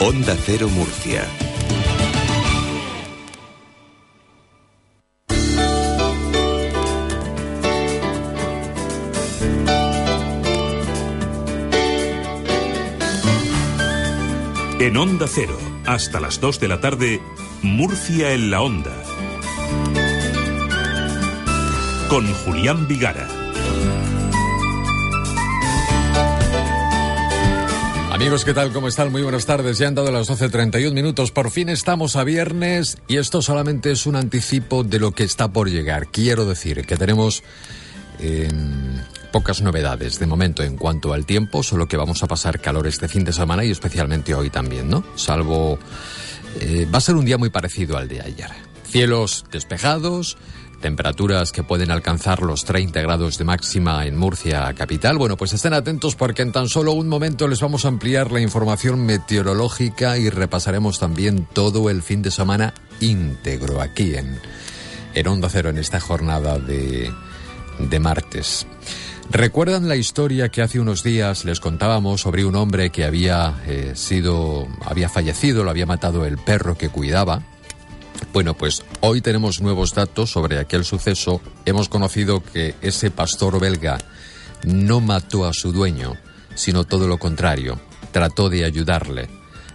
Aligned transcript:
Onda 0.00 0.36
Cero 0.46 0.68
Murcia. 0.68 1.24
En 14.78 14.96
Onda 14.96 15.26
Cero, 15.26 15.58
hasta 15.84 16.20
las 16.20 16.40
2 16.40 16.60
de 16.60 16.68
la 16.68 16.80
tarde, 16.80 17.20
Murcia 17.62 18.32
en 18.32 18.52
la 18.52 18.62
Onda. 18.62 18.94
Con 22.08 22.32
Julián 22.44 22.86
Vigara. 22.86 23.37
Amigos, 28.18 28.44
¿qué 28.44 28.52
tal? 28.52 28.72
¿Cómo 28.72 28.88
están? 28.88 29.12
Muy 29.12 29.22
buenas 29.22 29.46
tardes. 29.46 29.78
Ya 29.78 29.86
han 29.86 29.94
dado 29.94 30.10
las 30.10 30.28
12.31 30.28 30.92
minutos. 30.92 31.30
Por 31.30 31.52
fin 31.52 31.68
estamos 31.68 32.16
a 32.16 32.24
viernes 32.24 32.98
y 33.06 33.16
esto 33.16 33.42
solamente 33.42 33.92
es 33.92 34.06
un 34.06 34.16
anticipo 34.16 34.82
de 34.82 34.98
lo 34.98 35.12
que 35.12 35.22
está 35.22 35.52
por 35.52 35.70
llegar. 35.70 36.08
Quiero 36.08 36.44
decir 36.44 36.84
que 36.84 36.96
tenemos 36.96 37.44
eh, 38.18 38.48
pocas 39.30 39.62
novedades 39.62 40.18
de 40.18 40.26
momento 40.26 40.64
en 40.64 40.76
cuanto 40.76 41.12
al 41.12 41.26
tiempo, 41.26 41.62
solo 41.62 41.86
que 41.86 41.96
vamos 41.96 42.20
a 42.24 42.26
pasar 42.26 42.60
calor 42.60 42.88
este 42.88 43.06
fin 43.06 43.22
de 43.22 43.32
semana 43.32 43.64
y 43.64 43.70
especialmente 43.70 44.34
hoy 44.34 44.50
también, 44.50 44.88
¿no? 44.88 45.04
Salvo... 45.14 45.78
eh, 46.58 46.88
va 46.92 46.98
a 46.98 47.00
ser 47.00 47.14
un 47.14 47.24
día 47.24 47.38
muy 47.38 47.50
parecido 47.50 47.96
al 47.96 48.08
de 48.08 48.20
ayer. 48.20 48.50
Cielos 48.82 49.44
despejados, 49.52 50.38
temperaturas 50.80 51.52
que 51.52 51.62
pueden 51.62 51.90
alcanzar 51.90 52.42
los 52.42 52.64
30 52.64 53.00
grados 53.00 53.38
de 53.38 53.44
máxima 53.44 54.06
en 54.06 54.16
Murcia 54.16 54.72
capital. 54.74 55.18
Bueno, 55.18 55.36
pues 55.36 55.52
estén 55.52 55.74
atentos 55.74 56.14
porque 56.14 56.42
en 56.42 56.52
tan 56.52 56.68
solo 56.68 56.92
un 56.92 57.08
momento 57.08 57.48
les 57.48 57.60
vamos 57.60 57.84
a 57.84 57.88
ampliar 57.88 58.32
la 58.32 58.40
información 58.40 59.04
meteorológica 59.04 60.18
y 60.18 60.30
repasaremos 60.30 60.98
también 60.98 61.46
todo 61.52 61.90
el 61.90 62.02
fin 62.02 62.22
de 62.22 62.30
semana 62.30 62.74
íntegro 63.00 63.80
aquí 63.80 64.14
en, 64.14 64.40
en 65.14 65.26
Onda 65.26 65.48
Cero 65.48 65.70
en 65.70 65.78
esta 65.78 66.00
jornada 66.00 66.58
de, 66.58 67.12
de 67.78 68.00
martes. 68.00 68.66
¿Recuerdan 69.30 69.88
la 69.88 69.96
historia 69.96 70.48
que 70.48 70.62
hace 70.62 70.80
unos 70.80 71.02
días 71.02 71.44
les 71.44 71.60
contábamos 71.60 72.22
sobre 72.22 72.46
un 72.46 72.56
hombre 72.56 72.88
que 72.90 73.04
había 73.04 73.62
eh, 73.66 73.92
sido, 73.94 74.66
había 74.86 75.10
fallecido, 75.10 75.64
lo 75.64 75.70
había 75.70 75.84
matado 75.84 76.24
el 76.24 76.38
perro 76.38 76.78
que 76.78 76.88
cuidaba? 76.88 77.42
Bueno, 78.32 78.54
pues 78.54 78.84
hoy 79.00 79.20
tenemos 79.20 79.60
nuevos 79.60 79.94
datos 79.94 80.30
sobre 80.30 80.58
aquel 80.58 80.84
suceso. 80.84 81.40
Hemos 81.64 81.88
conocido 81.88 82.42
que 82.42 82.74
ese 82.82 83.10
pastor 83.10 83.58
belga 83.60 83.98
no 84.64 85.00
mató 85.00 85.46
a 85.46 85.52
su 85.52 85.72
dueño, 85.72 86.14
sino 86.54 86.84
todo 86.84 87.08
lo 87.08 87.18
contrario, 87.18 87.80
trató 88.12 88.48
de 88.48 88.64
ayudarle. 88.64 89.28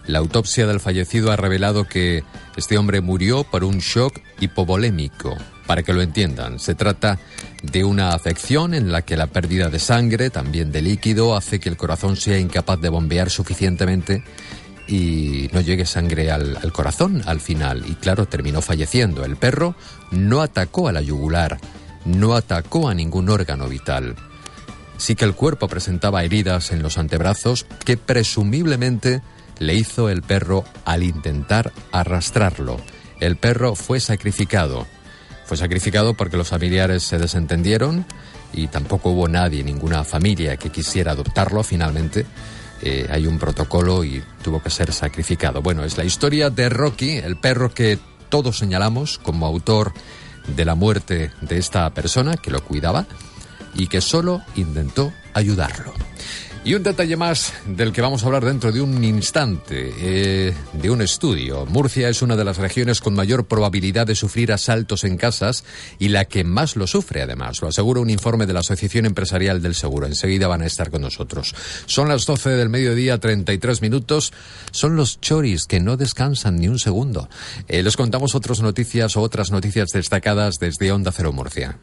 La 0.06 0.20
autopsia 0.20 0.68
del 0.68 0.82
fallecido 0.82 1.32
ha 1.32 1.38
revelado 1.38 1.86
que 1.86 2.24
este 2.58 2.78
hombre 2.78 3.00
murió 3.00 3.46
por 3.46 3.64
un 3.64 3.80
shock 3.80 4.20
hipovolémico. 4.40 5.38
Para 5.66 5.82
que 5.82 5.94
lo 5.94 6.02
entiendan, 6.02 6.60
se 6.60 6.76
trata 6.76 7.20
de 7.62 7.86
una 7.86 8.10
afección 8.10 8.74
en 8.74 8.92
la 8.92 9.04
que 9.04 9.16
la 9.16 9.28
pérdida 9.28 9.70
de 9.70 9.80
sangre, 9.80 10.30
también 10.30 10.74
de 10.74 10.82
líquido, 10.82 11.38
hace 11.38 11.62
que 11.62 11.70
el 11.70 11.78
corazón 11.78 12.18
sea 12.18 12.38
incapaz 12.38 12.82
de 12.82 12.90
bombear 12.90 13.30
suficientemente 13.30 14.26
y 14.88 15.50
no 15.54 15.62
llegue 15.62 15.86
sangre 15.86 16.32
al, 16.32 16.72
corazón 16.72 17.22
al 17.26 17.40
final. 17.40 17.84
Y 17.88 17.96
claro, 17.96 18.26
terminó 18.26 18.62
falleciendo. 18.62 19.24
El 19.24 19.38
perro 19.38 19.76
no 20.12 20.42
atacó 20.42 20.88
a 20.88 20.92
la 20.92 21.02
yugular, 21.02 21.60
no 22.06 22.36
atacó 22.36 22.90
a 22.90 22.94
ningún 22.94 23.30
órgano 23.30 23.68
vital. 23.68 24.16
Sí 24.98 25.16
que 25.16 25.26
el 25.26 25.36
cuerpo 25.36 25.68
presentaba 25.68 26.24
heridas 26.24 26.72
en 26.72 26.84
los 26.84 26.98
antebrazos 26.98 27.66
que 27.86 27.98
presumiblemente 27.98 29.22
le 29.60 29.76
hizo 29.76 30.10
el 30.10 30.22
perro 30.22 30.64
al 30.86 31.04
intentar 31.04 31.72
arrastrarlo. 31.92 32.80
El 33.20 33.38
perro 33.38 33.76
fue 33.76 34.00
sacrificado. 34.00 34.86
Fue 35.46 35.58
sacrificado 35.58 36.14
porque 36.14 36.38
los 36.38 36.50
familiares 36.50 37.04
se 37.04 37.18
desentendieron 37.18 38.06
y 38.54 38.68
tampoco 38.68 39.10
hubo 39.10 39.28
nadie, 39.28 39.64
ninguna 39.64 40.04
familia 40.04 40.58
que 40.58 40.70
quisiera 40.70 41.12
adoptarlo 41.12 41.64
finalmente 41.64 42.26
eh, 42.86 43.08
hay 43.10 43.28
un 43.28 43.40
protocolo 43.40 44.04
y 44.04 44.22
tuvo 44.44 44.62
que 44.62 44.70
ser 44.70 44.92
sacrificado. 44.92 45.62
Bueno, 45.62 45.86
es 45.86 45.98
la 45.98 46.04
historia 46.04 46.50
de 46.50 46.68
Rocky, 46.68 47.12
el 47.12 47.38
perro 47.38 47.74
que 47.74 47.98
todos 48.28 48.58
señalamos 48.58 49.20
como 49.20 49.46
autor 49.46 49.94
de 50.48 50.66
la 50.66 50.76
muerte 50.76 51.32
de 51.40 51.58
esta 51.58 51.90
persona 51.92 52.36
que 52.36 52.52
lo 52.52 52.62
cuidaba 52.62 53.06
y 53.74 53.88
que 53.88 54.02
solo 54.02 54.42
intentó 54.56 55.14
ayudarlo. 55.34 55.94
Y 56.66 56.76
un 56.76 56.84
detalle 56.84 57.18
más 57.18 57.52
del 57.66 57.92
que 57.92 58.02
vamos 58.02 58.24
a 58.24 58.28
hablar 58.28 58.46
dentro 58.46 58.72
de 58.72 58.80
un 58.80 59.04
instante, 59.04 59.94
eh, 59.98 60.54
de 60.72 60.90
un 60.90 61.02
estudio. 61.02 61.66
Murcia 61.66 62.08
es 62.08 62.22
una 62.22 62.38
de 62.38 62.46
las 62.46 62.56
regiones 62.56 63.02
con 63.02 63.14
mayor 63.14 63.48
probabilidad 63.48 64.08
de 64.08 64.16
sufrir 64.16 64.54
asaltos 64.54 65.04
en 65.04 65.18
casas 65.18 65.66
y 66.00 66.08
la 66.08 66.24
que 66.24 66.46
más 66.46 66.78
lo 66.78 66.88
sufre, 66.88 67.22
además. 67.22 67.62
Lo 67.62 67.68
asegura 67.68 68.00
un 68.00 68.10
informe 68.10 68.46
de 68.46 68.54
la 68.54 68.62
Asociación 68.62 69.06
Empresarial 69.06 69.62
del 69.62 69.76
Seguro. 69.76 70.06
Enseguida 70.06 70.48
van 70.48 70.62
a 70.62 70.66
estar 70.66 70.90
con 70.90 71.02
nosotros. 71.02 71.54
Son 71.86 72.08
las 72.08 72.26
12 72.26 72.52
del 72.52 72.70
mediodía, 72.70 73.18
33 73.18 73.82
minutos. 73.82 74.32
Son 74.72 74.96
los 74.96 75.20
choris 75.20 75.66
que 75.66 75.82
no 75.82 75.98
descansan 75.98 76.56
ni 76.56 76.70
un 76.70 76.80
segundo. 76.80 77.28
Eh, 77.68 77.84
les 77.84 77.98
contamos 77.98 78.36
otras 78.36 78.62
noticias 78.62 79.18
o 79.18 79.22
otras 79.22 79.52
noticias 79.52 79.90
destacadas 79.90 80.60
desde 80.60 80.94
Onda 80.94 81.12
Cero 81.12 81.34
Murcia. 81.34 81.78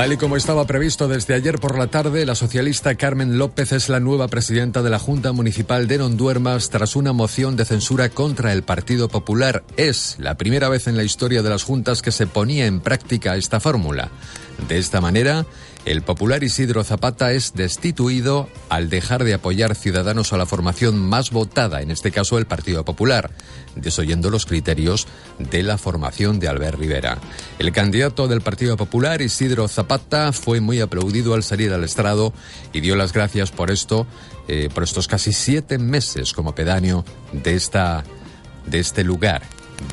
Tal 0.00 0.14
y 0.14 0.16
como 0.16 0.38
estaba 0.38 0.66
previsto 0.66 1.08
desde 1.08 1.34
ayer 1.34 1.58
por 1.58 1.76
la 1.76 1.88
tarde, 1.88 2.24
la 2.24 2.34
socialista 2.34 2.94
Carmen 2.94 3.36
López 3.36 3.72
es 3.72 3.90
la 3.90 4.00
nueva 4.00 4.28
presidenta 4.28 4.80
de 4.80 4.88
la 4.88 4.98
Junta 4.98 5.32
Municipal 5.32 5.88
de 5.88 5.98
Nonduermas 5.98 6.70
tras 6.70 6.96
una 6.96 7.12
moción 7.12 7.54
de 7.54 7.66
censura 7.66 8.08
contra 8.08 8.54
el 8.54 8.62
Partido 8.62 9.10
Popular. 9.10 9.62
Es 9.76 10.16
la 10.18 10.38
primera 10.38 10.70
vez 10.70 10.86
en 10.86 10.96
la 10.96 11.02
historia 11.02 11.42
de 11.42 11.50
las 11.50 11.64
juntas 11.64 12.00
que 12.00 12.12
se 12.12 12.26
ponía 12.26 12.64
en 12.64 12.80
práctica 12.80 13.36
esta 13.36 13.60
fórmula. 13.60 14.10
De 14.68 14.78
esta 14.78 15.02
manera, 15.02 15.44
el 15.84 16.02
popular 16.02 16.44
Isidro 16.44 16.84
Zapata 16.84 17.32
es 17.32 17.54
destituido 17.54 18.48
al 18.68 18.90
dejar 18.90 19.24
de 19.24 19.34
apoyar 19.34 19.74
ciudadanos 19.74 20.32
a 20.32 20.36
la 20.36 20.46
formación 20.46 20.98
más 20.98 21.30
votada, 21.30 21.80
en 21.82 21.90
este 21.90 22.10
caso 22.10 22.38
el 22.38 22.46
Partido 22.46 22.84
Popular, 22.84 23.30
desoyendo 23.76 24.30
los 24.30 24.46
criterios 24.46 25.06
de 25.38 25.62
la 25.62 25.78
formación 25.78 26.38
de 26.38 26.48
Albert 26.48 26.78
Rivera. 26.78 27.18
El 27.58 27.72
candidato 27.72 28.28
del 28.28 28.40
Partido 28.40 28.76
Popular, 28.76 29.22
Isidro 29.22 29.68
Zapata, 29.68 30.32
fue 30.32 30.60
muy 30.60 30.80
aplaudido 30.80 31.34
al 31.34 31.42
salir 31.42 31.72
al 31.72 31.84
estrado 31.84 32.32
y 32.72 32.80
dio 32.80 32.96
las 32.96 33.12
gracias 33.12 33.50
por 33.50 33.70
esto, 33.70 34.06
eh, 34.48 34.68
por 34.72 34.82
estos 34.82 35.08
casi 35.08 35.32
siete 35.32 35.78
meses 35.78 36.32
como 36.32 36.54
pedáneo 36.54 37.04
de, 37.32 37.54
esta, 37.54 38.04
de 38.66 38.80
este 38.80 39.04
lugar, 39.04 39.42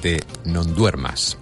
de 0.01 0.23
Nonduermas. 0.45 1.37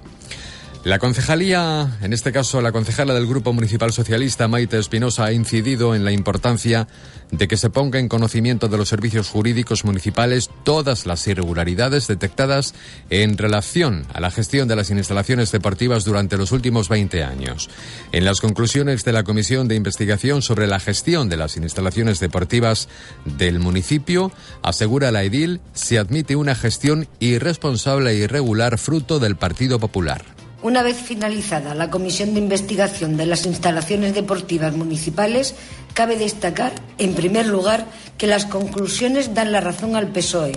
La 0.85 0.99
concejalía, 0.99 1.97
en 2.03 2.13
este 2.13 2.31
caso 2.31 2.61
la 2.61 2.71
concejala 2.71 3.15
del 3.15 3.25
Grupo 3.25 3.51
Municipal 3.53 3.91
Socialista, 3.91 4.47
Maite 4.47 4.77
Espinosa, 4.77 5.25
ha 5.25 5.33
incidido 5.33 5.95
en 5.95 6.05
la 6.05 6.11
importancia 6.11 6.87
de 7.31 7.47
que 7.47 7.57
se 7.57 7.71
ponga 7.71 7.97
en 7.97 8.07
conocimiento 8.07 8.67
de 8.67 8.77
los 8.77 8.87
servicios 8.87 9.27
jurídicos 9.27 9.83
municipales 9.83 10.51
todas 10.63 11.07
las 11.07 11.25
irregularidades 11.25 12.05
detectadas 12.05 12.75
en 13.09 13.35
relación 13.39 14.05
a 14.13 14.19
la 14.19 14.29
gestión 14.29 14.67
de 14.67 14.75
las 14.75 14.91
instalaciones 14.91 15.51
deportivas 15.51 16.05
durante 16.05 16.37
los 16.37 16.51
últimos 16.51 16.87
20 16.87 17.23
años. 17.23 17.67
En 18.11 18.23
las 18.23 18.39
conclusiones 18.39 19.03
de 19.03 19.11
la 19.11 19.23
Comisión 19.23 19.67
de 19.67 19.73
Investigación 19.73 20.43
sobre 20.43 20.67
la 20.67 20.79
gestión 20.79 21.29
de 21.29 21.37
las 21.37 21.57
instalaciones 21.57 22.19
deportivas 22.19 22.89
del 23.25 23.57
municipio, 23.57 24.31
asegura 24.61 25.09
la 25.09 25.23
edil, 25.23 25.61
se 25.73 25.97
admite 25.97 26.35
una 26.35 26.53
gestión 26.53 27.07
irresponsable 27.19 28.11
e 28.11 28.17
irregular 28.17 28.77
fruto 28.77 29.17
del 29.17 29.35
Partido 29.35 29.79
Popular. 29.79 30.34
Una 30.65 30.81
vez 30.81 30.97
finalizada 30.97 31.75
la 31.75 31.91
comisión 31.91 32.33
de 32.33 32.39
investigación 32.39 33.17
de 33.17 33.27
las 33.27 33.45
instalaciones 33.45 34.15
deportivas 34.15 34.75
municipales, 34.75 35.53
cabe 35.93 36.17
destacar, 36.17 36.73
en 36.97 37.13
primer 37.13 37.45
lugar, 37.45 37.85
que 38.17 38.25
las 38.25 38.47
conclusiones 38.47 39.35
dan 39.35 39.51
la 39.51 39.61
razón 39.61 39.95
al 39.95 40.07
PSOE. 40.07 40.53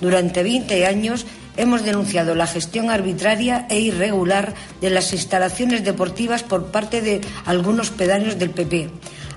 Durante 0.00 0.42
20 0.42 0.86
años, 0.86 1.26
hemos 1.58 1.84
denunciado 1.84 2.34
la 2.34 2.46
gestión 2.46 2.88
arbitraria 2.88 3.66
e 3.68 3.80
irregular 3.80 4.54
de 4.80 4.88
las 4.88 5.12
instalaciones 5.12 5.84
deportivas 5.84 6.42
por 6.42 6.68
parte 6.68 7.02
de 7.02 7.20
algunos 7.44 7.90
pedáneos 7.90 8.38
del 8.38 8.52
PP. 8.52 8.88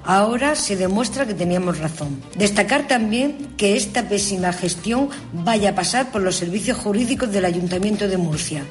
Ahora 0.06 0.56
se 0.56 0.78
demuestra 0.78 1.26
que 1.26 1.34
teníamos 1.34 1.80
razón. 1.80 2.24
Destacar 2.38 2.88
también 2.88 3.50
que 3.58 3.76
esta 3.76 4.08
pésima 4.08 4.54
gestión 4.54 5.10
vaya 5.34 5.72
a 5.72 5.76
pasar 5.76 6.14
por 6.14 6.22
los 6.22 6.38
servicios 6.38 6.78
jurídicos 6.78 7.30
del 7.30 7.44
Ayuntamiento 7.44 8.08
de 8.08 8.16
Murcia. 8.16 8.64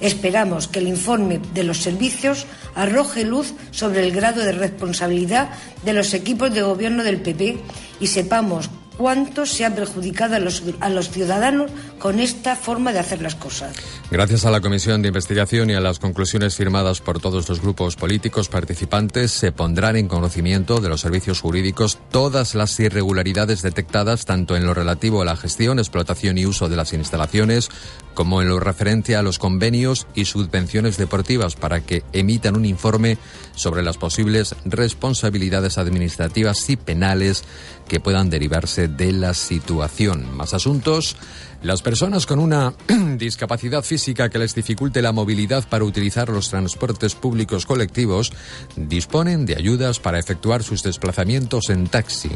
Esperamos 0.00 0.68
que 0.68 0.78
el 0.78 0.88
informe 0.88 1.40
de 1.54 1.64
los 1.64 1.78
servicios 1.78 2.46
arroje 2.74 3.24
luz 3.24 3.54
sobre 3.70 4.04
el 4.04 4.12
grado 4.12 4.42
de 4.42 4.52
responsabilidad 4.52 5.50
de 5.84 5.92
los 5.92 6.14
equipos 6.14 6.54
de 6.54 6.62
gobierno 6.62 7.02
del 7.02 7.20
PP 7.20 7.58
y 8.00 8.06
sepamos 8.06 8.70
cuánto 8.98 9.46
se 9.46 9.64
ha 9.64 9.74
perjudicado 9.74 10.34
a 10.34 10.40
los, 10.40 10.62
a 10.80 10.90
los, 10.90 11.08
ciudadanos 11.10 11.70
con 11.98 12.18
esta 12.18 12.56
forma 12.56 12.92
de 12.92 12.98
hacer 12.98 13.22
las 13.22 13.36
cosas. 13.36 13.74
Gracias 14.10 14.44
a 14.44 14.50
la 14.50 14.60
Comisión 14.60 15.00
de 15.00 15.08
Investigación 15.08 15.70
y 15.70 15.74
a 15.74 15.80
las 15.80 16.00
conclusiones 16.00 16.56
firmadas 16.56 17.00
por 17.00 17.20
todos 17.20 17.48
los 17.48 17.62
grupos 17.62 17.96
políticos 17.96 18.48
participantes, 18.48 19.30
se 19.30 19.52
pondrán 19.52 19.96
en 19.96 20.08
conocimiento 20.08 20.80
de 20.80 20.88
los 20.88 21.00
servicios 21.00 21.40
jurídicos 21.40 21.98
todas 22.10 22.54
las 22.54 22.78
irregularidades 22.80 23.62
detectadas 23.62 24.26
tanto 24.26 24.56
en 24.56 24.66
lo 24.66 24.74
relativo 24.74 25.22
a 25.22 25.24
la 25.24 25.36
gestión, 25.36 25.78
explotación 25.78 26.36
y 26.36 26.46
uso 26.46 26.68
de 26.68 26.76
las 26.76 26.92
instalaciones, 26.92 27.70
como 28.14 28.42
en 28.42 28.48
lo 28.48 28.58
referente 28.58 29.14
a 29.14 29.22
los 29.22 29.38
convenios 29.38 30.08
y 30.16 30.24
subvenciones 30.24 30.96
deportivas 30.96 31.54
para 31.54 31.82
que 31.82 32.02
emitan 32.12 32.56
un 32.56 32.64
informe 32.64 33.16
sobre 33.54 33.84
las 33.84 33.96
posibles 33.96 34.56
responsabilidades 34.64 35.78
administrativas 35.78 36.68
y 36.68 36.76
penales 36.76 37.44
que 37.88 38.00
puedan 38.00 38.30
derivarse 38.30 38.86
de 38.86 39.12
la 39.12 39.34
situación. 39.34 40.36
Más 40.36 40.54
asuntos. 40.54 41.16
Las 41.62 41.82
personas 41.82 42.26
con 42.26 42.38
una 42.38 42.74
discapacidad 43.16 43.82
física 43.82 44.28
que 44.28 44.38
les 44.38 44.54
dificulte 44.54 45.02
la 45.02 45.10
movilidad 45.10 45.68
para 45.68 45.84
utilizar 45.84 46.28
los 46.28 46.50
transportes 46.50 47.16
públicos 47.16 47.66
colectivos 47.66 48.32
disponen 48.76 49.44
de 49.44 49.56
ayudas 49.56 49.98
para 49.98 50.20
efectuar 50.20 50.62
sus 50.62 50.84
desplazamientos 50.84 51.70
en 51.70 51.88
taxi. 51.88 52.30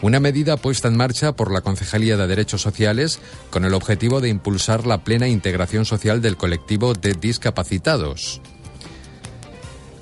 Una 0.00 0.20
medida 0.20 0.56
puesta 0.56 0.88
en 0.88 0.96
marcha 0.96 1.32
por 1.32 1.52
la 1.52 1.60
Concejalía 1.60 2.16
de 2.16 2.26
Derechos 2.26 2.62
Sociales 2.62 3.20
con 3.50 3.66
el 3.66 3.74
objetivo 3.74 4.22
de 4.22 4.30
impulsar 4.30 4.86
la 4.86 5.04
plena 5.04 5.28
integración 5.28 5.84
social 5.84 6.22
del 6.22 6.38
colectivo 6.38 6.94
de 6.94 7.12
discapacitados. 7.12 8.40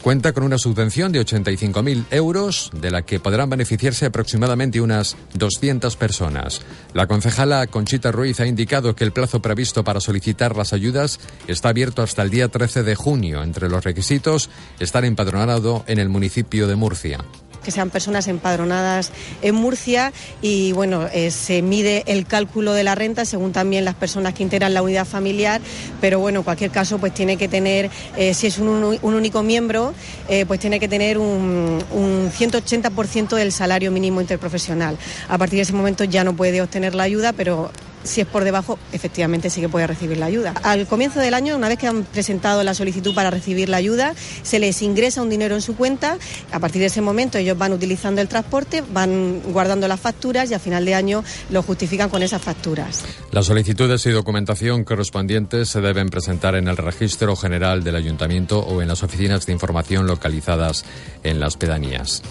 Cuenta 0.03 0.33
con 0.33 0.45
una 0.45 0.57
subvención 0.57 1.13
de 1.13 1.21
85.000 1.21 2.07
euros, 2.11 2.71
de 2.73 2.91
la 2.91 3.03
que 3.03 3.21
podrán 3.21 3.51
beneficiarse 3.51 4.07
aproximadamente 4.07 4.81
unas 4.81 5.15
200 5.35 5.95
personas. 5.97 6.63
La 6.95 7.07
concejala 7.07 7.67
Conchita 7.67 8.11
Ruiz 8.11 8.41
ha 8.41 8.47
indicado 8.47 8.97
que 8.97 9.05
el 9.05 9.13
plazo 9.13 9.43
previsto 9.43 9.85
para 9.85 10.01
solicitar 10.01 10.57
las 10.57 10.73
ayudas 10.73 11.21
está 11.49 11.69
abierto 11.69 12.03
hasta 12.03 12.23
el 12.23 12.31
día 12.31 12.49
13 12.49 12.83
de 12.83 12.95
junio. 12.95 13.43
Entre 13.43 13.69
los 13.69 13.85
requisitos, 13.85 14.49
estar 14.79 15.05
empadronado 15.05 15.85
en 15.87 15.99
el 15.99 16.09
municipio 16.09 16.67
de 16.67 16.77
Murcia 16.77 17.19
que 17.63 17.71
sean 17.71 17.91
personas 17.91 18.29
empadronadas 18.29 19.13
en 19.43 19.55
Murcia 19.55 20.13
y 20.43 20.73
bueno, 20.73 21.09
eh, 21.13 21.31
se 21.31 21.63
mide 21.63 22.05
el 22.07 22.27
cálculo 22.27 22.73
de 22.73 22.85
la 22.85 22.95
renta 22.95 23.25
según 23.25 23.53
también 23.53 23.85
las 23.85 23.95
personas 23.95 24.35
que 24.35 24.43
integran 24.43 24.75
la 24.75 24.83
unidad 24.83 25.07
familiar, 25.07 25.61
pero 26.01 26.19
bueno, 26.19 26.41
en 26.41 26.45
cualquier 26.45 26.71
caso 26.71 26.99
pues 26.99 27.15
tiene 27.15 27.37
que 27.37 27.49
tener, 27.49 27.91
eh, 28.17 28.35
si 28.35 28.47
es 28.47 28.59
un, 28.59 28.69
un, 28.69 29.15
único 29.15 29.43
miembro, 29.43 29.95
eh, 30.29 30.45
pues 30.47 30.61
tiene 30.61 30.81
que 30.81 30.89
tener 30.89 31.19
un, 31.19 31.83
un 31.93 32.31
180% 32.31 33.37
del 33.37 33.53
salario 33.53 33.91
mínimo 33.91 34.21
interprofesional. 34.21 34.97
A 35.29 35.39
partir 35.39 35.57
de 35.57 35.63
ese 35.63 35.73
momento 35.73 36.05
ya 36.05 36.25
no 36.25 36.35
puede 36.35 36.63
obtener 36.63 36.95
la 36.95 37.05
ayuda, 37.05 37.33
pero 37.33 37.71
si 38.05 38.21
es 38.21 38.27
por 38.27 38.45
debajo, 38.45 38.79
efectivamente 38.93 39.51
sí 39.51 39.61
que 39.61 39.69
puede 39.69 39.87
recibir 39.87 40.19
la 40.19 40.27
ayuda. 40.27 40.55
Al 40.63 40.87
comienzo 40.87 41.21
del 41.21 41.35
año, 41.35 41.57
una 41.57 41.69
vez 41.69 41.79
que 41.79 41.87
han 41.87 42.05
presentado 42.05 42.63
la 42.63 42.75
solicitud 42.75 43.15
para 43.15 43.31
recibir 43.31 43.69
la 43.69 43.77
ayuda, 43.77 44.15
se 44.43 44.59
les 44.59 44.81
ingresa 44.83 45.23
un 45.23 45.31
dinero 45.31 45.55
en 45.55 45.61
su 45.61 45.77
cuenta. 45.77 46.19
A 46.53 46.59
partir 46.59 46.81
de 46.81 46.87
ese 46.87 47.01
momento 47.01 47.39
ellos 47.39 47.59
van 47.59 47.73
utilizando 47.73 48.21
el 48.21 48.29
transporte, 48.29 48.83
van 48.93 49.41
guardando 49.53 49.89
las 49.89 50.01
facturas 50.01 50.51
y 50.51 50.55
a 50.55 50.59
final 50.59 50.85
de 50.85 50.95
año 50.95 51.25
lo 51.51 51.63
justifican 51.63 52.11
con 52.11 52.23
esas 52.23 52.43
facturas. 52.43 53.05
Las 53.33 53.47
solicitudes 53.47 54.05
y 54.07 54.11
documentación 54.11 54.85
correspondientes 54.85 55.69
se 55.69 55.81
deben 55.81 56.09
presentar 56.09 56.55
en 56.55 56.69
el 56.69 56.77
registro 56.77 57.37
general 57.37 57.85
del 57.85 57.97
ayuntamiento 57.97 58.61
o 58.61 58.83
en 58.83 58.89
las 58.89 59.03
oficinas 59.03 59.47
de 59.47 59.53
información 59.53 60.07
localizadas 60.07 60.85
en 61.23 61.41
las 61.41 61.57
pedanías. 61.57 62.23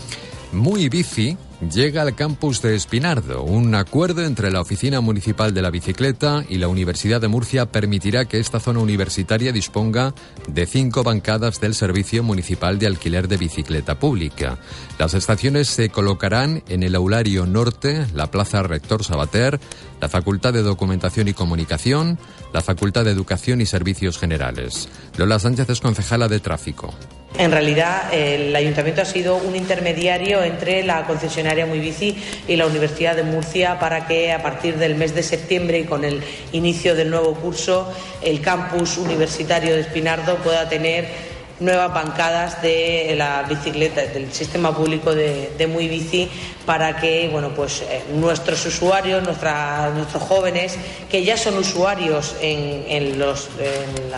Muy 0.51 0.89
Bici 0.89 1.37
llega 1.61 2.01
al 2.01 2.15
campus 2.15 2.61
de 2.61 2.75
Espinardo. 2.75 3.43
Un 3.43 3.75
acuerdo 3.75 4.23
entre 4.23 4.51
la 4.51 4.61
Oficina 4.61 5.01
Municipal 5.01 5.53
de 5.53 5.61
la 5.61 5.71
Bicicleta 5.71 6.45
y 6.47 6.57
la 6.57 6.67
Universidad 6.67 7.19
de 7.19 7.27
Murcia 7.27 7.65
permitirá 7.65 8.25
que 8.25 8.39
esta 8.39 8.59
zona 8.59 8.79
universitaria 8.79 9.51
disponga 9.51 10.13
de 10.47 10.65
cinco 10.65 11.03
bancadas 11.03 11.59
del 11.59 11.75
Servicio 11.75 12.23
Municipal 12.23 12.79
de 12.79 12.87
Alquiler 12.87 13.27
de 13.27 13.37
Bicicleta 13.37 13.99
Pública. 13.99 14.57
Las 14.97 15.13
estaciones 15.13 15.67
se 15.67 15.89
colocarán 15.89 16.63
en 16.69 16.83
el 16.83 16.95
Aulario 16.95 17.45
Norte, 17.45 18.07
la 18.13 18.31
Plaza 18.31 18.63
Rector 18.63 19.03
Sabater, 19.03 19.59
la 19.99 20.09
Facultad 20.09 20.53
de 20.53 20.63
Documentación 20.63 21.27
y 21.27 21.33
Comunicación, 21.33 22.17
la 22.53 22.61
Facultad 22.61 23.03
de 23.03 23.11
Educación 23.11 23.61
y 23.61 23.65
Servicios 23.65 24.17
Generales. 24.17 24.87
Lola 25.17 25.39
Sánchez 25.39 25.69
es 25.69 25.81
concejala 25.81 26.27
de 26.27 26.39
Tráfico. 26.39 26.93
En 27.37 27.51
realidad, 27.51 28.13
el 28.13 28.53
ayuntamiento 28.55 29.01
ha 29.01 29.05
sido 29.05 29.37
un 29.37 29.55
intermediario 29.55 30.43
entre 30.43 30.83
la 30.83 31.05
concesionaria 31.05 31.65
Muy 31.65 31.79
Bici 31.79 32.17
y 32.47 32.55
la 32.55 32.65
Universidad 32.65 33.15
de 33.15 33.23
Murcia 33.23 33.79
para 33.79 34.07
que 34.07 34.33
a 34.33 34.41
partir 34.41 34.77
del 34.77 34.95
mes 34.95 35.13
de 35.15 35.23
septiembre 35.23 35.79
y 35.79 35.83
con 35.83 36.03
el 36.03 36.21
inicio 36.51 36.95
del 36.95 37.09
nuevo 37.09 37.35
curso, 37.35 37.93
el 38.21 38.41
campus 38.41 38.97
universitario 38.97 39.75
de 39.75 39.81
Espinardo 39.81 40.37
pueda 40.37 40.67
tener 40.67 41.28
nuevas 41.59 41.93
bancadas 41.93 42.61
de 42.61 43.13
la 43.17 43.43
bicicleta, 43.43 44.01
del 44.01 44.31
sistema 44.31 44.75
público 44.75 45.13
de, 45.13 45.51
de 45.57 45.67
Muy 45.67 45.87
Bici, 45.87 46.29
para 46.65 46.97
que 46.97 47.27
bueno, 47.31 47.49
pues, 47.55 47.81
eh, 47.81 48.03
nuestros 48.13 48.63
usuarios, 48.65 49.23
nuestra, 49.23 49.89
nuestros 49.89 50.21
jóvenes, 50.21 50.77
que 51.09 51.23
ya 51.23 51.35
son 51.35 51.57
usuarios 51.57 52.35
en, 52.41 52.85
en, 52.87 53.17
los, 53.17 53.49
en, 53.57 54.13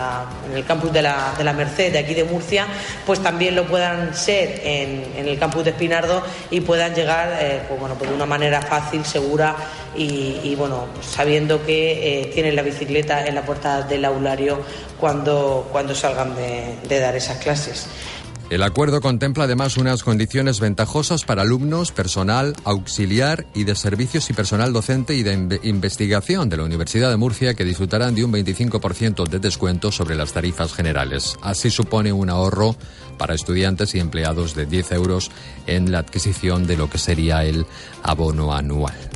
en 0.50 0.56
el 0.56 0.64
campus 0.66 0.92
de 0.92 1.02
la, 1.02 1.34
de 1.38 1.44
la, 1.44 1.52
Merced 1.52 1.92
de 1.92 1.98
aquí 1.98 2.12
de 2.12 2.24
Murcia, 2.24 2.66
pues 3.06 3.20
también 3.20 3.56
lo 3.56 3.66
puedan 3.66 4.14
ser 4.14 4.60
en, 4.64 5.26
el 5.26 5.38
campus 5.38 5.64
de 5.64 5.70
Espinardo 5.70 6.22
y 6.50 6.60
puedan 6.60 6.94
llegar 6.94 7.38
eh, 7.40 7.62
pues, 7.66 7.80
bueno, 7.80 7.94
pues 7.96 8.10
de 8.10 8.16
una 8.16 8.26
manera 8.26 8.60
fácil, 8.60 9.04
segura 9.04 9.56
y, 9.94 10.54
bueno, 10.56 10.86
sabiendo 11.02 11.64
que 11.64 12.22
eh, 12.22 12.26
tienen 12.32 12.56
la 12.56 12.62
bicicleta 12.62 13.26
en 13.26 13.34
la 13.34 13.42
puerta 13.42 13.82
del 13.82 14.04
aulario 14.04 14.60
cuando, 14.98 15.68
cuando 15.70 15.94
salgan 15.94 16.34
de, 16.34 16.76
de 16.88 16.98
dar 16.98 17.14
clases. 17.38 17.86
El 18.52 18.62
acuerdo 18.62 19.00
contempla 19.00 19.44
además 19.44 19.78
unas 19.78 20.02
condiciones 20.02 20.60
ventajosas 20.60 21.24
para 21.24 21.40
alumnos, 21.40 21.90
personal 21.90 22.54
auxiliar 22.64 23.46
y 23.54 23.64
de 23.64 23.74
servicios 23.74 24.28
y 24.28 24.34
personal 24.34 24.74
docente 24.74 25.14
y 25.14 25.22
de 25.22 25.58
investigación 25.62 26.50
de 26.50 26.58
la 26.58 26.64
Universidad 26.64 27.08
de 27.08 27.16
Murcia 27.16 27.54
que 27.54 27.64
disfrutarán 27.64 28.14
de 28.14 28.26
un 28.26 28.32
25% 28.32 29.26
de 29.26 29.38
descuento 29.38 29.90
sobre 29.90 30.16
las 30.16 30.34
tarifas 30.34 30.74
generales. 30.74 31.38
Así 31.40 31.70
supone 31.70 32.12
un 32.12 32.28
ahorro 32.28 32.76
para 33.16 33.34
estudiantes 33.34 33.94
y 33.94 34.00
empleados 34.00 34.54
de 34.54 34.66
10 34.66 34.92
euros 34.92 35.30
en 35.66 35.90
la 35.90 36.00
adquisición 36.00 36.66
de 36.66 36.76
lo 36.76 36.90
que 36.90 36.98
sería 36.98 37.44
el 37.44 37.64
abono 38.02 38.52
anual. 38.52 39.11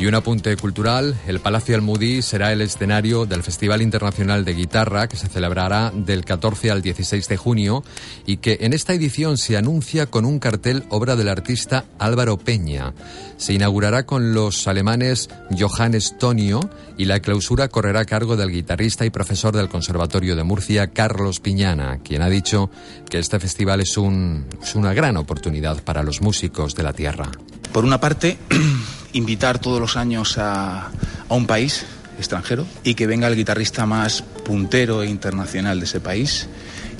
Y 0.00 0.06
un 0.06 0.14
apunte 0.14 0.56
cultural, 0.56 1.14
el 1.26 1.40
Palacio 1.40 1.74
Almudí 1.74 2.22
será 2.22 2.54
el 2.54 2.62
escenario 2.62 3.26
del 3.26 3.42
Festival 3.42 3.82
Internacional 3.82 4.46
de 4.46 4.54
Guitarra 4.54 5.08
que 5.08 5.18
se 5.18 5.28
celebrará 5.28 5.92
del 5.94 6.24
14 6.24 6.70
al 6.70 6.80
16 6.80 7.28
de 7.28 7.36
junio 7.36 7.84
y 8.24 8.38
que 8.38 8.56
en 8.62 8.72
esta 8.72 8.94
edición 8.94 9.36
se 9.36 9.58
anuncia 9.58 10.06
con 10.06 10.24
un 10.24 10.38
cartel 10.38 10.84
obra 10.88 11.16
del 11.16 11.28
artista 11.28 11.84
Álvaro 11.98 12.38
Peña. 12.38 12.94
Se 13.36 13.52
inaugurará 13.52 14.06
con 14.06 14.32
los 14.32 14.66
alemanes 14.68 15.28
Johannes 15.50 16.16
Tonio 16.18 16.70
y 16.96 17.04
la 17.04 17.20
clausura 17.20 17.68
correrá 17.68 18.00
a 18.00 18.06
cargo 18.06 18.38
del 18.38 18.52
guitarrista 18.52 19.04
y 19.04 19.10
profesor 19.10 19.54
del 19.54 19.68
Conservatorio 19.68 20.34
de 20.34 20.44
Murcia, 20.44 20.92
Carlos 20.94 21.40
Piñana, 21.40 21.98
quien 22.02 22.22
ha 22.22 22.30
dicho 22.30 22.70
que 23.10 23.18
este 23.18 23.38
festival 23.38 23.82
es, 23.82 23.90
es 23.90 24.74
una 24.74 24.94
gran 24.94 25.18
oportunidad 25.18 25.84
para 25.84 26.02
los 26.02 26.22
músicos 26.22 26.74
de 26.74 26.84
la 26.84 26.94
tierra. 26.94 27.30
Por 27.72 27.84
una 27.84 28.00
parte, 28.00 28.38
invitar 29.12 29.58
todos 29.58 29.80
los 29.80 29.96
años 29.96 30.38
a, 30.38 30.86
a, 31.28 31.34
un 31.34 31.46
país 31.46 31.84
extranjero 32.18 32.66
y 32.84 32.94
que 32.94 33.06
venga 33.06 33.28
el 33.28 33.36
guitarrista 33.36 33.86
más 33.86 34.22
puntero 34.22 35.02
e 35.02 35.08
internacional 35.08 35.78
de 35.78 35.86
ese 35.86 36.00
país. 36.00 36.48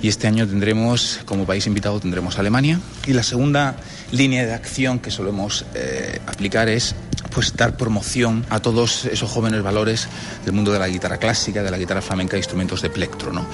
Y 0.03 0.09
este 0.09 0.27
año 0.27 0.47
tendremos, 0.47 1.21
como 1.27 1.45
país 1.45 1.67
invitado, 1.67 2.01
tendremos 2.01 2.39
Alemania. 2.39 2.81
Y 3.07 3.13
la 3.13 3.23
segunda 3.23 3.77
línea 4.13 4.47
de 4.47 4.55
acción 4.55 4.99
que 4.99 5.11
solemos 5.11 5.65
eh, 5.75 6.21
aplicar 6.27 6.69
es 6.69 6.95
pues 7.31 7.57
dar 7.57 7.77
promoción 7.77 8.45
a 8.51 8.61
todos 8.61 9.05
esos 9.07 9.31
jóvenes 9.31 9.63
valores 9.63 10.09
del 10.45 10.53
mundo 10.53 10.73
de 10.73 10.79
la 10.79 10.89
guitarra 10.89 11.19
clásica, 11.19 11.63
de 11.63 11.71
la 11.71 11.79
guitarra 11.79 12.03
flamenca 12.03 12.37
e 12.37 12.41
instrumentos 12.41 12.83
de 12.83 12.91
plectro. 12.91 13.33
¿no? 13.33 13.47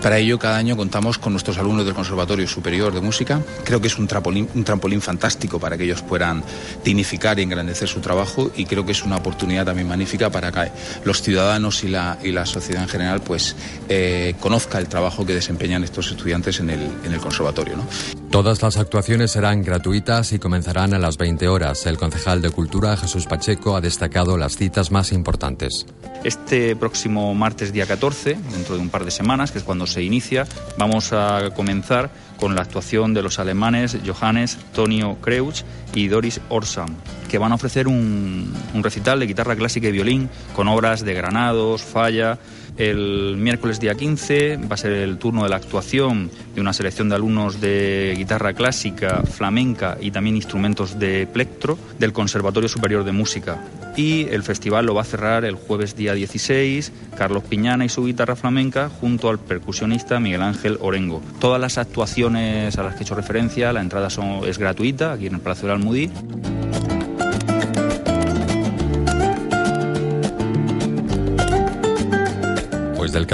Para 0.00 0.18
ello, 0.18 0.38
cada 0.38 0.56
año 0.56 0.76
contamos 0.76 1.18
con 1.18 1.32
nuestros 1.32 1.58
alumnos 1.58 1.84
del 1.84 1.94
Conservatorio 1.94 2.46
Superior 2.46 2.94
de 2.94 3.00
Música. 3.00 3.40
Creo 3.64 3.80
que 3.80 3.88
es 3.88 3.98
un 3.98 4.06
trampolín, 4.06 4.48
un 4.54 4.64
trampolín 4.64 5.00
fantástico 5.00 5.58
para 5.58 5.76
que 5.76 5.84
ellos 5.84 6.02
puedan 6.02 6.42
dignificar 6.84 7.38
y 7.38 7.42
engrandecer 7.42 7.88
su 7.88 8.00
trabajo 8.00 8.50
y 8.56 8.66
creo 8.66 8.86
que 8.86 8.92
es 8.92 9.02
una 9.02 9.16
oportunidad 9.16 9.66
también 9.66 9.88
magnífica 9.88 10.30
para 10.30 10.52
que 10.52 10.70
los 11.04 11.20
ciudadanos 11.22 11.82
y 11.84 11.88
la, 11.88 12.18
y 12.22 12.30
la 12.30 12.46
sociedad 12.46 12.82
en 12.82 12.88
general 12.88 13.20
pues 13.20 13.56
eh, 13.88 14.34
conozca 14.40 14.78
el 14.78 14.88
trabajo 14.88 15.26
que 15.26 15.34
desempeñan 15.34 15.82
estos 15.82 16.10
estudiantes 16.10 16.60
en 16.60 16.70
el, 16.70 16.80
en 17.04 17.12
el 17.12 17.20
conservatorio. 17.20 17.76
¿no? 17.76 17.86
Todas 18.30 18.62
las 18.62 18.76
actuaciones 18.76 19.32
serán 19.32 19.62
gratuitas 19.62 20.03
y 20.04 20.38
comenzarán 20.38 20.92
a 20.92 20.98
las 20.98 21.16
20 21.16 21.48
horas. 21.48 21.86
El 21.86 21.96
concejal 21.96 22.42
de 22.42 22.50
Cultura, 22.50 22.94
Jesús 22.94 23.24
Pacheco, 23.24 23.74
ha 23.74 23.80
destacado 23.80 24.36
las 24.36 24.54
citas 24.54 24.90
más 24.90 25.12
importantes. 25.12 25.86
Este 26.24 26.76
próximo 26.76 27.34
martes 27.34 27.72
día 27.72 27.86
14, 27.86 28.36
dentro 28.52 28.74
de 28.74 28.82
un 28.82 28.90
par 28.90 29.06
de 29.06 29.10
semanas, 29.10 29.50
que 29.50 29.58
es 29.58 29.64
cuando 29.64 29.86
se 29.86 30.02
inicia, 30.02 30.46
vamos 30.76 31.14
a 31.14 31.52
comenzar 31.56 32.10
con 32.38 32.54
la 32.54 32.60
actuación 32.60 33.14
de 33.14 33.22
los 33.22 33.38
alemanes 33.38 33.96
Johannes 34.04 34.58
Tonio 34.74 35.16
Kreusch 35.22 35.64
y 35.94 36.08
Doris 36.08 36.38
Orsam, 36.50 36.94
que 37.30 37.38
van 37.38 37.52
a 37.52 37.54
ofrecer 37.54 37.88
un, 37.88 38.52
un 38.74 38.82
recital 38.82 39.20
de 39.20 39.26
guitarra 39.26 39.56
clásica 39.56 39.88
y 39.88 39.92
violín 39.92 40.28
con 40.54 40.68
obras 40.68 41.02
de 41.02 41.14
Granados, 41.14 41.82
Falla, 41.82 42.38
el 42.76 43.36
miércoles 43.36 43.78
día 43.78 43.94
15 43.94 44.56
va 44.56 44.74
a 44.74 44.76
ser 44.76 44.92
el 44.92 45.18
turno 45.18 45.44
de 45.44 45.48
la 45.48 45.56
actuación 45.56 46.30
de 46.54 46.60
una 46.60 46.72
selección 46.72 47.08
de 47.08 47.14
alumnos 47.14 47.60
de 47.60 48.14
guitarra 48.16 48.52
clásica, 48.52 49.22
flamenca 49.22 49.96
y 50.00 50.10
también 50.10 50.36
instrumentos 50.36 50.98
de 50.98 51.26
plectro 51.26 51.78
del 51.98 52.12
Conservatorio 52.12 52.68
Superior 52.68 53.04
de 53.04 53.12
Música. 53.12 53.62
Y 53.96 54.26
el 54.30 54.42
festival 54.42 54.86
lo 54.86 54.94
va 54.94 55.02
a 55.02 55.04
cerrar 55.04 55.44
el 55.44 55.54
jueves 55.54 55.96
día 55.96 56.14
16 56.14 56.92
Carlos 57.16 57.44
Piñana 57.44 57.84
y 57.84 57.88
su 57.88 58.04
guitarra 58.04 58.34
flamenca 58.34 58.88
junto 58.88 59.28
al 59.28 59.38
percusionista 59.38 60.18
Miguel 60.18 60.42
Ángel 60.42 60.78
Orengo. 60.80 61.22
Todas 61.38 61.60
las 61.60 61.78
actuaciones 61.78 62.76
a 62.76 62.82
las 62.82 62.94
que 62.94 63.00
he 63.00 63.02
hecho 63.02 63.14
referencia, 63.14 63.72
la 63.72 63.80
entrada 63.80 64.10
son, 64.10 64.44
es 64.46 64.58
gratuita 64.58 65.12
aquí 65.12 65.26
en 65.26 65.34
el 65.34 65.40
Palacio 65.40 65.68
del 65.68 65.76
Almudí. 65.76 66.10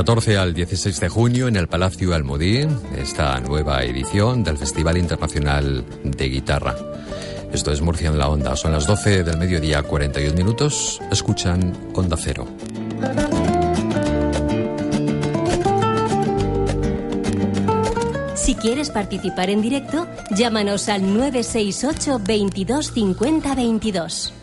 14 0.00 0.38
al 0.38 0.54
16 0.54 0.98
de 0.98 1.08
junio 1.10 1.46
en 1.46 1.56
el 1.56 1.68
Palacio 1.68 2.14
Almudí, 2.14 2.66
esta 2.96 3.38
nueva 3.40 3.84
edición 3.84 4.42
del 4.42 4.56
Festival 4.56 4.96
Internacional 4.96 5.84
de 6.02 6.24
Guitarra. 6.26 6.74
Esto 7.52 7.70
es 7.70 7.82
Murcia 7.82 8.08
en 8.08 8.16
la 8.16 8.30
Onda. 8.30 8.56
Son 8.56 8.72
las 8.72 8.86
12 8.86 9.24
del 9.24 9.36
mediodía, 9.36 9.82
41 9.82 10.34
minutos. 10.34 11.02
Escuchan 11.12 11.76
Onda 11.94 12.16
Cero. 12.18 12.48
Si 18.36 18.54
quieres 18.54 18.88
participar 18.88 19.50
en 19.50 19.60
directo, 19.60 20.08
llámanos 20.30 20.88
al 20.88 21.02
968 21.02 22.22
22 22.24 22.92
50 22.92 23.54
22. 23.54 24.39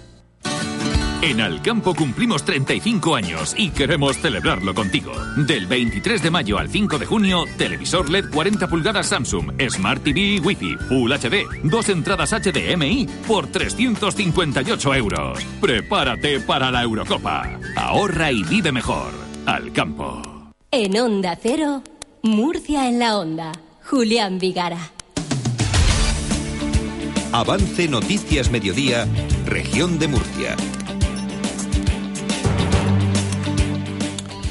En 1.21 1.41
Alcampo 1.41 1.95
cumplimos 1.95 2.43
35 2.43 3.15
años 3.15 3.55
y 3.57 3.71
queremos 3.71 4.17
celebrarlo 4.17 4.75
contigo. 4.75 5.13
Del 5.35 5.65
23 5.65 6.21
de 6.21 6.29
mayo 6.29 6.59
al 6.59 6.69
5 6.69 6.99
de 6.99 7.07
junio, 7.07 7.45
televisor 7.57 8.07
LED 8.09 8.29
40 8.31 8.67
pulgadas 8.67 9.07
Samsung, 9.07 9.51
Smart 9.67 10.03
TV 10.03 10.19
y 10.19 10.39
Wi-Fi, 10.39 10.75
Full 10.89 11.11
HD, 11.11 11.47
dos 11.63 11.89
entradas 11.89 12.33
HDMI 12.33 13.07
por 13.27 13.47
358 13.47 14.93
euros. 14.93 15.39
Prepárate 15.59 16.39
para 16.39 16.69
la 16.69 16.83
Eurocopa. 16.83 17.49
Ahorra 17.75 18.31
y 18.31 18.43
vive 18.43 18.71
mejor. 18.71 19.11
Alcampo. 19.47 20.21
En 20.69 20.99
Onda 20.99 21.35
Cero, 21.41 21.81
Murcia 22.21 22.87
en 22.87 22.99
la 22.99 23.17
Onda. 23.17 23.53
Julián 23.83 24.37
Vigara. 24.37 24.91
Avance 27.31 27.87
Noticias 27.87 28.51
Mediodía, 28.51 29.07
Región 29.45 29.97
de 29.97 30.07
Murcia. 30.07 30.55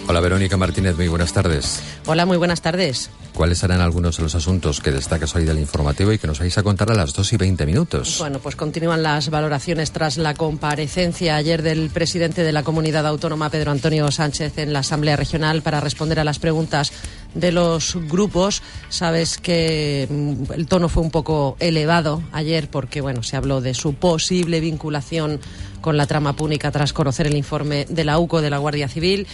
Hola 0.08 0.20
Verónica 0.20 0.56
Martínez, 0.56 0.96
muy 0.96 1.08
buenas 1.08 1.32
tardes. 1.32 1.82
Hola, 2.06 2.26
muy 2.26 2.36
buenas 2.36 2.62
tardes. 2.62 3.10
¿Cuáles 3.34 3.58
serán 3.58 3.80
algunos 3.80 4.16
de 4.16 4.22
los 4.22 4.36
asuntos 4.36 4.80
que 4.80 4.92
destacas 4.92 5.34
hoy 5.34 5.44
del 5.44 5.58
informativo 5.58 6.12
y 6.12 6.18
que 6.18 6.28
nos 6.28 6.38
vais 6.38 6.56
a 6.56 6.62
contar 6.62 6.92
a 6.92 6.94
las 6.94 7.12
2 7.12 7.32
y 7.32 7.36
20 7.36 7.66
minutos? 7.66 8.16
Bueno, 8.20 8.38
pues 8.38 8.54
continúan 8.54 9.02
las 9.02 9.30
valoraciones 9.30 9.90
tras 9.90 10.16
la 10.16 10.34
comparecencia 10.34 11.34
ayer 11.34 11.60
del 11.60 11.90
presidente 11.90 12.44
de 12.44 12.52
la 12.52 12.62
comunidad 12.62 13.04
autónoma, 13.04 13.50
Pedro 13.50 13.72
Antonio 13.72 14.08
Sánchez, 14.12 14.56
en 14.58 14.72
la 14.72 14.78
Asamblea 14.78 15.16
Regional 15.16 15.62
para 15.62 15.80
responder 15.80 16.20
a 16.20 16.24
las 16.24 16.38
preguntas 16.38 16.92
de 17.34 17.50
los 17.50 17.98
grupos. 18.08 18.62
Sabes 18.88 19.38
que 19.38 20.06
mm, 20.08 20.52
el 20.52 20.66
tono 20.68 20.88
fue 20.88 21.02
un 21.02 21.10
poco 21.10 21.56
elevado 21.58 22.22
ayer 22.32 22.70
porque, 22.70 23.00
bueno, 23.00 23.24
se 23.24 23.36
habló 23.36 23.60
de 23.60 23.74
su 23.74 23.94
posible 23.94 24.60
vinculación 24.60 25.40
con 25.80 25.96
la 25.96 26.06
trama 26.06 26.34
púnica 26.34 26.70
tras 26.70 26.92
conocer 26.92 27.26
el 27.26 27.36
informe 27.36 27.86
de 27.88 28.04
la 28.04 28.18
UCO 28.18 28.40
de 28.40 28.50
la 28.50 28.58
Guardia 28.58 28.88
Civil. 28.88 29.26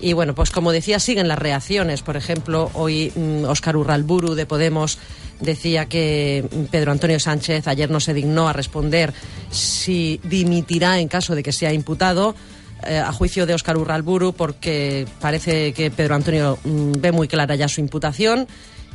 Y 0.00 0.14
bueno, 0.14 0.34
pues 0.34 0.50
como 0.50 0.72
decía, 0.72 0.98
siguen 0.98 1.28
las 1.28 1.38
reacciones. 1.38 2.02
Por 2.02 2.16
ejemplo, 2.16 2.70
hoy 2.74 3.12
Óscar 3.46 3.76
Urralburu 3.76 4.34
de 4.34 4.46
Podemos 4.46 4.98
decía 5.40 5.86
que 5.86 6.44
Pedro 6.70 6.92
Antonio 6.92 7.18
Sánchez 7.18 7.66
ayer 7.66 7.90
no 7.90 8.00
se 8.00 8.14
dignó 8.14 8.48
a 8.48 8.52
responder 8.52 9.12
si 9.50 10.20
dimitirá 10.24 10.98
en 10.98 11.08
caso 11.08 11.34
de 11.34 11.42
que 11.42 11.52
sea 11.52 11.72
imputado. 11.72 12.34
Eh, 12.86 12.96
a 12.98 13.12
juicio 13.12 13.44
de 13.44 13.52
Óscar 13.52 13.76
Urralburu, 13.76 14.32
porque 14.32 15.06
parece 15.20 15.74
que 15.74 15.90
Pedro 15.90 16.14
Antonio 16.14 16.58
mm, 16.64 16.92
ve 16.98 17.12
muy 17.12 17.28
clara 17.28 17.54
ya 17.54 17.68
su 17.68 17.82
imputación 17.82 18.46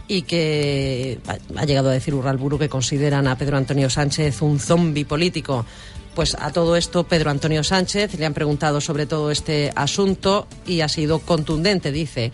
y 0.07 0.23
que 0.23 1.19
ha, 1.27 1.61
ha 1.61 1.65
llegado 1.65 1.89
a 1.89 1.93
decir 1.93 2.15
Urralburu 2.15 2.57
que 2.57 2.67
consideran 2.67 3.27
a 3.27 3.37
Pedro 3.37 3.57
Antonio 3.57 3.87
Sánchez 3.87 4.41
un 4.41 4.59
zombi 4.59 5.03
político. 5.03 5.67
Pues 6.15 6.35
a 6.39 6.51
todo 6.53 6.77
esto 6.77 7.03
Pedro 7.03 7.29
Antonio 7.29 7.61
Sánchez 7.61 8.17
le 8.17 8.25
han 8.25 8.33
preguntado 8.33 8.79
sobre 8.79 9.05
todo 9.05 9.31
este 9.31 9.73
asunto 9.75 10.47
y 10.65 10.79
ha 10.79 10.87
sido 10.87 11.19
contundente, 11.19 11.91
dice 11.91 12.31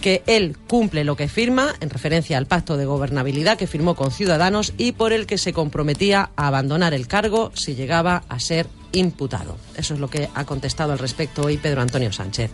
que 0.00 0.22
él 0.26 0.56
cumple 0.66 1.04
lo 1.04 1.14
que 1.14 1.28
firma 1.28 1.74
en 1.80 1.90
referencia 1.90 2.36
al 2.36 2.46
pacto 2.46 2.76
de 2.76 2.86
gobernabilidad 2.86 3.58
que 3.58 3.66
firmó 3.66 3.94
con 3.94 4.10
Ciudadanos 4.10 4.72
y 4.76 4.92
por 4.92 5.12
el 5.12 5.26
que 5.26 5.38
se 5.38 5.52
comprometía 5.52 6.30
a 6.34 6.48
abandonar 6.48 6.92
el 6.92 7.06
cargo 7.06 7.52
si 7.54 7.74
llegaba 7.74 8.24
a 8.28 8.40
ser 8.40 8.66
imputado. 8.92 9.56
Eso 9.76 9.94
es 9.94 10.00
lo 10.00 10.10
que 10.10 10.28
ha 10.34 10.44
contestado 10.44 10.92
al 10.92 10.98
respecto 10.98 11.42
hoy 11.42 11.58
Pedro 11.58 11.82
Antonio 11.82 12.12
Sánchez. 12.12 12.50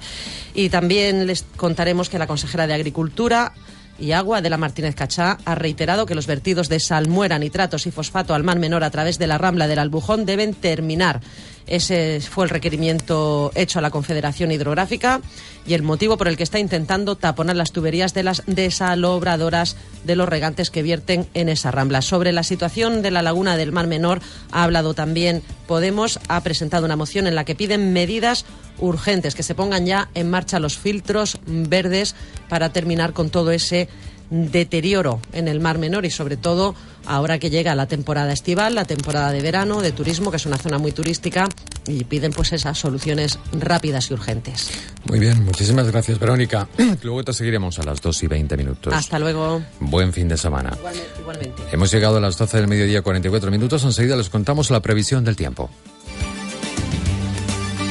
Y 0.54 0.68
también 0.68 1.26
les 1.26 1.44
contaremos 1.56 2.10
que 2.10 2.18
la 2.18 2.26
consejera 2.26 2.66
de 2.66 2.74
Agricultura 2.74 3.54
y 3.98 4.12
Agua, 4.12 4.38
Adela 4.38 4.58
Martínez 4.58 4.94
Cachá, 4.94 5.38
ha 5.44 5.54
reiterado 5.54 6.06
que 6.06 6.14
los 6.14 6.26
vertidos 6.26 6.68
de 6.68 6.80
salmuera, 6.80 7.38
nitratos 7.38 7.86
y 7.86 7.90
fosfato 7.90 8.34
al 8.34 8.44
mar 8.44 8.58
menor 8.58 8.84
a 8.84 8.90
través 8.90 9.18
de 9.18 9.26
la 9.26 9.38
rambla 9.38 9.68
del 9.68 9.78
Albujón 9.78 10.26
deben 10.26 10.54
terminar. 10.54 11.20
Ese 11.66 12.20
fue 12.20 12.44
el 12.44 12.50
requerimiento 12.50 13.50
hecho 13.54 13.78
a 13.78 13.82
la 13.82 13.90
Confederación 13.90 14.52
Hidrográfica 14.52 15.20
y 15.66 15.74
el 15.74 15.82
motivo 15.82 16.16
por 16.16 16.28
el 16.28 16.36
que 16.36 16.44
está 16.44 16.58
intentando 16.58 17.16
taponar 17.16 17.56
las 17.56 17.72
tuberías 17.72 18.14
de 18.14 18.22
las 18.22 18.42
desalobradoras 18.46 19.76
de 20.04 20.16
los 20.16 20.28
regantes 20.28 20.70
que 20.70 20.82
vierten 20.82 21.26
en 21.34 21.48
esa 21.48 21.70
rambla. 21.70 22.02
Sobre 22.02 22.32
la 22.32 22.44
situación 22.44 23.02
de 23.02 23.10
la 23.10 23.22
laguna 23.22 23.56
del 23.56 23.72
Mar 23.72 23.86
Menor 23.88 24.20
ha 24.52 24.62
hablado 24.62 24.94
también 24.94 25.42
Podemos, 25.66 26.20
ha 26.28 26.40
presentado 26.42 26.86
una 26.86 26.96
moción 26.96 27.26
en 27.26 27.34
la 27.34 27.44
que 27.44 27.56
piden 27.56 27.92
medidas 27.92 28.44
urgentes, 28.78 29.34
que 29.34 29.42
se 29.42 29.54
pongan 29.56 29.84
ya 29.84 30.08
en 30.14 30.30
marcha 30.30 30.60
los 30.60 30.78
filtros 30.78 31.38
verdes 31.44 32.14
para 32.48 32.72
terminar 32.72 33.12
con 33.12 33.30
todo 33.30 33.50
ese 33.50 33.88
deterioro 34.30 35.20
en 35.32 35.48
el 35.48 35.60
Mar 35.60 35.78
Menor 35.78 36.04
y 36.04 36.10
sobre 36.10 36.36
todo 36.36 36.74
ahora 37.06 37.38
que 37.38 37.50
llega 37.50 37.74
la 37.74 37.86
temporada 37.86 38.32
estival, 38.32 38.74
la 38.74 38.84
temporada 38.84 39.30
de 39.32 39.40
verano, 39.40 39.80
de 39.80 39.92
turismo, 39.92 40.30
que 40.30 40.36
es 40.36 40.46
una 40.46 40.58
zona 40.58 40.78
muy 40.78 40.92
turística 40.92 41.48
y 41.86 42.04
piden 42.04 42.32
pues 42.32 42.52
esas 42.52 42.78
soluciones 42.78 43.38
rápidas 43.52 44.10
y 44.10 44.14
urgentes. 44.14 44.70
Muy 45.04 45.18
bien, 45.18 45.44
muchísimas 45.44 45.90
gracias 45.90 46.18
Verónica. 46.18 46.68
Luego 47.02 47.22
te 47.24 47.32
seguiremos 47.32 47.78
a 47.78 47.84
las 47.84 48.00
2 48.00 48.22
y 48.24 48.26
20 48.26 48.56
minutos. 48.56 48.92
Hasta 48.92 49.18
luego. 49.18 49.62
Buen 49.80 50.12
fin 50.12 50.28
de 50.28 50.36
semana. 50.36 50.72
Igualmente. 50.76 51.20
igualmente. 51.20 51.62
Hemos 51.72 51.92
llegado 51.92 52.16
a 52.16 52.20
las 52.20 52.36
12 52.36 52.56
del 52.56 52.68
mediodía 52.68 53.02
44 53.02 53.50
minutos. 53.50 53.84
Enseguida 53.84 54.16
les 54.16 54.28
contamos 54.28 54.70
la 54.70 54.80
previsión 54.80 55.24
del 55.24 55.36
tiempo. 55.36 55.70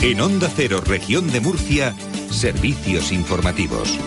En 0.01 0.21
Onda 0.21 0.51
Cero, 0.55 0.81
Región 0.85 1.31
de 1.31 1.39
Murcia, 1.39 1.95
servicios 2.29 3.11
informativos. 3.11 3.97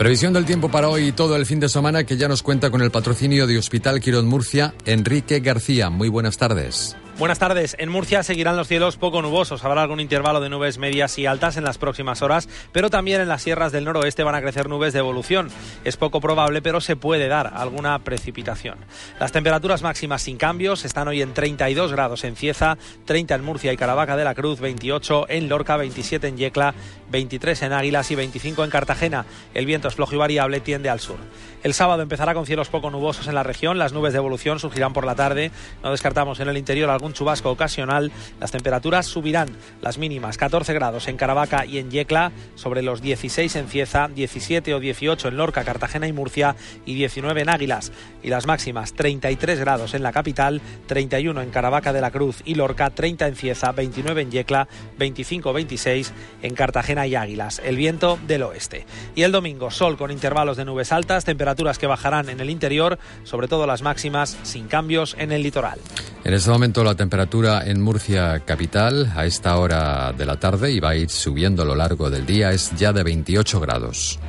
Previsión 0.00 0.32
del 0.32 0.46
tiempo 0.46 0.70
para 0.70 0.88
hoy 0.88 1.08
y 1.08 1.12
todo 1.12 1.36
el 1.36 1.44
fin 1.44 1.60
de 1.60 1.68
semana 1.68 2.04
que 2.04 2.16
ya 2.16 2.26
nos 2.26 2.42
cuenta 2.42 2.70
con 2.70 2.80
el 2.80 2.90
patrocinio 2.90 3.46
de 3.46 3.58
Hospital 3.58 4.00
Quirón 4.00 4.26
Murcia, 4.26 4.72
Enrique 4.86 5.40
García. 5.40 5.90
Muy 5.90 6.08
buenas 6.08 6.38
tardes. 6.38 6.96
Buenas 7.20 7.38
tardes. 7.38 7.76
En 7.78 7.90
Murcia 7.90 8.22
seguirán 8.22 8.56
los 8.56 8.66
cielos 8.66 8.96
poco 8.96 9.20
nubosos. 9.20 9.62
Habrá 9.62 9.82
algún 9.82 10.00
intervalo 10.00 10.40
de 10.40 10.48
nubes 10.48 10.78
medias 10.78 11.18
y 11.18 11.26
altas 11.26 11.58
en 11.58 11.64
las 11.64 11.76
próximas 11.76 12.22
horas, 12.22 12.48
pero 12.72 12.88
también 12.88 13.20
en 13.20 13.28
las 13.28 13.42
sierras 13.42 13.72
del 13.72 13.84
noroeste 13.84 14.22
van 14.22 14.34
a 14.34 14.40
crecer 14.40 14.70
nubes 14.70 14.94
de 14.94 15.00
evolución. 15.00 15.50
Es 15.84 15.98
poco 15.98 16.22
probable, 16.22 16.62
pero 16.62 16.80
se 16.80 16.96
puede 16.96 17.28
dar 17.28 17.52
alguna 17.54 17.98
precipitación. 17.98 18.78
Las 19.20 19.32
temperaturas 19.32 19.82
máximas 19.82 20.22
sin 20.22 20.38
cambios 20.38 20.86
están 20.86 21.08
hoy 21.08 21.20
en 21.20 21.34
32 21.34 21.92
grados 21.92 22.24
en 22.24 22.36
Cieza, 22.36 22.78
30 23.04 23.34
en 23.34 23.44
Murcia 23.44 23.70
y 23.74 23.76
Caravaca 23.76 24.16
de 24.16 24.24
la 24.24 24.34
Cruz, 24.34 24.58
28 24.58 25.26
en 25.28 25.50
Lorca, 25.50 25.76
27 25.76 26.26
en 26.26 26.38
Yecla, 26.38 26.74
23 27.10 27.60
en 27.64 27.74
Águilas 27.74 28.10
y 28.10 28.14
25 28.14 28.64
en 28.64 28.70
Cartagena. 28.70 29.26
El 29.52 29.66
viento 29.66 29.88
es 29.88 29.94
flojo 29.94 30.14
y 30.14 30.18
variable, 30.18 30.60
tiende 30.60 30.88
al 30.88 31.00
sur. 31.00 31.18
El 31.62 31.74
sábado 31.74 32.00
empezará 32.00 32.32
con 32.32 32.46
cielos 32.46 32.70
poco 32.70 32.90
nubosos 32.90 33.26
en 33.26 33.34
la 33.34 33.42
región. 33.42 33.78
Las 33.78 33.92
nubes 33.92 34.14
de 34.14 34.18
evolución 34.18 34.58
surgirán 34.58 34.94
por 34.94 35.04
la 35.04 35.14
tarde. 35.14 35.50
No 35.82 35.90
descartamos 35.90 36.40
en 36.40 36.48
el 36.48 36.56
interior 36.56 36.88
algún 36.88 37.12
chubasco 37.12 37.50
ocasional. 37.50 38.10
Las 38.40 38.50
temperaturas 38.50 39.04
subirán. 39.04 39.50
Las 39.82 39.98
mínimas 39.98 40.38
14 40.38 40.72
grados 40.72 41.06
en 41.06 41.18
Caravaca 41.18 41.66
y 41.66 41.76
en 41.76 41.90
Yecla, 41.90 42.32
sobre 42.54 42.80
los 42.80 43.02
16 43.02 43.54
en 43.56 43.68
Cieza, 43.68 44.08
17 44.08 44.72
o 44.72 44.80
18 44.80 45.28
en 45.28 45.36
Lorca, 45.36 45.62
Cartagena 45.62 46.08
y 46.08 46.14
Murcia 46.14 46.56
y 46.86 46.94
19 46.94 47.42
en 47.42 47.50
Águilas. 47.50 47.92
Y 48.22 48.30
las 48.30 48.46
máximas 48.46 48.94
33 48.94 49.60
grados 49.60 49.92
en 49.92 50.02
la 50.02 50.12
capital, 50.12 50.62
31 50.86 51.42
en 51.42 51.50
Caravaca 51.50 51.92
de 51.92 52.00
la 52.00 52.10
Cruz 52.10 52.40
y 52.46 52.54
Lorca, 52.54 52.88
30 52.88 53.28
en 53.28 53.36
Cieza, 53.36 53.72
29 53.72 54.22
en 54.22 54.30
Yecla, 54.30 54.66
25 54.96 55.52
26 55.52 56.12
en 56.40 56.54
Cartagena 56.54 57.06
y 57.06 57.16
Águilas. 57.16 57.60
El 57.62 57.76
viento 57.76 58.18
del 58.26 58.44
oeste. 58.44 58.86
Y 59.14 59.24
el 59.24 59.32
domingo 59.32 59.70
sol 59.70 59.98
con 59.98 60.10
intervalos 60.10 60.56
de 60.56 60.64
nubes 60.64 60.90
altas, 60.90 61.26
temperaturas 61.26 61.49
temperaturas 61.50 61.78
que 61.78 61.86
bajarán 61.88 62.28
en 62.28 62.38
el 62.40 62.48
interior, 62.48 62.98
sobre 63.24 63.48
todo 63.48 63.66
las 63.66 63.82
máximas, 63.82 64.36
sin 64.44 64.68
cambios 64.68 65.16
en 65.18 65.32
el 65.32 65.42
litoral. 65.42 65.80
En 66.22 66.32
este 66.32 66.48
momento 66.48 66.84
la 66.84 66.94
temperatura 66.94 67.62
en 67.66 67.80
Murcia 67.80 68.40
capital 68.44 69.12
a 69.16 69.26
esta 69.26 69.56
hora 69.56 70.12
de 70.12 70.26
la 70.26 70.38
tarde 70.38 70.70
y 70.70 70.78
va 70.78 70.90
a 70.90 70.96
ir 70.96 71.10
subiendo 71.10 71.62
a 71.62 71.64
lo 71.64 71.74
largo 71.74 72.08
del 72.08 72.24
día 72.24 72.52
es 72.52 72.70
ya 72.76 72.92
de 72.92 73.02
28 73.02 73.60
grados. 73.60 74.20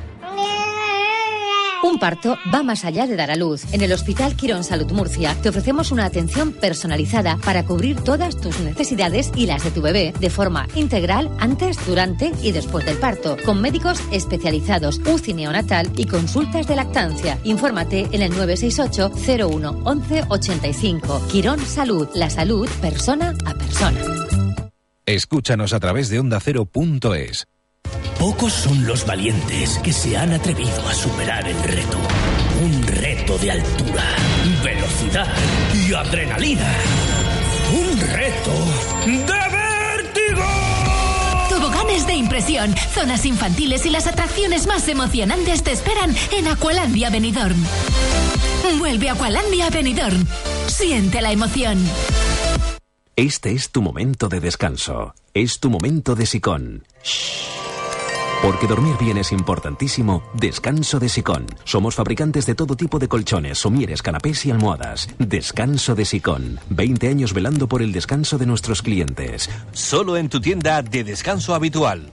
Un 1.82 1.98
parto 1.98 2.38
va 2.54 2.62
más 2.62 2.84
allá 2.84 3.08
de 3.08 3.16
dar 3.16 3.32
a 3.32 3.36
luz. 3.36 3.64
En 3.72 3.80
el 3.80 3.92
Hospital 3.92 4.36
Quirón 4.36 4.62
Salud 4.62 4.92
Murcia 4.92 5.36
te 5.42 5.48
ofrecemos 5.48 5.90
una 5.90 6.04
atención 6.04 6.52
personalizada 6.52 7.38
para 7.38 7.64
cubrir 7.64 8.00
todas 8.00 8.40
tus 8.40 8.60
necesidades 8.60 9.32
y 9.34 9.46
las 9.46 9.64
de 9.64 9.72
tu 9.72 9.82
bebé 9.82 10.14
de 10.20 10.30
forma 10.30 10.68
integral 10.76 11.28
antes, 11.40 11.84
durante 11.84 12.32
y 12.40 12.52
después 12.52 12.86
del 12.86 12.98
parto, 12.98 13.36
con 13.44 13.60
médicos 13.60 14.00
especializados, 14.12 15.00
UCI 15.00 15.34
neonatal 15.34 15.90
y 15.96 16.06
consultas 16.06 16.68
de 16.68 16.76
lactancia. 16.76 17.38
Infórmate 17.42 18.08
en 18.12 18.22
el 18.22 18.30
968 18.30 19.48
01 19.48 19.80
11 19.82 20.24
85. 20.28 21.26
Quirón 21.32 21.58
Salud, 21.66 22.08
la 22.14 22.30
salud 22.30 22.68
persona 22.80 23.34
a 23.44 23.54
persona. 23.54 24.00
Escúchanos 25.04 25.72
a 25.72 25.80
través 25.80 26.08
de 26.10 26.20
ondacero.es. 26.20 27.51
Pocos 28.18 28.52
son 28.52 28.86
los 28.86 29.04
valientes 29.04 29.78
que 29.82 29.92
se 29.92 30.16
han 30.16 30.32
atrevido 30.32 30.88
a 30.88 30.94
superar 30.94 31.48
el 31.48 31.60
reto. 31.62 31.98
Un 32.62 32.82
reto 32.86 33.38
de 33.38 33.50
altura, 33.50 34.04
velocidad 34.62 35.28
y 35.74 35.92
adrenalina. 35.92 36.72
Un 37.72 38.00
reto 38.00 38.52
de 39.06 39.16
vértigo. 39.16 40.42
Toboganes 41.48 42.06
de 42.06 42.14
impresión, 42.14 42.74
zonas 42.94 43.26
infantiles 43.26 43.86
y 43.86 43.90
las 43.90 44.06
atracciones 44.06 44.66
más 44.66 44.86
emocionantes 44.88 45.62
te 45.62 45.72
esperan 45.72 46.14
en 46.32 46.48
Aqualandia 46.48 47.10
Benidorm. 47.10 47.62
Vuelve 48.78 49.08
a 49.08 49.12
Aqualandia 49.12 49.70
Benidorm. 49.70 50.26
Siente 50.66 51.20
la 51.20 51.32
emoción. 51.32 51.78
Este 53.16 53.52
es 53.52 53.70
tu 53.70 53.82
momento 53.82 54.28
de 54.28 54.40
descanso. 54.40 55.14
Es 55.34 55.60
tu 55.60 55.70
momento 55.70 56.14
de 56.14 56.26
sicón. 56.26 56.84
Porque 58.42 58.66
dormir 58.66 58.96
bien 58.98 59.18
es 59.18 59.30
importantísimo, 59.30 60.24
descanso 60.34 60.98
de 60.98 61.08
Sicón. 61.08 61.46
Somos 61.62 61.94
fabricantes 61.94 62.44
de 62.44 62.56
todo 62.56 62.76
tipo 62.76 62.98
de 62.98 63.06
colchones, 63.06 63.58
somieres, 63.58 64.02
canapés 64.02 64.44
y 64.46 64.50
almohadas. 64.50 65.08
Descanso 65.18 65.94
de 65.94 66.04
Sicón. 66.04 66.58
20 66.68 67.08
años 67.08 67.32
velando 67.32 67.68
por 67.68 67.82
el 67.82 67.92
descanso 67.92 68.38
de 68.38 68.46
nuestros 68.46 68.82
clientes. 68.82 69.48
Solo 69.70 70.16
en 70.16 70.28
tu 70.28 70.40
tienda 70.40 70.82
de 70.82 71.04
descanso 71.04 71.54
habitual. 71.54 72.10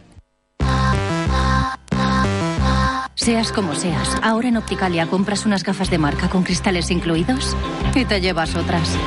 Seas 3.15 3.51
como 3.51 3.74
seas, 3.75 4.17
ahora 4.21 4.48
en 4.48 4.57
Opticalia 4.57 5.07
compras 5.07 5.45
unas 5.45 5.63
gafas 5.63 5.89
de 5.89 5.98
marca 5.98 6.29
con 6.29 6.43
cristales 6.43 6.89
incluidos 6.89 7.55
y 7.93 8.05
te 8.05 8.21
llevas 8.21 8.55
otras. 8.55 8.98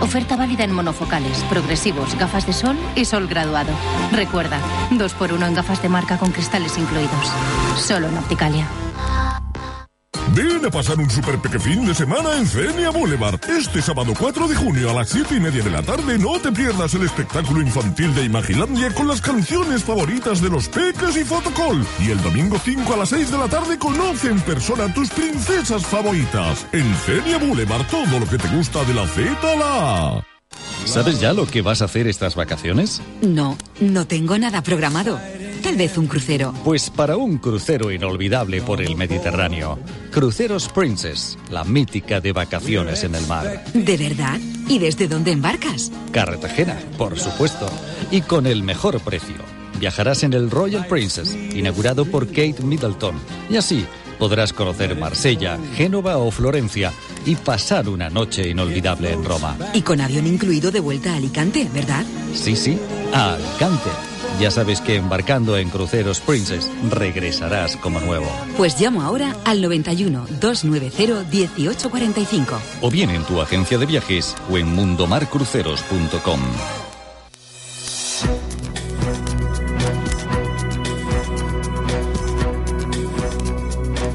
Oferta 0.00 0.36
válida 0.36 0.64
en 0.64 0.72
monofocales, 0.72 1.42
progresivos, 1.44 2.16
gafas 2.16 2.46
de 2.46 2.52
sol 2.52 2.76
y 2.96 3.04
sol 3.04 3.28
graduado. 3.28 3.72
Recuerda, 4.12 4.58
dos 4.90 5.12
por 5.14 5.32
uno 5.32 5.46
en 5.46 5.54
gafas 5.54 5.82
de 5.82 5.88
marca 5.88 6.16
con 6.16 6.32
cristales 6.32 6.78
incluidos. 6.78 7.30
Solo 7.76 8.08
en 8.08 8.16
Opticalia. 8.16 8.66
Ven 10.42 10.64
a 10.64 10.70
pasar 10.70 10.98
un 10.98 11.10
super 11.10 11.38
peque 11.38 11.58
fin 11.58 11.84
de 11.84 11.94
semana 11.94 12.34
en 12.38 12.46
Fenia 12.46 12.88
Boulevard. 12.88 13.38
Este 13.46 13.82
sábado 13.82 14.14
4 14.18 14.48
de 14.48 14.54
junio 14.54 14.90
a 14.90 14.94
las 14.94 15.10
7 15.10 15.34
y 15.36 15.40
media 15.40 15.62
de 15.62 15.68
la 15.68 15.82
tarde 15.82 16.18
no 16.18 16.40
te 16.40 16.50
pierdas 16.50 16.94
el 16.94 17.02
espectáculo 17.02 17.60
infantil 17.60 18.14
de 18.14 18.24
Imagilandia 18.24 18.90
con 18.94 19.06
las 19.06 19.20
canciones 19.20 19.84
favoritas 19.84 20.40
de 20.40 20.48
los 20.48 20.66
peques 20.68 21.14
y 21.18 21.24
Fotocall. 21.24 21.84
Y 21.98 22.10
el 22.10 22.22
domingo 22.22 22.58
5 22.58 22.94
a 22.94 22.96
las 22.96 23.10
6 23.10 23.30
de 23.30 23.36
la 23.36 23.48
tarde 23.48 23.78
conoce 23.78 24.28
en 24.28 24.40
persona 24.40 24.84
a 24.84 24.94
tus 24.94 25.10
princesas 25.10 25.84
favoritas. 25.84 26.66
En 26.72 26.86
Fenia 26.94 27.36
Boulevard 27.36 27.86
todo 27.88 28.18
lo 28.18 28.26
que 28.26 28.38
te 28.38 28.48
gusta 28.48 28.82
de 28.84 28.94
la 28.94 29.06
Z 29.08 29.36
a 29.42 29.56
la 29.56 30.16
A. 30.16 30.29
¿Sabes 30.90 31.20
ya 31.20 31.32
lo 31.32 31.46
que 31.46 31.62
vas 31.62 31.82
a 31.82 31.84
hacer 31.84 32.08
estas 32.08 32.34
vacaciones? 32.34 33.00
No, 33.22 33.56
no 33.80 34.06
tengo 34.08 34.36
nada 34.38 34.60
programado. 34.60 35.20
Tal 35.62 35.76
vez 35.76 35.96
un 35.96 36.08
crucero. 36.08 36.52
Pues 36.64 36.90
para 36.90 37.16
un 37.16 37.38
crucero 37.38 37.92
inolvidable 37.92 38.60
por 38.62 38.80
el 38.80 38.96
Mediterráneo. 38.96 39.78
Cruceros 40.10 40.68
Princess, 40.68 41.38
la 41.48 41.62
mítica 41.62 42.20
de 42.20 42.32
vacaciones 42.32 43.04
en 43.04 43.14
el 43.14 43.24
mar. 43.28 43.62
¿De 43.72 43.96
verdad? 43.96 44.40
¿Y 44.68 44.80
desde 44.80 45.06
dónde 45.06 45.30
embarcas? 45.30 45.92
Cartagena, 46.10 46.76
por 46.98 47.18
supuesto. 47.20 47.68
Y 48.10 48.22
con 48.22 48.48
el 48.48 48.64
mejor 48.64 48.98
precio. 49.00 49.36
Viajarás 49.78 50.24
en 50.24 50.32
el 50.32 50.50
Royal 50.50 50.86
Princess, 50.88 51.36
inaugurado 51.54 52.04
por 52.04 52.26
Kate 52.26 52.62
Middleton. 52.64 53.14
Y 53.48 53.56
así 53.56 53.86
podrás 54.20 54.52
conocer 54.52 54.96
Marsella, 54.96 55.58
Génova 55.74 56.18
o 56.18 56.30
Florencia 56.30 56.92
y 57.26 57.34
pasar 57.34 57.88
una 57.88 58.10
noche 58.10 58.48
inolvidable 58.48 59.12
en 59.12 59.24
Roma. 59.24 59.56
Y 59.74 59.82
con 59.82 60.00
avión 60.00 60.26
incluido 60.26 60.70
de 60.70 60.78
vuelta 60.78 61.14
a 61.14 61.16
Alicante, 61.16 61.68
¿verdad? 61.74 62.04
Sí, 62.34 62.54
sí, 62.54 62.78
a 63.12 63.34
Alicante. 63.34 63.90
Ya 64.38 64.50
sabes 64.50 64.80
que 64.80 64.96
embarcando 64.96 65.56
en 65.56 65.70
Cruceros 65.70 66.20
Princess 66.20 66.70
regresarás 66.90 67.76
como 67.76 68.00
nuevo. 68.00 68.26
Pues 68.56 68.80
llamo 68.80 69.02
ahora 69.02 69.34
al 69.44 69.60
91 69.60 70.26
290 70.40 71.30
1845. 71.30 72.60
O 72.82 72.90
bien 72.90 73.10
en 73.10 73.24
tu 73.24 73.40
agencia 73.40 73.78
de 73.78 73.86
viajes 73.86 74.36
o 74.50 74.58
en 74.58 74.72
mundomarcruceros.com. 74.74 76.40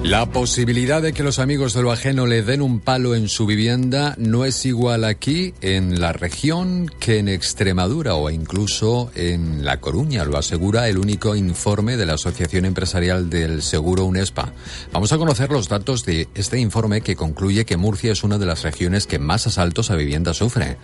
La 0.06 0.28
posibilidad 0.28 1.02
de 1.02 1.14
que 1.14 1.24
los 1.24 1.40
amigos 1.40 1.74
de 1.74 1.82
lo 1.82 1.92
ajeno 1.92 2.28
le 2.28 2.44
den 2.44 2.62
un 2.62 2.80
palo 2.80 3.16
en 3.16 3.28
su 3.28 3.48
vivienda 3.48 4.14
no 4.20 4.46
es 4.46 4.64
igual 4.68 5.04
aquí 5.04 5.56
en 5.62 6.00
la 6.00 6.14
región 6.14 6.86
que 7.00 7.18
en 7.18 7.28
Extremadura 7.28 8.14
o 8.14 8.30
incluso 8.30 9.10
en 9.16 9.66
La 9.66 9.80
Coruña, 9.80 10.24
lo 10.24 10.38
asegura 10.38 10.88
el 10.90 11.00
único 11.00 11.36
informe 11.36 11.98
de 11.98 12.06
la 12.06 12.14
Asociación 12.14 12.66
Empresarial 12.66 13.32
del 13.32 13.64
Seguro 13.64 14.06
UNESPA. 14.06 14.54
Vamos 14.94 15.12
a 15.12 15.18
conocer 15.18 15.50
los 15.50 15.70
datos 15.70 16.06
de 16.06 16.28
este 16.36 16.60
informe 16.60 17.02
que 17.02 17.16
concluye 17.16 17.66
que 17.66 17.76
Murcia 17.76 18.12
es 18.12 18.24
una 18.24 18.38
de 18.38 18.46
las 18.46 18.62
regiones 18.62 19.08
que 19.08 19.18
más 19.18 19.48
asaltos 19.48 19.90
a 19.90 19.96
vivienda 19.96 20.36
sufre. 20.36 20.78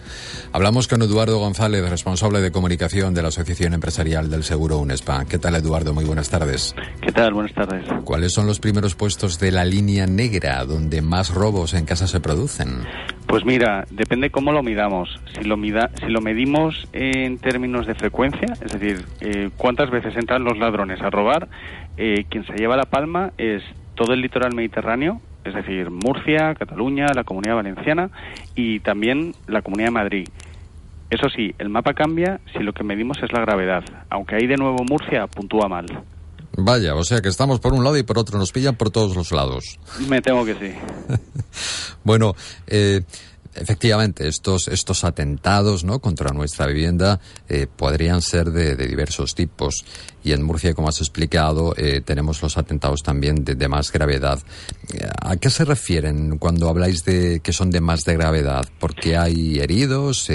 Hablamos 0.52 0.88
con 0.88 1.04
Eduardo 1.04 1.38
González, 1.38 1.88
responsable 1.88 2.42
de 2.42 2.52
comunicación 2.52 3.14
de 3.14 3.22
la 3.22 3.28
Asociación 3.28 3.76
Empresarial 3.76 4.32
del 4.32 4.44
Seguro 4.44 4.80
UNESPA. 4.80 5.26
¿Qué 5.26 5.38
tal, 5.38 5.54
Eduardo? 5.54 5.94
Muy 5.94 6.06
buenas 6.06 6.30
tardes. 6.30 6.74
¿Qué 7.02 7.12
tal? 7.12 7.36
Buenas 7.36 7.54
tardes. 7.54 7.86
¿Cuáles 8.04 8.34
son 8.34 8.48
los 8.48 8.60
primeros 8.60 8.96
puestos 8.96 9.11
de 9.12 9.52
la 9.52 9.66
línea 9.66 10.08
negra 10.08 10.64
donde 10.64 11.02
más 11.02 11.34
robos 11.34 11.74
en 11.74 11.86
casa 11.86 12.08
se 12.08 12.22
producen? 12.22 12.84
Pues 13.28 13.44
mira, 13.46 13.86
depende 13.92 14.30
cómo 14.30 14.54
lo 14.54 14.64
midamos. 14.64 15.20
Si 15.34 15.44
lo, 15.44 15.58
mida, 15.58 15.92
si 16.00 16.08
lo 16.08 16.22
medimos 16.22 16.88
en 16.94 17.38
términos 17.38 17.86
de 17.88 17.94
frecuencia, 17.94 18.54
es 18.54 18.72
decir, 18.72 19.06
eh, 19.20 19.50
cuántas 19.58 19.90
veces 19.90 20.16
entran 20.16 20.46
los 20.46 20.58
ladrones 20.58 21.02
a 21.02 21.10
robar, 21.10 21.50
eh, 21.98 22.24
quien 22.30 22.46
se 22.46 22.54
lleva 22.54 22.78
la 22.78 22.86
palma 22.86 23.34
es 23.38 23.62
todo 23.96 24.14
el 24.14 24.22
litoral 24.22 24.56
mediterráneo, 24.56 25.20
es 25.44 25.54
decir, 25.54 25.92
Murcia, 25.92 26.56
Cataluña, 26.56 27.08
la 27.14 27.26
Comunidad 27.26 27.56
Valenciana 27.56 28.10
y 28.56 28.80
también 28.80 29.34
la 29.48 29.62
Comunidad 29.62 29.88
de 29.88 29.92
Madrid. 29.92 30.28
Eso 31.10 31.28
sí, 31.30 31.54
el 31.60 31.68
mapa 31.68 31.94
cambia 31.94 32.40
si 32.54 32.60
lo 32.60 32.72
que 32.72 32.86
medimos 32.86 33.22
es 33.22 33.34
la 33.34 33.42
gravedad, 33.42 33.84
aunque 34.10 34.36
ahí 34.36 34.48
de 34.48 34.56
nuevo 34.56 34.86
Murcia 34.90 35.28
puntúa 35.28 35.68
mal. 35.68 35.86
Vaya, 36.58 36.96
o 36.96 37.04
sea 37.04 37.22
que 37.22 37.30
estamos 37.30 37.60
por 37.60 37.74
un 37.74 37.84
lado 37.84 37.98
y 37.98 38.04
por 38.04 38.18
otro, 38.18 38.38
nos 38.38 38.52
pillan 38.52 38.76
por 38.76 38.90
todos 38.90 39.16
los 39.16 39.32
lados. 39.32 39.80
Me 40.08 40.22
temo 40.22 40.46
que 40.46 40.56
sí. 40.56 40.74
bueno, 42.04 42.36
eh, 42.68 43.02
efectivamente, 43.56 44.28
estos, 44.28 44.68
estos 44.68 45.04
atentados 45.04 45.84
¿no? 45.84 46.00
contra 46.00 46.32
nuestra 46.32 46.68
vivienda 46.68 47.20
eh, 47.50 47.68
podrían 47.74 48.22
ser 48.22 48.52
de, 48.52 48.76
diversos 48.76 49.36
tipos. 49.36 49.86
Y 50.24 50.34
en 50.34 50.44
Murcia, 50.44 50.74
como 50.74 50.90
has 50.90 51.00
explicado, 51.00 51.74
eh, 51.78 52.02
tenemos 52.02 52.42
los 52.42 52.58
atentados 52.58 53.02
también 53.02 53.44
de, 53.44 53.68
más 53.68 53.92
gravedad. 53.92 54.40
Eh, 54.94 55.08
¿A 55.22 55.36
qué 55.38 55.50
se 55.50 55.66
refieren 55.66 56.38
cuando 56.38 56.70
habláis 56.70 57.04
de 57.06 57.40
que 57.40 57.54
son 57.54 57.72
de 57.72 57.82
más 57.82 58.04
de 58.04 58.14
gravedad? 58.14 58.66
¿Por 58.80 58.94
qué 58.96 59.18
hay 59.18 59.60
heridos? 59.60 60.28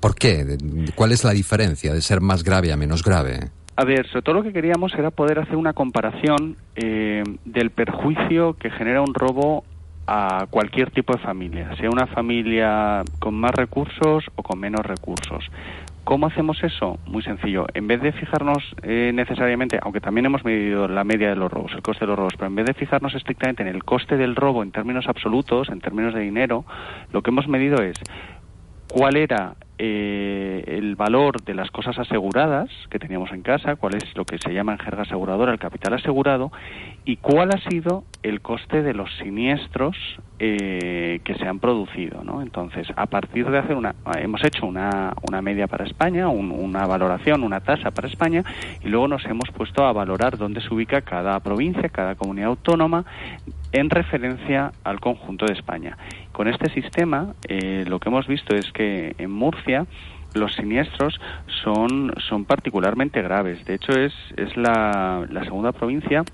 ¿Por 0.00 0.14
qué? 0.14 0.58
¿Cuál 0.94 1.12
es 1.12 1.24
la 1.24 1.32
diferencia 1.32 1.94
de 1.94 2.02
ser 2.02 2.20
más 2.20 2.42
grave 2.42 2.72
a 2.72 2.76
menos 2.76 3.02
grave? 3.02 3.50
A 3.80 3.84
ver, 3.84 4.06
sobre 4.08 4.20
todo 4.20 4.34
lo 4.34 4.42
que 4.42 4.52
queríamos 4.52 4.92
era 4.92 5.10
poder 5.10 5.38
hacer 5.38 5.56
una 5.56 5.72
comparación 5.72 6.54
del 6.76 7.70
perjuicio 7.70 8.52
que 8.52 8.70
genera 8.70 9.00
un 9.00 9.14
robo 9.14 9.64
a 10.06 10.48
cualquier 10.50 10.90
tipo 10.90 11.14
de 11.14 11.18
familia, 11.20 11.74
sea 11.76 11.88
una 11.88 12.06
familia 12.06 13.02
con 13.18 13.36
más 13.36 13.52
recursos 13.52 14.26
o 14.36 14.42
con 14.42 14.60
menos 14.60 14.84
recursos. 14.84 15.50
¿Cómo 16.04 16.26
hacemos 16.26 16.62
eso? 16.62 16.98
Muy 17.06 17.22
sencillo. 17.22 17.64
En 17.72 17.86
vez 17.86 18.02
de 18.02 18.12
fijarnos 18.12 18.76
eh, 18.82 19.12
necesariamente, 19.14 19.78
aunque 19.80 20.02
también 20.02 20.26
hemos 20.26 20.44
medido 20.44 20.86
la 20.86 21.02
media 21.02 21.30
de 21.30 21.36
los 21.36 21.50
robos, 21.50 21.72
el 21.72 21.80
coste 21.80 22.04
de 22.04 22.08
los 22.08 22.18
robos, 22.18 22.34
pero 22.36 22.48
en 22.48 22.56
vez 22.56 22.66
de 22.66 22.74
fijarnos 22.74 23.14
estrictamente 23.14 23.62
en 23.62 23.68
el 23.68 23.82
coste 23.82 24.18
del 24.18 24.36
robo 24.36 24.62
en 24.62 24.72
términos 24.72 25.06
absolutos, 25.08 25.70
en 25.70 25.80
términos 25.80 26.12
de 26.12 26.20
dinero, 26.20 26.66
lo 27.14 27.22
que 27.22 27.30
hemos 27.30 27.48
medido 27.48 27.82
es 27.82 27.96
cuál 28.88 29.16
era 29.16 29.54
eh, 29.82 30.62
el 30.66 30.94
valor 30.94 31.42
de 31.42 31.54
las 31.54 31.70
cosas 31.70 31.98
aseguradas 31.98 32.68
que 32.90 32.98
teníamos 32.98 33.32
en 33.32 33.40
casa, 33.40 33.76
cuál 33.76 33.94
es 33.94 34.14
lo 34.14 34.26
que 34.26 34.36
se 34.36 34.52
llama 34.52 34.72
en 34.72 34.78
jerga 34.78 35.04
aseguradora 35.04 35.52
el 35.52 35.58
capital 35.58 35.94
asegurado 35.94 36.52
y 37.06 37.16
cuál 37.16 37.48
ha 37.54 37.70
sido 37.70 38.04
el 38.22 38.42
coste 38.42 38.82
de 38.82 38.92
los 38.92 39.08
siniestros 39.16 39.96
eh, 40.38 41.20
que 41.24 41.34
se 41.36 41.48
han 41.48 41.60
producido. 41.60 42.22
¿no? 42.22 42.42
Entonces, 42.42 42.88
a 42.94 43.06
partir 43.06 43.50
de 43.50 43.56
hacer 43.56 43.74
una, 43.74 43.94
hemos 44.18 44.44
hecho 44.44 44.66
una, 44.66 45.14
una 45.26 45.40
media 45.40 45.66
para 45.66 45.86
España, 45.86 46.28
una 46.28 46.84
valoración, 46.84 47.42
una 47.42 47.60
tasa 47.60 47.90
para 47.90 48.06
España 48.06 48.44
y 48.84 48.88
luego 48.88 49.08
nos 49.08 49.24
hemos 49.24 49.50
puesto 49.50 49.86
a 49.86 49.94
valorar 49.94 50.36
dónde 50.36 50.60
se 50.60 50.74
ubica 50.74 51.00
cada 51.00 51.40
provincia, 51.40 51.88
cada 51.88 52.16
comunidad 52.16 52.48
autónoma 52.48 53.06
en 53.72 53.88
referencia 53.88 54.72
al 54.84 55.00
conjunto 55.00 55.46
de 55.46 55.54
España. 55.54 55.96
Con 56.32 56.48
este 56.48 56.70
sistema, 56.70 57.34
eh, 57.48 57.84
lo 57.86 57.98
que 57.98 58.08
hemos 58.08 58.26
visto 58.26 58.54
es 58.54 58.70
que 58.72 59.14
en 59.18 59.30
Murcia 59.30 59.86
los 60.34 60.54
siniestros 60.54 61.20
son, 61.62 62.12
son 62.28 62.44
particularmente 62.44 63.20
graves. 63.22 63.64
De 63.64 63.74
hecho, 63.74 63.92
es, 63.92 64.12
es 64.36 64.56
la, 64.56 65.26
la 65.28 65.44
segunda 65.44 65.72
provincia 65.72 66.24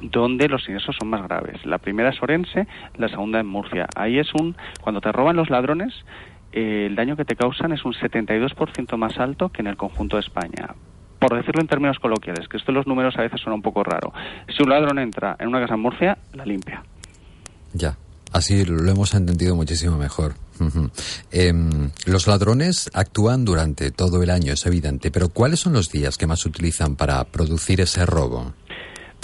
donde 0.00 0.48
los 0.48 0.64
siniestros 0.64 0.96
son 0.98 1.08
más 1.08 1.22
graves. 1.22 1.64
La 1.64 1.78
primera 1.78 2.10
es 2.10 2.22
Orense, 2.22 2.66
la 2.96 3.08
segunda 3.08 3.40
en 3.40 3.46
Murcia. 3.46 3.86
Ahí 3.96 4.18
es 4.18 4.32
un, 4.34 4.56
cuando 4.80 5.00
te 5.00 5.10
roban 5.12 5.36
los 5.36 5.50
ladrones, 5.50 5.92
eh, 6.52 6.86
el 6.86 6.94
daño 6.94 7.16
que 7.16 7.24
te 7.24 7.36
causan 7.36 7.72
es 7.72 7.84
un 7.84 7.92
72% 7.92 8.96
más 8.96 9.18
alto 9.18 9.48
que 9.48 9.62
en 9.62 9.66
el 9.66 9.76
conjunto 9.76 10.16
de 10.16 10.20
España 10.20 10.74
por 11.18 11.36
decirlo 11.38 11.62
en 11.62 11.68
términos 11.68 11.98
coloquiales, 11.98 12.48
que 12.48 12.58
esto 12.58 12.70
los 12.70 12.86
números 12.86 13.16
a 13.16 13.22
veces 13.22 13.40
son 13.40 13.54
un 13.54 13.62
poco 13.62 13.82
raro. 13.82 14.12
Si 14.54 14.62
un 14.62 14.68
ladrón 14.68 14.98
entra 14.98 15.36
en 15.38 15.48
una 15.48 15.58
casa 15.58 15.72
en 15.72 15.80
Murcia, 15.80 16.18
la 16.34 16.44
limpia. 16.44 16.82
Ya, 17.72 17.96
así 18.34 18.64
lo 18.64 18.90
hemos 18.90 19.14
entendido 19.14 19.56
muchísimo 19.56 19.96
mejor. 19.96 20.34
Em, 21.30 21.90
los 22.04 22.26
ladrones 22.26 22.90
actúan 22.92 23.44
durante 23.44 23.90
todo 23.90 24.22
el 24.22 24.30
año, 24.30 24.52
es 24.52 24.66
evidente, 24.66 25.10
pero 25.10 25.28
¿cuáles 25.28 25.60
son 25.60 25.72
los 25.72 25.90
días 25.90 26.18
que 26.18 26.26
más 26.26 26.44
utilizan 26.44 26.96
para 26.96 27.24
producir 27.24 27.80
ese 27.80 28.04
robo? 28.04 28.52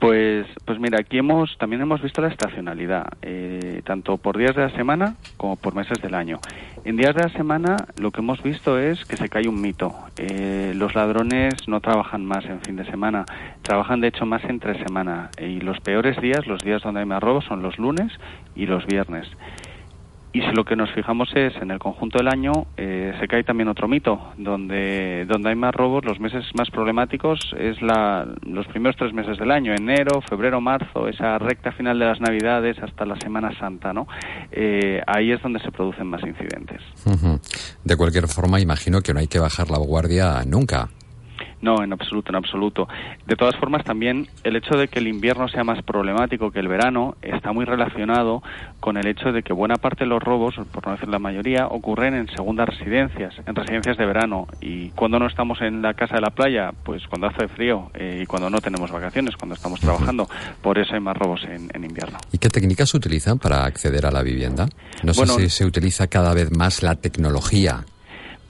Pues, 0.00 0.46
pues 0.64 0.80
mira, 0.80 0.98
aquí 0.98 1.18
hemos 1.18 1.58
también 1.58 1.82
hemos 1.82 2.00
visto 2.00 2.22
la 2.22 2.28
estacionalidad, 2.28 3.06
eh, 3.20 3.82
tanto 3.84 4.16
por 4.16 4.38
días 4.38 4.56
de 4.56 4.62
la 4.62 4.70
semana 4.70 5.16
como 5.36 5.56
por 5.56 5.74
meses 5.74 6.00
del 6.00 6.14
año. 6.14 6.40
En 6.86 6.96
días 6.96 7.14
de 7.14 7.22
la 7.24 7.28
semana 7.28 7.76
lo 8.00 8.10
que 8.10 8.20
hemos 8.20 8.42
visto 8.42 8.78
es 8.78 9.04
que 9.04 9.18
se 9.18 9.28
cae 9.28 9.46
un 9.46 9.60
mito. 9.60 9.94
Eh, 10.16 10.72
los 10.74 10.94
ladrones 10.94 11.68
no 11.68 11.82
trabajan 11.82 12.24
más 12.24 12.46
en 12.46 12.62
fin 12.62 12.76
de 12.76 12.86
semana, 12.86 13.26
trabajan 13.60 14.00
de 14.00 14.08
hecho 14.08 14.24
más 14.24 14.42
entre 14.44 14.82
semana. 14.82 15.28
Y 15.38 15.60
los 15.60 15.78
peores 15.80 16.18
días, 16.22 16.46
los 16.46 16.62
días 16.62 16.82
donde 16.82 17.00
hay 17.00 17.06
más 17.06 17.22
robos, 17.22 17.44
son 17.44 17.60
los 17.60 17.78
lunes 17.78 18.10
y 18.56 18.64
los 18.64 18.86
viernes. 18.86 19.28
Y 20.32 20.40
si 20.42 20.52
lo 20.52 20.64
que 20.64 20.76
nos 20.76 20.90
fijamos 20.92 21.28
es 21.34 21.56
en 21.56 21.72
el 21.72 21.80
conjunto 21.80 22.18
del 22.18 22.28
año, 22.28 22.52
eh, 22.76 23.12
se 23.18 23.26
cae 23.26 23.42
también 23.42 23.68
otro 23.68 23.88
mito, 23.88 24.32
donde, 24.38 25.26
donde 25.26 25.48
hay 25.48 25.56
más 25.56 25.74
robos, 25.74 26.04
los 26.04 26.20
meses 26.20 26.44
más 26.54 26.70
problemáticos 26.70 27.38
es 27.58 27.82
la, 27.82 28.26
los 28.42 28.66
primeros 28.68 28.96
tres 28.96 29.12
meses 29.12 29.38
del 29.38 29.50
año, 29.50 29.74
enero, 29.74 30.20
febrero, 30.20 30.60
marzo, 30.60 31.08
esa 31.08 31.36
recta 31.38 31.72
final 31.72 31.98
de 31.98 32.04
las 32.04 32.20
Navidades 32.20 32.78
hasta 32.80 33.04
la 33.04 33.18
Semana 33.18 33.50
Santa, 33.58 33.92
¿no? 33.92 34.06
Eh, 34.52 35.00
ahí 35.06 35.32
es 35.32 35.42
donde 35.42 35.58
se 35.60 35.72
producen 35.72 36.06
más 36.06 36.22
incidentes. 36.22 36.80
De 37.84 37.96
cualquier 37.96 38.28
forma, 38.28 38.60
imagino 38.60 39.00
que 39.00 39.12
no 39.12 39.18
hay 39.18 39.26
que 39.26 39.40
bajar 39.40 39.68
la 39.68 39.78
guardia 39.78 40.44
nunca. 40.46 40.88
No, 41.62 41.82
en 41.82 41.92
absoluto, 41.92 42.30
en 42.30 42.36
absoluto. 42.36 42.88
De 43.26 43.36
todas 43.36 43.56
formas, 43.56 43.84
también 43.84 44.28
el 44.44 44.56
hecho 44.56 44.76
de 44.76 44.88
que 44.88 44.98
el 44.98 45.08
invierno 45.08 45.48
sea 45.48 45.62
más 45.62 45.82
problemático 45.82 46.50
que 46.50 46.60
el 46.60 46.68
verano 46.68 47.16
está 47.22 47.52
muy 47.52 47.64
relacionado 47.64 48.42
con 48.80 48.96
el 48.96 49.06
hecho 49.06 49.32
de 49.32 49.42
que 49.42 49.52
buena 49.52 49.76
parte 49.76 50.04
de 50.04 50.10
los 50.10 50.22
robos, 50.22 50.54
por 50.72 50.86
no 50.86 50.92
decir 50.92 51.08
la 51.08 51.18
mayoría, 51.18 51.66
ocurren 51.66 52.14
en 52.14 52.28
segundas 52.28 52.68
residencias, 52.68 53.34
en 53.46 53.54
residencias 53.54 53.98
de 53.98 54.06
verano. 54.06 54.46
Y 54.60 54.90
cuando 54.90 55.18
no 55.18 55.26
estamos 55.26 55.60
en 55.60 55.82
la 55.82 55.94
casa 55.94 56.14
de 56.14 56.22
la 56.22 56.30
playa, 56.30 56.72
pues 56.84 57.06
cuando 57.08 57.26
hace 57.26 57.48
frío 57.48 57.90
eh, 57.94 58.20
y 58.22 58.26
cuando 58.26 58.48
no 58.48 58.60
tenemos 58.60 58.90
vacaciones, 58.90 59.36
cuando 59.36 59.54
estamos 59.54 59.80
trabajando. 59.80 60.28
Por 60.62 60.78
eso 60.78 60.94
hay 60.94 61.00
más 61.00 61.16
robos 61.16 61.42
en, 61.44 61.84
invierno. 61.84 62.18
¿Y 62.32 62.38
qué 62.38 62.48
técnicas 62.48 62.90
se 62.90 62.96
utilizan 62.96 63.38
para 63.38 63.64
acceder 63.64 64.06
a 64.06 64.10
la 64.10 64.22
vivienda? 64.22 64.68
No 65.02 65.14
sé 65.14 65.26
si 65.26 65.50
se 65.50 65.64
utiliza 65.64 66.06
cada 66.08 66.34
vez 66.34 66.50
más 66.50 66.82
la 66.82 66.94
tecnología 66.94 67.84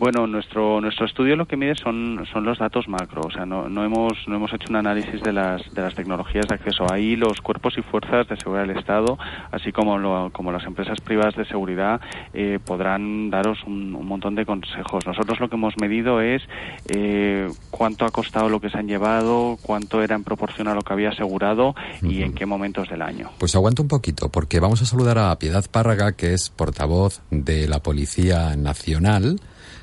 bueno, 0.01 0.27
nuestro 0.27 0.81
nuestro 0.81 1.05
estudio 1.05 1.37
lo 1.37 1.47
que 1.47 1.59
mide 1.59 1.75
son 1.75 2.27
son 2.33 2.45
los 2.45 2.59
datos 2.59 2.89
macro, 2.89 3.21
o 3.27 3.31
sea, 3.31 3.45
no, 3.45 3.69
no 3.69 3.85
hemos 3.85 4.15
no 4.27 4.37
hemos 4.37 4.51
hecho 4.55 4.65
un 4.71 4.77
análisis 4.77 5.21
de 5.21 5.31
las 5.31 5.63
de 5.75 5.83
las 5.83 5.95
tecnologías 5.95 6.49
de 6.49 6.55
acceso. 6.55 6.91
Ahí 6.91 7.17
los 7.17 7.43
cuerpos 7.43 7.77
y 7.77 7.83
fuerzas 7.83 8.27
de 8.27 8.39
seguridad 8.39 8.67
del 8.67 8.79
Estado, 8.79 9.19
así 9.53 9.73
como 9.73 10.31
como 10.33 10.53
las 10.53 10.65
empresas 10.65 10.99
privadas 11.03 11.37
de 11.37 11.45
seguridad, 11.45 12.01
eh, 12.33 12.59
podrán 12.65 13.29
daros 13.29 13.59
un, 13.67 13.93
montón 13.93 14.35
de 14.37 14.47
consejos. 14.47 15.07
Nosotros 15.07 15.39
lo 15.39 15.51
que 15.51 15.57
hemos 15.57 15.75
medido 15.79 16.23
es 16.23 16.43
eh, 16.89 17.47
cuánto 17.71 18.07
ha 18.07 18.11
costado 18.11 18.49
lo 18.49 18.59
que 18.59 18.71
se 18.71 18.79
han 18.79 18.89
llevado, 18.89 19.59
cuánto 19.61 20.03
era 20.03 20.17
en 20.17 20.25
proporción 20.25 20.67
a 20.69 20.75
lo 20.75 20.81
que 20.81 20.95
había 20.95 21.11
asegurado 21.11 21.75
y 22.03 22.23
en 22.23 22.33
qué 22.33 22.47
momentos 22.47 22.89
del 22.89 23.03
año. 23.03 23.31
Pues 23.39 23.55
aguanta 23.55 23.83
un 23.83 23.89
poquito, 23.89 24.31
porque 24.31 24.61
vamos 24.61 24.81
a 24.81 24.87
saludar 24.87 25.19
a 25.19 25.39
Piedad 25.39 25.67
Párraga, 25.71 26.13
que 26.13 26.33
es 26.33 26.49
portavoz 26.49 27.21
de 27.31 27.69
la 27.69 27.83
Policía 27.83 28.57
Nacional. 28.57 29.39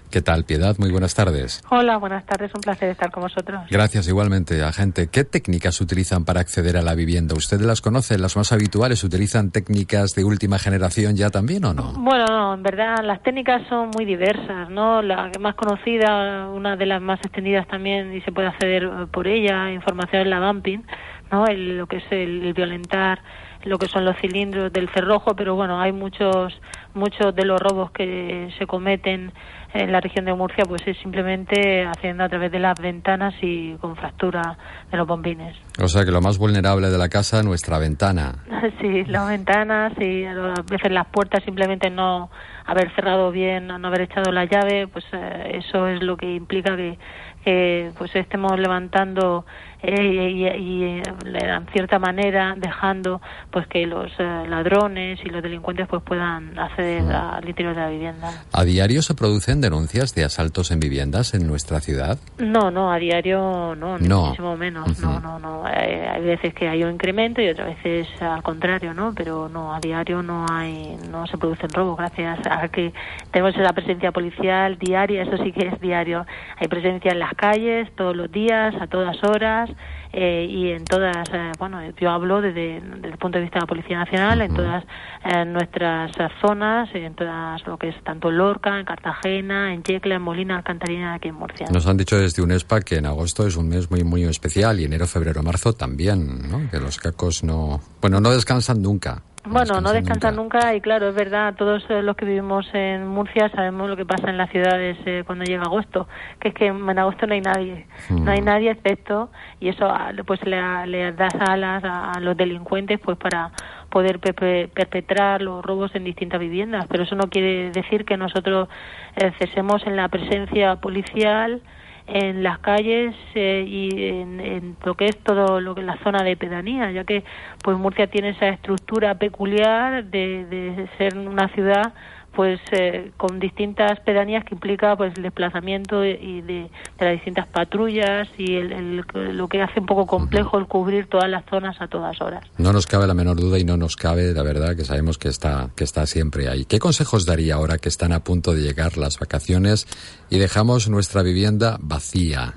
¿Qué 0.09 0.21
tal, 0.21 0.45
Piedad? 0.45 0.75
Muy 0.79 0.89
buenas 0.89 1.15
tardes. 1.15 1.61
Hola, 1.69 1.97
buenas 1.97 2.25
tardes. 2.25 2.49
Un 2.55 2.61
placer 2.61 2.89
estar 2.89 3.11
con 3.11 3.23
vosotros. 3.23 3.61
Gracias, 3.69 4.07
igualmente, 4.07 4.63
agente. 4.63 5.09
¿Qué 5.11 5.25
técnicas 5.25 5.81
utilizan 5.81 6.23
para 6.23 6.39
acceder 6.39 6.77
a 6.77 6.81
la 6.81 6.95
vivienda? 6.95 7.35
¿Usted 7.35 7.59
las 7.59 7.81
conoce? 7.81 8.17
¿Las 8.17 8.37
más 8.37 8.53
habituales? 8.53 9.03
¿Utilizan 9.03 9.51
técnicas 9.51 10.15
de 10.15 10.23
última 10.23 10.59
generación 10.59 11.17
ya 11.17 11.29
también 11.29 11.65
o 11.65 11.73
no? 11.73 11.91
Bueno, 11.97 12.25
no, 12.29 12.53
en 12.53 12.63
verdad 12.63 13.03
las 13.03 13.21
técnicas 13.21 13.67
son 13.67 13.89
muy 13.93 14.05
diversas, 14.05 14.69
¿no? 14.69 15.01
La 15.01 15.29
más 15.41 15.55
conocida, 15.55 16.49
una 16.51 16.77
de 16.77 16.85
las 16.85 17.01
más 17.01 17.19
extendidas 17.19 17.67
también, 17.67 18.13
y 18.13 18.21
se 18.21 18.31
puede 18.31 18.47
acceder 18.47 18.89
por 19.11 19.27
ella, 19.27 19.71
información 19.71 20.21
en 20.21 20.29
la 20.29 20.39
dumping, 20.39 20.83
¿no? 21.31 21.45
lo 21.47 21.87
que 21.87 21.97
es 21.97 22.05
el 22.11 22.53
violentar 22.53 23.19
lo 23.67 23.77
que 23.77 23.87
son 23.87 24.05
los 24.05 24.15
cilindros 24.17 24.71
del 24.71 24.89
cerrojo, 24.89 25.35
pero 25.35 25.55
bueno, 25.55 25.79
hay 25.79 25.91
muchos 25.91 26.59
muchos 26.93 27.35
de 27.35 27.45
los 27.45 27.59
robos 27.59 27.91
que 27.91 28.49
se 28.57 28.65
cometen 28.65 29.31
en 29.73 29.91
la 29.91 29.99
región 29.99 30.25
de 30.25 30.33
Murcia 30.33 30.63
pues 30.67 30.81
es 30.85 30.97
simplemente 30.99 31.85
haciendo 31.85 32.23
a 32.23 32.29
través 32.29 32.51
de 32.51 32.59
las 32.59 32.79
ventanas 32.79 33.33
y 33.41 33.73
con 33.75 33.95
fractura 33.95 34.57
de 34.91 34.97
los 34.97 35.07
bombines. 35.07 35.55
O 35.81 35.87
sea 35.87 36.03
que 36.05 36.11
lo 36.11 36.21
más 36.21 36.37
vulnerable 36.37 36.89
de 36.89 36.97
la 36.97 37.09
casa, 37.09 37.43
nuestra 37.43 37.77
ventana. 37.77 38.35
sí, 38.81 39.03
las 39.05 39.27
ventanas 39.27 39.93
y 39.99 40.25
a 40.25 40.53
veces 40.69 40.91
las 40.91 41.07
puertas 41.07 41.43
simplemente 41.43 41.89
no 41.89 42.29
haber 42.65 42.93
cerrado 42.95 43.31
bien, 43.31 43.67
no 43.67 43.87
haber 43.87 44.01
echado 44.01 44.31
la 44.31 44.45
llave, 44.45 44.87
pues 44.87 45.05
eh, 45.13 45.59
eso 45.63 45.87
es 45.87 46.01
lo 46.01 46.17
que 46.17 46.33
implica 46.33 46.75
que, 46.75 46.97
que 47.43 47.91
pues 47.97 48.13
estemos 48.15 48.59
levantando 48.59 49.45
eh, 49.83 50.31
y, 50.57 50.83
eh, 50.83 51.03
en 51.23 51.67
cierta 51.67 51.99
manera 51.99 52.55
dejando 52.57 53.21
pues 53.51 53.67
que 53.67 53.85
los 53.85 54.11
eh, 54.17 54.43
ladrones 54.47 55.19
y 55.23 55.29
los 55.29 55.43
delincuentes 55.43 55.87
pues 55.87 56.01
puedan 56.01 56.57
acceder 56.57 57.03
mm. 57.03 57.11
al 57.11 57.47
interior 57.47 57.75
de 57.75 57.81
la 57.81 57.89
vivienda. 57.89 58.43
¿A 58.51 58.63
diario 58.63 59.03
se 59.03 59.13
producen 59.13 59.61
denuncias 59.61 60.15
de 60.15 60.23
asaltos 60.23 60.71
en 60.71 60.79
viviendas 60.79 61.35
en 61.35 61.45
nuestra 61.45 61.79
ciudad? 61.79 62.17
No, 62.39 62.71
no, 62.71 62.91
a 62.91 62.97
diario 62.97 63.75
no, 63.75 63.99
ni 63.99 64.09
muchísimo 64.09 64.57
menos. 64.57 64.99
No, 64.99 65.19
no, 65.19 65.37
no. 65.37 65.63
hay 65.65 66.23
veces 66.23 66.55
que 66.55 66.67
hay 66.67 66.83
un 66.83 66.93
incremento 66.93 67.41
y 67.41 67.49
otras 67.49 67.75
veces 67.75 68.07
al 68.21 68.41
contrario, 68.41 68.95
¿no? 68.95 69.13
Pero 69.15 69.47
no, 69.47 69.75
a 69.75 69.79
diario 69.79 70.23
no 70.23 70.45
hay, 70.49 70.97
no 71.11 71.27
se 71.27 71.37
producen 71.37 71.69
robos 71.69 71.97
gracias 71.97 72.39
a 72.49 72.67
que 72.69 72.93
tenemos 73.31 73.55
esa 73.55 73.73
presencia 73.73 74.11
policial 74.11 74.79
diaria, 74.79 75.21
eso 75.21 75.37
sí 75.43 75.51
que 75.51 75.67
es 75.67 75.79
diario. 75.79 76.25
Hay 76.57 76.67
presencia 76.67 77.11
en 77.11 77.19
las 77.19 77.33
calles 77.35 77.89
todos 77.95 78.15
los 78.15 78.31
días, 78.31 78.73
a 78.81 78.87
todas 78.87 79.23
horas 79.23 79.66
eh, 80.13 80.47
y 80.49 80.71
en 80.71 80.85
todas, 80.85 81.27
eh, 81.33 81.51
bueno, 81.59 81.79
yo 81.99 82.09
hablo 82.09 82.41
desde, 82.41 82.81
desde, 82.81 83.09
el 83.09 83.17
punto 83.17 83.37
de 83.37 83.43
vista 83.43 83.59
de 83.59 83.61
la 83.61 83.67
Policía 83.67 83.97
Nacional, 83.99 84.41
en 84.41 84.53
todas 84.53 84.83
eh, 85.25 85.45
nuestras 85.45 86.11
zonas, 86.41 86.89
en 86.93 87.13
todas 87.13 87.65
lo 87.67 87.77
que 87.77 87.89
es 87.89 88.03
tanto 88.03 88.29
en 88.29 88.37
Lorca, 88.37 88.79
en 88.79 88.85
Cartagena, 88.85 89.73
en 89.73 89.83
Yecla, 89.83 90.15
en 90.15 90.21
Molina, 90.21 90.57
Alcantarina, 90.57 91.13
aquí 91.13 91.27
en 91.27 91.35
Murcia. 91.35 91.67
Nos 91.71 91.87
han 91.87 91.97
dicho 91.97 92.17
desde 92.17 92.41
UNESPA 92.41 92.81
que 92.81 92.95
en 92.95 93.05
agosto 93.05 93.45
es 93.45 93.57
un 93.57 93.69
mes 93.69 93.91
muy, 93.91 94.03
muy 94.03 94.23
especial 94.23 94.79
y 94.79 94.85
enero, 94.85 95.07
febrero, 95.07 95.43
marzo 95.43 95.73
también, 95.73 96.49
¿no? 96.49 96.69
Que 96.69 96.79
los 96.79 96.97
cacos 96.97 97.43
no, 97.43 97.81
bueno, 98.01 98.19
no 98.19 98.31
descansan 98.31 98.81
nunca. 98.81 99.21
Bueno, 99.49 99.79
no 99.79 99.93
descansan 99.93 100.35
nunca. 100.35 100.75
y 100.75 100.81
claro, 100.81 101.09
es 101.09 101.15
verdad, 101.15 101.55
todos 101.55 101.83
eh, 101.89 102.01
los 102.01 102.15
que 102.17 102.25
vivimos 102.25 102.67
en 102.73 103.07
Murcia 103.07 103.49
sabemos 103.49 103.89
lo 103.89 103.95
que 103.95 104.05
pasa 104.05 104.29
en 104.29 104.37
las 104.37 104.49
ciudades 104.49 104.97
eh, 105.05 105.23
cuando 105.25 105.45
llega 105.45 105.63
agosto, 105.63 106.07
que 106.39 106.49
es 106.49 106.53
que 106.53 106.67
en 106.67 106.99
agosto 106.99 107.27
no 107.27 107.33
hay 107.33 107.41
nadie, 107.41 107.87
no 108.09 108.31
hay 108.31 108.41
hmm. 108.41 108.45
nadie 108.45 108.71
excepto 108.71 109.29
y 109.59 109.69
eso 109.69 109.85
ah, 109.85 110.11
pues 110.25 110.43
le, 110.45 110.87
le 110.87 111.13
da 111.13 111.29
alas 111.39 111.83
a, 111.85 112.19
los 112.19 112.35
delincuentes 112.35 112.99
pues 112.99 113.17
para 113.17 113.51
poder 113.89 114.19
perpetrar 114.19 115.41
los 115.41 115.63
robos 115.63 115.95
en 115.95 116.03
distintas 116.03 116.39
viviendas, 116.39 116.85
pero 116.89 117.03
eso 117.03 117.15
no 117.15 117.29
quiere 117.29 117.71
decir 117.71 118.03
que 118.03 118.17
nosotros 118.17 118.67
eh, 119.15 119.31
cesemos 119.39 119.85
en 119.87 119.95
la 119.95 120.09
presencia 120.09 120.75
policial 120.75 121.61
en 122.07 122.41
las 122.41 122.59
calles 122.59 123.15
eh, 123.35 123.65
y 123.67 124.07
en, 124.07 124.77
lo 124.83 124.95
que 124.95 125.05
es 125.05 125.17
todo 125.19 125.59
lo 125.59 125.75
que 125.75 125.81
es 125.81 125.87
la 125.87 125.97
zona 126.03 126.23
de 126.23 126.37
pedanía, 126.37 126.91
ya 126.91 127.03
que 127.03 127.23
pues 127.61 127.77
Murcia 127.77 128.07
tiene 128.07 128.29
esa 128.29 128.47
estructura 128.47 129.15
peculiar 129.15 130.05
de, 130.05 130.45
de 130.45 130.87
ser 130.97 131.17
una 131.17 131.49
ciudad 131.49 131.93
pues 132.37 132.59
eh, 132.69 133.13
con 133.17 133.39
distintas 133.39 133.99
pedanías 134.01 134.45
que 134.45 134.53
implica 134.53 134.95
pues 134.95 135.11
el 135.17 135.23
desplazamiento 135.23 136.05
y 136.05 136.41
de, 136.41 136.69
las 136.99 137.13
distintas 137.13 137.47
patrullas 137.47 138.27
y 138.37 138.59
lo 138.61 139.47
que 139.47 139.59
hace 139.59 139.79
un 139.79 139.87
poco 139.87 140.05
complejo 140.05 140.59
el 140.59 140.67
cubrir 140.67 141.07
todas 141.07 141.27
las 141.31 141.43
zonas 141.49 141.81
a 141.81 141.87
todas 141.87 142.21
horas. 142.21 142.45
No 142.59 142.71
nos 142.71 142.85
cabe 142.85 143.07
la 143.07 143.15
menor 143.15 143.37
duda 143.37 143.57
y 143.57 143.63
no 143.63 143.75
nos 143.75 143.95
cabe 143.95 144.33
la 144.33 144.43
verdad 144.43 144.75
que 144.75 144.85
sabemos 144.85 145.17
que 145.17 145.29
está 145.29 145.71
que 145.75 145.83
está 145.83 146.05
siempre 146.05 146.47
ahí. 146.47 146.65
¿Qué 146.65 146.77
consejos 146.77 147.25
daría 147.25 147.55
ahora 147.55 147.79
que 147.79 147.89
están 147.89 148.13
a 148.13 148.19
punto 148.19 148.53
de 148.53 148.61
llegar 148.61 148.99
las 148.99 149.17
vacaciones 149.17 149.87
y 150.29 150.37
dejamos 150.37 150.89
nuestra 150.89 151.23
vivienda 151.23 151.77
vacía? 151.81 152.53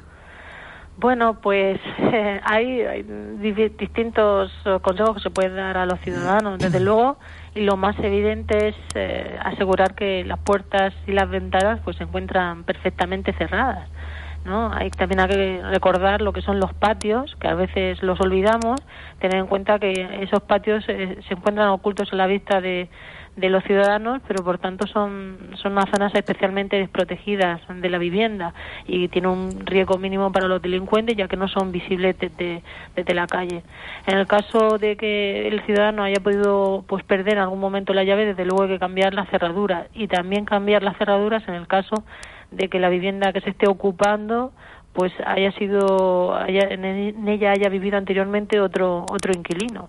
Bueno, 1.00 1.40
pues 1.40 1.80
hay, 2.44 2.82
hay, 2.82 3.02
distintos 3.02 4.52
consejos 4.82 5.16
que 5.16 5.22
se 5.22 5.30
pueden 5.30 5.56
dar 5.56 5.78
a 5.78 5.86
los 5.86 5.98
ciudadanos. 6.00 6.58
Desde 6.58 6.78
luego, 6.78 7.16
y 7.54 7.60
lo 7.60 7.78
más 7.78 7.98
evidente 8.00 8.68
es 8.68 8.76
eh, 8.94 9.38
asegurar 9.42 9.94
que 9.94 10.24
las 10.24 10.38
puertas 10.40 10.92
y 11.06 11.12
las 11.12 11.30
ventanas 11.30 11.80
pues 11.84 11.96
se 11.96 12.04
encuentran 12.04 12.64
perfectamente 12.64 13.32
cerradas 13.32 13.88
¿no? 14.44 14.72
Hay 14.72 14.90
también 14.90 15.20
hay 15.20 15.28
que 15.28 15.62
recordar 15.62 16.22
lo 16.22 16.32
que 16.32 16.42
son 16.42 16.60
los 16.60 16.72
patios, 16.74 17.36
que 17.40 17.48
a 17.48 17.54
veces 17.54 18.02
los 18.02 18.20
olvidamos, 18.20 18.80
tener 19.18 19.38
en 19.38 19.46
cuenta 19.46 19.78
que 19.78 20.20
esos 20.22 20.42
patios 20.42 20.84
eh, 20.88 21.18
se 21.26 21.34
encuentran 21.34 21.68
ocultos 21.68 22.12
a 22.12 22.16
la 22.16 22.26
vista 22.26 22.60
de, 22.60 22.88
de 23.36 23.48
los 23.48 23.64
ciudadanos, 23.64 24.20
pero 24.26 24.44
por 24.44 24.58
tanto 24.58 24.86
son, 24.86 25.38
son 25.54 25.72
unas 25.72 25.88
zonas 25.90 26.14
especialmente 26.14 26.76
desprotegidas 26.76 27.60
de 27.68 27.88
la 27.88 27.98
vivienda 27.98 28.54
y 28.86 29.08
tiene 29.08 29.28
un 29.28 29.66
riesgo 29.66 29.98
mínimo 29.98 30.32
para 30.32 30.48
los 30.48 30.60
delincuentes 30.60 31.16
ya 31.16 31.28
que 31.28 31.36
no 31.36 31.48
son 31.48 31.72
visibles 31.72 32.16
desde, 32.18 32.62
desde 32.94 33.14
la 33.14 33.26
calle. 33.26 33.62
En 34.06 34.18
el 34.18 34.26
caso 34.26 34.78
de 34.78 34.96
que 34.96 35.48
el 35.48 35.60
ciudadano 35.64 36.02
haya 36.02 36.20
podido 36.20 36.84
pues 36.86 37.04
perder 37.04 37.34
en 37.34 37.40
algún 37.40 37.60
momento 37.60 37.94
la 37.94 38.04
llave, 38.04 38.26
desde 38.26 38.44
luego 38.44 38.64
hay 38.64 38.70
que 38.70 38.78
cambiar 38.78 39.14
las 39.14 39.28
cerraduras 39.30 39.86
y 39.94 40.08
también 40.08 40.44
cambiar 40.44 40.82
las 40.82 40.96
cerraduras 40.96 41.46
en 41.48 41.54
el 41.54 41.66
caso 41.66 42.04
de 42.50 42.68
que 42.68 42.78
la 42.78 42.88
vivienda 42.88 43.32
que 43.32 43.40
se 43.40 43.50
esté 43.50 43.68
ocupando 43.68 44.52
pues 44.92 45.12
haya 45.24 45.52
sido 45.52 46.34
haya, 46.34 46.68
en 46.68 47.28
ella 47.28 47.52
haya 47.52 47.68
vivido 47.68 47.96
anteriormente 47.96 48.60
otro 48.60 49.06
otro 49.10 49.32
inquilino 49.32 49.88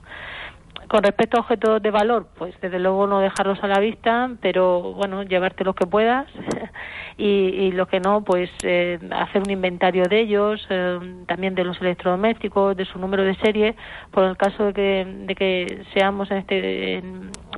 con 0.91 1.03
respecto 1.03 1.37
a 1.37 1.39
objetos 1.39 1.81
de 1.81 1.89
valor, 1.89 2.27
pues 2.37 2.53
desde 2.59 2.77
luego 2.77 3.07
no 3.07 3.21
dejarlos 3.21 3.63
a 3.63 3.67
la 3.67 3.79
vista, 3.79 4.29
pero 4.41 4.91
bueno, 4.91 5.23
llevarte 5.23 5.63
los 5.63 5.73
que 5.73 5.87
puedas. 5.87 6.27
Y, 7.17 7.25
y 7.25 7.71
los 7.73 7.87
que 7.87 7.99
no, 7.99 8.23
pues 8.23 8.49
eh, 8.63 8.97
hacer 9.11 9.43
un 9.43 9.51
inventario 9.51 10.05
de 10.05 10.21
ellos, 10.21 10.65
eh, 10.69 10.97
también 11.27 11.53
de 11.53 11.63
los 11.63 11.79
electrodomésticos, 11.79 12.75
de 12.75 12.85
su 12.85 12.97
número 12.97 13.23
de 13.23 13.35
serie, 13.35 13.75
por 14.09 14.23
el 14.23 14.37
caso 14.37 14.65
de 14.67 14.73
que, 14.73 15.05
de 15.27 15.35
que 15.35 15.83
seamos 15.93 16.31
en 16.31 16.37
este, 16.37 17.03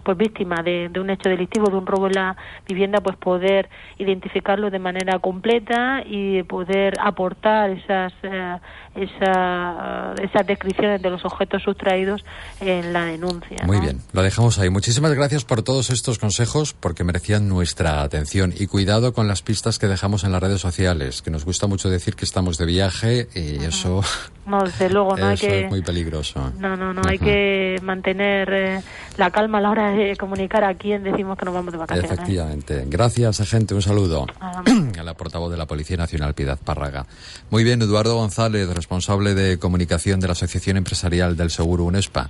pues 0.03 0.17
víctima 0.17 0.61
de, 0.63 0.91
un 0.99 1.09
hecho 1.09 1.29
delictivo, 1.29 1.69
de 1.69 1.77
un 1.77 1.85
robo 1.85 2.07
en 2.07 2.13
la 2.13 2.35
vivienda, 2.67 2.99
pues 2.99 3.15
poder 3.17 3.69
identificarlo 3.97 4.69
de 4.69 4.79
manera 4.79 5.19
completa 5.19 6.03
y 6.05 6.43
poder 6.43 6.95
aportar 6.99 7.69
esas, 7.69 8.13
eh, 8.23 8.57
esas 8.95 10.47
descripciones 10.47 11.01
de 11.01 11.09
los 11.09 11.25
objetos 11.25 11.63
sustraídos 11.63 12.23
en 12.59 12.93
la 12.93 13.05
denuncia 13.05 13.57
muy 13.65 13.79
bien, 13.79 14.01
lo 14.11 14.21
dejamos 14.21 14.59
ahí. 14.59 14.69
Muchísimas 14.69 15.13
gracias 15.13 15.45
por 15.45 15.63
todos 15.63 15.89
estos 15.89 16.19
consejos 16.19 16.73
porque 16.73 17.03
merecían 17.03 17.47
nuestra 17.47 18.01
atención. 18.01 18.53
Y 18.57 18.67
cuidado 18.67 19.13
con 19.13 19.27
las 19.27 19.41
pistas 19.41 19.79
que 19.79 19.87
dejamos 19.87 20.23
en 20.23 20.31
las 20.31 20.41
redes 20.41 20.61
sociales, 20.61 21.21
que 21.21 21.31
nos 21.31 21.45
gusta 21.45 21.67
mucho 21.67 21.89
decir 21.89 22.15
que 22.15 22.25
estamos 22.25 22.57
de 22.57 22.65
viaje 22.65 23.27
y 23.35 23.63
eso... 23.63 24.03
No, 24.45 24.63
desde 24.63 24.89
luego, 24.89 25.15
no 25.15 25.27
hay 25.27 25.37
que... 25.37 25.61
es 25.65 25.69
muy 25.69 25.81
peligroso. 25.81 26.51
No, 26.59 26.75
no, 26.75 26.93
no, 26.93 27.01
hay 27.07 27.17
que 27.17 27.79
mantener 27.81 28.49
eh, 28.51 28.81
la 29.17 29.31
calma 29.31 29.59
a 29.59 29.61
la 29.61 29.71
hora 29.71 29.91
de 29.91 30.15
comunicar 30.17 30.63
a 30.63 30.73
quién 30.75 31.03
decimos 31.03 31.37
que 31.37 31.45
nos 31.45 31.53
vamos 31.53 31.71
de 31.71 31.77
vacaciones. 31.77 32.11
Efectivamente. 32.11 32.83
Gracias, 32.87 33.39
agente. 33.39 33.73
Un 33.73 33.81
saludo 33.81 34.25
a 34.39 35.03
la 35.03 35.13
portavoz 35.13 35.51
de 35.51 35.57
la 35.57 35.65
Policía 35.65 35.97
Nacional, 35.97 36.33
Piedad 36.33 36.59
Párraga. 36.63 37.05
Muy 37.49 37.63
bien, 37.63 37.81
Eduardo 37.81 38.15
González, 38.15 38.67
responsable 38.73 39.33
de 39.33 39.57
comunicación 39.57 40.19
de 40.19 40.27
la 40.27 40.33
Asociación 40.33 40.77
Empresarial 40.77 41.37
del 41.37 41.49
Seguro 41.49 41.85
UNESPA. 41.85 42.29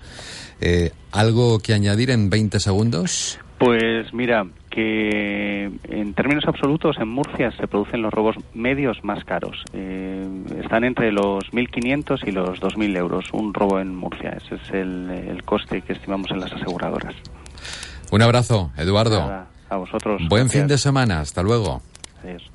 Eh, 0.62 0.92
¿Algo 1.12 1.60
que 1.60 1.74
añadir 1.74 2.12
en 2.12 2.30
20 2.30 2.60
segundos? 2.60 3.40
Pues 3.58 4.14
mira, 4.14 4.46
que 4.74 5.72
en 5.88 6.14
términos 6.16 6.46
absolutos 6.48 6.98
en 7.00 7.08
Murcia 7.08 7.52
se 7.52 7.68
producen 7.68 8.02
los 8.02 8.12
robos 8.12 8.36
medios 8.56 9.04
más 9.04 9.24
caros. 9.24 9.64
Eh, 9.74 10.28
están 10.64 10.84
entre 10.84 11.12
los 11.12 11.44
1.500 11.52 12.28
y 12.28 12.32
los 12.32 12.60
2.000 12.60 12.98
euros 12.98 13.26
un 13.34 13.54
robo 13.54 13.80
en 13.80 13.96
Murcia. 13.96 14.32
Ese 14.32 14.56
es 14.56 14.72
el, 14.72 15.44
coste 15.46 15.82
que 15.82 15.94
estimamos 15.94 16.32
en 16.32 16.40
las 16.40 16.52
aseguradoras. 16.54 17.14
Un 18.12 18.24
abrazo, 18.24 18.72
Eduardo. 18.76 19.22
a 19.70 19.78
vosotros. 19.78 20.24
Buen 20.28 20.50
fin 20.50 20.66
de 20.66 20.80
semana. 20.80 21.20
Hasta 21.20 21.44
luego. 21.44 21.82
Adiós. 22.24 22.53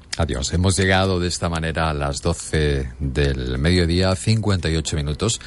Hemos 0.52 0.76
llegado 0.76 1.20
de 1.20 1.28
esta 1.28 1.48
manera 1.48 1.90
a 1.90 1.94
las 1.94 2.20
12 2.22 2.90
del 2.98 3.56
mediodía, 3.58 4.16
58 4.16 4.96
minutos. 4.96 5.40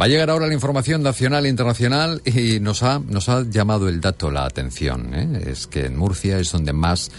Va 0.00 0.06
a 0.06 0.08
llegar 0.08 0.30
ahora 0.30 0.46
la 0.46 0.54
información 0.54 1.02
nacional 1.02 1.44
e 1.44 1.50
internacional 1.50 2.22
y 2.24 2.58
nos 2.60 2.82
ha, 2.82 2.98
nos 2.98 3.28
ha 3.28 3.42
llamado 3.42 3.90
el 3.90 4.00
dato 4.00 4.30
la 4.30 4.46
atención. 4.46 5.12
¿eh? 5.12 5.44
Es 5.50 5.66
que 5.66 5.84
en 5.84 5.98
Murcia 5.98 6.38
es 6.38 6.50
donde 6.50 6.72
más 6.72 7.10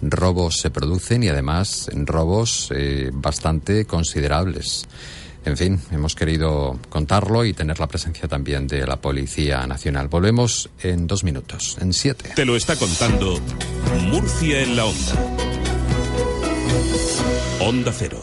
robos 0.00 0.58
se 0.60 0.70
producen 0.70 1.24
y 1.24 1.28
además 1.28 1.90
robos 1.92 2.68
eh, 2.72 3.10
bastante 3.12 3.84
considerables. 3.84 4.86
En 5.44 5.56
fin, 5.56 5.80
hemos 5.90 6.14
querido 6.14 6.78
contarlo 6.88 7.44
y 7.44 7.54
tener 7.54 7.80
la 7.80 7.88
presencia 7.88 8.28
también 8.28 8.68
de 8.68 8.86
la 8.86 9.00
Policía 9.00 9.66
Nacional. 9.66 10.06
Volvemos 10.06 10.70
en 10.80 11.08
dos 11.08 11.24
minutos, 11.24 11.76
en 11.80 11.92
siete. 11.92 12.30
Te 12.36 12.44
lo 12.44 12.54
está 12.54 12.76
contando 12.76 13.40
Murcia 14.10 14.62
en 14.62 14.76
la 14.76 14.84
onda. 14.84 15.65
Onda 17.68 17.90
Cero. 17.92 18.22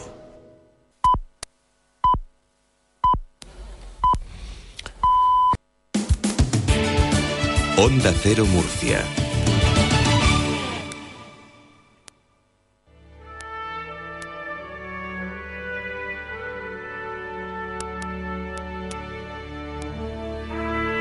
Onda 7.76 8.14
Cero 8.22 8.46
Murcia. 8.46 9.04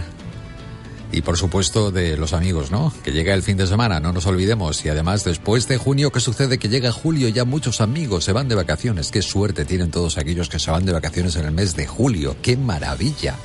y 1.13 1.23
por 1.23 1.39
supuesto 1.39 1.93
de 1.93 2.17
los 2.17 2.33
amigos, 2.33 2.73
¿no? 2.73 2.93
Que 3.05 3.13
llega 3.13 3.35
el 3.35 3.45
fin 3.45 3.57
de 3.57 3.69
semana, 3.69 4.01
no 4.01 4.13
nos 4.13 4.27
olvidemos. 4.27 4.85
Y 4.85 4.89
además 4.89 5.23
después 5.23 5.69
de 5.69 5.77
junio, 5.77 6.11
¿qué 6.11 6.19
sucede? 6.19 6.59
Que 6.59 6.69
llega 6.69 6.91
julio, 6.91 7.29
ya 7.29 7.45
muchos 7.45 7.81
amigos 7.81 8.25
se 8.25 8.33
van 8.33 8.49
de 8.49 8.57
vacaciones. 8.57 9.13
Qué 9.13 9.23
suerte 9.23 9.65
tienen 9.65 9.93
todos 9.93 10.19
aquellos 10.19 10.49
que 10.49 10.59
se 10.59 10.73
van 10.73 10.85
de 10.85 10.93
vacaciones 10.93 11.37
en 11.37 11.45
el 11.45 11.53
mes 11.53 11.77
de 11.77 11.87
julio. 11.87 12.35
Qué 12.43 12.57
maravilla 12.57 13.37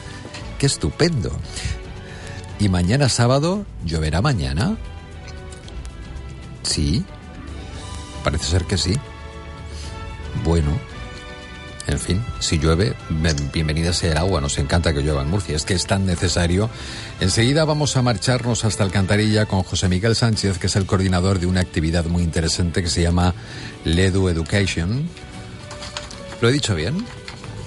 qué 0.63 0.67
estupendo. 0.67 1.29
¿Y 2.57 2.69
mañana 2.69 3.09
sábado 3.09 3.65
lloverá 3.83 4.21
mañana? 4.21 4.77
Sí. 6.61 7.03
Parece 8.23 8.45
ser 8.45 8.63
que 8.63 8.77
sí. 8.77 8.97
Bueno. 10.45 10.69
En 11.87 11.99
fin, 11.99 12.23
si 12.39 12.59
llueve, 12.59 12.95
bienvenida 13.51 13.91
sea 13.91 14.13
el 14.13 14.17
agua. 14.17 14.39
Nos 14.39 14.57
encanta 14.57 14.93
que 14.93 15.01
llueva 15.01 15.23
en 15.23 15.31
Murcia. 15.31 15.53
Es 15.53 15.65
que 15.65 15.73
es 15.73 15.85
tan 15.85 16.05
necesario. 16.05 16.69
Enseguida 17.19 17.65
vamos 17.65 17.97
a 17.97 18.01
marcharnos 18.01 18.63
hasta 18.63 18.85
Alcantarilla 18.85 19.45
con 19.45 19.63
José 19.63 19.89
Miguel 19.89 20.15
Sánchez, 20.15 20.59
que 20.59 20.67
es 20.67 20.75
el 20.77 20.85
coordinador 20.85 21.39
de 21.39 21.45
una 21.45 21.59
actividad 21.59 22.05
muy 22.05 22.23
interesante 22.23 22.81
que 22.81 22.89
se 22.89 23.01
llama 23.01 23.35
Ledu 23.83 24.29
Education. 24.29 25.09
¿Lo 26.39 26.47
he 26.47 26.53
dicho 26.53 26.73
bien? 26.73 27.05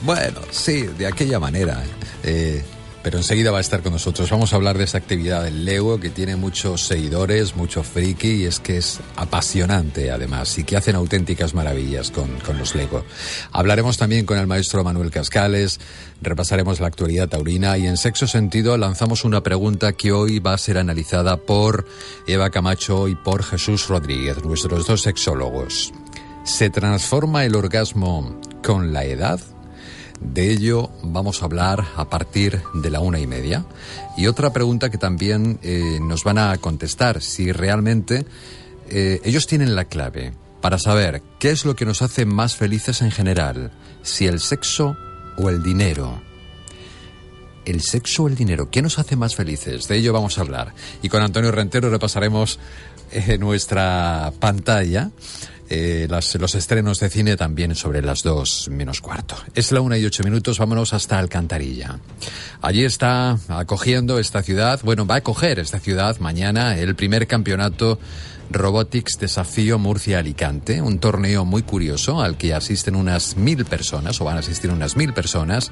Bueno, 0.01 0.41
sí, 0.51 0.85
de 0.85 1.07
aquella 1.07 1.39
manera. 1.39 1.83
Eh, 2.23 2.65
pero 3.07 3.19
enseguida 3.19 3.53
va 3.53 3.59
a 3.59 3.61
estar 3.61 3.83
con 3.85 3.93
nosotros. 3.93 4.29
Vamos 4.31 4.53
a 4.53 4.57
hablar 4.57 4.79
de 4.79 4.83
esa 4.83 4.99
actividad 4.99 5.45
del 5.45 5.65
Lego 5.65 6.01
que 6.01 6.11
tiene 6.11 6.35
muchos 6.35 6.89
seguidores, 6.89 7.55
mucho 7.55 7.85
friki 7.85 8.43
y 8.43 8.47
es 8.47 8.59
que 8.59 8.79
es 8.79 8.99
apasionante 9.15 10.11
además 10.11 10.59
y 10.59 10.65
que 10.65 10.77
hacen 10.77 10.97
auténticas 10.97 11.55
maravillas 11.55 12.11
con, 12.11 12.37
con 12.41 12.59
los 12.59 12.75
Lego. 12.75 13.05
Hablaremos 13.53 13.97
también 13.97 14.27
con 14.27 14.39
el 14.39 14.49
maestro 14.49 14.83
Manuel 14.83 15.13
Cascales, 15.13 15.79
repasaremos 16.21 16.81
la 16.81 16.89
actualidad 16.89 17.29
taurina 17.29 17.79
y 17.79 17.87
en 17.87 17.97
sexo 17.97 18.27
sentido 18.27 18.77
lanzamos 18.77 19.25
una 19.25 19.41
pregunta 19.41 19.93
que 19.93 20.11
hoy 20.11 20.41
va 20.41 20.55
a 20.55 20.59
ser 20.59 20.77
analizada 20.77 21.37
por 21.37 21.87
Eva 22.27 22.51
Camacho 22.51 23.07
y 23.07 23.15
por 23.15 23.45
Jesús 23.45 23.87
Rodríguez, 23.87 24.43
nuestros 24.43 24.85
dos 24.85 25.03
sexólogos. 25.03 25.93
¿Se 26.43 26.71
transforma 26.71 27.45
el 27.45 27.55
orgasmo 27.55 28.41
con 28.65 28.93
la 28.93 29.05
edad? 29.05 29.39
De 30.21 30.51
ello 30.51 30.91
vamos 31.03 31.43
a 31.43 31.45
hablar 31.45 31.85
a 31.97 32.09
partir 32.09 32.63
de 32.75 32.91
la 32.91 33.01
una 33.01 33.21
y 33.21 33.27
media. 33.27 33.65
Y 34.17 34.27
otra 34.27 34.53
pregunta 34.53 34.91
que 34.91 34.99
también 34.99 35.59
eh, 35.63 35.99
nos 36.01 36.25
van 36.25 36.39
a 36.39 36.57
contestar, 36.59 37.23
si 37.23 37.53
realmente 37.53 38.25
eh, 38.89 39.21
ellos 39.25 39.47
tienen 39.47 39.75
la 39.75 39.87
clave 39.87 40.33
para 40.61 40.79
saber 40.79 41.23
qué 41.39 41.51
es 41.51 41.65
lo 41.65 41.77
que 41.77 41.85
nos 41.85 42.03
hace 42.03 42.25
más 42.25 42.57
felices 42.57 43.03
en 43.03 43.11
general, 43.11 43.73
si 44.03 44.27
el 44.27 44.41
sexo 44.41 44.97
o 45.37 45.51
el 45.51 45.63
dinero. 45.63 46.23
El 47.65 47.83
sexo 47.83 48.25
o 48.25 48.29
el 48.29 48.37
dinero, 48.37 48.71
¿qué 48.71 48.81
nos 48.81 48.99
hace 48.99 49.17
más 49.17 49.35
felices? 49.35 49.89
De 49.89 49.97
ello 49.97 50.13
vamos 50.13 50.39
a 50.39 50.43
hablar. 50.43 50.73
Y 51.03 51.09
con 51.09 51.23
Antonio 51.23 51.51
Rentero 51.51 51.91
repasaremos 51.91 52.59
eh, 53.13 53.39
nuestra 53.39 54.33
pantalla 54.39 55.11
eh, 55.69 56.07
los 56.09 56.55
estrenos 56.55 57.01
de 57.01 57.11
cine 57.11 57.37
también 57.37 57.75
sobre 57.75 58.03
las 58.03 58.23
dos 58.23 58.69
menos 58.71 59.01
cuarto. 59.01 59.37
Es 59.55 59.73
la 59.73 59.81
una 59.81 59.99
y 59.99 60.05
ocho 60.05 60.23
minutos, 60.23 60.59
vámonos 60.59 60.93
hasta 60.93 61.19
Alcantarilla. 61.19 61.99
Allí 62.63 62.85
está 62.85 63.39
acogiendo 63.49 64.19
esta 64.19 64.43
ciudad, 64.43 64.81
bueno, 64.83 65.07
va 65.07 65.17
a 65.17 65.19
acoger 65.19 65.59
esta 65.59 65.79
ciudad 65.79 66.19
mañana 66.19 66.77
el 66.79 66.95
primer 66.95 67.27
campeonato 67.27 67.99
Robotics 68.51 69.19
Desafío 69.19 69.79
Murcia 69.79 70.21
Alicante, 70.21 70.81
un 70.81 70.99
torneo 70.99 71.45
muy 71.45 71.63
curioso 71.63 72.21
al 72.21 72.37
que 72.37 72.55
asisten 72.55 72.95
unas 72.95 73.37
mil 73.37 73.65
personas, 73.65 74.21
o 74.21 74.25
van 74.25 74.37
a 74.37 74.41
asistir 74.41 74.71
unas 74.71 74.97
mil 74.97 75.13
personas, 75.13 75.71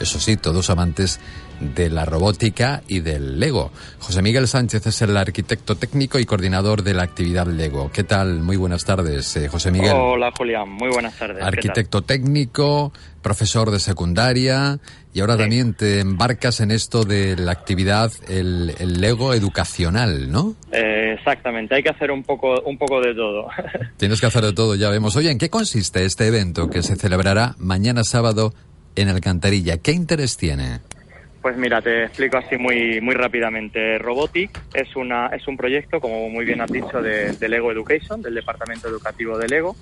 eso 0.00 0.18
sí, 0.20 0.36
todos 0.36 0.70
amantes 0.70 1.20
de 1.62 1.90
la 1.90 2.04
robótica 2.04 2.82
y 2.88 3.00
del 3.00 3.38
Lego. 3.38 3.70
José 4.00 4.22
Miguel 4.22 4.48
Sánchez 4.48 4.86
es 4.86 5.02
el 5.02 5.16
arquitecto 5.16 5.76
técnico 5.76 6.18
y 6.18 6.24
coordinador 6.24 6.82
de 6.82 6.94
la 6.94 7.04
actividad 7.04 7.46
Lego. 7.46 7.90
¿Qué 7.92 8.02
tal? 8.04 8.40
Muy 8.40 8.56
buenas 8.56 8.84
tardes, 8.84 9.36
eh, 9.36 9.48
José 9.48 9.70
Miguel. 9.70 9.92
Hola, 9.94 10.32
Julián. 10.36 10.68
Muy 10.68 10.88
buenas 10.88 11.16
tardes. 11.16 11.42
Arquitecto 11.42 12.02
técnico, 12.02 12.92
profesor 13.22 13.70
de 13.70 13.78
secundaria 13.78 14.78
y 15.14 15.20
ahora 15.20 15.36
también 15.36 15.74
te 15.74 16.00
embarcas 16.00 16.60
en 16.60 16.70
esto 16.70 17.04
de 17.04 17.36
la 17.36 17.52
actividad, 17.52 18.10
el, 18.28 18.72
Lego 19.00 19.34
educacional, 19.34 20.30
¿no? 20.30 20.54
Eh, 20.72 21.14
exactamente. 21.18 21.74
Hay 21.74 21.82
que 21.82 21.90
hacer 21.90 22.10
un 22.10 22.22
poco, 22.22 22.60
un 22.62 22.78
poco 22.78 23.00
de 23.00 23.14
todo. 23.14 23.48
Tienes 23.98 24.20
que 24.20 24.26
hacer 24.26 24.42
de 24.42 24.52
todo, 24.52 24.74
ya 24.74 24.88
vemos. 24.88 25.14
Oye, 25.16 25.30
¿en 25.30 25.38
qué 25.38 25.50
consiste 25.50 26.04
este 26.04 26.26
evento 26.26 26.70
que 26.70 26.82
se 26.82 26.96
celebrará 26.96 27.54
mañana 27.58 28.04
sábado 28.04 28.54
en 28.96 29.08
Alcantarilla? 29.08 29.78
¿Qué 29.78 29.92
interés 29.92 30.36
tiene? 30.36 30.80
Pues 31.42 31.56
mira, 31.56 31.82
te 31.82 32.04
explico 32.04 32.36
así 32.36 32.56
muy 32.56 33.00
muy 33.00 33.16
rápidamente. 33.16 33.98
Robotic 33.98 34.60
es 34.74 34.94
una 34.94 35.26
es 35.26 35.48
un 35.48 35.56
proyecto, 35.56 36.00
como 36.00 36.28
muy 36.28 36.44
bien 36.44 36.60
has 36.60 36.70
dicho, 36.70 37.02
de, 37.02 37.48
Lego 37.48 37.72
Education, 37.72 38.22
del 38.22 38.34
departamento 38.34 38.88
educativo 38.88 39.36
de 39.36 39.48
Lego, 39.48 39.74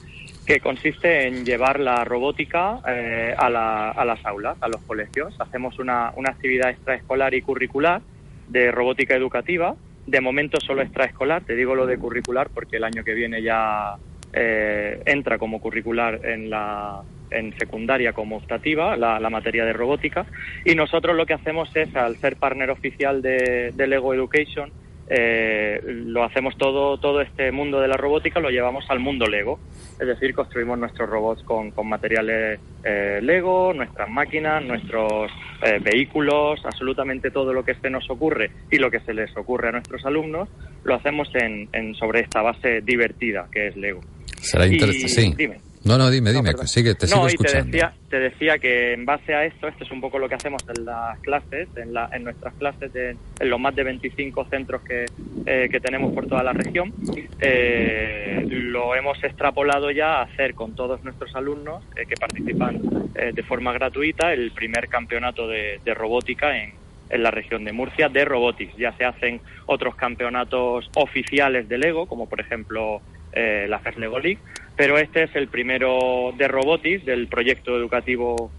que 0.47 0.61
consiste 0.61 1.27
en 1.27 1.45
llevar 1.45 1.79
la 1.79 2.03
robótica 2.05 2.81
eh, 2.89 3.35
a, 3.37 3.51
las 3.51 4.25
aulas, 4.25 4.57
a 4.63 4.69
los 4.69 4.81
colegios. 4.83 5.35
Hacemos 5.39 5.79
una, 5.79 6.13
una 6.17 6.31
actividad 6.31 6.71
extraescolar 6.71 7.35
y 7.35 7.43
curricular 7.43 8.01
de 8.49 8.71
robótica 8.71 9.15
educativa. 9.15 9.77
De 10.07 10.23
momento 10.23 10.59
solo 10.61 10.81
extraescolar, 10.81 11.45
te 11.45 11.55
digo 11.55 11.75
lo 11.75 11.87
de 11.87 11.99
curricular 11.99 12.49
porque 12.49 12.79
el 12.79 12.85
año 12.85 13.05
que 13.05 13.13
viene 13.13 13.43
ya 13.43 13.97
eh, 14.33 15.03
entra 15.05 15.37
como 15.37 15.61
curricular 15.61 16.25
en 16.25 16.49
la 16.49 17.03
en 17.31 17.57
secundaria 17.59 18.13
como 18.13 18.37
optativa, 18.37 18.97
la, 18.97 19.31
materia 19.31 19.65
de 19.65 19.73
robótica, 19.73 20.27
y 20.65 20.75
nosotros 20.75 21.17
lo 21.17 21.27
que 21.27 21.35
hacemos 21.35 21.75
es, 21.77 21.95
al 21.95 22.17
ser 22.17 22.37
partner 22.37 22.71
oficial 22.71 23.23
de, 23.23 23.73
Lego 23.77 24.15
Education, 24.15 24.71
eh, 25.13 25.81
lo 25.85 26.23
hacemos 26.23 26.57
todo, 26.57 26.99
todo 26.99 27.21
este 27.21 27.51
mundo 27.51 27.81
de 27.81 27.89
la 27.89 27.97
robótica 27.97 28.39
lo 28.39 28.49
llevamos 28.49 28.85
al 28.91 29.01
mundo 29.01 29.27
Lego, 29.27 29.59
es 29.99 30.07
decir, 30.07 30.35
construimos 30.35 30.79
nuestros 30.79 31.11
robots 31.11 31.43
con, 31.43 31.73
materiales 31.85 32.61
eh, 32.85 33.19
Lego, 33.21 33.73
nuestras 33.75 34.09
máquinas, 34.09 34.65
nuestros 34.65 35.33
eh, 35.65 35.81
vehículos, 35.81 36.65
absolutamente 36.65 37.33
todo 37.33 37.53
lo 37.53 37.65
que 37.65 37.75
se 37.75 37.91
nos 37.91 38.09
ocurre 38.09 38.53
y 38.71 38.79
lo 38.79 38.89
que 38.91 39.01
se 39.01 39.13
les 39.13 39.37
ocurre 39.37 39.71
a 39.71 39.73
nuestros 39.73 40.07
alumnos, 40.07 40.49
lo 40.85 40.95
hacemos 40.95 41.29
en, 41.35 41.95
sobre 41.97 42.21
esta 42.21 42.43
base 42.43 42.81
divertida 42.81 43.49
que 43.51 43.69
es 43.69 43.77
Lego. 43.77 44.01
Será 44.41 44.67
interesante, 44.67 45.09
sí. 45.09 45.35
Dime. 45.37 45.70
No, 45.83 45.97
no, 45.97 46.11
dime, 46.11 46.33
dime, 46.33 46.53
sigue, 46.67 46.95
te 46.95 47.07
sigo 47.07 47.27
escuchando. 47.27 47.71
Te 47.71 47.71
decía, 47.71 47.95
te 48.11 48.19
decía 48.19 48.59
que 48.59 48.93
en 48.93 49.07
base 49.07 49.35
a 49.35 49.47
esto, 49.47 49.67
esto 49.67 49.85
es 49.85 49.91
un 49.91 50.01
poco 50.01 50.19
lo 50.19 50.29
que 50.29 50.35
hacemos 50.35 50.63
en 50.69 50.85
las 50.85 51.19
clases, 51.21 51.69
en, 51.77 51.95
la, 51.95 52.11
en 52.13 52.25
nuestras 52.25 52.53
clases, 52.55 52.93
de, 52.93 53.17
en 53.41 53.51
los 53.51 53.59
más 53.59 53.75
de 53.75 53.85
25 53.85 54.45
centros 54.51 54.83
que, 54.83 55.07
eh, 55.47 55.69
que 55.71 55.81
tenemos 55.81 56.13
por 56.13 56.27
toda 56.27 56.43
la 56.43 56.53
región, 56.53 56.93
eh, 57.41 58.47
lo 58.51 58.95
hemos 58.95 59.23
extrapolado 59.25 59.91
ya 59.91 60.19
a 60.19 60.23
hacer 60.23 60.55
con 60.55 60.75
todos 60.75 61.03
nuestros 61.03 61.35
alumnos 61.35 61.83
eh, 61.97 62.05
que 62.07 62.17
participan 62.17 62.81
de 63.13 63.43
forma 63.43 63.73
gratuita 63.73 64.33
el 64.33 64.51
primer 64.53 64.89
campeonato 64.89 65.47
de, 65.47 65.79
de 65.85 65.95
robótica 65.95 66.57
en, 66.57 66.73
en 67.11 67.23
la 67.23 67.31
región 67.31 67.65
de 67.65 67.73
Murcia 67.73 68.09
de 68.09 68.25
robotics. 68.25 68.77
Ya 68.77 68.93
se 68.97 69.05
hacen 69.05 69.41
otros 69.67 69.95
campeonatos 69.95 70.91
oficiales 70.95 71.69
de 71.69 71.79
Lego, 71.79 72.07
como 72.07 72.29
por 72.29 72.41
ejemplo 72.41 73.03
eh, 73.33 73.67
la 73.69 73.79
FES 73.81 73.97
Lego 73.99 74.19
League, 74.19 74.39
pero 74.81 74.97
este 74.97 75.25
es 75.25 75.37
el 75.37 75.49
primero 75.49 76.33
de 76.39 76.49
Robotics, 76.49 77.05
del 77.05 77.29
proyecto 77.29 77.77
educativo 77.77 78.51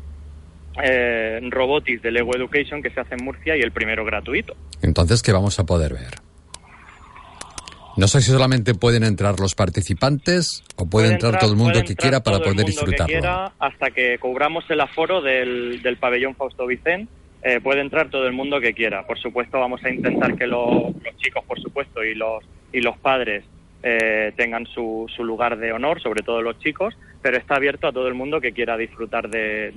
eh, 0.84 1.40
Robotics 1.50 2.04
de 2.04 2.12
Lego 2.12 2.36
Education 2.36 2.84
que 2.84 2.92
se 2.92 3.00
hace 3.00 3.16
en 3.16 3.26
Murcia 3.26 3.58
y 3.58 3.62
el 3.62 3.72
primero 3.72 4.06
gratuito. 4.06 4.56
Entonces, 4.84 5.24
¿qué 5.24 5.32
vamos 5.32 5.58
a 5.58 5.64
poder 5.64 5.94
ver? 5.94 6.20
No 7.98 8.08
sé 8.08 8.22
si 8.22 8.30
solamente 8.30 8.76
pueden 8.76 9.04
entrar 9.04 9.40
los 9.40 9.56
participantes 9.56 10.64
o 10.76 10.86
puede, 10.88 11.12
entrar, 11.12 11.40
todo 11.40 11.54
el 11.54 11.58
mundo 11.58 11.82
que 11.82 11.96
quiera 11.96 12.22
para 12.22 12.38
poder 12.38 12.68
disfrutarlo. 12.68 13.52
hasta 13.58 13.90
que 13.90 14.20
cobramos 14.20 14.64
el 14.70 14.80
aforo 14.80 15.22
del, 15.22 15.82
del 15.82 15.98
pabellón 15.98 16.36
Fausto 16.36 16.68
Vicente 16.68 17.12
eh, 17.42 17.60
puede 17.62 17.82
entrar 17.82 18.12
todo 18.12 18.28
el 18.28 18.34
mundo 18.34 18.62
que 18.62 18.76
quiera. 18.76 19.08
Por 19.08 19.18
supuesto, 19.18 19.60
vamos 19.60 19.84
a 19.84 19.90
intentar 19.90 20.36
que 20.36 20.46
los 20.46 20.94
chicos, 21.18 21.44
por 21.48 21.60
supuesto, 21.60 22.04
y 22.04 22.14
los, 22.14 22.44
y 22.72 22.80
los 22.82 22.96
padres 23.00 23.44
eh, 23.84 24.32
tengan 24.36 24.65
su, 24.67 25.06
su, 25.15 25.24
lugar 25.24 25.58
de 25.58 25.72
honor, 25.72 26.02
sobre 26.02 26.22
todo 26.22 26.41
los 26.41 26.60
chicos, 26.60 26.96
pero 27.22 27.38
está 27.38 27.56
abierto 27.56 27.88
a 27.88 27.91
todo 27.91 28.08
el 28.08 28.13
mundo 28.13 28.39
que 28.39 28.52
quiera 28.52 28.78
disfrutar 28.78 29.30
de, 29.30 29.74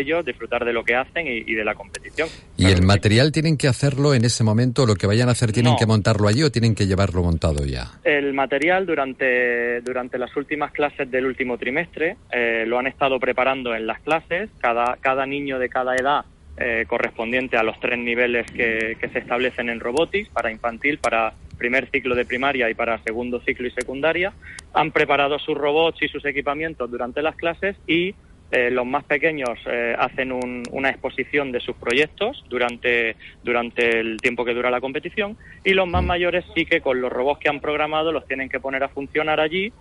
ellos, 0.00 0.24
disfrutar 0.24 0.64
de 0.64 0.72
lo 0.72 0.84
que 0.84 0.94
hacen 0.94 1.26
y, 1.26 1.54
de 1.54 1.64
la 1.64 1.74
competición. 1.74 2.28
¿Y 2.56 2.66
el 2.66 2.82
material 2.82 3.32
tienen 3.32 3.56
que 3.56 3.68
hacerlo 3.68 4.14
en 4.14 4.24
ese 4.24 4.44
momento? 4.44 4.86
¿Lo 4.86 4.94
que 4.94 5.06
vayan 5.06 5.28
a 5.28 5.32
hacer 5.32 5.52
tienen 5.52 5.76
que 5.76 5.86
montarlo 5.86 6.28
allí 6.28 6.42
o 6.42 6.50
tienen 6.50 6.74
que 6.74 6.86
llevarlo 6.86 7.22
montado 7.22 7.64
ya? 7.64 7.90
El 8.04 8.34
material 8.34 8.86
durante, 8.86 9.80
durante 9.80 10.18
las 10.18 10.36
últimas 10.36 10.72
clases 10.72 11.10
del 11.10 11.26
último 11.26 11.58
trimestre 11.58 12.16
eh, 12.32 12.64
lo 12.66 12.78
han 12.78 12.86
estado 12.86 13.18
preparando 13.18 13.74
en 13.74 13.86
las 13.86 14.00
clases, 14.00 14.50
cada, 14.60 14.96
cada 15.00 15.26
niño 15.26 15.58
de 15.58 15.68
cada 15.68 15.94
edad 15.96 16.24
eh, 16.56 16.84
correspondiente 16.86 17.56
a 17.56 17.62
los 17.62 17.78
tres 17.80 17.98
niveles 17.98 18.46
que, 18.50 18.96
que, 19.00 19.08
se 19.08 19.20
establecen 19.20 19.70
en 19.70 19.80
robotics 19.80 20.28
para 20.28 20.50
infantil, 20.50 20.98
para 20.98 21.32
primer 21.60 21.88
ciclo 21.90 22.16
de 22.16 22.24
primaria 22.24 22.68
y 22.68 22.74
para 22.74 22.98
segundo 23.04 23.40
ciclo 23.42 23.68
y 23.68 23.70
secundaria. 23.70 24.32
Han 24.72 24.90
preparado 24.90 25.38
sus 25.38 25.56
robots 25.56 26.02
y 26.02 26.08
sus 26.08 26.24
equipamientos 26.24 26.90
durante 26.90 27.22
las 27.22 27.36
clases 27.36 27.76
y 27.86 28.14
eh, 28.50 28.70
los 28.72 28.84
más 28.84 29.04
pequeños 29.04 29.60
eh, 29.66 29.94
hacen 29.96 30.32
una 30.32 30.90
exposición 30.90 31.52
de 31.52 31.60
sus 31.60 31.76
proyectos 31.76 32.44
durante, 32.48 33.14
durante 33.44 34.00
el 34.00 34.16
tiempo 34.16 34.44
que 34.44 34.54
dura 34.54 34.72
la 34.72 34.80
competición 34.80 35.36
y 35.62 35.72
los 35.72 35.86
más 35.86 36.02
mayores 36.02 36.44
sí 36.56 36.66
que 36.66 36.80
con 36.80 37.00
los 37.00 37.12
robots 37.12 37.38
que 37.38 37.48
han 37.48 37.60
programado 37.60 38.10
los 38.10 38.26
tienen 38.26 38.48
que 38.48 38.58
poner 38.58 38.82
a 38.82 38.88
funcionar 38.88 39.38
allí 39.38 39.72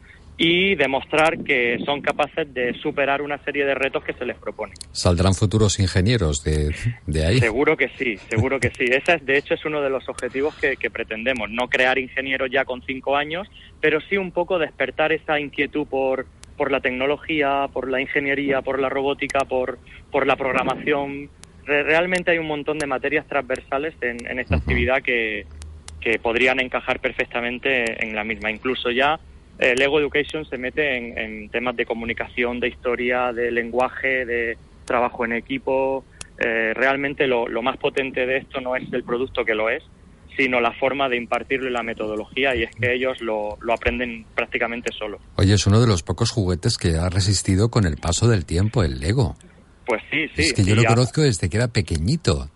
y 0.41 0.75
demostrar 0.75 1.43
que 1.43 1.79
son 1.85 1.99
capaces 1.99 2.51
de 2.53 2.73
superar 2.75 3.21
una 3.21 3.37
serie 3.43 3.65
de 3.65 3.75
retos 3.75 4.05
que 4.05 4.13
se 4.13 4.25
les 4.25 4.37
proponen. 4.37 4.73
¿Saldrán 4.93 5.33
futuros 5.33 5.81
ingenieros 5.81 6.45
de, 6.45 6.73
de 7.05 7.25
ahí? 7.25 7.39
Seguro 7.39 7.75
que 7.75 7.89
sí, 7.97 8.15
seguro 8.29 8.57
que 8.57 8.69
sí. 8.69 8.85
Ese 8.85 9.15
es, 9.15 9.25
de 9.25 9.37
hecho 9.37 9.55
es 9.55 9.65
uno 9.65 9.81
de 9.81 9.89
los 9.89 10.07
objetivos 10.07 10.55
que, 10.55 10.77
que 10.77 10.89
pretendemos, 10.89 11.49
no 11.49 11.67
crear 11.67 11.99
ingenieros 11.99 12.49
ya 12.49 12.63
con 12.63 12.81
cinco 12.83 13.17
años, 13.17 13.49
pero 13.81 13.99
sí 13.99 14.15
un 14.15 14.31
poco 14.31 14.57
despertar 14.59 15.11
esa 15.11 15.41
inquietud 15.41 15.85
por, 15.85 16.25
por 16.55 16.71
la 16.71 16.79
tecnología, 16.79 17.67
por 17.73 17.89
la 17.89 17.99
ingeniería, 17.99 18.61
por 18.61 18.79
la 18.79 18.87
robótica, 18.87 19.39
por, 19.39 19.77
por 20.09 20.25
la 20.25 20.37
programación. 20.37 21.29
realmente 21.65 22.31
hay 22.31 22.37
un 22.37 22.47
montón 22.47 22.79
de 22.79 22.87
materias 22.87 23.27
transversales 23.27 23.93
en, 23.99 24.25
en 24.25 24.39
esta 24.39 24.55
actividad 24.55 25.01
que, 25.01 25.45
que 25.99 26.17
podrían 26.17 26.61
encajar 26.61 27.01
perfectamente 27.01 28.01
en 28.05 28.15
la 28.15 28.23
misma. 28.23 28.49
Incluso 28.51 28.89
ya 28.89 29.19
el 29.59 29.77
Lego 29.77 29.99
Education 29.99 30.45
se 30.45 30.57
mete 30.57 30.95
en, 30.95 31.49
temas 31.49 31.75
de 31.75 31.85
comunicación, 31.85 32.59
de 32.59 32.69
historia, 32.69 33.33
de 33.33 33.51
lenguaje, 33.51 34.25
de 34.25 34.57
trabajo 34.85 35.25
en 35.25 35.33
equipo. 35.33 36.05
Eh, 36.39 36.73
realmente 36.73 37.27
lo, 37.27 37.47
más 37.61 37.77
potente 37.77 38.25
de 38.25 38.37
esto 38.37 38.61
no 38.61 38.77
es 38.77 38.91
el 38.93 39.03
producto 39.03 39.43
que 39.43 39.53
lo 39.53 39.69
es, 39.69 39.83
sino 40.37 40.61
la 40.61 40.71
forma 40.71 41.09
de 41.09 41.17
impartirlo 41.17 41.67
y 41.67 41.73
la 41.73 41.83
metodología, 41.83 42.55
y 42.55 42.63
es 42.63 42.73
que 42.73 42.93
ellos 42.93 43.19
lo, 43.19 43.57
aprenden 43.69 44.25
prácticamente 44.33 44.93
solo. 44.97 45.19
Oye, 45.35 45.53
es 45.53 45.67
uno 45.67 45.81
de 45.81 45.87
los 45.87 46.03
pocos 46.03 46.31
juguetes 46.31 46.77
que 46.77 46.95
ha 46.95 47.09
resistido 47.09 47.69
con 47.69 47.85
el 47.85 47.97
paso 47.97 48.29
del 48.29 48.45
tiempo, 48.45 48.83
el 48.83 49.01
Lego. 49.01 49.35
Pues 49.85 50.01
sí, 50.09 50.27
sí. 50.35 50.41
Es 50.41 50.53
que 50.53 50.63
yo 50.63 50.75
lo 50.75 50.85
conozco 50.85 51.21
desde 51.21 51.49
que 51.49 51.57
era 51.57 51.67
pequeñito. 51.67 52.49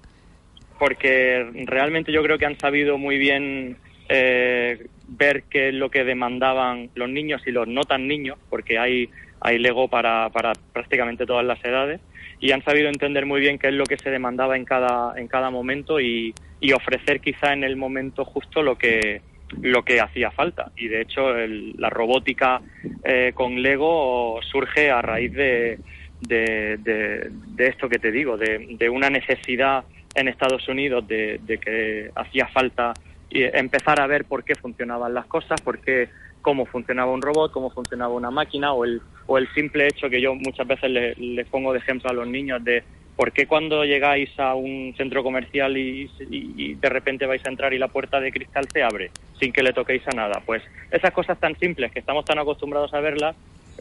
Porque 0.79 1.45
realmente 1.65 2.13
yo 2.13 2.23
creo 2.23 2.37
que 2.37 2.45
han 2.45 2.57
sabido 2.57 2.97
muy 2.97 3.17
bien 3.17 3.77
eh, 4.07 4.87
ver 5.17 5.43
qué 5.49 5.69
es 5.69 5.73
lo 5.73 5.89
que 5.89 6.03
demandaban 6.03 6.89
los 6.95 7.09
niños 7.09 7.41
y 7.45 7.51
los 7.51 7.67
no 7.67 7.81
tan 7.83 8.07
niños, 8.07 8.37
porque 8.49 8.77
hay, 8.77 9.09
hay 9.39 9.59
Lego 9.59 9.87
para, 9.87 10.29
para 10.29 10.53
prácticamente 10.73 11.25
todas 11.25 11.45
las 11.45 11.63
edades, 11.63 12.01
y 12.39 12.51
han 12.51 12.63
sabido 12.63 12.89
entender 12.89 13.25
muy 13.25 13.39
bien 13.39 13.57
qué 13.57 13.67
es 13.67 13.73
lo 13.73 13.85
que 13.85 13.97
se 13.97 14.09
demandaba 14.09 14.57
en 14.57 14.65
cada, 14.65 15.17
en 15.17 15.27
cada 15.27 15.49
momento 15.49 15.99
y, 16.01 16.33
y 16.59 16.73
ofrecer 16.73 17.21
quizá 17.21 17.53
en 17.53 17.63
el 17.63 17.77
momento 17.77 18.25
justo 18.25 18.61
lo 18.61 18.77
que, 18.77 19.21
lo 19.61 19.83
que 19.83 20.01
hacía 20.01 20.31
falta. 20.31 20.71
Y 20.75 20.87
de 20.87 21.01
hecho 21.01 21.33
la 21.77 21.89
robótica 21.89 22.61
eh, 23.03 23.31
con 23.33 23.61
Lego 23.61 24.39
surge 24.51 24.91
a 24.91 25.01
raíz 25.01 25.31
de, 25.31 25.79
de, 26.19 26.77
de, 26.77 27.67
esto 27.67 27.87
que 27.87 27.99
te 27.99 28.11
digo, 28.11 28.37
de, 28.37 28.75
de 28.77 28.89
una 28.89 29.09
necesidad 29.09 29.85
en 30.15 30.27
Estados 30.27 30.67
Unidos 30.67 31.07
de, 31.07 31.39
de 31.43 31.57
que 31.57 32.11
hacía 32.15 32.47
falta 32.47 32.93
y 33.33 33.43
empezar 33.43 33.99
a 33.99 34.05
ver 34.05 34.25
por 34.25 34.43
qué 34.43 34.53
funcionaban 34.53 35.13
las 35.13 35.25
cosas, 35.25 35.59
por 35.61 35.79
qué, 35.79 36.09
cómo 36.43 36.67
funcionaba 36.67 37.11
un 37.11 37.21
robot, 37.21 37.51
cómo 37.51 37.71
funcionaba 37.71 38.13
una 38.13 38.29
máquina 38.29 38.73
o 38.73 38.85
el, 38.85 39.01
o 39.25 39.39
el 39.39 39.51
simple 39.55 39.87
hecho 39.87 40.07
que 40.07 40.21
yo 40.21 40.35
muchas 40.35 40.67
veces 40.67 40.91
les 40.91 41.17
le 41.17 41.43
pongo 41.45 41.73
de 41.73 41.79
ejemplo 41.79 42.11
a 42.11 42.13
los 42.13 42.27
niños 42.27 42.63
de 42.63 42.83
por 43.15 43.31
qué 43.31 43.47
cuando 43.47 43.85
llegáis 43.85 44.29
a 44.39 44.53
un 44.53 44.93
centro 44.97 45.23
comercial 45.23 45.75
y, 45.77 46.09
y, 46.29 46.75
de 46.75 46.89
repente 46.89 47.25
vais 47.25 47.43
a 47.45 47.49
entrar 47.49 47.73
y 47.73 47.79
la 47.79 47.87
puerta 47.87 48.19
de 48.19 48.31
cristal 48.31 48.67
se 48.71 48.83
abre 48.83 49.09
sin 49.39 49.51
que 49.51 49.63
le 49.63 49.73
toquéis 49.73 50.07
a 50.07 50.15
nada. 50.15 50.41
Pues 50.45 50.61
esas 50.91 51.11
cosas 51.11 51.39
tan 51.39 51.57
simples 51.57 51.91
que 51.91 51.99
estamos 51.99 52.25
tan 52.25 52.37
acostumbrados 52.37 52.93
a 52.93 52.99
verlas, 52.99 53.35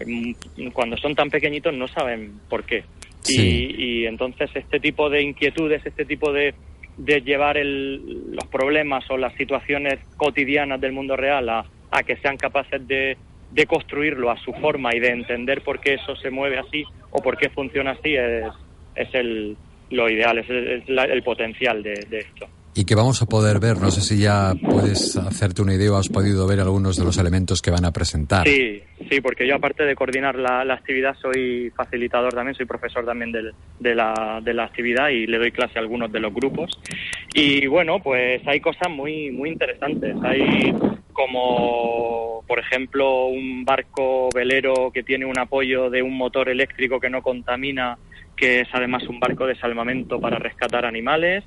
mm, 0.07 0.69
cuando 0.73 0.97
son 0.97 1.15
tan 1.15 1.29
pequeñitos 1.29 1.75
no 1.75 1.89
saben 1.89 2.41
por 2.49 2.65
qué. 2.65 2.85
Y, 3.29 4.03
y 4.03 4.07
entonces 4.07 4.51
este 4.55 4.81
tipo 4.81 5.09
de 5.09 5.23
inquietudes, 5.23 5.85
este 5.87 6.05
tipo 6.05 6.33
de, 6.33 6.55
de 6.97 7.21
llevar 7.23 7.57
el, 7.57 8.33
los 8.35 8.47
problemas 8.47 9.09
o 9.11 9.17
las 9.17 9.35
situaciones 9.35 9.99
cotidianas 10.17 10.81
del 10.81 10.93
mundo 10.93 11.17
real 11.17 11.49
a, 11.49 11.65
que 12.07 12.17
sean 12.17 12.37
capaces 12.37 12.87
de, 12.87 13.17
construirlo 13.67 14.31
a 14.31 14.37
su 14.39 14.53
forma 14.55 14.95
y 14.95 15.01
de 15.01 15.11
entender 15.11 15.63
por 15.63 15.81
qué 15.81 15.95
eso 15.95 16.17
se 16.17 16.31
mueve 16.31 16.59
así 16.59 16.85
o 17.11 17.23
por 17.23 17.37
qué 17.37 17.51
funciona 17.51 17.93
así 17.93 18.15
es, 18.15 18.45
es 18.95 19.15
el, 19.15 19.57
lo 19.91 20.09
ideal, 20.09 20.39
es 20.39 20.49
el, 20.49 20.99
el 20.99 21.23
potencial 21.23 21.83
de 21.83 22.19
esto 22.19 22.49
y 22.75 22.85
que 22.85 22.95
vamos 22.95 23.21
a 23.23 23.27
poder 23.27 23.61
ver. 23.61 23.79
No 23.79 23.91
sé 23.91 24.01
si 24.01 24.23
ya 24.23 24.55
puedes 24.55 25.17
hacerte 25.17 25.63
una 25.63 25.75
idea 25.75 25.93
o 25.93 25.97
has 25.97 26.09
podido 26.09 26.47
ver 26.47 26.61
algunos 26.61 26.97
de 26.97 27.05
los 27.05 27.19
elementos 27.19 27.61
que 27.61 27.71
van 27.71 27.85
a 27.85 27.93
presentar. 27.93 28.47
Sí, 28.47 28.83
sí, 29.11 29.21
porque 29.21 29.47
yo 29.47 29.57
aparte 29.57 29.85
de 29.85 29.95
coordinar 29.95 30.37
la, 30.37 30.63
actividad 30.73 31.15
soy 31.21 31.71
facilitador 31.77 32.33
también, 32.33 32.55
soy 32.55 32.67
profesor 32.67 33.05
también 33.05 33.31
de, 33.33 33.53
de, 33.79 33.95
la, 33.95 34.41
de 34.43 34.55
la 34.55 34.65
actividad 34.65 35.11
y 35.11 35.27
le 35.27 35.39
doy 35.39 35.53
clase 35.53 35.79
a 35.79 35.83
algunos 35.83 36.11
de 36.11 36.21
los 36.21 36.33
grupos. 36.33 36.79
Y 37.35 37.67
bueno, 37.67 38.01
pues 38.03 38.41
hay 38.47 38.61
cosas 38.61 38.91
muy, 38.91 39.31
muy 39.31 39.51
interesantes. 39.51 40.17
Hay 40.23 40.75
como, 41.13 42.43
por 42.47 42.59
ejemplo, 42.59 43.27
un 43.27 43.65
barco 43.67 44.31
velero 44.35 44.91
que 44.93 45.03
tiene 45.03 45.27
un 45.27 45.39
apoyo 45.39 45.91
de 45.91 46.03
un 46.03 46.17
motor 46.17 46.49
eléctrico 46.49 46.99
que 46.99 47.11
no 47.11 47.23
contamina, 47.23 47.99
que 48.35 48.61
es 48.61 48.69
además 48.73 49.03
un 49.09 49.21
barco 49.21 49.47
de 49.47 49.57
salvamento 49.57 50.19
para 50.19 50.39
rescatar 50.39 50.87
animales 50.87 51.45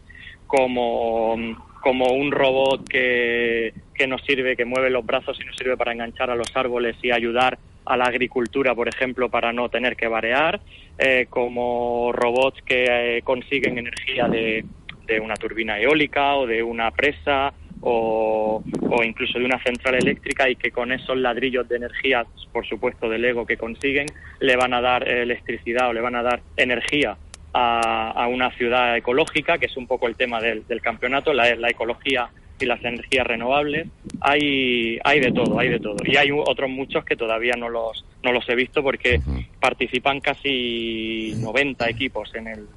como, 0.56 1.36
como 1.82 2.08
un 2.14 2.32
robot 2.32 2.88
que, 2.88 3.74
que 3.94 4.08
nos 4.08 4.22
sirve, 4.24 4.56
que 4.56 4.66
mueve 4.66 4.90
los 4.90 5.06
brazos 5.06 5.38
y 5.42 5.46
nos 5.46 5.56
sirve 5.56 5.76
para 5.78 5.92
enganchar 5.92 6.30
a 6.30 6.36
los 6.36 6.56
árboles 6.56 6.96
y 7.02 7.12
ayudar 7.12 7.58
a 7.86 7.98
la 7.98 8.06
agricultura, 8.06 8.74
por 8.74 8.88
ejemplo, 8.88 9.30
para 9.30 9.54
no 9.54 9.70
tener 9.70 9.96
que 9.96 10.08
varear, 10.08 10.60
eh, 10.98 11.28
como 11.30 12.12
robots 12.14 12.62
que 12.64 13.18
eh, 13.18 13.22
consiguen 13.22 13.78
energía 13.78 14.28
de, 14.28 14.66
de, 15.06 15.20
una 15.20 15.36
turbina 15.36 15.80
eólica 15.80 16.36
o 16.36 16.48
de 16.48 16.64
una 16.64 16.90
presa 16.92 17.54
o, 17.82 18.64
o, 18.90 19.04
incluso 19.04 19.38
de 19.38 19.46
una 19.46 19.62
central 19.62 19.96
eléctrica 19.96 20.50
y 20.50 20.56
que 20.56 20.72
con 20.72 20.92
esos 20.92 21.18
ladrillos 21.18 21.68
de 21.70 21.76
energía, 21.76 22.26
por 22.52 22.66
supuesto 22.66 23.08
del 23.08 23.24
ego 23.26 23.46
que 23.46 23.58
consiguen, 23.58 24.08
le 24.40 24.56
van 24.56 24.74
a 24.74 24.82
dar 24.82 25.08
electricidad 25.08 25.90
o 25.90 25.94
le 25.94 26.02
van 26.02 26.16
a 26.16 26.24
dar 26.24 26.42
energía 26.58 27.18
a, 27.56 28.28
una 28.28 28.52
ciudad 28.52 28.98
ecológica, 28.98 29.58
que 29.58 29.68
es 29.68 29.78
un 29.78 29.88
poco 29.88 30.08
el 30.08 30.16
tema 30.16 30.42
del, 30.42 30.64
campeonato, 30.82 31.34
la, 31.34 31.56
la, 31.56 31.70
ecología 31.70 32.30
y 32.60 32.66
las 32.66 32.84
energías 32.84 33.26
renovables. 33.26 33.88
Hay, 34.22 35.00
hay 35.04 35.20
de 35.20 35.32
todo, 35.32 35.58
hay 35.60 35.70
de 35.70 35.80
todo. 35.80 35.98
Y 36.06 36.18
hay 36.18 36.30
otros 36.32 36.70
muchos 36.70 37.06
que 37.06 37.16
todavía 37.16 37.54
no 37.58 37.70
los, 37.70 38.06
no 38.24 38.32
los 38.32 38.48
he 38.50 38.56
visto 38.56 38.84
porque 38.84 39.22
participan 39.60 40.20
casi 40.20 41.34
90 41.38 41.90
equipos 41.90 42.34
en 42.36 42.48
el, 42.48 42.68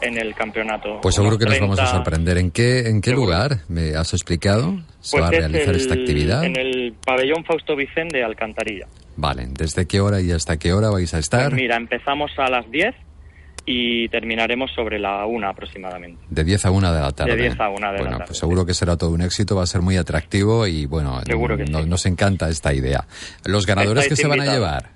en 0.00 0.18
el 0.18 0.34
campeonato. 0.34 1.00
Pues 1.00 1.14
seguro 1.14 1.38
que 1.38 1.46
nos 1.46 1.60
vamos 1.60 1.78
a 1.78 1.86
sorprender. 1.86 2.38
¿En 2.38 2.50
qué, 2.50 2.88
en 2.88 3.00
qué 3.00 3.12
lugar 3.12 3.58
me 3.68 3.94
has 3.94 4.12
explicado 4.14 4.80
se 5.00 5.20
va 5.20 5.28
a 5.28 5.30
pues 5.30 5.40
realizar 5.40 5.74
esta 5.76 5.94
actividad? 5.94 6.44
En 6.44 6.58
el 6.58 6.94
pabellón 7.04 7.44
Fausto 7.44 7.76
Vicente 7.76 8.18
de 8.18 8.24
Alcantarilla. 8.24 8.86
Vale, 9.16 9.46
¿desde 9.48 9.86
qué 9.86 10.00
hora 10.00 10.20
y 10.20 10.32
hasta 10.32 10.58
qué 10.58 10.72
hora 10.72 10.90
vais 10.90 11.14
a 11.14 11.18
estar? 11.18 11.50
Pues 11.50 11.62
mira, 11.62 11.76
empezamos 11.76 12.32
a 12.36 12.50
las 12.50 12.68
10 12.68 12.94
y 13.66 14.08
terminaremos 14.08 14.70
sobre 14.72 14.98
la 14.98 15.24
una 15.26 15.50
aproximadamente. 15.50 16.20
De 16.28 16.44
10 16.44 16.66
a 16.66 16.70
1 16.70 16.92
de 16.92 17.00
la 17.00 17.12
tarde. 17.12 17.36
De 17.36 17.42
10 17.42 17.60
a 17.60 17.68
1 17.70 17.78
de 17.78 17.82
bueno, 17.86 18.04
la 18.04 18.10
tarde. 18.10 18.24
Pues 18.26 18.38
seguro 18.38 18.66
que 18.66 18.74
será 18.74 18.96
todo 18.96 19.10
un 19.10 19.22
éxito, 19.22 19.56
va 19.56 19.62
a 19.62 19.66
ser 19.66 19.80
muy 19.80 19.96
atractivo 19.96 20.66
y 20.66 20.86
bueno, 20.86 21.20
nos 21.86 22.06
encanta 22.06 22.48
esta 22.48 22.74
idea. 22.74 23.04
¿Los 23.44 23.66
ganadores 23.66 24.08
que 24.08 24.16
se 24.16 24.26
van 24.26 24.40
a 24.40 24.46
llevar? 24.46 24.90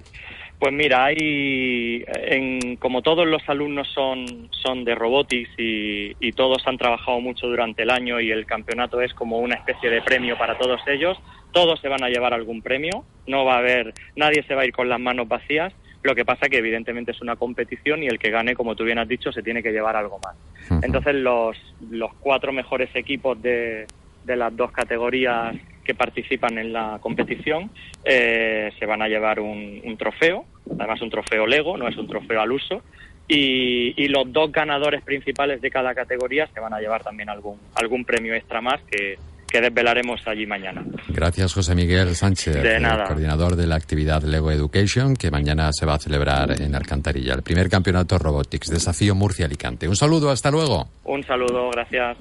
Pues 0.59 0.73
mira, 0.73 1.05
hay, 1.05 2.05
en, 2.09 2.77
como 2.77 3.01
todos 3.01 3.29
los 3.29 3.49
alumnos 3.49 3.87
son, 3.95 4.49
son 4.51 4.85
de 4.85 4.97
robotics 4.97 5.51
y, 5.57 6.17
y 6.19 6.33
todos 6.33 6.67
han 6.67 6.77
trabajado 6.77 7.21
mucho 7.21 7.47
durante 7.47 7.85
el 7.85 7.91
año 7.91 8.19
y 8.21 8.33
el 8.33 8.45
campeonato 8.45 9.01
es 9.01 9.15
como 9.15 9.39
una 9.39 9.55
especie 9.55 9.89
de 9.89 10.03
premio 10.03 10.37
para 10.37 10.59
todos 10.59 10.81
ellos, 10.89 11.17
todos 11.53 11.81
se 11.81 11.87
van 11.87 12.03
a 12.03 12.09
llevar 12.09 12.35
algún 12.35 12.61
premio, 12.61 13.05
no 13.29 13.45
va 13.45 13.55
a 13.55 13.59
haber, 13.59 13.95
nadie 14.17 14.43
se 14.49 14.57
va 14.57 14.63
a 14.63 14.67
ir 14.67 14.73
con 14.73 14.89
las 14.89 14.99
manos 14.99 15.29
vacías 15.29 15.73
lo 16.03 16.15
que 16.15 16.25
pasa 16.25 16.49
que 16.49 16.59
evidentemente 16.59 17.13
es 17.13 17.21
una 17.21 17.37
competición 17.37 18.03
y 18.03 18.07
el 18.07 18.19
que 18.19 18.31
gane, 18.31 18.55
como 18.55 18.77
tú 18.77 18.85
bien 18.85 18.99
has 18.99 19.09
dicho, 19.09 19.33
se 19.33 19.43
tiene 19.43 19.63
que 19.63 19.73
llevar 19.73 19.97
algo 19.97 20.21
más. 20.23 20.37
Entonces 20.83 21.15
los, 21.15 21.57
los 21.91 22.15
cuatro 22.15 22.53
mejores 22.53 22.91
equipos 22.95 23.41
de, 23.43 23.87
de 24.25 24.37
las 24.37 24.55
dos 24.57 24.71
categorías 24.71 25.57
que 25.85 25.95
participan 25.95 26.59
en 26.59 26.73
la 26.73 26.99
competición 27.01 27.71
eh, 28.05 28.71
se 28.79 28.87
van 28.87 29.03
a 29.03 29.09
llevar 29.09 29.41
un, 29.41 29.81
un, 29.85 29.97
trofeo, 29.97 30.45
además 30.79 31.01
un 31.01 31.11
trofeo 31.11 31.47
Lego, 31.47 31.77
no 31.79 31.89
es 31.89 31.97
un 31.97 32.07
trofeo 32.07 32.41
al 32.41 32.53
uso, 32.53 32.83
y, 33.27 33.95
y, 33.97 34.09
los 34.09 34.33
dos 34.33 34.53
ganadores 34.53 35.03
principales 35.03 35.61
de 35.61 35.71
cada 35.71 35.95
categoría 35.95 36.47
se 36.47 36.61
van 36.61 36.73
a 36.73 36.81
llevar 36.81 37.03
también 37.03 37.29
algún, 37.29 37.59
algún 37.75 38.05
premio 38.05 38.35
extra 38.35 38.61
más 38.61 38.81
que, 38.91 39.19
que 39.51 39.61
desvelaremos 39.61 40.21
allí 40.27 40.47
mañana. 40.47 40.85
Gracias, 41.09 41.53
José 41.55 41.75
Miguel 41.75 42.15
Sánchez, 42.15 42.55
De 42.63 42.77
el 42.77 42.83
nada. 42.83 43.05
coordinador 43.07 43.57
de 43.57 43.67
la 43.67 43.77
actividad 43.77 44.23
Lego 44.23 44.51
Education, 44.53 45.17
que 45.17 45.31
mañana 45.31 45.71
se 45.73 45.87
va 45.87 45.95
a 45.95 45.99
celebrar 45.99 46.61
en 46.61 46.75
Alcantarilla, 46.75 47.35
el 47.35 47.43
primer 47.43 47.69
campeonato 47.69 48.19
Robotics, 48.19 48.69
Desafío 48.69 49.15
Murcia-Alicante. 49.15 49.89
Un 49.89 49.97
saludo, 49.97 50.31
hasta 50.31 50.51
luego. 50.51 50.89
Un 51.05 51.25
saludo, 51.25 51.71
gracias. 51.71 52.17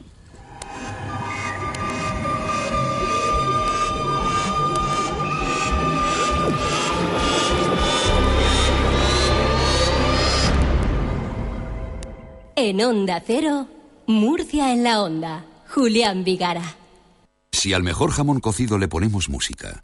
En 12.56 12.82
Onda 12.82 13.22
Cero, 13.26 13.68
Murcia 14.08 14.72
en 14.74 14.84
la 14.84 15.04
Onda. 15.04 15.44
Julián 15.70 16.24
Vigara. 16.24 16.64
Si 17.58 17.74
al 17.74 17.82
mejor 17.82 18.12
jamón 18.12 18.40
cocido 18.40 18.78
le 18.78 18.88
ponemos 18.88 19.30
música 19.30 19.82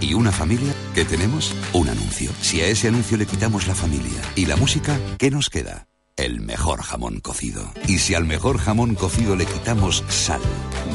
y 0.00 0.14
una 0.14 0.30
familia, 0.30 0.72
¿qué 0.94 1.04
tenemos? 1.04 1.52
Un 1.72 1.88
anuncio. 1.88 2.30
Si 2.40 2.60
a 2.60 2.68
ese 2.68 2.86
anuncio 2.86 3.16
le 3.16 3.26
quitamos 3.26 3.66
la 3.66 3.74
familia 3.74 4.22
y 4.36 4.46
la 4.46 4.54
música, 4.54 4.96
¿qué 5.18 5.28
nos 5.28 5.50
queda? 5.50 5.88
El 6.16 6.40
mejor 6.40 6.82
jamón 6.82 7.18
cocido. 7.18 7.68
Y 7.88 7.98
si 7.98 8.14
al 8.14 8.24
mejor 8.26 8.58
jamón 8.58 8.94
cocido 8.94 9.34
le 9.34 9.44
quitamos 9.44 10.04
sal, 10.08 10.40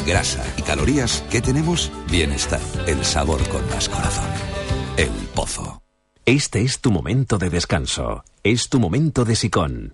grasa 0.08 0.42
y 0.56 0.62
calorías, 0.62 1.26
¿qué 1.30 1.42
tenemos? 1.42 1.92
Bienestar. 2.10 2.62
El 2.88 3.04
sabor 3.04 3.46
con 3.50 3.68
más 3.70 3.90
corazón. 3.90 4.30
El 4.96 5.12
pozo. 5.36 5.84
Este 6.26 6.62
es 6.62 6.80
tu 6.80 6.92
momento 6.92 7.38
de 7.38 7.50
descanso. 7.50 8.24
Es 8.42 8.70
tu 8.70 8.80
momento 8.80 9.26
de 9.26 9.36
sicón. 9.36 9.94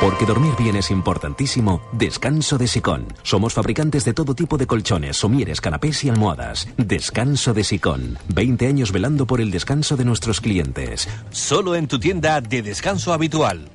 Porque 0.00 0.26
dormir 0.26 0.54
bien 0.56 0.76
es 0.76 0.92
importantísimo, 0.92 1.80
descanso 1.90 2.56
de 2.56 2.68
Sicón. 2.68 3.06
Somos 3.24 3.52
fabricantes 3.52 4.04
de 4.04 4.14
todo 4.14 4.32
tipo 4.32 4.56
de 4.56 4.66
colchones, 4.66 5.16
somieres, 5.16 5.60
canapés 5.60 6.04
y 6.04 6.08
almohadas. 6.08 6.68
Descanso 6.76 7.52
de 7.52 7.64
Sicón. 7.64 8.16
20 8.28 8.68
años 8.68 8.92
velando 8.92 9.26
por 9.26 9.40
el 9.40 9.50
descanso 9.50 9.96
de 9.96 10.04
nuestros 10.04 10.40
clientes. 10.40 11.08
Solo 11.30 11.74
en 11.74 11.88
tu 11.88 11.98
tienda 11.98 12.40
de 12.40 12.62
descanso 12.62 13.12
habitual. 13.12 13.70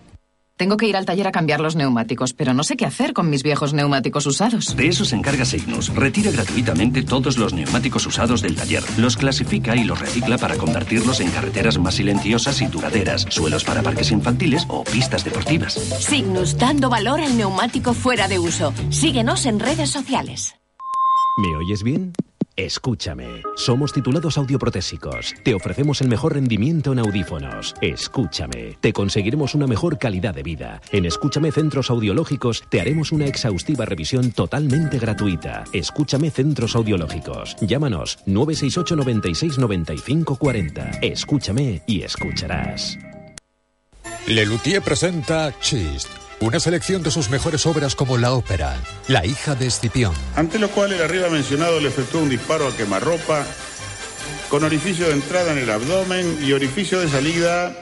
Tengo 0.55 0.77
que 0.77 0.87
ir 0.87 0.95
al 0.95 1.05
taller 1.05 1.25
a 1.25 1.31
cambiar 1.31 1.59
los 1.61 1.75
neumáticos, 1.75 2.33
pero 2.33 2.53
no 2.53 2.63
sé 2.63 2.77
qué 2.77 2.85
hacer 2.85 3.13
con 3.13 3.27
mis 3.27 3.41
viejos 3.41 3.73
neumáticos 3.73 4.27
usados. 4.27 4.75
De 4.75 4.87
eso 4.87 5.03
se 5.03 5.15
encarga 5.15 5.45
Signus. 5.45 5.93
Retira 5.95 6.29
gratuitamente 6.29 7.01
todos 7.01 7.39
los 7.39 7.53
neumáticos 7.53 8.05
usados 8.05 8.43
del 8.43 8.55
taller. 8.55 8.83
Los 8.97 9.17
clasifica 9.17 9.75
y 9.75 9.83
los 9.83 9.99
recicla 9.99 10.37
para 10.37 10.55
convertirlos 10.55 11.21
en 11.21 11.31
carreteras 11.31 11.79
más 11.79 11.95
silenciosas 11.95 12.61
y 12.61 12.67
duraderas, 12.67 13.25
suelos 13.29 13.63
para 13.63 13.81
parques 13.81 14.11
infantiles 14.11 14.65
o 14.67 14.83
pistas 14.83 15.23
deportivas. 15.23 15.73
Signus, 15.73 16.55
dando 16.57 16.87
valor 16.87 17.19
al 17.19 17.35
neumático 17.35 17.93
fuera 17.93 18.27
de 18.27 18.37
uso. 18.37 18.73
Síguenos 18.89 19.47
en 19.47 19.59
redes 19.59 19.89
sociales. 19.89 20.55
¿Me 21.37 21.55
oyes 21.55 21.81
bien? 21.81 22.13
Escúchame. 22.55 23.41
Somos 23.55 23.93
titulados 23.93 24.37
audioprotésicos. 24.37 25.33
Te 25.43 25.55
ofrecemos 25.55 26.01
el 26.01 26.07
mejor 26.07 26.33
rendimiento 26.33 26.93
en 26.93 26.99
audífonos. 26.99 27.73
Escúchame. 27.81 28.77
Te 28.79 28.93
conseguiremos 28.93 29.55
una 29.55 29.65
mejor 29.65 29.97
calidad 29.97 30.35
de 30.35 30.43
vida. 30.43 30.79
En 30.91 31.05
Escúchame 31.05 31.51
Centros 31.51 31.89
Audiológicos 31.89 32.63
te 32.69 32.79
haremos 32.79 33.11
una 33.11 33.25
exhaustiva 33.25 33.85
revisión 33.85 34.31
totalmente 34.31 34.99
gratuita. 34.99 35.63
Escúchame 35.73 36.29
Centros 36.29 36.75
Audiológicos. 36.75 37.55
Llámanos 37.61 38.19
968 38.27 38.95
96 38.97 39.57
95 39.57 40.35
40. 40.35 40.91
Escúchame 41.01 41.81
y 41.87 42.03
escucharás. 42.03 42.99
Lelutier 44.27 44.81
presenta 44.81 45.53
Chist, 45.59 46.07
una 46.45 46.59
selección 46.59 47.03
de 47.03 47.11
sus 47.11 47.29
mejores 47.29 47.65
obras 47.65 47.95
como 47.95 48.17
la 48.17 48.33
ópera, 48.33 48.75
La 49.07 49.25
hija 49.25 49.55
de 49.55 49.67
Escipión. 49.67 50.13
Ante 50.35 50.59
lo 50.59 50.69
cual 50.69 50.91
el 50.93 51.01
arriba 51.01 51.29
mencionado 51.29 51.79
le 51.79 51.89
efectuó 51.89 52.21
un 52.21 52.29
disparo 52.29 52.67
a 52.67 52.75
quemarropa 52.75 53.45
con 54.49 54.63
orificio 54.63 55.07
de 55.07 55.13
entrada 55.13 55.51
en 55.51 55.59
el 55.59 55.69
abdomen 55.69 56.39
y 56.43 56.51
orificio 56.51 56.99
de 56.99 57.09
salida 57.09 57.75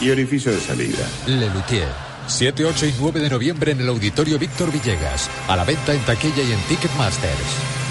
y 0.00 0.10
orificio 0.10 0.52
de 0.52 0.60
salida. 0.60 1.06
Lelutier, 1.26 1.88
7, 2.26 2.64
8 2.64 2.86
y 2.86 2.94
9 2.98 3.20
de 3.20 3.30
noviembre 3.30 3.72
en 3.72 3.80
el 3.80 3.88
Auditorio 3.88 4.38
Víctor 4.38 4.72
Villegas, 4.72 5.30
a 5.48 5.56
la 5.56 5.64
venta 5.64 5.94
en 5.94 6.00
taquilla 6.00 6.42
y 6.42 6.52
en 6.52 6.60
Ticketmasters. 6.68 7.85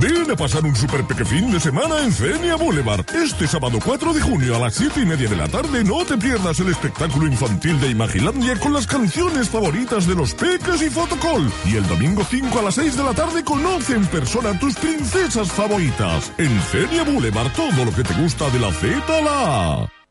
Ven 0.00 0.30
a 0.30 0.36
pasar 0.36 0.64
un 0.64 0.76
super 0.76 1.04
peque 1.04 1.24
fin 1.24 1.50
de 1.50 1.58
semana 1.58 2.02
en 2.02 2.12
Fenia 2.12 2.56
Boulevard. 2.56 3.04
Este 3.14 3.46
sábado 3.46 3.78
4 3.82 4.12
de 4.12 4.20
junio 4.20 4.56
a 4.56 4.58
las 4.58 4.74
7 4.74 5.00
y 5.00 5.06
media 5.06 5.28
de 5.28 5.36
la 5.36 5.48
tarde 5.48 5.82
no 5.84 6.04
te 6.04 6.18
pierdas 6.18 6.60
el 6.60 6.68
espectáculo 6.68 7.26
infantil 7.26 7.80
de 7.80 7.90
Imagilandia 7.90 8.58
con 8.58 8.72
las 8.72 8.86
canciones 8.86 9.48
favoritas 9.48 10.06
de 10.06 10.14
los 10.14 10.34
peques 10.34 10.82
y 10.82 10.90
Fotocall. 10.90 11.50
Y 11.64 11.76
el 11.76 11.86
domingo 11.88 12.22
5 12.24 12.58
a 12.58 12.62
las 12.62 12.74
6 12.74 12.96
de 12.96 13.04
la 13.04 13.14
tarde 13.14 13.42
conoce 13.42 13.94
en 13.94 14.06
persona 14.06 14.58
tus 14.58 14.74
princesas 14.74 15.50
favoritas. 15.50 16.32
En 16.36 16.60
Fenia 16.60 17.02
Boulevard 17.04 17.52
todo 17.52 17.84
lo 17.84 17.92
que 17.94 18.02
te 18.02 18.14
gusta 18.14 18.50
de 18.50 18.60
la 18.60 18.72
Z 18.72 19.22
la 19.22 19.82
A. 19.82 20.05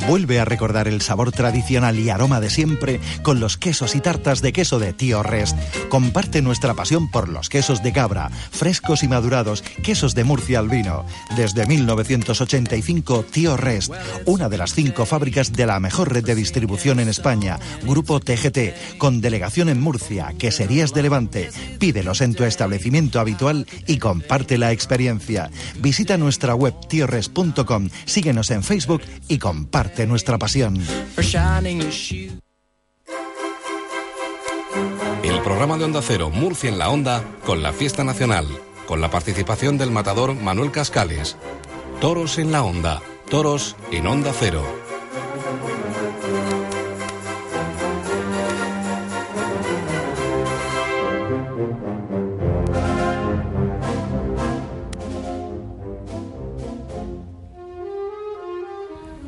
Vuelve 0.00 0.40
a 0.40 0.44
recordar 0.44 0.88
el 0.88 1.00
sabor 1.00 1.30
tradicional 1.30 1.98
y 1.98 2.10
aroma 2.10 2.40
de 2.40 2.50
siempre 2.50 3.00
con 3.22 3.40
los 3.40 3.56
quesos 3.56 3.94
y 3.94 4.00
tartas 4.00 4.42
de 4.42 4.52
queso 4.52 4.78
de 4.78 4.92
Tío 4.92 5.22
Rest. 5.22 5.56
Comparte 5.88 6.42
nuestra 6.42 6.74
pasión 6.74 7.10
por 7.10 7.28
los 7.28 7.48
quesos 7.48 7.82
de 7.82 7.92
cabra, 7.92 8.30
frescos 8.50 9.02
y 9.02 9.08
madurados, 9.08 9.62
quesos 9.82 10.14
de 10.14 10.24
Murcia 10.24 10.58
al 10.58 10.68
vino. 10.68 11.04
Desde 11.36 11.66
1985, 11.66 13.24
Tío 13.30 13.56
Rest, 13.56 13.92
una 14.24 14.48
de 14.48 14.58
las 14.58 14.74
cinco 14.74 15.06
fábricas 15.06 15.52
de 15.52 15.66
la 15.66 15.80
mejor 15.80 16.12
red 16.12 16.24
de 16.24 16.34
distribución 16.34 17.00
en 17.00 17.08
España. 17.08 17.58
Grupo 17.82 18.20
TGT, 18.20 18.98
con 18.98 19.20
delegación 19.20 19.68
en 19.68 19.80
Murcia, 19.80 20.32
Queserías 20.38 20.92
de 20.92 21.02
Levante. 21.02 21.50
Pídelos 21.78 22.20
en 22.20 22.34
tu 22.34 22.44
establecimiento 22.44 23.20
habitual 23.20 23.66
y 23.86 23.98
comparte 23.98 24.58
la 24.58 24.72
experiencia. 24.72 25.50
Visita 25.78 26.16
nuestra 26.16 26.54
web 26.54 26.74
tiorres.com, 26.88 27.90
síguenos 28.06 28.50
en 28.50 28.62
Facebook 28.62 29.02
y 29.28 29.38
comparte 29.38 29.83
nuestra 30.06 30.38
pasión. 30.38 30.78
El 35.22 35.40
programa 35.40 35.78
de 35.78 35.84
Onda 35.84 36.02
Cero 36.02 36.30
Murcia 36.30 36.68
en 36.68 36.78
la 36.78 36.90
Onda 36.90 37.24
con 37.46 37.62
la 37.62 37.72
Fiesta 37.72 38.04
Nacional, 38.04 38.46
con 38.86 39.00
la 39.00 39.10
participación 39.10 39.78
del 39.78 39.90
matador 39.90 40.34
Manuel 40.34 40.70
Cascales. 40.70 41.36
Toros 42.00 42.38
en 42.38 42.52
la 42.52 42.62
Onda, 42.62 43.00
toros 43.30 43.76
en 43.90 44.06
Onda 44.06 44.32
Cero. 44.38 44.83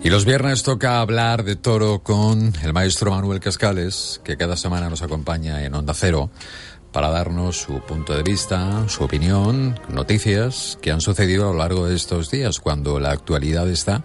Y 0.07 0.09
los 0.09 0.25
viernes 0.25 0.63
toca 0.63 1.01
hablar 1.01 1.43
de 1.43 1.57
toro 1.57 1.99
con 1.99 2.55
el 2.63 2.73
maestro 2.73 3.11
Manuel 3.11 3.41
Cascales, 3.41 4.21
que 4.23 4.37
cada 4.37 4.57
semana 4.57 4.89
nos 4.89 5.03
acompaña 5.03 5.65
en 5.65 5.75
Onda 5.75 5.95
Cero 5.95 6.31
para 6.93 7.11
darnos 7.11 7.61
su 7.61 7.81
punto 7.81 8.15
de 8.15 8.23
vista, 8.23 8.89
su 8.89 9.03
opinión, 9.03 9.81
noticias 9.89 10.79
que 10.81 10.93
han 10.93 11.01
sucedido 11.01 11.49
a 11.49 11.53
lo 11.53 11.59
largo 11.59 11.89
de 11.89 11.97
estos 11.97 12.31
días, 12.31 12.61
cuando 12.61 13.01
la 13.01 13.11
actualidad 13.11 13.69
está, 13.69 14.05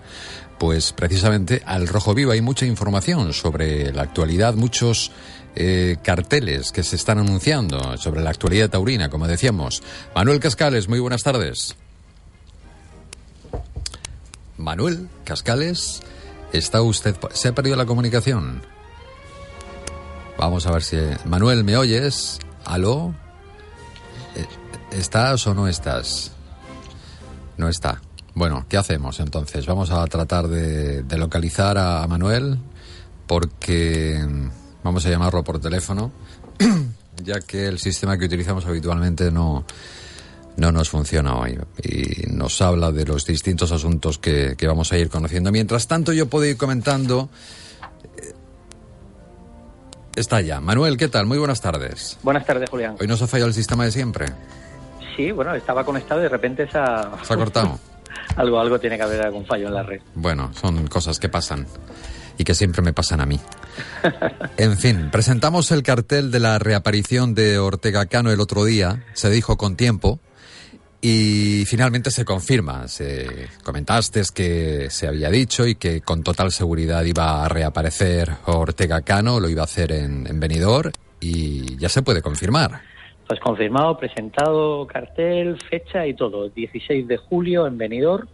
pues 0.57 0.91
precisamente 0.91 1.61
al 1.67 1.87
rojo 1.87 2.15
vivo. 2.15 2.31
Hay 2.31 2.41
mucha 2.41 2.65
información 2.65 3.31
sobre 3.31 3.93
la 3.93 4.01
actualidad, 4.01 4.55
muchos 4.55 5.11
eh, 5.55 5.97
carteles 6.01 6.71
que 6.71 6.81
se 6.81 6.95
están 6.95 7.19
anunciando 7.19 7.95
sobre 7.99 8.21
la 8.21 8.31
actualidad 8.31 8.71
taurina, 8.71 9.09
como 9.11 9.27
decíamos. 9.27 9.83
Manuel 10.15 10.39
Cascales, 10.39 10.87
muy 10.87 10.97
buenas 10.97 11.21
tardes. 11.21 11.75
Manuel 14.61 15.09
Cascales, 15.25 16.01
¿está 16.53 16.81
usted... 16.81 17.15
¿Se 17.33 17.49
ha 17.49 17.55
perdido 17.55 17.75
la 17.75 17.85
comunicación? 17.85 18.61
Vamos 20.37 20.65
a 20.67 20.71
ver 20.71 20.83
si... 20.83 20.97
Manuel, 21.25 21.63
¿me 21.63 21.77
oyes? 21.77 22.39
¿Aló? 22.65 23.13
Eh, 24.35 24.45
¿Estás 24.91 25.45
o 25.47 25.53
no 25.53 25.67
estás? 25.67 26.31
No 27.57 27.67
está. 27.67 28.01
Bueno, 28.33 28.65
¿qué 28.69 28.77
hacemos 28.77 29.19
entonces? 29.19 29.65
Vamos 29.65 29.91
a 29.91 30.05
tratar 30.07 30.47
de, 30.47 31.03
localizar 31.17 31.77
a, 31.77 32.03
a 32.03 32.07
Manuel 32.07 32.59
porque 33.27 34.19
vamos 34.83 35.05
a 35.05 35.09
llamarlo 35.09 35.43
por 35.43 35.59
teléfono, 35.59 36.11
ya 37.23 37.39
que 37.41 37.67
el 37.67 37.79
sistema 37.79 38.17
que 38.17 38.25
utilizamos 38.25 38.65
habitualmente 38.65 39.31
no, 39.31 39.65
no 40.57 40.71
nos 40.71 40.89
funciona 40.89 41.35
hoy 41.37 41.57
y 41.83 42.27
nos 42.31 42.61
habla 42.61 42.91
de 42.91 43.05
los 43.05 43.25
distintos 43.25 43.71
asuntos 43.71 44.17
que, 44.17 44.55
que, 44.57 44.67
vamos 44.67 44.91
a 44.91 44.97
ir 44.97 45.09
conociendo. 45.09 45.51
Mientras 45.51 45.87
tanto, 45.87 46.13
yo 46.13 46.27
puedo 46.27 46.45
ir 46.45 46.57
comentando. 46.57 47.29
eh, 48.17 48.33
Está 50.15 50.41
ya. 50.41 50.59
Manuel, 50.59 50.97
¿qué 50.97 51.07
tal? 51.07 51.25
Muy 51.25 51.37
buenas 51.37 51.61
tardes. 51.61 52.17
Buenas 52.23 52.45
tardes, 52.45 52.69
Julián. 52.69 52.95
Hoy 52.99 53.07
nos 53.07 53.21
ha 53.21 53.27
fallado 53.27 53.47
el 53.47 53.53
sistema 53.53 53.85
de 53.85 53.91
siempre. 53.91 54.25
Sí, 55.15 55.31
bueno, 55.31 55.53
estaba 55.55 55.83
conectado 55.85 56.19
y 56.21 56.23
de 56.23 56.29
repente 56.29 56.69
se 56.69 56.77
ha... 56.77 57.11
Se 57.23 57.33
ha 57.33 57.37
cortado. 57.37 57.79
algo, 58.35 58.59
algo 58.59 58.79
tiene 58.79 58.97
que 58.97 59.03
haber 59.03 59.21
algún 59.21 59.45
fallo 59.45 59.67
en 59.67 59.73
la 59.73 59.83
red. 59.83 60.01
Bueno, 60.15 60.51
son 60.59 60.87
cosas 60.87 61.19
que 61.19 61.29
pasan 61.29 61.65
y 62.37 62.43
que 62.43 62.55
siempre 62.55 62.81
me 62.81 62.93
pasan 62.93 63.21
a 63.21 63.25
mí. 63.25 63.39
En 64.57 64.77
fin, 64.77 65.09
presentamos 65.11 65.71
el 65.71 65.83
cartel 65.83 66.31
de 66.31 66.39
la 66.39 66.59
reaparición 66.59 67.35
de 67.35 67.59
Ortega 67.59 68.05
Cano 68.07 68.31
el 68.31 68.39
otro 68.39 68.63
día, 68.65 69.03
se 69.13 69.29
dijo 69.29 69.57
con 69.57 69.75
tiempo, 69.75 70.19
y 71.01 71.65
finalmente 71.65 72.11
se 72.11 72.23
confirma. 72.23 72.87
Se, 72.87 73.47
comentaste 73.63 74.21
que 74.33 74.89
se 74.89 75.07
había 75.07 75.29
dicho 75.29 75.65
y 75.65 75.75
que 75.75 76.01
con 76.01 76.23
total 76.23 76.51
seguridad 76.51 77.03
iba 77.03 77.43
a 77.43 77.49
reaparecer 77.49 78.29
Ortega 78.45 79.01
Cano, 79.01 79.39
lo 79.39 79.49
iba 79.49 79.61
a 79.61 79.65
hacer 79.65 79.91
en, 79.91 80.27
en 80.27 80.39
Benidorm, 80.39 80.91
y 81.19 81.77
ya 81.77 81.89
se 81.89 82.03
puede 82.03 82.21
confirmar. 82.21 82.81
Pues 83.27 83.39
confirmado, 83.39 83.97
presentado, 83.97 84.85
cartel, 84.87 85.57
fecha 85.69 86.05
y 86.05 86.13
todo. 86.13 86.49
16 86.49 87.07
de 87.07 87.17
julio 87.17 87.65
en 87.65 87.77
Benidorm 87.77 88.27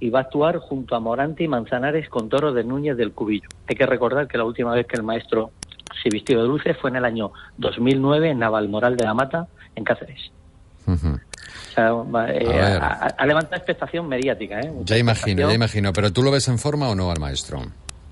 y 0.00 0.10
va 0.10 0.18
a 0.18 0.22
actuar 0.22 0.58
junto 0.58 0.96
a 0.96 1.00
Morante 1.00 1.44
y 1.44 1.48
Manzanares 1.48 2.08
con 2.08 2.28
Toro 2.28 2.52
de 2.52 2.64
Núñez 2.64 2.96
del 2.96 3.12
Cubillo. 3.12 3.48
Hay 3.68 3.76
que 3.76 3.86
recordar 3.86 4.26
que 4.26 4.36
la 4.36 4.44
última 4.44 4.74
vez 4.74 4.84
que 4.86 4.96
el 4.96 5.04
maestro 5.04 5.52
se 6.02 6.08
vistió 6.10 6.40
de 6.40 6.48
dulce 6.48 6.74
fue 6.74 6.90
en 6.90 6.96
el 6.96 7.04
año 7.04 7.30
2009 7.58 8.30
en 8.30 8.40
Navalmoral 8.40 8.96
de 8.96 9.04
la 9.04 9.14
Mata, 9.14 9.46
en 9.76 9.84
Cáceres. 9.84 10.32
O 11.72 11.74
sea, 11.74 11.92
eh, 12.28 12.80
A 13.16 13.26
levantado 13.26 13.56
expectación 13.56 14.08
mediática. 14.08 14.60
¿eh? 14.60 14.70
Mucha 14.70 14.94
Ya 14.94 14.98
imagino, 14.98 15.48
ya 15.48 15.54
imagino. 15.54 15.92
Pero 15.92 16.12
¿tú 16.12 16.22
lo 16.22 16.30
ves 16.30 16.48
en 16.48 16.58
forma 16.58 16.88
o 16.88 16.94
no 16.94 17.10
al 17.10 17.18
maestro? 17.18 17.62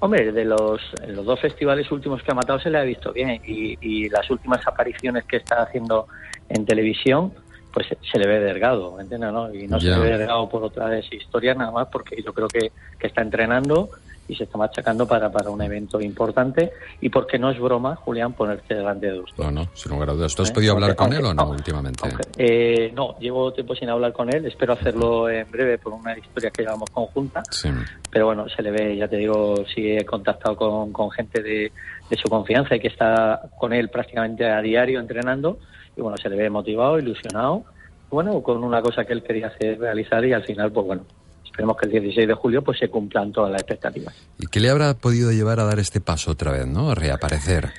Hombre, 0.01 0.33
de 0.33 0.45
los, 0.45 0.81
los 1.09 1.25
dos 1.27 1.41
festivales 1.41 1.91
últimos 1.93 2.23
que 2.23 2.33
ha 2.33 2.35
matado 2.35 2.59
se 2.59 2.71
le 2.71 2.79
ha 2.79 2.83
visto 2.83 3.13
bien 3.13 3.41
y, 3.47 3.77
y 3.83 4.09
las 4.09 4.31
últimas 4.31 4.67
apariciones 4.67 5.25
que 5.25 5.37
está 5.37 5.63
haciendo 5.63 6.07
en 6.49 6.65
televisión, 6.65 7.35
pues 7.73 7.87
se, 8.11 8.19
le 8.19 8.27
ve 8.27 8.41
delgado, 8.41 8.97
¿me 8.97 9.03
entiendes? 9.03 9.31
No? 9.31 9.53
Y 9.53 9.69
no 9.69 9.79
se 9.79 9.89
le 9.89 9.99
ve 9.99 10.19
delgado 10.19 10.49
por 10.49 10.65
otras 10.65 11.05
historias 11.13 11.57
nada 11.57 11.71
más 11.71 11.89
porque 11.93 12.23
yo 12.23 12.33
creo 12.33 12.49
que, 12.49 12.73
que 12.99 13.07
está 13.07 13.21
entrenando 13.21 13.91
y 14.31 14.37
se 14.37 14.45
está 14.45 14.57
machacando 14.59 15.07
para, 15.07 15.31
para 15.31 15.51
un 15.51 15.61
evento 15.61 16.01
importante 16.01 16.71
y 17.01 17.09
porque 17.09 17.39
no 17.39 17.51
es 17.51 17.59
broma, 17.59 17.97
Julián, 17.97 18.33
ponerte 18.33 18.75
delante 18.75 19.07
de 19.07 19.13
dos. 19.19 19.31
No, 19.37 19.51
no, 19.51 19.67
sin 19.75 19.93
lugar 19.93 20.11
a 20.11 20.13
dudas. 20.13 20.35
¿Tú 20.35 20.43
has 20.43 20.51
¿Eh? 20.51 20.55
podido 20.55 20.73
hablar 20.75 20.91
Aunque- 20.91 21.05
con 21.05 21.13
él 21.13 21.25
o 21.25 21.35
no 21.35 21.43
aunque- 21.43 21.57
últimamente? 21.57 22.09
Eh, 22.39 22.93
no, 22.95 23.19
llevo 23.19 23.53
tiempo 23.53 23.75
sin 23.75 23.89
hablar 23.89 24.13
con 24.13 24.33
él, 24.33 24.47
espero 24.47 24.75
hacerlo 24.75 25.29
en 25.29 25.51
breve 25.51 25.79
por 25.79 25.93
una 25.93 26.17
historia 26.17 26.51
que 26.51 26.63
llevamos 26.63 26.89
conjunta 26.91 27.43
Sí. 27.51 27.69
pero 28.11 28.27
bueno, 28.27 28.49
se 28.49 28.63
le 28.63 28.71
ve, 28.71 28.97
ya 28.97 29.09
te 29.09 29.17
digo, 29.17 29.55
sí 29.75 29.91
he 29.91 30.05
contactado 30.05 30.57
con, 30.57 30.93
con 30.93 31.11
gente 31.11 31.43
de, 31.43 31.73
de 32.09 32.17
su 32.17 32.29
confianza 32.29 32.77
y 32.77 32.81
que 32.81 32.89
está 32.89 33.41
con 33.59 33.73
él 33.73 33.89
prácticamente 33.89 34.49
a 34.49 34.61
diario 34.61 35.01
entrenando 35.01 35.59
y 35.97 36.01
bueno, 36.01 36.17
se 36.17 36.29
le 36.29 36.37
ve 36.37 36.51
motivado, 36.51 36.99
ilusionado, 36.99 37.65
bueno, 38.11 38.43
con 38.43 38.63
una 38.65 38.81
cosa 38.83 39.05
que 39.05 39.13
él 39.13 39.23
quería 39.23 39.49
hacer, 39.49 39.79
realizar 39.79 40.25
y 40.25 40.33
al 40.33 40.43
final, 40.45 40.71
pues 40.73 40.87
bueno, 40.87 41.03
esperemos 41.51 41.77
que 41.77 41.87
el 41.87 41.93
16 41.93 42.29
de 42.29 42.35
julio 42.35 42.63
pues 42.63 42.79
se 42.79 42.89
cumplan 42.89 43.33
todas 43.33 43.51
las 43.51 43.61
expectativas. 43.61 44.15
¿Y 44.39 44.47
qué 44.47 44.61
le 44.61 44.71
habrá 44.71 44.95
podido 44.95 45.33
llevar 45.33 45.61
a 45.61 45.65
dar 45.65 45.79
este 45.79 46.01
paso 46.01 46.31
otra 46.31 46.53
vez, 46.53 46.67
no? 46.67 46.91
A 46.91 46.95
reaparecer. 46.95 47.71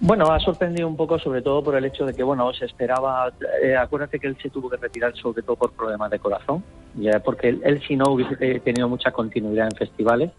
Bueno, 0.00 0.30
ha 0.30 0.38
sorprendido 0.38 0.86
un 0.86 0.96
poco, 0.96 1.18
sobre 1.18 1.42
todo 1.42 1.62
por 1.64 1.74
el 1.74 1.84
hecho 1.84 2.06
de 2.06 2.14
que, 2.14 2.22
bueno, 2.22 2.52
se 2.52 2.66
esperaba. 2.66 3.32
eh, 3.62 3.76
acuérdate 3.76 4.20
que 4.20 4.28
él 4.28 4.36
se 4.40 4.48
tuvo 4.48 4.70
que 4.70 4.76
retirar, 4.76 5.16
sobre 5.16 5.42
todo 5.42 5.56
por 5.56 5.72
problemas 5.72 6.10
de 6.10 6.20
corazón, 6.20 6.62
ya 6.94 7.18
porque 7.18 7.48
él, 7.48 7.60
él 7.64 7.82
si 7.86 7.96
no 7.96 8.12
hubiese 8.12 8.36
eh, 8.38 8.60
tenido 8.60 8.88
mucha 8.88 9.10
continuidad 9.10 9.66
en 9.72 9.76
festivales. 9.76 10.30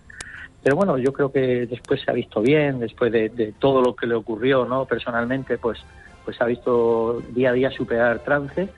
Pero 0.64 0.76
bueno, 0.78 0.98
yo 0.98 1.12
creo 1.12 1.32
que 1.32 1.66
después 1.66 2.02
se 2.02 2.12
ha 2.12 2.14
visto 2.14 2.42
bien, 2.42 2.80
después 2.80 3.12
de, 3.12 3.30
de 3.30 3.54
todo 3.60 3.82
lo 3.82 3.96
que 3.96 4.08
le 4.08 4.16
ocurrió, 4.16 4.66
¿no? 4.66 4.86
Personalmente, 4.86 5.58
pues, 5.58 5.80
pues 6.24 6.42
ha 6.42 6.46
visto 6.46 7.22
día 7.34 7.50
a 7.50 7.54
día 7.54 7.72
superar 7.72 8.20
trance. 8.20 8.70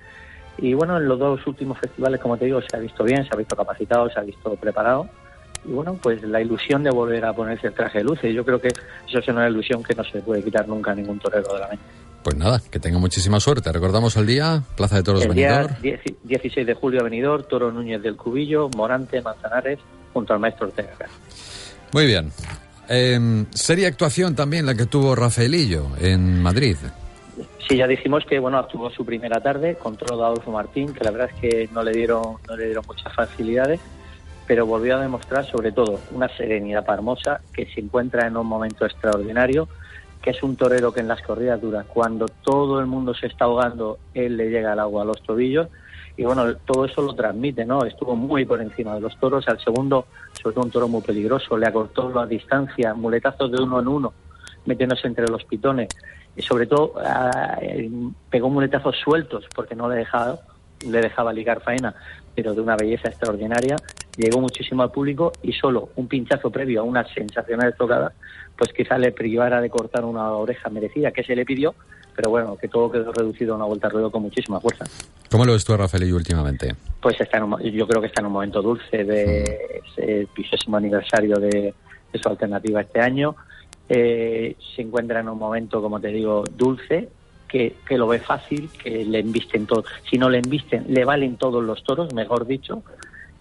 Y 0.61 0.75
bueno, 0.75 0.97
en 0.97 1.07
los 1.07 1.17
dos 1.17 1.45
últimos 1.47 1.79
festivales, 1.79 2.21
como 2.21 2.37
te 2.37 2.45
digo, 2.45 2.61
se 2.61 2.77
ha 2.77 2.79
visto 2.79 3.03
bien, 3.03 3.23
se 3.23 3.29
ha 3.33 3.37
visto 3.37 3.55
capacitado, 3.55 4.09
se 4.09 4.19
ha 4.19 4.23
visto 4.23 4.55
preparado. 4.55 5.09
Y 5.65 5.71
bueno, 5.71 5.97
pues 6.01 6.21
la 6.23 6.39
ilusión 6.39 6.83
de 6.83 6.91
volver 6.91 7.25
a 7.25 7.33
ponerse 7.33 7.67
el 7.67 7.73
traje 7.73 7.99
de 7.99 8.03
luces. 8.03 8.33
Yo 8.33 8.45
creo 8.45 8.61
que 8.61 8.67
eso 8.67 9.19
es 9.19 9.27
una 9.27 9.49
ilusión 9.49 9.83
que 9.83 9.95
no 9.95 10.03
se 10.03 10.21
puede 10.21 10.43
quitar 10.43 10.67
nunca 10.67 10.91
a 10.91 10.95
ningún 10.95 11.19
torero 11.19 11.53
de 11.53 11.59
la 11.59 11.67
mente. 11.67 11.83
Pues 12.23 12.35
nada, 12.35 12.61
que 12.69 12.79
tenga 12.79 12.99
muchísima 12.99 13.39
suerte. 13.39 13.71
Recordamos 13.71 14.15
el 14.17 14.27
día, 14.27 14.61
Plaza 14.75 14.97
de 14.97 15.03
Toros 15.03 15.25
el 15.25 15.33
día 15.33 15.61
Benidorm. 15.61 15.81
10 15.81 16.01
16 16.23 16.67
de 16.67 16.73
julio, 16.75 17.03
Benidorm, 17.03 17.43
Toro 17.49 17.71
Núñez 17.71 18.01
del 18.03 18.15
Cubillo, 18.15 18.69
Morante, 18.77 19.21
Manzanares, 19.21 19.79
junto 20.13 20.33
al 20.33 20.39
maestro 20.39 20.67
Ortega. 20.67 20.93
Muy 21.91 22.05
bien. 22.05 22.31
Eh, 22.87 23.45
seria 23.51 23.87
actuación 23.87 24.35
también 24.35 24.67
la 24.67 24.75
que 24.75 24.85
tuvo 24.85 25.15
Rafaelillo 25.15 25.87
en 25.99 26.41
Madrid. 26.41 26.77
Sí, 27.67 27.77
ya 27.77 27.87
dijimos 27.87 28.25
que 28.25 28.39
bueno 28.39 28.57
actuó 28.57 28.89
su 28.89 29.05
primera 29.05 29.39
tarde 29.39 29.75
contra 29.75 30.13
Adolfo 30.13 30.51
Martín, 30.51 30.93
que 30.93 31.03
la 31.03 31.11
verdad 31.11 31.29
es 31.33 31.39
que 31.39 31.69
no 31.73 31.83
le 31.83 31.91
dieron 31.91 32.37
no 32.47 32.55
le 32.55 32.65
dieron 32.65 32.83
muchas 32.87 33.13
facilidades, 33.13 33.79
pero 34.47 34.65
volvió 34.65 34.97
a 34.97 35.01
demostrar 35.01 35.45
sobre 35.45 35.71
todo 35.71 35.99
una 36.11 36.27
serenidad 36.29 36.85
hermosa 36.89 37.41
que 37.53 37.65
se 37.67 37.79
encuentra 37.79 38.27
en 38.27 38.35
un 38.35 38.47
momento 38.47 38.85
extraordinario, 38.85 39.67
que 40.21 40.31
es 40.31 40.43
un 40.43 40.55
torero 40.55 40.93
que 40.93 40.99
en 40.99 41.07
las 41.07 41.21
corridas 41.21 41.61
duras, 41.61 41.85
cuando 41.87 42.25
todo 42.27 42.79
el 42.79 42.87
mundo 42.87 43.13
se 43.13 43.27
está 43.27 43.45
ahogando, 43.45 43.99
él 44.13 44.37
le 44.37 44.49
llega 44.49 44.73
el 44.73 44.79
agua 44.79 45.03
a 45.03 45.05
los 45.05 45.21
tobillos 45.23 45.67
y 46.17 46.23
bueno, 46.23 46.55
todo 46.65 46.85
eso 46.85 47.01
lo 47.01 47.13
transmite, 47.13 47.63
¿no? 47.63 47.85
Estuvo 47.85 48.15
muy 48.15 48.43
por 48.43 48.61
encima 48.61 48.95
de 48.95 49.01
los 49.01 49.17
toros, 49.17 49.47
al 49.47 49.59
segundo, 49.59 50.07
sobre 50.33 50.55
todo 50.55 50.65
un 50.65 50.71
toro 50.71 50.87
muy 50.87 51.01
peligroso, 51.01 51.57
le 51.57 51.67
acortó 51.67 52.09
la 52.09 52.25
distancia, 52.25 52.93
muletazos 52.93 53.51
de 53.51 53.61
uno 53.63 53.79
en 53.79 53.87
uno, 53.87 54.13
metiéndose 54.65 55.07
entre 55.07 55.27
los 55.27 55.43
pitones 55.45 55.87
y 56.35 56.41
sobre 56.41 56.65
todo 56.65 56.93
ah, 57.03 57.57
eh, 57.61 57.89
pegó 58.29 58.49
muletazos 58.49 58.95
sueltos 58.97 59.45
porque 59.53 59.75
no 59.75 59.89
le 59.89 59.97
dejaba 59.97 60.39
le 60.85 61.01
dejaba 61.01 61.33
ligar 61.33 61.61
faena 61.61 61.93
pero 62.33 62.53
de 62.53 62.61
una 62.61 62.75
belleza 62.75 63.09
extraordinaria 63.09 63.75
llegó 64.17 64.39
muchísimo 64.39 64.83
al 64.83 64.91
público 64.91 65.33
y 65.43 65.53
solo 65.53 65.89
un 65.95 66.07
pinchazo 66.07 66.49
previo 66.49 66.81
a 66.81 66.83
unas 66.83 67.11
sensacionales 67.13 67.75
tocadas 67.77 68.13
pues 68.57 68.71
quizá 68.73 68.97
le 68.97 69.11
privara 69.11 69.61
de 69.61 69.69
cortar 69.69 70.05
una 70.05 70.31
oreja 70.31 70.69
merecida 70.69 71.11
que 71.11 71.23
se 71.23 71.35
le 71.35 71.45
pidió 71.45 71.75
pero 72.15 72.29
bueno 72.29 72.57
que 72.57 72.67
todo 72.67 72.91
quedó 72.91 73.11
reducido 73.11 73.53
a 73.53 73.57
una 73.57 73.65
vuelta 73.65 73.87
al 73.87 73.93
ruedo 73.93 74.11
con 74.11 74.23
muchísima 74.23 74.59
fuerza 74.59 74.85
¿Cómo 75.29 75.45
lo 75.45 75.53
ves 75.53 75.63
tú 75.63 75.73
a 75.73 75.77
Rafaelillo 75.77 76.15
últimamente? 76.15 76.75
pues 77.01 77.19
está 77.19 77.37
en 77.37 77.43
un 77.43 77.59
yo 77.61 77.87
creo 77.87 78.01
que 78.01 78.07
está 78.07 78.21
en 78.21 78.27
un 78.27 78.33
momento 78.33 78.61
dulce 78.61 79.03
de 79.03 79.81
ese 79.85 80.27
vigésimo 80.35 80.77
aniversario 80.77 81.35
de, 81.37 81.73
de 82.11 82.19
su 82.19 82.29
alternativa 82.29 82.81
este 82.81 82.99
año. 82.99 83.35
Eh, 83.89 84.55
se 84.75 84.81
encuentra 84.81 85.19
en 85.19 85.29
un 85.29 85.37
momento, 85.37 85.81
como 85.81 85.99
te 85.99 86.07
digo, 86.09 86.43
dulce, 86.55 87.09
que, 87.47 87.75
que 87.85 87.97
lo 87.97 88.07
ve 88.07 88.19
fácil, 88.19 88.69
que 88.81 89.03
le 89.03 89.19
embisten 89.19 89.65
todo. 89.65 89.83
Si 90.09 90.17
no 90.17 90.29
le 90.29 90.37
embisten, 90.37 90.85
le 90.87 91.03
valen 91.03 91.35
todos 91.35 91.63
los 91.63 91.83
toros, 91.83 92.13
mejor 92.13 92.47
dicho. 92.47 92.83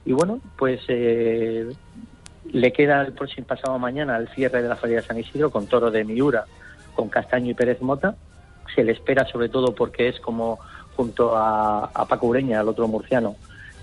Y 0.04 0.12
bueno, 0.12 0.40
pues 0.56 0.80
eh, 0.88 1.68
le 2.52 2.72
queda 2.72 3.02
el 3.02 3.12
próximo 3.12 3.46
pasado 3.46 3.78
mañana 3.78 4.16
el 4.16 4.28
cierre 4.28 4.62
de 4.62 4.68
la 4.68 4.76
Feria 4.76 4.96
de 4.96 5.02
San 5.06 5.18
Isidro 5.18 5.50
con 5.50 5.66
toro 5.66 5.90
de 5.90 6.04
Miura, 6.04 6.46
con 6.94 7.08
Castaño 7.08 7.50
y 7.50 7.54
Pérez 7.54 7.80
Mota. 7.80 8.16
Se 8.74 8.82
le 8.82 8.92
espera 8.92 9.26
sobre 9.26 9.48
todo 9.48 9.74
porque 9.74 10.08
es 10.08 10.18
como 10.20 10.58
junto 10.96 11.36
a, 11.36 11.84
a 11.84 12.06
Paco 12.06 12.26
Ureña, 12.26 12.60
el 12.60 12.68
otro 12.68 12.88
murciano, 12.88 13.36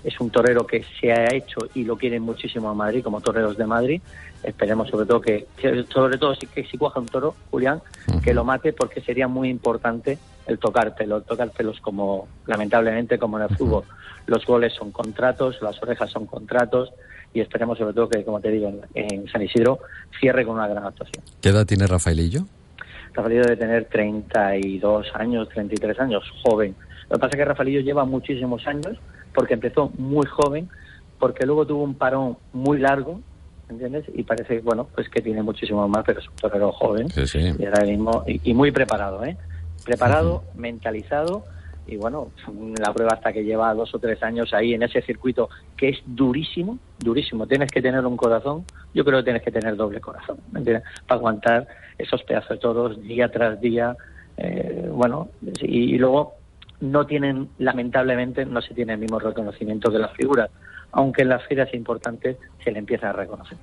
es 0.04 0.20
un 0.20 0.30
torero 0.30 0.66
que 0.66 0.84
se 1.00 1.12
ha 1.12 1.32
hecho 1.34 1.60
y 1.74 1.84
lo 1.84 1.96
quieren 1.96 2.22
muchísimo 2.22 2.68
a 2.70 2.74
Madrid 2.74 3.02
como 3.02 3.20
toreros 3.20 3.56
de 3.56 3.66
Madrid. 3.66 4.00
Esperemos 4.42 4.88
sobre 4.88 5.06
todo 5.06 5.20
que, 5.20 5.46
sobre 5.92 6.18
todo 6.18 6.34
si, 6.34 6.46
que 6.46 6.64
si 6.64 6.78
cuaja 6.78 7.00
un 7.00 7.06
toro, 7.06 7.34
Julián, 7.50 7.80
que 8.22 8.32
lo 8.32 8.44
mate 8.44 8.72
porque 8.72 9.00
sería 9.00 9.26
muy 9.26 9.48
importante 9.48 10.18
el 10.46 10.58
tocar 10.58 10.94
pelo, 10.94 11.16
el 11.16 11.24
tocar 11.24 11.50
pelos 11.50 11.80
como 11.80 12.28
lamentablemente 12.46 13.18
como 13.18 13.38
en 13.38 13.44
el 13.44 13.56
fútbol. 13.56 13.84
Los 14.26 14.46
goles 14.46 14.72
son 14.74 14.92
contratos, 14.92 15.60
las 15.60 15.82
orejas 15.82 16.10
son 16.10 16.26
contratos 16.26 16.92
y 17.34 17.40
esperemos 17.40 17.78
sobre 17.78 17.94
todo 17.94 18.08
que, 18.08 18.24
como 18.24 18.40
te 18.40 18.50
digo, 18.50 18.68
en, 18.68 18.80
en 18.94 19.28
San 19.28 19.42
Isidro 19.42 19.80
cierre 20.18 20.44
con 20.44 20.56
una 20.56 20.68
gran 20.68 20.84
actuación. 20.84 21.24
¿Qué 21.40 21.48
edad 21.50 21.66
tiene 21.66 21.86
Rafaelillo? 21.86 22.42
Rafaelillo 23.12 23.42
debe 23.42 23.56
tener 23.56 23.84
32 23.86 25.06
años, 25.14 25.48
33 25.48 25.98
años, 26.00 26.24
joven. 26.42 26.74
Lo 27.10 27.16
que 27.16 27.20
pasa 27.20 27.30
es 27.32 27.36
que 27.38 27.44
Rafaelillo 27.44 27.80
lleva 27.80 28.04
muchísimos 28.04 28.66
años 28.66 28.98
porque 29.38 29.54
empezó 29.54 29.92
muy 29.98 30.26
joven, 30.26 30.68
porque 31.16 31.46
luego 31.46 31.64
tuvo 31.64 31.84
un 31.84 31.94
parón 31.94 32.36
muy 32.52 32.76
largo, 32.80 33.20
¿entiendes? 33.70 34.04
Y 34.12 34.24
parece, 34.24 34.58
bueno, 34.58 34.88
pues 34.92 35.08
que 35.08 35.22
tiene 35.22 35.44
muchísimo 35.44 35.86
más, 35.86 36.02
pero 36.04 36.18
es 36.18 36.26
un 36.28 36.34
torero 36.34 36.72
joven 36.72 37.08
Sí, 37.10 37.24
sí. 37.24 37.38
y 37.56 37.64
ahora 37.64 37.84
mismo 37.84 38.24
y, 38.26 38.50
y 38.50 38.52
muy 38.52 38.72
preparado, 38.72 39.24
¿eh? 39.24 39.36
Preparado, 39.84 40.42
mentalizado 40.56 41.44
y 41.86 41.94
bueno, 41.94 42.32
la 42.80 42.92
prueba 42.92 43.12
hasta 43.14 43.32
que 43.32 43.44
lleva 43.44 43.72
dos 43.74 43.94
o 43.94 44.00
tres 44.00 44.20
años 44.24 44.52
ahí 44.52 44.74
en 44.74 44.82
ese 44.82 45.02
circuito 45.02 45.48
que 45.76 45.90
es 45.90 45.98
durísimo, 46.04 46.80
durísimo. 46.98 47.46
Tienes 47.46 47.70
que 47.70 47.80
tener 47.80 48.04
un 48.04 48.16
corazón, 48.16 48.64
yo 48.92 49.04
creo 49.04 49.20
que 49.20 49.24
tienes 49.24 49.42
que 49.44 49.52
tener 49.52 49.76
doble 49.76 50.00
corazón, 50.00 50.38
¿me 50.50 50.58
entiendes? 50.58 50.82
Para 51.06 51.18
aguantar 51.20 51.68
esos 51.96 52.24
pedazos 52.24 52.48
de 52.50 52.56
toros 52.56 53.00
día 53.02 53.30
tras 53.30 53.60
día, 53.60 53.96
eh, 54.36 54.88
bueno, 54.92 55.28
y, 55.62 55.94
y 55.94 55.98
luego 55.98 56.37
no 56.80 57.06
tienen, 57.06 57.48
lamentablemente, 57.58 58.44
no 58.44 58.60
se 58.62 58.74
tiene 58.74 58.94
el 58.94 58.98
mismo 58.98 59.18
reconocimiento 59.18 59.90
que 59.90 59.98
las 59.98 60.12
figuras, 60.12 60.50
aunque 60.92 61.22
en 61.22 61.30
las 61.30 61.46
ferias 61.46 61.72
importantes 61.74 62.36
se 62.62 62.70
le 62.70 62.78
empieza 62.78 63.10
a 63.10 63.12
reconocer. 63.12 63.58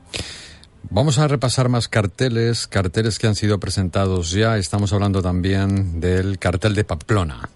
Vamos 0.90 1.18
a 1.18 1.28
repasar 1.28 1.68
más 1.68 1.88
carteles, 1.88 2.68
carteles 2.68 3.18
que 3.18 3.28
han 3.28 3.36
sido 3.36 3.60
presentados 3.60 4.32
ya. 4.32 4.58
Estamos 4.58 4.94
hablando 4.94 5.22
también 5.22 6.00
del 6.00 6.38
cartel 6.38 6.76
de 6.76 6.84
Pamplona. 6.84 7.50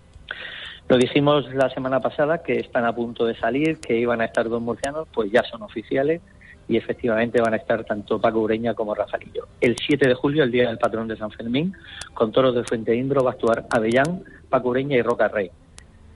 Lo 0.88 0.98
dijimos 0.98 1.46
la 1.54 1.70
semana 1.70 2.00
pasada 2.00 2.42
que 2.42 2.54
están 2.54 2.86
a 2.86 2.94
punto 2.96 3.26
de 3.26 3.36
salir, 3.36 3.80
que 3.80 4.00
iban 4.00 4.22
a 4.22 4.26
estar 4.26 4.50
dos 4.50 4.62
murcianos, 4.62 5.08
pues 5.14 5.32
ya 5.32 5.44
son 5.44 5.62
oficiales. 5.62 6.22
y 6.68 6.78
efectivamente 6.78 7.42
van 7.42 7.56
a 7.56 7.58
estar 7.58 7.84
tanto 7.84 8.22
Paco 8.22 8.42
Ureña 8.42 8.76
como 8.76 8.94
Rafaelillo. 8.94 9.48
El 9.60 9.76
7 9.76 10.08
de 10.08 10.14
julio, 10.14 10.44
el 10.44 10.52
día 10.52 10.68
del 10.68 10.78
patrón 10.78 11.08
de 11.08 11.18
San 11.18 11.32
Fermín, 11.32 11.74
con 12.14 12.32
toros 12.32 12.54
de 12.54 12.64
Fuente 12.64 12.96
Indro 12.96 13.24
va 13.24 13.32
a 13.32 13.34
actuar 13.34 13.66
Avellán, 13.72 14.24
Paco 14.50 14.70
Ureña 14.70 14.98
y 14.98 15.02
Roca 15.02 15.28
Rey. 15.28 15.50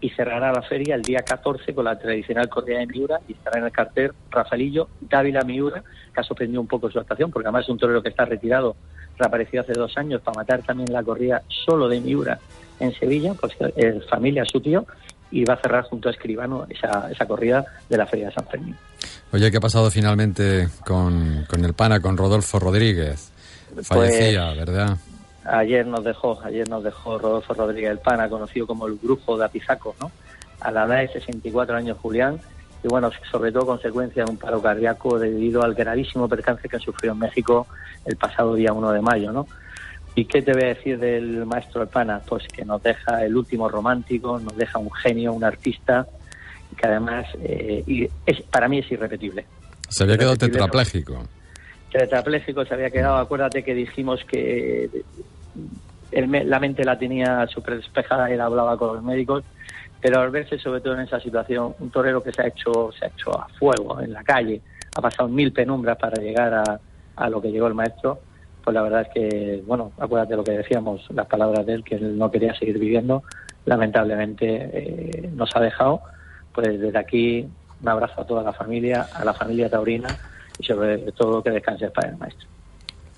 Y 0.01 0.09
cerrará 0.09 0.51
la 0.51 0.61
feria 0.61 0.95
el 0.95 1.01
día 1.01 1.19
14 1.19 1.73
con 1.73 1.85
la 1.85 1.97
tradicional 1.97 2.49
corrida 2.49 2.79
de 2.79 2.87
Miura 2.87 3.19
y 3.27 3.33
estará 3.33 3.59
en 3.59 3.65
el 3.65 3.71
cartel 3.71 4.11
Rafaelillo, 4.29 4.89
Dávila 4.99 5.41
Miura, 5.43 5.81
que 6.13 6.19
ha 6.19 6.23
sorprendido 6.23 6.59
un 6.59 6.67
poco 6.67 6.91
su 6.91 6.99
actuación, 6.99 7.31
porque 7.31 7.47
además 7.47 7.63
es 7.63 7.69
un 7.69 7.77
torero 7.77 8.03
que 8.03 8.09
está 8.09 8.25
retirado, 8.25 8.75
reapareció 9.17 9.61
hace 9.61 9.71
dos 9.73 9.97
años 9.97 10.19
para 10.21 10.35
matar 10.35 10.61
también 10.63 10.91
la 10.91 11.03
corrida 11.03 11.41
solo 11.47 11.87
de 11.87 12.01
Miura 12.01 12.37
en 12.81 12.93
Sevilla, 12.95 13.33
pues 13.39 13.53
es 13.77 14.05
familia 14.09 14.43
su 14.43 14.59
tío, 14.59 14.85
y 15.31 15.45
va 15.45 15.53
a 15.53 15.61
cerrar 15.61 15.85
junto 15.85 16.09
a 16.09 16.11
Escribano 16.11 16.67
esa, 16.69 17.09
esa 17.09 17.25
corrida 17.25 17.65
de 17.89 17.97
la 17.97 18.05
Feria 18.05 18.27
de 18.27 18.33
San 18.33 18.45
Fermín. 18.45 18.75
Oye, 19.31 19.49
¿qué 19.49 19.57
ha 19.57 19.61
pasado 19.61 19.89
finalmente 19.89 20.67
con, 20.85 21.45
con 21.49 21.63
el 21.63 21.73
pana, 21.73 22.01
con 22.01 22.17
Rodolfo 22.17 22.59
Rodríguez? 22.59 23.31
Fallecía, 23.81 24.53
Pues, 24.53 24.57
¿verdad? 24.59 24.97
Ayer 25.45 25.85
nos 25.85 26.03
dejó, 26.03 26.39
ayer 26.43 26.67
nos 26.69 26.83
dejó 26.83 27.17
Rodolfo 27.17 27.53
Rodríguez 27.53 27.89
del 27.89 27.99
Pana, 27.99 28.29
conocido 28.29 28.65
como 28.65 28.87
el 28.87 28.93
brujo 28.93 29.37
de 29.37 29.45
Apizaco, 29.45 29.95
¿no? 29.99 30.11
A 30.61 30.71
la 30.71 30.85
edad 30.85 30.99
de 30.99 31.07
64 31.09 31.75
años 31.75 31.97
Julián, 32.01 32.39
y 32.83 32.87
bueno, 32.87 33.11
sobre 33.31 33.51
todo 33.51 33.65
consecuencia 33.65 34.25
de 34.25 34.31
un 34.31 34.37
paro 34.37 34.61
cardíaco 34.61 35.17
debido 35.17 35.63
al 35.63 35.73
gravísimo 35.73 36.27
percance 36.27 36.67
que 36.67 36.79
sufrió 36.79 37.13
en 37.13 37.19
México 37.19 37.67
el 38.05 38.17
pasado 38.17 38.55
día 38.55 38.73
1 38.73 38.91
de 38.91 39.01
mayo, 39.01 39.31
¿no? 39.31 39.47
¿Y 40.15 40.25
qué 40.25 40.41
te 40.41 40.53
voy 40.53 40.63
a 40.63 40.67
decir 40.67 40.99
del 40.99 41.45
maestro 41.45 41.79
del 41.81 41.89
Pana? 41.89 42.21
Pues 42.27 42.47
que 42.47 42.63
nos 42.63 42.83
deja 42.83 43.25
el 43.25 43.35
último 43.35 43.67
romántico, 43.67 44.39
nos 44.39 44.55
deja 44.55 44.77
un 44.77 44.91
genio, 44.91 45.33
un 45.33 45.43
artista, 45.43 46.05
que 46.77 46.87
además 46.87 47.25
eh, 47.41 47.83
y 47.87 48.07
es, 48.25 48.41
para 48.43 48.67
mí 48.67 48.79
es 48.79 48.91
irrepetible. 48.91 49.45
Se 49.89 50.03
había 50.03 50.17
quedado 50.17 50.35
Irrepetible, 50.35 51.19
¿no? 51.19 51.42
Tetrapléjico. 51.99 52.65
se 52.65 52.73
había 52.73 52.89
quedado. 52.89 53.17
Acuérdate 53.17 53.63
que 53.63 53.73
dijimos 53.73 54.23
que 54.25 54.89
la 56.11 56.59
mente 56.59 56.83
la 56.83 56.97
tenía 56.97 57.47
súper 57.47 57.77
despejada, 57.77 58.29
él 58.29 58.41
hablaba 58.41 58.77
con 58.77 58.95
los 58.95 59.03
médicos, 59.03 59.43
pero 60.01 60.19
al 60.19 60.31
verse 60.31 60.59
sobre 60.59 60.81
todo 60.81 60.93
en 60.95 61.01
esa 61.01 61.19
situación, 61.19 61.73
un 61.79 61.89
torero 61.89 62.21
que 62.21 62.31
se 62.31 62.41
ha 62.41 62.47
hecho, 62.47 62.91
se 62.97 63.05
ha 63.05 63.07
hecho 63.07 63.39
a 63.39 63.47
fuego 63.47 63.99
en 63.99 64.13
la 64.13 64.23
calle, 64.23 64.61
ha 64.95 65.01
pasado 65.01 65.27
mil 65.27 65.51
penumbras 65.51 65.97
para 65.97 66.21
llegar 66.21 66.53
a, 66.53 66.79
a 67.15 67.29
lo 67.29 67.41
que 67.41 67.51
llegó 67.51 67.67
el 67.67 67.73
maestro, 67.73 68.19
pues 68.63 68.75
la 68.75 68.83
verdad 68.83 69.01
es 69.01 69.07
que, 69.09 69.63
bueno, 69.65 69.91
acuérdate 69.97 70.35
lo 70.35 70.43
que 70.43 70.51
decíamos, 70.51 71.05
las 71.09 71.25
palabras 71.25 71.65
de 71.65 71.73
él, 71.73 71.83
que 71.83 71.95
él 71.95 72.17
no 72.17 72.29
quería 72.29 72.53
seguir 72.53 72.77
viviendo, 72.77 73.23
lamentablemente 73.65 74.45
eh, 74.71 75.29
nos 75.33 75.55
ha 75.55 75.59
dejado, 75.61 76.01
pues 76.53 76.79
desde 76.79 76.97
aquí 76.97 77.47
un 77.81 77.89
abrazo 77.89 78.21
a 78.21 78.27
toda 78.27 78.43
la 78.43 78.53
familia, 78.53 79.07
a 79.13 79.25
la 79.25 79.33
familia 79.33 79.69
taurina 79.69 80.09
y 80.59 80.63
sobre 80.65 80.97
todo 81.13 81.41
que 81.41 81.51
descanse 81.51 81.89
para 81.89 82.09
el 82.09 82.17
maestro. 82.17 82.47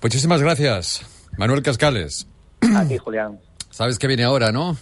Muchísimas 0.02 0.42
gracias, 0.42 1.28
Manuel 1.36 1.62
Cascales. 1.62 2.26
A 2.74 2.84
ti, 2.86 2.98
Julián. 2.98 3.38
Sabes 3.70 3.98
que 3.98 4.06
viene 4.06 4.24
ahora, 4.24 4.52
¿no? 4.52 4.76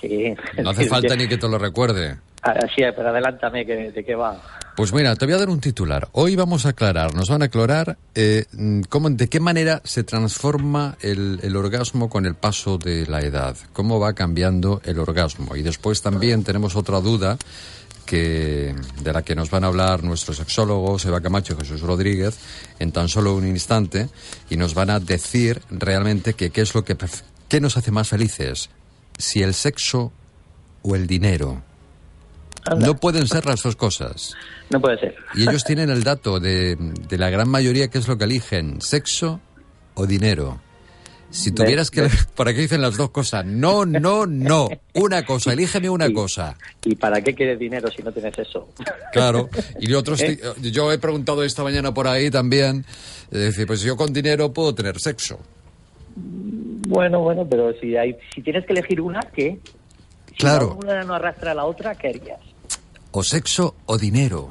Sí. 0.00 0.34
No 0.62 0.70
hace 0.70 0.84
falta 0.88 1.16
ni 1.16 1.28
que 1.28 1.38
te 1.38 1.48
lo 1.48 1.58
recuerde. 1.58 2.16
Así 2.42 2.82
es, 2.82 2.94
pero 2.94 3.08
adelántame 3.08 3.66
que, 3.66 3.90
de 3.90 4.04
qué 4.04 4.14
va. 4.14 4.40
Pues 4.76 4.92
mira, 4.92 5.16
te 5.16 5.24
voy 5.24 5.34
a 5.34 5.38
dar 5.38 5.48
un 5.48 5.58
titular. 5.58 6.08
Hoy 6.12 6.36
vamos 6.36 6.66
a 6.66 6.68
aclarar, 6.68 7.14
nos 7.14 7.30
van 7.30 7.42
a 7.42 7.46
aclarar 7.46 7.96
eh, 8.14 8.44
cómo, 8.88 9.08
de 9.08 9.28
qué 9.28 9.40
manera 9.40 9.80
se 9.84 10.04
transforma 10.04 10.96
el, 11.00 11.40
el 11.42 11.56
orgasmo 11.56 12.10
con 12.10 12.26
el 12.26 12.34
paso 12.34 12.76
de 12.76 13.06
la 13.06 13.20
edad, 13.20 13.56
cómo 13.72 13.98
va 13.98 14.12
cambiando 14.12 14.82
el 14.84 14.98
orgasmo. 14.98 15.56
Y 15.56 15.62
después 15.62 16.02
también 16.02 16.44
tenemos 16.44 16.76
otra 16.76 17.00
duda 17.00 17.38
que, 18.06 18.74
de 19.02 19.12
la 19.12 19.22
que 19.22 19.34
nos 19.34 19.50
van 19.50 19.64
a 19.64 19.66
hablar 19.66 20.02
nuestros 20.02 20.38
sexólogos 20.38 21.04
Eva 21.04 21.20
Camacho 21.20 21.52
y 21.52 21.56
Jesús 21.56 21.82
Rodríguez 21.82 22.38
en 22.78 22.92
tan 22.92 23.08
solo 23.08 23.34
un 23.34 23.46
instante 23.46 24.08
y 24.48 24.56
nos 24.56 24.74
van 24.74 24.90
a 24.90 25.00
decir 25.00 25.60
realmente 25.70 26.34
que 26.34 26.50
qué 26.50 26.62
es 26.62 26.74
lo 26.74 26.84
que 26.84 26.96
qué 27.48 27.60
nos 27.60 27.76
hace 27.76 27.90
más 27.90 28.08
felices, 28.08 28.70
si 29.18 29.42
el 29.42 29.52
sexo 29.52 30.12
o 30.82 30.94
el 30.94 31.06
dinero. 31.06 31.62
No 32.78 32.96
pueden 32.96 33.28
ser 33.28 33.46
las 33.46 33.62
dos 33.62 33.76
cosas. 33.76 34.34
No 34.70 34.80
puede 34.80 34.98
ser. 34.98 35.14
Y 35.34 35.42
ellos 35.42 35.62
tienen 35.62 35.90
el 35.90 36.02
dato 36.02 36.40
de, 36.40 36.76
de 36.76 37.18
la 37.18 37.30
gran 37.30 37.48
mayoría 37.48 37.88
que 37.88 37.98
es 37.98 38.08
lo 38.08 38.18
que 38.18 38.24
eligen, 38.24 38.80
sexo 38.80 39.40
o 39.94 40.06
dinero. 40.06 40.60
Si 41.30 41.50
tuvieras 41.52 41.90
que... 41.90 42.08
¿Para 42.36 42.54
qué 42.54 42.60
dicen 42.60 42.80
las 42.80 42.96
dos 42.96 43.10
cosas? 43.10 43.44
No, 43.44 43.84
no, 43.84 44.26
no. 44.26 44.68
Una 44.94 45.24
cosa, 45.26 45.52
elígeme 45.52 45.90
una 45.90 46.10
cosa. 46.14 46.56
¿Y 46.84 46.94
para 46.94 47.20
qué 47.20 47.34
quieres 47.34 47.58
dinero 47.58 47.88
si 47.90 48.02
no 48.02 48.12
tienes 48.12 48.38
eso? 48.38 48.68
Claro. 49.12 49.48
Y 49.80 49.92
otros, 49.94 50.20
¿Eh? 50.20 50.38
yo 50.60 50.92
he 50.92 50.98
preguntado 50.98 51.42
esta 51.42 51.62
mañana 51.62 51.94
por 51.94 52.06
ahí 52.06 52.30
también, 52.30 52.84
decir, 53.30 53.66
pues 53.66 53.80
yo 53.80 53.96
con 53.96 54.12
dinero 54.12 54.52
puedo 54.52 54.74
tener 54.74 55.00
sexo. 55.00 55.38
Bueno, 56.14 57.20
bueno, 57.20 57.46
pero 57.48 57.72
si 57.80 57.96
hay, 57.96 58.14
si 58.34 58.42
tienes 58.42 58.66
que 58.66 58.72
elegir 58.72 59.00
una, 59.00 59.20
¿qué? 59.34 59.58
Si 60.28 60.34
Claro. 60.34 60.78
una 60.82 61.02
no 61.04 61.14
arrastra 61.14 61.52
a 61.52 61.54
la 61.54 61.64
otra, 61.64 61.94
¿qué 61.94 62.08
harías? 62.08 62.40
O 63.12 63.22
sexo 63.22 63.74
o 63.86 63.96
dinero. 63.96 64.48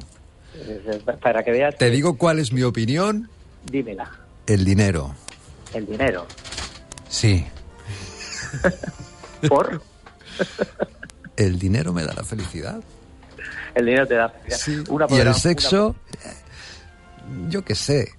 Eh, 0.56 1.00
Para 1.22 1.42
que 1.44 1.52
veas, 1.52 1.76
Te 1.76 1.90
digo 1.90 2.16
cuál 2.18 2.40
es 2.40 2.52
mi 2.52 2.62
opinión, 2.62 3.28
dímela. 3.70 4.10
el 4.48 4.64
dinero. 4.64 5.14
El 5.74 5.86
dinero. 5.86 6.26
Sí. 7.16 7.46
¿Por? 9.48 9.80
El 11.36 11.58
dinero 11.58 11.94
me 11.94 12.04
da 12.04 12.12
la 12.12 12.22
felicidad. 12.22 12.78
El 13.74 13.86
dinero 13.86 14.06
te 14.06 14.14
da. 14.16 14.32
Una 14.90 15.06
Y 15.06 15.08
por 15.08 15.20
el 15.20 15.26
una- 15.28 15.34
sexo, 15.34 15.96
eh, 16.24 16.28
yo 17.48 17.64
qué 17.64 17.74
sé. 17.74 18.12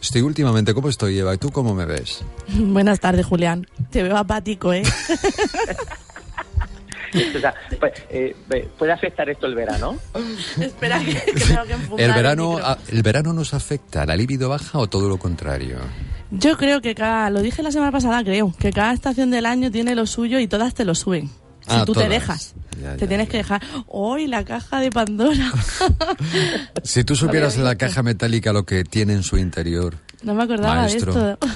Estoy 0.00 0.22
últimamente, 0.22 0.72
¿cómo 0.72 0.88
estoy, 0.88 1.18
Eva? 1.18 1.34
¿Y 1.34 1.38
tú 1.38 1.50
cómo 1.50 1.74
me 1.74 1.84
ves? 1.84 2.22
Buenas 2.48 3.00
tardes, 3.00 3.26
Julián. 3.26 3.66
Te 3.90 4.02
veo 4.02 4.16
apático, 4.16 4.72
¿eh? 4.72 4.82
O 7.36 7.40
sea, 7.40 7.54
pues, 7.80 7.92
eh, 8.10 8.36
¿Puede 8.78 8.92
afectar 8.92 9.28
esto 9.30 9.46
el 9.46 9.54
verano? 9.54 9.96
Espera 10.60 10.98
que, 10.98 11.14
que 11.14 11.40
tengo 11.40 11.62
que 11.96 12.02
¿El 12.04 12.12
verano, 12.12 12.58
¿El 12.88 13.02
verano 13.02 13.32
nos 13.32 13.54
afecta? 13.54 14.04
¿La 14.04 14.16
libido 14.16 14.50
baja 14.50 14.78
o 14.78 14.86
todo 14.86 15.08
lo 15.08 15.16
contrario? 15.16 15.78
Yo 16.30 16.56
creo 16.56 16.80
que 16.80 16.94
cada, 16.94 17.30
lo 17.30 17.40
dije 17.40 17.62
la 17.62 17.70
semana 17.72 17.92
pasada, 17.92 18.22
creo, 18.24 18.52
que 18.58 18.72
cada 18.72 18.92
estación 18.92 19.30
del 19.30 19.46
año 19.46 19.70
tiene 19.70 19.94
lo 19.94 20.06
suyo 20.06 20.38
y 20.40 20.48
todas 20.48 20.74
te 20.74 20.84
lo 20.84 20.94
suben. 20.94 21.28
Si 21.28 21.32
Ah, 21.74 21.84
tú 21.84 21.92
todas. 21.94 22.08
te 22.08 22.14
dejas. 22.14 22.54
Ya, 22.82 22.94
te 22.94 23.00
ya, 23.02 23.08
tienes 23.08 23.28
que 23.28 23.38
dejar. 23.38 23.62
¡Hoy 23.86 24.26
la 24.26 24.44
caja 24.44 24.80
de 24.80 24.90
Pandora! 24.90 25.52
Si 26.84 27.02
tú 27.04 27.16
supieras 27.16 27.56
la 27.56 27.76
caja 27.76 28.02
metálica 28.02 28.52
lo 28.52 28.64
que 28.64 28.84
tiene 28.84 29.12
en 29.14 29.22
su 29.22 29.36
interior, 29.38 29.96
No 30.22 30.34
me 30.34 30.42
acordaba 30.44 30.74
Maestro. 30.82 31.12
de 31.14 31.32
esto. 31.32 31.48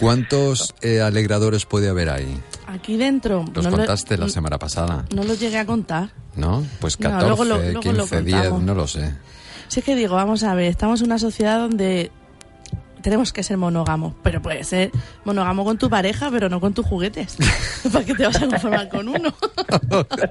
¿cuántos 0.00 0.74
eh, 0.80 1.00
alegradores 1.00 1.66
puede 1.66 1.88
haber 1.88 2.08
ahí? 2.10 2.38
Aquí 2.66 2.96
dentro. 2.96 3.44
Los 3.54 3.64
no 3.64 3.70
lo- 3.70 3.76
contaste 3.78 4.16
la 4.16 4.28
semana 4.28 4.58
pasada, 4.58 5.04
No 5.14 5.24
lo 5.24 5.34
llegué 5.34 5.58
a 5.58 5.66
contar. 5.66 6.10
¿no? 6.36 6.64
Pues 6.80 6.98
No, 7.00 7.10
14, 7.10 7.26
luego 7.28 7.44
lo- 7.44 7.58
luego 7.58 7.92
lo 7.92 8.06
15, 8.06 8.22
10, 8.22 8.36
contamos. 8.36 8.62
no 8.62 8.74
lo 8.74 8.86
sé. 8.86 9.14
Si 9.68 9.80
es 9.80 9.86
que 9.86 9.94
digo, 9.94 10.14
vamos 10.14 10.42
a 10.44 10.54
ver, 10.54 10.66
estamos 10.66 11.00
en 11.00 11.06
una 11.06 11.18
sociedad 11.18 11.58
donde 11.58 12.10
tenemos 13.02 13.32
que 13.32 13.42
ser 13.42 13.56
monógamos, 13.56 14.14
pero 14.22 14.40
puede 14.40 14.64
ser 14.64 14.90
monógamo 15.24 15.64
con 15.64 15.76
tu 15.76 15.90
pareja, 15.90 16.30
pero 16.30 16.48
no 16.48 16.60
con 16.60 16.72
tus 16.72 16.86
juguetes. 16.86 17.36
¿Para 17.92 18.04
qué 18.04 18.14
te 18.14 18.24
vas 18.24 18.36
a 18.36 18.46
conformar 18.46 18.88
con 18.88 19.08
uno? 19.08 19.34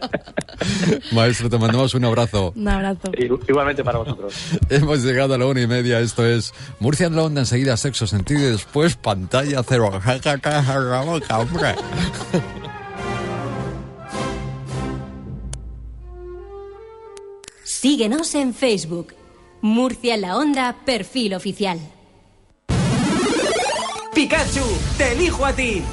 Maestro, 1.12 1.50
te 1.50 1.58
mandamos 1.58 1.94
un 1.94 2.06
abrazo. 2.06 2.54
Un 2.56 2.68
abrazo. 2.68 3.12
Igualmente 3.48 3.84
para 3.84 4.00
vosotros. 4.00 4.34
Hemos 4.70 5.04
llegado 5.04 5.34
a 5.34 5.38
la 5.38 5.46
una 5.46 5.62
y 5.62 5.68
media. 5.68 6.00
Esto 6.00 6.26
es 6.26 6.54
Murcia 6.80 7.08
en 7.08 7.16
la 7.16 7.24
onda. 7.24 7.42
Enseguida 7.42 7.78
sexo 7.78 8.08
sentido 8.08 8.42
y 8.42 8.52
después 8.52 8.96
pantalla 8.96 9.62
cero. 9.68 9.92
Ja, 9.92 10.20
ja, 10.20 10.40
ja, 10.42 10.64
ja, 10.64 10.80
la 10.80 11.02
boca, 11.02 11.40
hombre. 11.40 11.76
Síguenos 17.64 18.36
en 18.36 18.54
Facebook. 18.54 19.14
Murcia 19.62 20.16
en 20.16 20.22
la 20.22 20.38
Onda, 20.38 20.76
perfil 20.86 21.36
oficial. 21.36 21.80
Pikachu, 24.22 24.64
te 25.00 25.14
elijo 25.14 25.44
a 25.44 25.52
ti. 25.52 25.84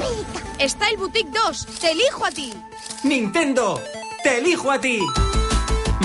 Está 0.58 0.90
el 0.90 0.98
Boutique 0.98 1.30
2, 1.32 1.66
te 1.80 1.92
elijo 1.92 2.26
a 2.26 2.30
ti. 2.30 2.52
Nintendo, 3.02 3.82
te 4.22 4.36
elijo 4.36 4.70
a 4.70 4.78
ti. 4.78 5.00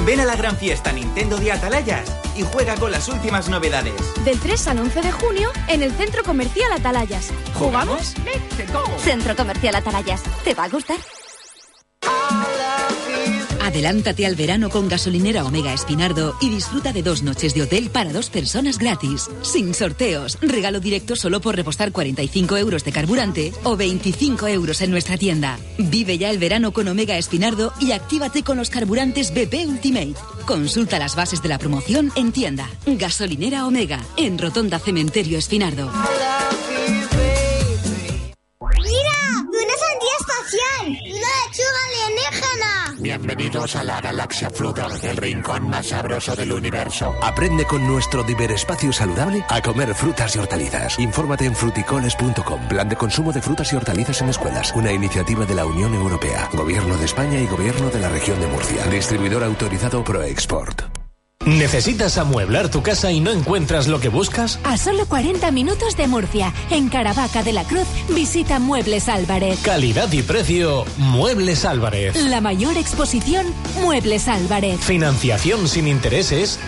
Ven 0.06 0.22
a 0.22 0.26
la 0.26 0.38
gran 0.38 0.56
fiesta 0.56 0.94
Nintendo 0.94 1.36
de 1.36 1.52
Atalayas 1.52 2.10
y 2.38 2.44
juega 2.44 2.76
con 2.76 2.92
las 2.92 3.10
últimas 3.10 3.50
novedades. 3.50 3.96
Del 4.24 4.40
3 4.40 4.68
al 4.68 4.80
11 4.80 5.02
de 5.02 5.12
junio 5.12 5.52
en 5.68 5.84
el 5.84 5.92
Centro 5.92 6.24
Comercial 6.24 6.72
Atalayas. 6.72 7.34
¿Jugamos? 7.56 8.14
Centro 9.00 9.36
Comercial 9.36 9.76
Atalayas. 9.76 10.24
¿Te 10.46 10.54
va 10.54 10.64
a 10.64 10.70
gustar? 10.70 11.00
Adelántate 13.64 14.26
al 14.26 14.36
verano 14.36 14.70
con 14.70 14.90
gasolinera 14.90 15.46
Omega 15.46 15.74
Espinardo 15.74 16.36
y 16.42 16.50
disfruta 16.50 16.92
de 16.92 17.02
dos 17.02 17.24
noches 17.24 17.54
de 17.54 17.62
hotel 17.62 17.90
para 17.90 18.12
dos 18.12 18.30
personas 18.30 18.78
gratis. 18.78 19.30
Sin 19.42 19.74
sorteos, 19.74 20.38
regalo 20.42 20.82
directo 20.82 21.16
solo 21.16 21.40
por 21.40 21.56
repostar 21.56 21.94
45 21.94 22.58
euros 22.58 22.84
de 22.84 22.92
carburante 22.92 23.54
o 23.64 23.78
25 23.78 24.50
euros 24.50 24.82
en 24.82 24.92
nuestra 24.92 25.18
tienda. 25.18 25.58
Vive 25.78 26.18
ya 26.18 26.30
el 26.30 26.40
verano 26.40 26.74
con 26.74 26.90
Omega 26.90 27.18
Espinardo 27.18 27.72
y 27.80 27.94
actívate 27.94 28.44
con 28.44 28.58
los 28.58 28.70
carburantes 28.70 29.34
BP 29.34 29.66
Ultimate. 29.66 30.16
Consulta 30.46 31.00
las 31.00 31.16
bases 31.16 31.42
de 31.42 31.48
la 31.48 31.58
promoción 31.58 32.12
en 32.18 32.34
tienda. 32.34 32.70
Gasolinera 32.86 33.66
Omega, 33.66 34.04
en 34.18 34.40
Rotonda 34.40 34.78
Cementerio 34.78 35.38
Espinardo. 35.38 35.90
¡Mira! 38.84 39.18
¡Una 39.40 39.76
sandía 39.80 40.16
espacial! 40.20 40.88
¡Una 40.88 41.32
lechuga! 41.48 41.93
Bienvenidos 43.14 43.76
a 43.76 43.84
la 43.84 44.02
galaxia 44.02 44.50
Flutor, 44.50 44.92
el 45.04 45.18
rincón 45.18 45.70
más 45.70 45.86
sabroso 45.86 46.36
del 46.36 46.52
universo. 46.52 47.14
Aprende 47.22 47.64
con 47.64 47.86
nuestro 47.86 48.24
Diverespacio 48.24 48.92
Saludable 48.92 49.46
a 49.50 49.62
comer 49.62 49.94
frutas 49.94 50.36
y 50.36 50.40
hortalizas. 50.40 50.98
Infórmate 50.98 51.46
en 51.46 51.56
fruticoles.com. 51.56 52.68
Plan 52.68 52.90
de 52.90 52.96
consumo 52.96 53.32
de 53.32 53.40
frutas 53.40 53.72
y 53.72 53.76
hortalizas 53.76 54.20
en 54.24 54.30
escuelas. 54.30 54.74
Una 54.76 54.92
iniciativa 54.92 55.46
de 55.46 55.54
la 55.54 55.68
Unión 55.68 55.94
Europea. 55.94 56.50
Gobierno 56.54 56.98
de 56.98 57.06
España 57.06 57.40
y 57.40 57.46
Gobierno 57.46 57.92
de 57.92 58.00
la 58.00 58.10
región 58.10 58.40
de 58.40 58.48
Murcia. 58.48 58.84
Distribuidor 58.88 59.44
autorizado 59.44 60.04
ProExport. 60.04 60.93
¿Necesitas 61.46 62.18
amueblar 62.18 62.70
tu 62.70 62.82
casa 62.82 63.12
y 63.12 63.20
no 63.20 63.32
encuentras 63.32 63.88
lo 63.88 64.00
que 64.00 64.08
buscas? 64.08 64.60
A 64.64 64.78
solo 64.78 65.06
40 65.06 65.52
minutos 65.52 65.98
de 65.98 66.08
Murcia, 66.08 66.54
en 66.70 66.88
Caravaca 66.88 67.44
de 67.44 67.52
la 67.52 67.66
Cruz, 67.66 67.86
visita 68.10 68.60
Muebles 68.60 69.10
Álvarez. 69.10 69.60
Calidad 69.62 70.12
y 70.14 70.22
precio, 70.22 70.86
Muebles 70.98 71.66
Álvarez. 71.66 72.16
La 72.16 72.40
mayor 72.40 72.78
exposición, 72.78 73.46
Muebles 73.82 74.30
Álvarez. 74.30 74.80
Financiación 74.80 75.68
sin 75.68 75.88
intereses, 75.88 76.60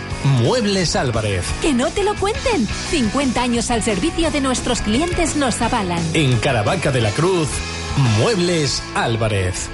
Muebles 0.42 0.94
Álvarez. 0.94 1.44
Que 1.62 1.72
no 1.72 1.88
te 1.88 2.04
lo 2.04 2.14
cuenten. 2.14 2.68
50 2.90 3.40
años 3.40 3.70
al 3.70 3.82
servicio 3.82 4.30
de 4.30 4.42
nuestros 4.42 4.82
clientes 4.82 5.36
nos 5.36 5.62
avalan. 5.62 6.02
En 6.12 6.36
Caravaca 6.38 6.92
de 6.92 7.00
la 7.00 7.10
Cruz, 7.12 7.48
Muebles 8.18 8.82
Álvarez. 8.94 9.70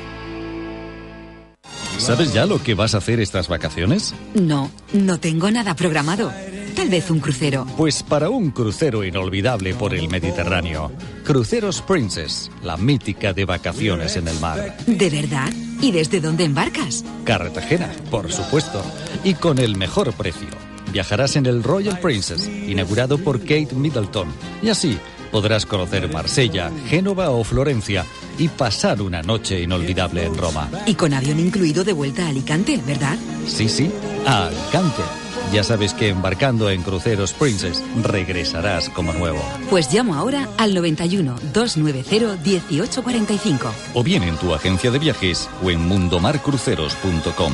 ¿Sabes 2.02 2.32
ya 2.32 2.46
lo 2.46 2.60
que 2.60 2.74
vas 2.74 2.96
a 2.96 2.98
hacer 2.98 3.20
estas 3.20 3.46
vacaciones? 3.46 4.12
No, 4.34 4.72
no 4.92 5.20
tengo 5.20 5.52
nada 5.52 5.76
programado. 5.76 6.32
Tal 6.74 6.88
vez 6.88 7.08
un 7.10 7.20
crucero. 7.20 7.64
Pues 7.76 8.02
para 8.02 8.28
un 8.28 8.50
crucero 8.50 9.04
inolvidable 9.04 9.72
por 9.72 9.94
el 9.94 10.08
Mediterráneo. 10.08 10.90
Cruceros 11.24 11.80
Princess, 11.80 12.50
la 12.64 12.76
mítica 12.76 13.32
de 13.32 13.44
vacaciones 13.44 14.16
en 14.16 14.26
el 14.26 14.40
mar. 14.40 14.76
¿De 14.84 15.10
verdad? 15.10 15.52
¿Y 15.80 15.92
desde 15.92 16.20
dónde 16.20 16.42
embarcas? 16.42 17.04
Cartagena, 17.22 17.88
por 18.10 18.32
supuesto. 18.32 18.82
Y 19.22 19.34
con 19.34 19.60
el 19.60 19.76
mejor 19.76 20.12
precio. 20.14 20.48
Viajarás 20.92 21.36
en 21.36 21.46
el 21.46 21.62
Royal 21.62 22.00
Princess, 22.00 22.48
inaugurado 22.48 23.16
por 23.18 23.38
Kate 23.38 23.76
Middleton. 23.76 24.26
Y 24.60 24.70
así 24.70 24.98
podrás 25.30 25.66
conocer 25.66 26.12
Marsella, 26.12 26.72
Génova 26.88 27.30
o 27.30 27.44
Florencia 27.44 28.04
y 28.38 28.48
pasar 28.48 29.02
una 29.02 29.22
noche 29.22 29.60
inolvidable 29.60 30.24
en 30.24 30.36
Roma. 30.36 30.68
Y 30.86 30.94
con 30.94 31.14
avión 31.14 31.38
incluido 31.38 31.84
de 31.84 31.92
vuelta 31.92 32.26
a 32.26 32.28
Alicante, 32.28 32.80
¿verdad? 32.86 33.16
Sí, 33.46 33.68
sí, 33.68 33.90
a 34.26 34.46
Alicante. 34.46 35.02
Ya 35.52 35.62
sabes 35.62 35.92
que 35.92 36.08
embarcando 36.08 36.70
en 36.70 36.82
Cruceros 36.82 37.32
Princess 37.34 37.82
regresarás 38.02 38.88
como 38.88 39.12
nuevo. 39.12 39.42
Pues 39.68 39.92
llamo 39.92 40.14
ahora 40.14 40.48
al 40.56 40.74
91 40.74 41.36
290 41.52 42.38
1845. 42.42 43.72
O 43.94 44.02
bien 44.02 44.22
en 44.22 44.36
tu 44.36 44.54
agencia 44.54 44.90
de 44.90 44.98
viajes 44.98 45.50
o 45.62 45.70
en 45.70 45.86
mundomarcruceros.com. 45.86 47.52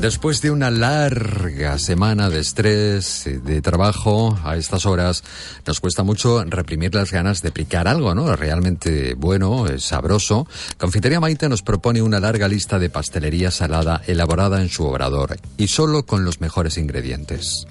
Después 0.00 0.40
de 0.40 0.50
una 0.50 0.70
larga 0.70 1.78
semana 1.78 2.30
de 2.30 2.40
estrés, 2.40 3.28
de 3.44 3.60
trabajo, 3.60 4.38
a 4.44 4.56
estas 4.56 4.86
horas 4.86 5.22
nos 5.66 5.80
cuesta 5.80 6.02
mucho 6.02 6.42
reprimir 6.44 6.94
las 6.94 7.12
ganas 7.12 7.42
de 7.42 7.52
picar 7.52 7.86
algo, 7.86 8.14
¿no? 8.14 8.34
Realmente 8.34 9.12
bueno, 9.12 9.66
sabroso. 9.78 10.46
Confitería 10.78 11.20
Maite 11.20 11.50
nos 11.50 11.60
propone 11.60 12.00
una 12.00 12.18
larga 12.18 12.48
lista 12.48 12.78
de 12.78 12.88
pastelería 12.88 13.50
salada 13.50 14.00
elaborada 14.06 14.62
en 14.62 14.70
su 14.70 14.86
obrador 14.86 15.36
y 15.58 15.68
solo 15.68 16.06
con 16.06 16.24
los 16.24 16.40
mejores 16.40 16.78
ingredientes. 16.78 17.66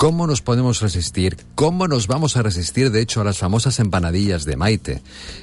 ¿Cómo 0.00 0.26
nos 0.26 0.40
podemos 0.40 0.80
resistir? 0.80 1.36
¿Cómo 1.54 1.86
nos 1.86 2.06
vamos 2.06 2.38
a 2.38 2.42
resistir, 2.42 2.90
de 2.90 3.02
hecho, 3.02 3.20
a 3.20 3.24
las 3.24 3.36
famosas 3.36 3.78
empanadillas 3.80 4.46
de 4.46 4.56
Maite? 4.56 5.02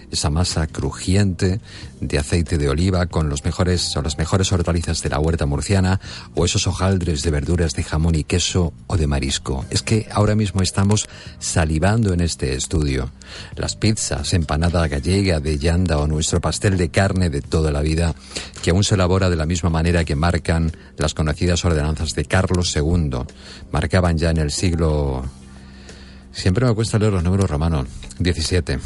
Esa 0.10 0.32
masa 0.32 0.66
crujiente 0.66 1.62
de 2.02 2.18
aceite 2.18 2.58
de 2.58 2.68
oliva 2.68 3.06
con 3.06 3.30
los 3.30 3.46
mejores 3.46 3.96
o 3.96 4.02
las 4.02 4.18
mejores 4.18 4.52
hortalizas 4.52 5.04
de 5.04 5.10
la 5.10 5.20
huerta 5.20 5.46
murciana 5.46 6.02
o 6.34 6.44
esos 6.44 6.66
hojaldres 6.66 7.22
de 7.22 7.30
verduras 7.30 7.74
de 7.74 7.84
jamón 7.84 8.16
y 8.16 8.24
queso 8.24 8.74
o 8.88 8.98
de 8.98 9.06
marisco. 9.06 9.64
Es 9.70 9.84
que 9.84 10.08
ahora 10.12 10.34
mismo 10.34 10.64
estamos 10.64 11.08
salivando 11.38 12.12
en 12.12 12.22
este 12.22 12.56
estudio. 12.56 13.12
Las 13.56 13.76
pizzas, 13.76 14.34
empanada 14.34 14.88
gallega 14.88 15.40
de 15.40 15.60
llanda 15.60 16.00
o 16.00 16.08
nuestro 16.08 16.42
pastel 16.42 16.78
de 16.78 16.90
carne 16.90 17.30
de 17.30 17.42
toda 17.42 17.72
la 17.72 17.82
vida, 17.82 18.16
que 18.64 18.72
aún 18.72 18.84
se 18.84 18.96
elabora 18.96 19.30
de 19.30 19.36
la 19.36 19.46
misma 19.46 19.70
manera 19.70 20.04
que 20.04 20.16
marcan 20.16 20.72
las 20.98 21.14
conocidas 21.14 21.64
ordenanzas 21.64 22.16
de 22.16 22.26
Carlos 22.26 22.76
II. 22.76 23.20
Marcaban 23.72 24.18
ya 24.18 24.32
en 24.32 24.38
el 24.38 24.47
siglo... 24.52 25.24
Siempre 26.32 26.66
me 26.68 26.76
cuesta 26.76 27.00
leer 27.00 27.14
los 27.14 27.24
números 27.24 27.50
romanos. 27.50 27.88
17. 28.20 28.80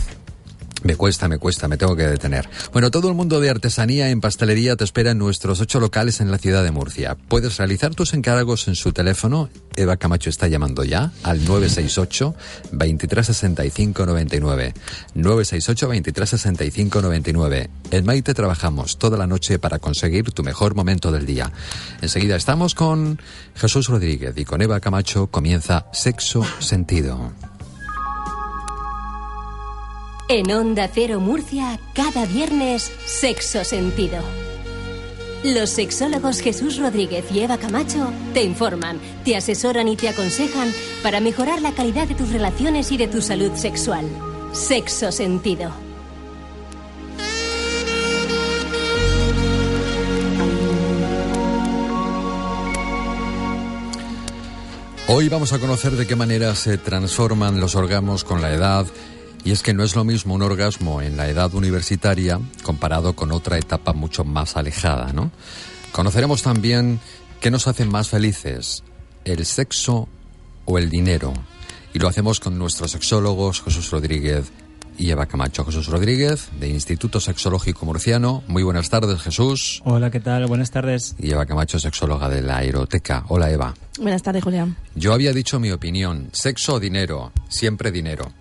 Me 0.83 0.95
cuesta, 0.95 1.27
me 1.27 1.37
cuesta, 1.37 1.67
me 1.67 1.77
tengo 1.77 1.95
que 1.95 2.07
detener. 2.07 2.49
Bueno, 2.73 2.89
todo 2.89 3.07
el 3.07 3.13
mundo 3.13 3.39
de 3.39 3.49
artesanía 3.49 4.09
en 4.09 4.21
pastelería 4.21 4.75
te 4.75 4.83
espera 4.83 5.11
en 5.11 5.19
nuestros 5.19 5.61
ocho 5.61 5.79
locales 5.79 6.21
en 6.21 6.31
la 6.31 6.37
ciudad 6.37 6.63
de 6.63 6.71
Murcia. 6.71 7.15
Puedes 7.27 7.57
realizar 7.57 7.93
tus 7.93 8.13
encargos 8.13 8.67
en 8.67 8.75
su 8.75 8.91
teléfono. 8.91 9.49
Eva 9.75 9.97
Camacho 9.97 10.29
está 10.29 10.47
llamando 10.47 10.83
ya 10.83 11.11
al 11.23 11.45
968 11.45 12.35
2365 12.71 14.05
99. 14.05 14.73
968 15.13 15.85
2365 15.87 17.01
99. 17.01 17.69
En 17.91 18.05
Maite 18.05 18.33
trabajamos 18.33 18.97
toda 18.97 19.17
la 19.17 19.27
noche 19.27 19.59
para 19.59 19.79
conseguir 19.79 20.31
tu 20.31 20.43
mejor 20.43 20.75
momento 20.75 21.11
del 21.11 21.25
día. 21.25 21.51
Enseguida 22.01 22.35
estamos 22.35 22.75
con 22.75 23.19
Jesús 23.55 23.87
Rodríguez 23.87 24.33
y 24.37 24.45
con 24.45 24.61
Eva 24.61 24.79
Camacho 24.79 25.27
comienza 25.27 25.85
Sexo 25.93 26.43
Sentido. 26.59 27.50
En 30.33 30.49
Onda 30.49 30.87
Cero 30.87 31.19
Murcia, 31.19 31.77
cada 31.93 32.25
viernes, 32.25 32.89
Sexo 33.05 33.65
Sentido. 33.65 34.23
Los 35.43 35.71
sexólogos 35.71 36.39
Jesús 36.39 36.77
Rodríguez 36.77 37.25
y 37.33 37.41
Eva 37.41 37.57
Camacho 37.57 38.13
te 38.33 38.41
informan, 38.41 38.97
te 39.25 39.35
asesoran 39.35 39.89
y 39.89 39.97
te 39.97 40.07
aconsejan 40.07 40.73
para 41.03 41.19
mejorar 41.19 41.61
la 41.61 41.73
calidad 41.73 42.07
de 42.07 42.15
tus 42.15 42.29
relaciones 42.29 42.93
y 42.93 42.97
de 42.97 43.09
tu 43.09 43.21
salud 43.21 43.51
sexual. 43.55 44.05
Sexo 44.53 45.11
Sentido. 45.11 45.69
Hoy 55.09 55.27
vamos 55.27 55.51
a 55.51 55.59
conocer 55.59 55.91
de 55.97 56.07
qué 56.07 56.15
manera 56.15 56.55
se 56.55 56.77
transforman 56.77 57.59
los 57.59 57.75
orgasmos 57.75 58.23
con 58.23 58.41
la 58.41 58.53
edad 58.53 58.87
y 59.43 59.51
es 59.51 59.63
que 59.63 59.73
no 59.73 59.83
es 59.83 59.95
lo 59.95 60.03
mismo 60.03 60.33
un 60.33 60.41
orgasmo 60.41 61.01
en 61.01 61.17
la 61.17 61.27
edad 61.29 61.53
universitaria 61.53 62.39
comparado 62.63 63.15
con 63.15 63.31
otra 63.31 63.57
etapa 63.57 63.93
mucho 63.93 64.23
más 64.23 64.57
alejada, 64.57 65.13
¿no? 65.13 65.31
Conoceremos 65.91 66.41
también 66.41 66.99
qué 67.39 67.51
nos 67.51 67.67
hace 67.67 67.85
más 67.85 68.09
felices, 68.09 68.83
el 69.25 69.45
sexo 69.45 70.07
o 70.65 70.77
el 70.77 70.89
dinero. 70.89 71.33
Y 71.93 71.99
lo 71.99 72.07
hacemos 72.07 72.39
con 72.39 72.57
nuestros 72.57 72.91
sexólogos 72.91 73.61
Jesús 73.61 73.89
Rodríguez 73.91 74.51
y 74.97 75.09
Eva 75.09 75.25
Camacho. 75.25 75.65
Jesús 75.65 75.87
Rodríguez, 75.87 76.49
de 76.59 76.69
Instituto 76.69 77.19
Sexológico 77.19 77.85
Murciano. 77.85 78.43
Muy 78.47 78.63
buenas 78.63 78.89
tardes, 78.89 79.21
Jesús. 79.21 79.81
Hola, 79.83 80.11
¿qué 80.11 80.19
tal? 80.19 80.45
Buenas 80.45 80.71
tardes. 80.71 81.15
Y 81.17 81.31
Eva 81.31 81.45
Camacho, 81.45 81.79
sexóloga 81.79 82.29
de 82.29 82.41
la 82.41 82.57
Aeroteca. 82.57 83.25
Hola, 83.27 83.51
Eva. 83.51 83.73
Buenas 83.99 84.21
tardes, 84.21 84.43
Julián. 84.43 84.77
Yo 84.95 85.13
había 85.13 85.33
dicho 85.33 85.59
mi 85.59 85.71
opinión. 85.71 86.29
Sexo 86.31 86.75
o 86.75 86.79
dinero. 86.79 87.31
Siempre 87.49 87.91
dinero. 87.91 88.31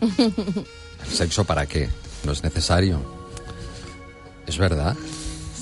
¿El 0.00 1.10
sexo 1.10 1.44
para 1.44 1.66
qué? 1.66 1.88
No 2.24 2.32
es 2.32 2.42
necesario. 2.42 3.00
¿Es 4.46 4.58
verdad? 4.58 4.96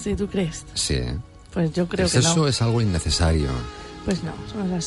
Si 0.03 0.15
tú 0.15 0.29
crees. 0.29 0.65
Sí. 0.75 1.01
Pues 1.53 1.73
yo 1.73 1.89
creo 1.89 2.07
el 2.07 2.13
que 2.13 2.23
sexo 2.23 2.37
no. 2.43 2.49
es 2.49 2.63
algo 2.63 2.81
innecesario. 2.81 3.49
Pues 4.05 4.23
no. 4.23 4.33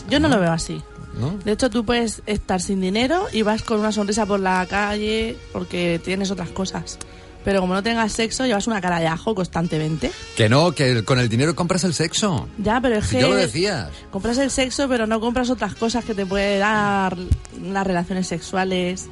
Yo 0.09 0.19
no 0.19 0.29
lo 0.29 0.39
veo 0.39 0.51
así. 0.51 0.81
¿No? 1.19 1.37
De 1.43 1.51
hecho, 1.51 1.69
tú 1.69 1.83
puedes 1.83 2.21
estar 2.27 2.61
sin 2.61 2.79
dinero 2.79 3.25
y 3.33 3.41
vas 3.41 3.63
con 3.63 3.79
una 3.79 3.91
sonrisa 3.91 4.25
por 4.25 4.39
la 4.39 4.65
calle 4.67 5.37
porque 5.51 5.99
tienes 6.03 6.31
otras 6.31 6.49
cosas. 6.49 6.99
Pero 7.45 7.61
como 7.61 7.73
no 7.73 7.81
tengas 7.81 8.11
sexo, 8.11 8.45
llevas 8.45 8.67
una 8.67 8.81
cara 8.81 8.99
de 8.99 9.07
ajo 9.07 9.33
constantemente. 9.33 10.11
Que 10.35 10.49
no, 10.49 10.73
que 10.73 11.03
con 11.05 11.19
el 11.19 11.29
dinero 11.29 11.55
compras 11.55 11.83
el 11.85 11.93
sexo. 11.93 12.47
Ya, 12.57 12.79
pero 12.81 12.97
es 12.97 13.05
Si 13.05 13.15
que 13.15 13.21
ya 13.21 13.27
lo 13.29 13.35
decías. 13.35 13.89
compras 14.11 14.37
el 14.39 14.51
sexo, 14.51 14.87
pero 14.89 15.07
no 15.07 15.19
compras 15.21 15.49
otras 15.49 15.73
cosas 15.75 16.03
que 16.03 16.13
te 16.13 16.25
puede 16.25 16.57
dar 16.57 17.17
las 17.61 17.87
relaciones 17.87 18.27
sexuales, 18.27 19.07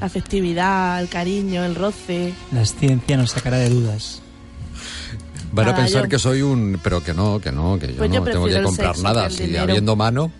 la 0.00 0.06
afectividad, 0.06 1.00
el 1.02 1.08
cariño, 1.08 1.64
el 1.64 1.74
roce. 1.74 2.32
La 2.52 2.64
ciencia 2.64 3.16
nos 3.16 3.30
sacará 3.32 3.58
de 3.58 3.68
dudas. 3.70 4.22
Van 5.52 5.68
a 5.68 5.74
pensar 5.74 6.04
yo- 6.04 6.08
que 6.08 6.18
soy 6.20 6.42
un... 6.42 6.78
Pero 6.82 7.02
que 7.02 7.12
no, 7.12 7.40
que 7.40 7.50
no, 7.50 7.76
que 7.78 7.88
yo 7.88 7.96
Pues 7.98 8.12
yo 8.12 8.20
no 8.20 8.30
tengo 8.30 8.46
que 8.46 8.62
comprar 8.62 8.94
sexo 8.94 9.02
nada. 9.02 9.28
que 9.28 9.34
Si 9.34 9.42
dinero. 9.46 9.64
habiendo 9.64 9.96
mano, 9.96 10.30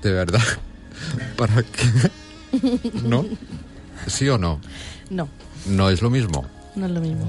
de 0.00 0.12
verdad. 0.12 0.40
¿Para 1.36 1.60
qué? 1.64 2.10
¿No? 3.02 3.24
¿Sí 4.06 4.28
o 4.28 4.38
no? 4.38 4.60
No, 5.10 5.28
No 5.66 5.90
es 5.90 6.02
lo 6.02 6.10
mismo. 6.10 6.44
no 6.76 6.86
es 6.86 6.92
lo 6.92 7.00
mismo. 7.00 7.28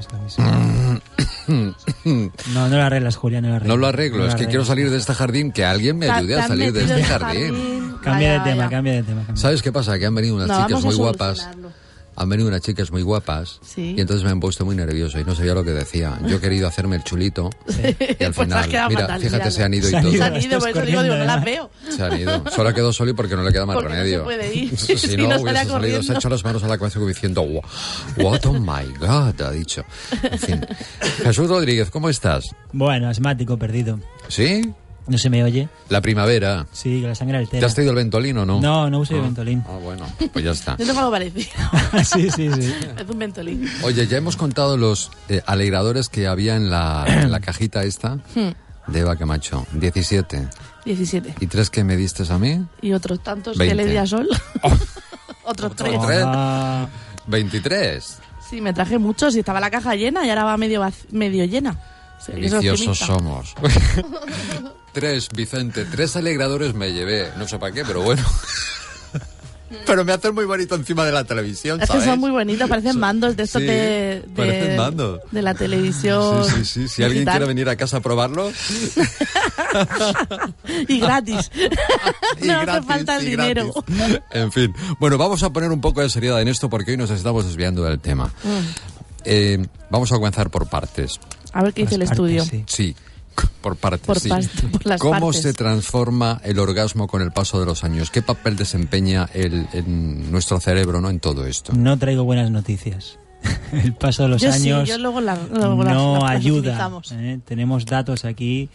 No, 1.48 2.68
no 2.70 2.78
lo 2.78 2.82
arreglas, 2.84 3.16
Julia, 3.16 3.42
no 3.42 3.50
lo 3.50 3.56
arreglas. 3.56 3.76
No 3.76 3.78
lo 3.78 3.88
arreglo, 3.88 4.18
No 4.20 4.28
es 4.28 4.34
lo 4.34 4.40
que 4.40 4.48
quiero 4.48 4.66
salir 4.66 4.90
de 4.90 4.98
este 4.98 5.14
jardín, 5.14 5.52
que 5.52 5.64
alguien 5.66 5.98
me 5.98 6.10
ayude 6.10 6.40
a 6.40 6.48
salir 6.48 6.74
de 6.74 6.82
este 6.82 6.96
el 6.96 7.04
jardín. 7.06 7.96
Cambia 8.04 8.34
de 8.34 8.40
tema, 8.52 8.70
cambia 8.70 8.94
de 8.94 9.04
tema. 9.04 9.24
cambia. 9.26 9.42
¿Sabes 9.42 9.62
qué 9.62 9.72
pasa? 9.72 9.98
Que 9.98 10.06
han 10.06 10.16
venido 10.16 10.36
unas 10.36 10.48
No, 10.48 10.66
chicas 10.66 10.84
muy 10.84 10.96
guapas. 10.96 11.50
Han 12.18 12.30
venido 12.30 12.48
unas 12.48 12.62
chicas 12.62 12.92
muy 12.92 13.02
guapas 13.02 13.60
Sí. 13.62 13.94
y 13.98 14.02
entonces 14.02 14.24
me 14.24 14.32
han 14.32 14.40
puesto 14.40 14.66
muy 14.66 14.76
nervioso 14.76 15.20
y 15.20 15.26
no 15.26 15.36
sabía 15.36 15.54
lo 15.54 15.64
que 15.64 15.72
decía. 15.72 16.18
Yo 16.28 16.38
he 16.38 16.40
querido 16.40 16.68
hacerme 16.68 16.96
el 16.96 17.04
chulito 17.04 17.50
y 17.68 18.24
al 18.24 18.34
Pues 18.34 18.48
final, 18.48 18.68
mira, 18.70 18.90
fatal, 18.90 19.22
fíjate, 19.22 19.52
se 19.52 19.64
han 19.64 19.74
ido 19.74 19.90
y 19.90 19.92
todo. 19.92 20.12
Se 20.12 20.24
han 20.24 20.42
ido, 20.42 20.60
por 20.60 20.70
eso 20.70 20.82
digo, 20.82 21.04
digo, 21.04 21.16
no 21.16 21.26
las 21.26 21.44
veo. 21.44 21.70
Se 21.90 22.04
han 22.04 22.20
ido. 22.20 22.44
Solo 22.56 22.74
quedó 22.74 22.94
solo 22.94 23.12
y 23.12 23.14
porque 23.14 23.36
no 23.36 23.44
le 23.44 23.52
queda 23.52 23.66
más 23.66 23.76
Porque 23.76 23.90
no 23.90 23.96
remedio. 23.96 24.20
se 24.20 24.24
puede 24.24 24.56
ir. 24.56 24.78
Si 24.78 24.98
Si 25.16 25.18
no, 25.18 25.28
no, 25.28 25.42
hubiese 25.42 25.66
salido, 25.66 26.04
se 26.04 26.14
ha 26.14 26.16
hecho 26.16 26.30
las 26.30 26.44
manos 26.44 26.64
a 26.64 26.68
la 26.68 26.78
cabeza 26.78 27.00
como 27.00 27.10
diciendo, 27.10 27.42
"Wha- 27.42 27.64
what 28.18 28.46
oh 28.46 28.54
my 28.54 28.86
god, 29.00 29.42
ha 29.42 29.52
dicho. 29.52 29.84
En 30.24 30.40
fin. 30.40 30.66
Jesús 31.24 31.48
Rodríguez, 31.50 31.90
¿cómo 31.92 32.10
estás? 32.10 32.46
Bueno, 32.72 33.10
asmático, 33.10 33.58
perdido. 33.58 34.00
¿Sí? 34.30 34.74
¿No 35.08 35.18
se 35.20 35.30
me 35.30 35.44
oye? 35.44 35.70
La 35.90 36.02
primavera. 36.02 36.66
Sí, 36.72 37.02
que 37.02 37.08
la 37.08 37.14
sangre 37.16 37.38
altera. 37.38 37.60
¿Te 37.60 37.66
has 37.66 37.76
traído 37.76 37.92
el 37.92 37.98
ventolín 37.98 38.38
o 38.40 38.46
no? 38.46 38.60
No, 38.60 38.90
no 38.90 39.00
uso 39.00 39.14
el 39.14 39.20
Ah. 39.20 39.24
Ventolin. 39.24 39.64
Ah, 39.68 39.78
bueno, 39.82 40.06
pues 40.34 40.44
ya 40.44 40.52
está. 40.52 40.76
Yo 40.80 40.86
tengo 40.86 41.00
algo 41.00 41.12
parecido. 41.12 41.46
sí, 42.04 42.30
sí, 42.32 42.50
sí. 42.52 42.74
es 42.98 43.10
un 43.10 43.20
ventolín. 43.20 43.70
Oye, 43.84 44.08
ya 44.08 44.18
hemos 44.18 44.36
contado 44.36 44.78
los 44.78 45.12
eh, 45.30 45.42
alegradores 45.46 46.10
que 46.10 46.26
había 46.28 46.56
en 46.56 46.70
la, 46.72 47.06
en 47.08 47.32
la 47.32 47.40
cajita 47.42 47.84
esta 47.84 48.16
Hmm, 48.34 48.52
de 48.88 49.00
Eva 49.00 49.16
Camacho. 49.16 49.68
17. 49.74 50.48
17. 50.86 51.36
¿Y 51.40 51.48
tres 51.48 51.70
que 51.70 51.84
me 51.84 51.96
diste 51.98 52.24
a 52.32 52.38
mí? 52.40 52.66
Y 52.82 52.94
otros 52.94 53.22
tantos 53.24 53.58
20. 53.58 53.76
que 53.76 53.84
le 53.84 53.90
di 53.92 53.98
a 53.98 54.08
Sol. 54.08 54.28
otros 55.44 55.76
tres. 55.76 56.00
¿Tres? 56.06 56.24
Ah, 56.26 56.88
23. 57.28 58.18
Sí, 58.50 58.62
me 58.62 58.74
traje 58.74 58.98
muchos 59.00 59.36
y 59.36 59.40
estaba 59.40 59.60
la 59.60 59.72
caja 59.72 59.96
llena 59.96 60.26
y 60.26 60.30
ahora 60.30 60.44
va 60.44 60.58
medio, 60.58 60.84
medio 61.12 61.46
llena. 61.46 61.80
Optimista. 62.34 62.96
somos. 63.06 63.54
tres, 64.94 65.30
Vicente. 65.34 65.86
Tres 65.86 66.16
alegradores 66.16 66.74
me 66.74 66.92
llevé. 66.94 67.30
No 67.38 67.48
sé 67.48 67.60
para 67.60 67.74
qué, 67.74 67.84
pero 67.86 68.02
bueno. 68.02 68.24
pero 69.86 70.06
me 70.06 70.14
hacen 70.14 70.34
muy 70.34 70.46
bonito 70.46 70.76
encima 70.76 71.06
de 71.06 71.12
la 71.12 71.24
televisión, 71.24 71.82
Es 71.82 71.90
que 71.90 72.02
son 72.02 72.20
muy 72.20 72.32
bonitos, 72.32 72.70
parecen 72.70 73.00
mandos 73.00 73.36
de 73.36 73.44
estos 73.44 73.62
Sí, 73.62 73.68
de, 73.68 73.74
de- 73.74 74.22
parecen 74.36 74.78
mandos. 74.78 75.20
de 75.32 75.42
la 75.42 75.54
televisión. 75.54 76.44
Sí, 76.46 76.52
sí, 76.58 76.66
sí. 76.66 76.88
Si 76.88 77.04
alguien 77.04 77.26
quiere 77.26 77.46
venir 77.46 77.68
a 77.70 77.76
casa 77.76 77.98
a 77.98 78.00
probarlo, 78.00 78.52
y 80.88 81.00
gratis. 81.00 81.52
Y 82.42 82.48
no 82.48 82.60
hace 82.60 82.82
falta 82.84 83.18
el 83.18 83.26
dinero. 83.26 83.74
gratis. 83.88 84.20
En 84.32 84.52
fin. 84.52 84.74
Bueno, 85.00 85.18
vamos 85.18 85.44
a 85.44 85.52
poner 85.52 85.72
un 85.72 85.82
poco 85.82 86.02
de 86.02 86.10
seriedad 86.10 86.42
en 86.42 86.48
esto 86.48 86.70
porque 86.70 86.92
hoy 86.92 86.98
nos 86.98 87.10
estamos 87.10 87.46
desviando 87.46 87.84
del 87.84 88.00
tema. 88.00 88.32
Mm. 88.44 88.60
Eh, 89.26 89.68
vamos 89.90 90.12
a 90.12 90.16
comenzar 90.16 90.50
por 90.52 90.68
partes. 90.70 91.20
A 91.56 91.64
ver 91.64 91.74
qué 91.74 91.82
dice 91.84 91.96
el 91.96 92.04
estudio. 92.04 92.44
Sí, 92.68 92.96
por 93.62 93.76
partes. 93.76 94.06
Por 94.06 94.20
sí. 94.20 94.30
pas- 94.30 94.50
por 94.72 94.86
las 94.86 95.00
¿Cómo 95.02 95.20
partes. 95.28 95.42
se 95.42 95.54
transforma 95.54 96.40
el 96.44 96.60
orgasmo 96.60 97.08
con 97.08 97.22
el 97.22 97.32
paso 97.32 97.60
de 97.60 97.66
los 97.66 97.84
años? 97.84 98.12
¿Qué 98.12 98.22
papel 98.22 98.56
desempeña 98.56 99.28
el, 99.34 99.68
en 99.74 100.32
nuestro 100.32 100.60
cerebro 100.60 101.02
no 101.02 101.10
en 101.10 101.20
todo 101.20 101.46
esto? 101.48 101.74
no 101.74 101.98
traigo 101.98 102.24
buenas 102.24 102.52
noticias. 102.52 103.18
El 103.74 103.94
paso 103.94 104.24
de 104.24 104.30
los 104.30 104.42
Yo 104.42 104.52
sí, 104.52 104.70
años 104.72 104.90
yo 104.90 104.98
luego 104.98 105.22
la- 105.22 105.36
luego 105.36 105.84
las- 105.84 105.94
no 105.94 106.14
las- 106.16 106.24
las 106.24 106.32
ayuda. 106.32 106.92
¿eh? 107.12 107.40
Tenemos 107.46 107.86
datos 107.86 108.26
aquí 108.26 108.70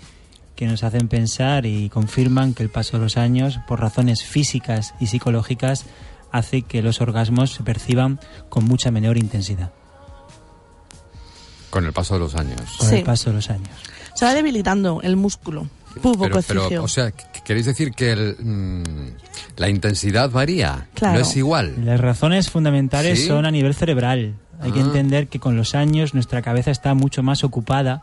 que 0.54 0.66
nos 0.66 0.84
hacen 0.84 1.08
pensar 1.08 1.66
y 1.66 1.88
confirman 1.88 2.54
que 2.54 2.62
el 2.62 2.68
paso 2.70 2.96
de 2.98 3.02
los 3.04 3.16
años, 3.16 3.58
por 3.66 3.80
razones 3.80 4.22
físicas 4.22 4.94
y 5.00 5.06
psicológicas, 5.06 5.86
hace 6.32 6.62
que 6.62 6.82
los 6.82 7.00
orgasmos 7.00 7.52
se 7.54 7.62
perciban 7.64 8.20
con 8.48 8.64
mucha 8.64 8.90
menor 8.90 9.16
intensidad. 9.16 9.70
Con 11.70 11.86
el 11.86 11.92
paso 11.92 12.14
de 12.14 12.20
los 12.20 12.34
años. 12.34 12.60
Con 12.78 12.88
Sí. 12.88 12.96
el 12.96 13.04
paso 13.04 13.30
de 13.30 13.36
los 13.36 13.48
años. 13.50 13.68
Se 14.14 14.24
va 14.24 14.34
debilitando 14.34 15.00
el 15.02 15.16
músculo. 15.16 15.68
Pubo 16.02 16.22
Pero, 16.24 16.40
pero, 16.46 16.84
o 16.84 16.88
sea, 16.88 17.08
¿qu- 17.08 17.42
¿queréis 17.44 17.66
decir 17.66 17.90
que 17.92 18.12
el, 18.12 18.36
mm, 18.38 18.82
la 19.56 19.68
intensidad 19.68 20.30
varía? 20.30 20.86
Claro. 20.94 21.14
No 21.18 21.20
es 21.24 21.36
igual. 21.36 21.84
Las 21.84 21.98
razones 22.00 22.48
fundamentales 22.50 23.20
¿Sí? 23.20 23.26
son 23.26 23.44
a 23.46 23.50
nivel 23.50 23.74
cerebral. 23.74 24.34
Hay 24.60 24.70
que 24.72 24.78
Ah. 24.80 24.84
entender 24.84 25.26
que 25.28 25.40
con 25.40 25.56
los 25.56 25.74
años 25.74 26.14
nuestra 26.14 26.42
cabeza 26.42 26.70
está 26.70 26.94
mucho 26.94 27.22
más 27.24 27.42
ocupada 27.44 28.02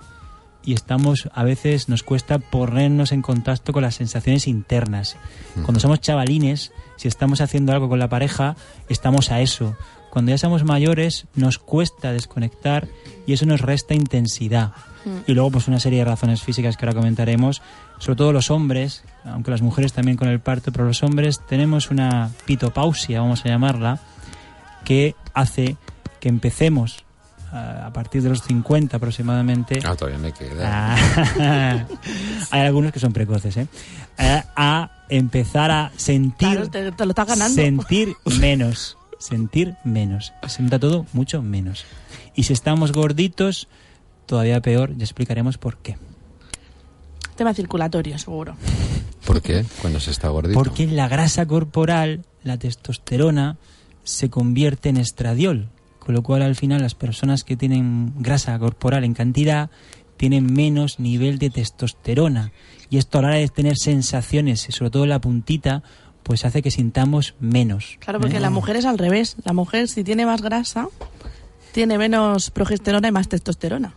y 0.65 0.73
estamos 0.73 1.29
a 1.33 1.43
veces 1.45 1.87
nos 1.87 2.03
cuesta 2.03 2.39
ponernos 2.39 3.11
en 3.13 3.21
contacto 3.21 3.71
con 3.71 3.83
las 3.83 3.95
sensaciones 3.95 4.47
internas. 4.47 5.15
Cuando 5.63 5.79
somos 5.79 6.01
chavalines, 6.01 6.71
si 6.97 7.07
estamos 7.07 7.39
haciendo 7.41 7.71
algo 7.71 7.87
con 7.87 7.99
la 7.99 8.09
pareja, 8.09 8.57
estamos 8.89 9.31
a 9.31 9.39
eso. 9.39 9.77
Cuando 10.17 10.31
ya 10.31 10.39
somos 10.39 10.63
mayores, 10.63 11.27
nos 11.35 11.59
cuesta 11.59 12.11
desconectar 12.11 12.87
y 13.27 13.33
eso 13.33 13.45
nos 13.45 13.61
resta 13.61 13.93
intensidad. 13.93 14.71
Y 15.27 15.35
luego, 15.35 15.51
pues 15.51 15.67
una 15.67 15.79
serie 15.79 15.99
de 15.99 16.05
razones 16.05 16.41
físicas 16.41 16.75
que 16.75 16.87
ahora 16.87 16.97
comentaremos, 16.99 17.61
sobre 17.99 18.15
todo 18.15 18.33
los 18.33 18.49
hombres, 18.49 19.03
aunque 19.25 19.51
las 19.51 19.61
mujeres 19.61 19.93
también 19.93 20.17
con 20.17 20.27
el 20.27 20.39
parto, 20.39 20.71
pero 20.71 20.85
los 20.85 21.03
hombres 21.03 21.39
tenemos 21.47 21.91
una 21.91 22.31
pitopausia, 22.45 23.21
vamos 23.21 23.45
a 23.45 23.49
llamarla, 23.49 23.99
que 24.83 25.13
hace 25.35 25.77
que 26.19 26.29
empecemos 26.29 27.03
a 27.51 27.85
a 27.85 27.93
partir 27.93 28.23
de 28.23 28.29
los 28.29 28.41
50 28.41 28.97
aproximadamente. 28.97 29.79
Ah, 29.85 29.95
todavía 29.95 30.17
me 30.19 30.31
queda. 30.33 30.95
Ah, 30.97 31.85
hay 32.51 32.61
algunos 32.61 32.91
que 32.91 32.99
son 32.99 33.13
precoces, 33.13 33.55
¿eh? 33.55 33.67
A, 34.17 34.43
a 34.55 34.91
empezar 35.09 35.69
a 35.71 35.91
sentir, 35.95 36.49
Claro, 36.49 36.69
te, 36.69 36.91
te 36.91 37.05
lo 37.05 37.11
estás 37.11 37.27
ganando. 37.27 37.55
sentir 37.55 38.13
menos, 38.41 38.97
sentir 39.19 39.75
menos. 39.83 40.33
Se 40.47 40.61
nota 40.61 40.79
todo 40.79 41.05
mucho 41.13 41.41
menos. 41.41 41.85
Y 42.35 42.43
si 42.43 42.53
estamos 42.53 42.91
gorditos, 42.91 43.67
todavía 44.25 44.61
peor, 44.61 44.95
ya 44.95 45.03
explicaremos 45.03 45.57
por 45.57 45.77
qué. 45.77 45.97
Tema 47.35 47.53
circulatorio, 47.53 48.17
seguro. 48.17 48.55
¿Por 49.25 49.41
qué? 49.41 49.65
Cuando 49.81 49.99
se 49.99 50.11
está 50.11 50.29
gordito. 50.29 50.57
Porque 50.57 50.83
en 50.83 50.95
la 50.95 51.07
grasa 51.07 51.45
corporal, 51.45 52.25
la 52.43 52.57
testosterona 52.57 53.57
se 54.03 54.29
convierte 54.29 54.89
en 54.89 54.97
estradiol, 54.97 55.69
con 55.99 56.15
lo 56.15 56.23
cual 56.23 56.41
al 56.41 56.55
final 56.55 56.81
las 56.81 56.95
personas 56.95 57.43
que 57.43 57.57
tienen 57.57 58.13
grasa 58.17 58.57
corporal 58.57 59.03
en 59.03 59.13
cantidad 59.13 59.69
tienen 60.15 60.51
menos 60.51 60.99
nivel 60.99 61.37
de 61.37 61.49
testosterona. 61.49 62.51
Y 62.89 62.97
esto 62.97 63.19
a 63.19 63.21
la 63.21 63.27
hora 63.27 63.37
de 63.37 63.49
tener 63.49 63.77
sensaciones, 63.77 64.67
y 64.69 64.71
sobre 64.71 64.91
todo 64.91 65.03
en 65.03 65.09
la 65.09 65.21
puntita, 65.21 65.83
pues 66.27 66.43
hace 66.43 66.61
que 66.61 66.69
sintamos 66.71 67.35
menos. 67.39 67.95
Claro, 67.99 68.19
porque 68.19 68.35
¿eh? 68.37 68.41
la 68.41 68.49
mujer 68.49 68.75
es 68.75 68.83
al 68.85 68.97
revés. 68.97 69.37
La 69.45 69.53
mujer, 69.53 69.87
si 69.87 70.03
tiene 70.03 70.25
más 70.25 70.41
grasa, 70.41 70.89
tiene 71.71 71.97
menos 71.97 72.51
progesterona 72.51 73.07
y 73.07 73.11
más 73.13 73.29
testosterona. 73.29 73.95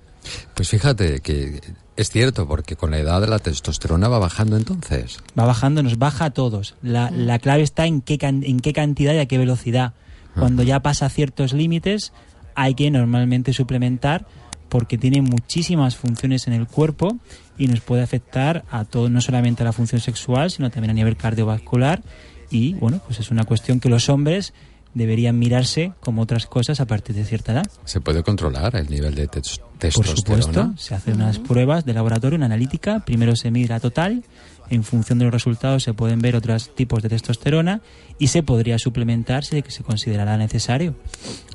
Pues 0.54 0.68
fíjate 0.68 1.20
que 1.20 1.60
es 1.96 2.08
cierto, 2.10 2.46
porque 2.46 2.76
con 2.76 2.92
la 2.92 2.98
edad 2.98 3.26
la 3.28 3.40
testosterona 3.40 4.08
va 4.08 4.20
bajando 4.20 4.56
entonces. 4.56 5.18
va 5.36 5.44
bajando, 5.44 5.82
nos 5.82 5.98
baja 5.98 6.26
a 6.26 6.30
todos. 6.30 6.76
La, 6.82 7.10
la 7.10 7.40
clave 7.40 7.62
está 7.62 7.86
en 7.86 8.00
qué, 8.00 8.16
can- 8.16 8.44
en 8.44 8.60
qué 8.60 8.72
cantidad 8.72 9.12
y 9.14 9.18
a 9.18 9.26
qué 9.26 9.36
velocidad. 9.36 9.92
Cuando 10.38 10.62
ya 10.62 10.80
pasa 10.80 11.08
ciertos 11.08 11.52
límites, 11.52 12.12
hay 12.54 12.74
que 12.74 12.90
normalmente 12.92 13.52
suplementar 13.52 14.26
porque 14.70 14.96
tiene 14.96 15.20
muchísimas 15.20 15.96
funciones 15.96 16.46
en 16.46 16.54
el 16.54 16.66
cuerpo 16.66 17.18
y 17.58 17.66
nos 17.66 17.80
puede 17.80 18.02
afectar 18.02 18.64
a 18.70 18.86
todo, 18.86 19.10
no 19.10 19.20
solamente 19.20 19.62
a 19.62 19.66
la 19.66 19.72
función 19.72 20.00
sexual, 20.00 20.50
sino 20.50 20.70
también 20.70 20.90
a 20.92 20.94
nivel 20.94 21.16
cardiovascular. 21.18 22.02
Y 22.50 22.72
bueno, 22.74 23.00
pues 23.06 23.20
es 23.20 23.30
una 23.30 23.44
cuestión 23.44 23.80
que 23.80 23.88
los 23.90 24.08
hombres 24.08 24.54
deberían 24.94 25.38
mirarse 25.38 25.92
como 26.00 26.22
otras 26.22 26.46
cosas 26.46 26.80
a 26.80 26.86
partir 26.86 27.14
de 27.14 27.24
cierta 27.24 27.52
edad. 27.52 27.70
¿Se 27.84 28.00
puede 28.00 28.22
controlar 28.24 28.74
el 28.74 28.88
nivel 28.90 29.14
de 29.14 29.28
tes- 29.28 29.58
Por 29.58 29.78
testosterona? 29.78 30.42
supuesto, 30.42 30.72
se 30.82 30.94
hacen 30.94 31.14
unas 31.14 31.38
pruebas 31.38 31.84
de 31.84 31.94
laboratorio, 31.94 32.36
una 32.36 32.46
analítica, 32.46 33.00
primero 33.00 33.36
se 33.36 33.50
mide 33.52 33.68
la 33.68 33.78
total, 33.80 34.24
en 34.70 34.84
función 34.84 35.18
de 35.18 35.24
los 35.26 35.34
resultados 35.34 35.82
se 35.82 35.92
pueden 35.92 36.20
ver 36.20 36.36
otros 36.36 36.74
tipos 36.74 37.02
de 37.02 37.08
testosterona 37.08 37.80
y 38.18 38.28
se 38.28 38.42
podría 38.42 38.78
suplementar 38.78 39.44
si 39.44 39.62
se 39.68 39.82
considerará 39.82 40.36
necesario. 40.36 40.94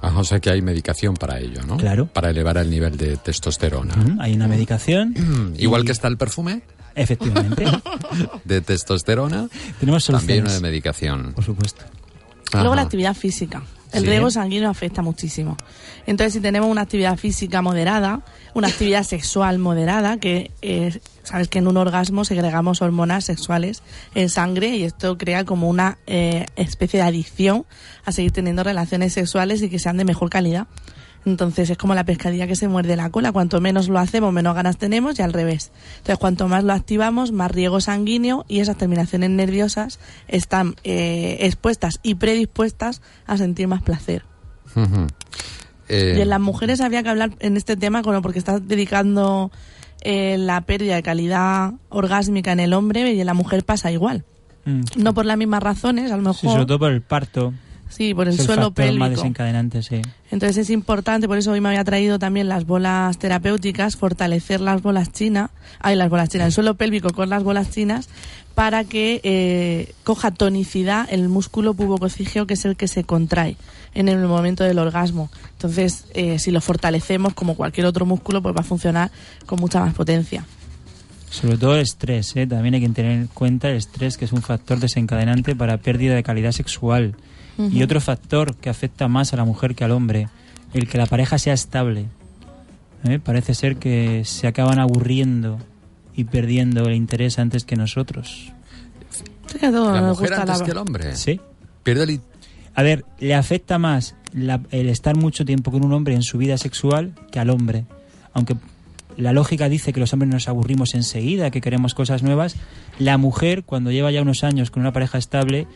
Ajá, 0.02 0.20
o 0.20 0.24
sea 0.24 0.40
que 0.40 0.50
hay 0.50 0.62
medicación 0.62 1.16
para 1.16 1.40
ello, 1.40 1.64
¿no? 1.64 1.78
Claro. 1.78 2.08
Para 2.08 2.30
elevar 2.30 2.58
el 2.58 2.70
nivel 2.70 2.98
de 2.98 3.18
testosterona. 3.18 3.94
Hay 4.20 4.34
una 4.34 4.48
medicación. 4.48 5.16
Igual 5.58 5.86
que 5.86 5.92
está 5.92 6.08
el 6.08 6.18
perfume 6.18 6.62
Efectivamente. 6.96 7.66
de 8.46 8.62
testosterona, 8.62 9.50
Tenemos 9.80 10.06
también 10.06 10.22
soluciones. 10.22 10.44
una 10.44 10.54
de 10.54 10.62
medicación. 10.62 11.34
Por 11.34 11.44
supuesto. 11.44 11.84
Luego 12.54 12.70
Ajá. 12.70 12.76
la 12.78 12.82
actividad 12.84 13.14
física. 13.14 13.64
El 13.96 14.02
Sí. 14.04 14.08
riego 14.10 14.30
sanguíneo 14.30 14.70
afecta 14.70 15.02
muchísimo. 15.02 15.58
Entonces, 16.06 16.34
si 16.34 16.40
tenemos 16.42 16.70
una 16.70 16.82
actividad 16.82 17.18
física 17.18 17.62
moderada, 17.62 18.22
una 18.54 18.68
actividad 18.68 19.04
sexual 19.08 19.58
moderada, 19.60 20.18
que 20.18 20.52
eh, 20.62 21.00
sabes 21.24 21.48
que 21.48 21.60
en 21.60 21.68
un 21.68 21.78
orgasmo 21.78 22.26
segregamos 22.26 22.82
hormonas 22.82 23.26
sexuales 23.26 23.82
en 24.14 24.30
sangre 24.30 24.76
y 24.76 24.84
esto 24.84 25.18
crea 25.18 25.46
como 25.46 25.70
una 25.70 25.98
eh, 26.08 26.46
especie 26.56 27.00
de 27.00 27.06
adicción 27.08 27.66
a 28.06 28.12
seguir 28.12 28.32
teniendo 28.32 28.64
relaciones 28.64 29.14
sexuales 29.14 29.62
y 29.62 29.70
que 29.70 29.80
sean 29.80 29.98
de 29.98 30.06
mejor 30.06 30.30
calidad. 30.30 30.68
Entonces 31.26 31.70
es 31.72 31.78
como 31.78 31.96
la 31.96 32.04
pescadilla 32.04 32.46
que 32.46 32.56
se 32.56 32.68
muerde 32.68 32.96
la 32.96 33.10
cola. 33.10 33.32
Cuanto 33.32 33.60
menos 33.60 33.90
lo 33.90 33.98
hacemos, 34.00 34.32
menos 34.32 34.54
ganas 34.56 34.78
tenemos 34.78 35.18
y 35.18 35.24
al 35.24 35.34
revés. 35.34 35.72
Entonces 35.98 36.18
cuanto 36.20 36.48
más 36.48 36.64
lo 36.64 36.74
activamos, 36.74 37.32
más 37.32 37.50
riego 37.52 37.82
sanguíneo 37.82 38.46
y 38.48 38.60
esas 38.60 38.78
terminaciones 38.78 39.32
nerviosas 39.32 40.00
están 40.28 40.76
eh, 40.84 41.38
expuestas 41.42 42.00
y 42.04 42.16
predispuestas 42.16 43.02
a 43.26 43.38
sentir 43.38 43.68
más 43.68 43.82
placer. 43.82 44.24
Eh, 45.88 46.16
Y 46.18 46.22
en 46.22 46.30
las 46.30 46.40
mujeres 46.40 46.82
había 46.82 47.04
que 47.04 47.10
hablar 47.10 47.32
en 47.40 47.58
este 47.58 47.76
tema 47.78 48.02
con 48.02 48.22
porque 48.22 48.40
estás 48.40 48.68
dedicando 48.68 49.52
eh, 50.02 50.38
la 50.38 50.62
pérdida 50.62 50.96
de 50.96 51.04
calidad 51.04 51.74
orgásmica 51.90 52.52
en 52.52 52.60
el 52.60 52.74
hombre 52.74 53.14
y 53.14 53.20
en 53.20 53.26
la 53.26 53.34
mujer 53.34 53.64
pasa 53.64 53.92
igual. 53.92 54.26
Mm. 54.66 54.82
No 54.98 55.14
por 55.14 55.26
las 55.26 55.38
mismas 55.38 55.62
razones, 55.64 56.12
a 56.12 56.18
lo 56.18 56.34
Sí, 56.34 56.46
mejor. 56.46 56.52
sobre 56.60 56.66
todo 56.66 56.80
por 56.80 56.92
el 56.92 57.02
parto. 57.02 57.54
Sí, 57.90 58.14
por 58.14 58.28
el 58.28 58.34
Es 58.34 58.44
suelo 58.44 58.64
factor 58.64 58.86
más 58.86 59.08
pélvico. 59.08 59.10
desencadenante, 59.22 59.84
sí. 59.84 60.02
Entonces 60.32 60.58
es 60.58 60.70
importante, 60.70 61.28
por 61.28 61.38
eso 61.38 61.52
hoy 61.52 61.62
me 61.62 61.70
había 61.70 61.84
traído 61.84 62.20
también 62.20 62.50
las 62.50 62.66
bolas 62.66 63.18
terapéuticas, 63.18 63.96
fortalecer 63.96 64.60
las 64.60 64.82
bolas 64.82 65.12
chinas, 65.12 65.52
ay, 65.80 65.96
las 65.96 66.10
bolas 66.10 66.30
chinas, 66.30 66.48
el 66.48 66.54
suelo 66.54 66.76
pélvico 66.76 67.12
con 67.12 67.30
las 67.30 67.44
bolas 67.44 67.70
chinas, 67.70 68.10
para 68.54 68.84
que 68.84 69.22
eh, 69.24 69.94
coja 70.04 70.32
tonicidad 70.32 71.08
el 71.10 71.30
músculo 71.30 71.74
pubococígeo, 71.74 72.48
que 72.48 72.56
es 72.56 72.66
el 72.66 72.76
que 72.76 72.88
se 72.88 73.04
contrae 73.04 73.56
en 73.94 74.10
el 74.10 74.20
momento 74.20 74.64
del 74.64 74.80
orgasmo. 74.80 75.30
Entonces, 75.54 76.06
eh, 76.14 76.40
si 76.40 76.52
lo 76.52 76.62
fortalecemos 76.62 77.34
como 77.34 77.56
cualquier 77.56 77.86
otro 77.86 78.06
músculo, 78.06 78.42
pues 78.42 78.56
va 78.56 78.62
a 78.62 78.64
funcionar 78.64 79.12
con 79.46 79.60
mucha 79.60 79.80
más 79.80 79.94
potencia. 79.94 80.46
Sobre 81.30 81.58
todo 81.58 81.76
el 81.76 81.82
estrés, 81.82 82.36
¿eh? 82.36 82.48
también 82.48 82.76
hay 82.76 82.82
que 82.82 82.90
tener 82.90 83.12
en 83.12 83.28
cuenta 83.28 83.70
el 83.70 83.76
estrés, 83.78 84.18
que 84.18 84.26
es 84.26 84.32
un 84.32 84.42
factor 84.42 84.80
desencadenante 84.80 85.56
para 85.56 85.78
pérdida 85.78 86.16
de 86.16 86.24
calidad 86.24 86.52
sexual. 86.52 87.16
Y 87.58 87.84
otro 87.84 88.02
factor 88.02 88.56
que 88.56 88.70
afecta 88.70 89.08
más 89.08 89.34
a 89.34 89.38
la 89.38 89.46
mujer 89.46 89.76
que 89.76 89.84
al 89.86 89.92
hombre, 89.92 90.28
el 90.74 90.88
que 90.90 90.98
la 90.98 91.06
pareja 91.06 91.38
sea 91.38 91.54
estable. 91.54 92.06
¿eh? 93.06 93.20
Parece 93.24 93.54
ser 93.54 93.78
que 93.78 94.24
se 94.26 94.48
acaban 94.48 94.80
aburriendo 94.80 95.58
y 96.16 96.26
perdiendo 96.26 96.86
el 96.88 96.96
interés 96.96 97.40
antes 97.40 97.64
que 97.64 97.76
nosotros. 97.76 98.52
Todos 99.48 99.94
la 99.94 100.02
mujer 100.02 100.30
gusta 100.30 100.42
antes 100.42 100.60
la- 100.60 100.66
que 100.66 100.72
el 100.72 100.78
hombre. 100.78 101.16
Sí. 101.16 101.40
Pierde 101.84 102.04
el... 102.04 102.22
A 102.74 102.84
ver, 102.84 103.06
le 103.20 103.36
afecta 103.36 103.78
más 103.80 104.16
la- 104.34 104.62
el 104.72 104.90
estar 104.90 105.16
mucho 105.16 105.46
tiempo 105.46 105.72
con 105.72 105.86
un 105.86 105.94
hombre 105.94 106.14
en 106.14 106.24
su 106.24 106.38
vida 106.38 106.58
sexual 106.58 107.14
que 107.32 107.40
al 107.40 107.50
hombre. 107.50 107.86
Aunque 108.34 108.56
la 109.16 109.32
lógica 109.32 109.70
dice 109.70 109.94
que 109.94 110.02
los 110.02 110.12
hombres 110.12 110.30
nos 110.32 110.50
aburrimos 110.50 110.94
enseguida, 110.94 111.52
que 111.52 111.62
queremos 111.62 111.94
cosas 111.94 112.22
nuevas, 112.22 112.58
la 113.00 113.18
mujer, 113.18 113.64
cuando 113.64 113.92
lleva 113.92 114.12
ya 114.12 114.22
unos 114.22 114.44
años 114.44 114.72
con 114.72 114.82
una 114.82 114.92
pareja 114.92 115.18
estable, 115.18 115.68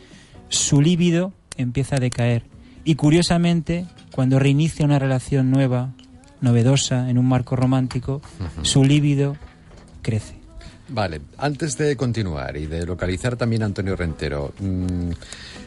su 0.50 0.82
líbido 0.82 1.32
empieza 1.60 1.96
a 1.96 2.00
decaer. 2.00 2.44
Y 2.84 2.94
curiosamente, 2.94 3.86
cuando 4.12 4.38
reinicia 4.38 4.84
una 4.84 4.98
relación 4.98 5.50
nueva, 5.50 5.90
novedosa, 6.40 7.10
en 7.10 7.18
un 7.18 7.28
marco 7.28 7.56
romántico, 7.56 8.22
su 8.62 8.84
líbido 8.84 9.36
crece. 10.02 10.38
Vale, 10.88 11.20
antes 11.38 11.76
de 11.78 11.96
continuar 11.96 12.56
y 12.56 12.66
de 12.66 12.84
localizar 12.84 13.36
también 13.36 13.62
a 13.62 13.66
Antonio 13.66 13.94
Rentero, 13.94 14.52
mm, 14.58 15.10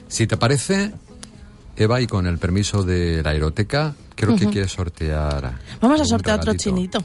si 0.08 0.28
te 0.28 0.36
parece, 0.36 0.92
Eva, 1.78 2.02
y 2.02 2.08
con 2.08 2.28
el 2.28 2.38
permiso 2.40 2.84
de 2.84 3.24
la 3.24 3.30
aeroteca, 3.30 3.96
creo 4.16 4.36
que 4.36 4.44
Ujú. 4.46 4.52
quieres 4.52 4.72
sortear. 4.72 5.54
Vamos 5.80 6.02
a 6.02 6.06
sortear 6.06 6.40
otro 6.40 6.54
chinito. 6.56 7.04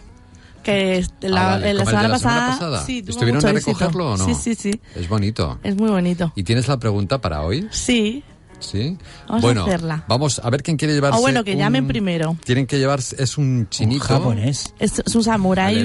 Que 0.62 1.04
la, 1.22 1.40
Ah, 1.40 1.50
vale, 1.52 1.72
la 1.74 1.84
¿como 1.84 1.90
el 1.90 1.96
de 1.96 2.02
semana, 2.02 2.08
la 2.08 2.18
semana 2.18 2.40
pasada, 2.40 2.52
pasada? 2.52 2.84
Sí, 2.86 3.04
¿Estuvieron 3.06 3.46
a 3.46 3.50
éxito. 3.50 3.70
recogerlo 3.78 4.12
o 4.12 4.16
no? 4.16 4.24
Sí, 4.26 4.34
sí, 4.34 4.54
sí. 4.54 4.80
Es 4.96 5.08
bonito. 5.08 5.58
Es 5.62 5.76
muy 5.76 5.88
bonito. 5.88 6.32
¿Y 6.34 6.42
tienes 6.42 6.66
la 6.68 6.78
pregunta 6.78 7.20
para 7.20 7.42
hoy? 7.42 7.68
Sí. 7.70 8.24
Sí. 8.60 8.96
Vamos 9.28 9.42
a 9.42 9.46
bueno, 9.46 9.64
hacerla. 9.64 10.04
vamos 10.08 10.40
a 10.42 10.50
ver 10.50 10.62
quién 10.62 10.76
quiere 10.76 10.94
llevarse. 10.94 11.18
O 11.18 11.22
bueno, 11.22 11.44
que 11.44 11.52
un- 11.52 11.58
llamen 11.58 11.86
primero. 11.86 12.36
Tienen 12.44 12.66
que 12.66 12.78
llevarse, 12.78 13.16
es 13.22 13.38
un 13.38 13.68
chinito. 13.70 14.04
japonés. 14.04 14.74
Es, 14.78 14.98
es 15.04 15.14
un 15.14 15.22
samurái. 15.24 15.78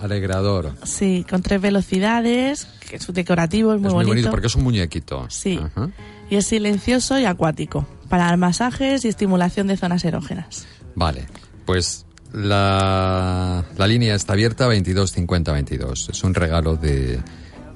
Alegrador. 0.00 0.72
Sí, 0.84 1.24
con 1.28 1.42
tres 1.42 1.60
velocidades, 1.60 2.66
que 2.88 2.96
es 2.96 3.06
decorativo, 3.12 3.72
es 3.74 3.80
muy, 3.80 3.88
es 3.88 3.94
muy 3.94 4.04
bonito 4.04 4.10
bonito. 4.14 4.30
porque 4.30 4.46
es 4.48 4.54
un 4.54 4.64
muñequito. 4.64 5.26
Sí. 5.30 5.58
Ajá. 5.62 5.90
Y 6.30 6.36
es 6.36 6.46
silencioso 6.46 7.18
y 7.18 7.24
acuático, 7.24 7.86
para 8.10 8.36
masajes 8.36 9.04
y 9.04 9.08
estimulación 9.08 9.66
de 9.66 9.76
zonas 9.78 10.04
erógenas. 10.04 10.66
Vale, 10.94 11.26
pues 11.64 12.04
la, 12.32 13.64
la 13.76 13.86
línea 13.86 14.14
está 14.14 14.34
abierta 14.34 14.66
22 14.66 15.12
50 15.12 15.52
22. 15.52 16.08
Es 16.10 16.24
un 16.24 16.34
regalo 16.34 16.76
de, 16.76 17.18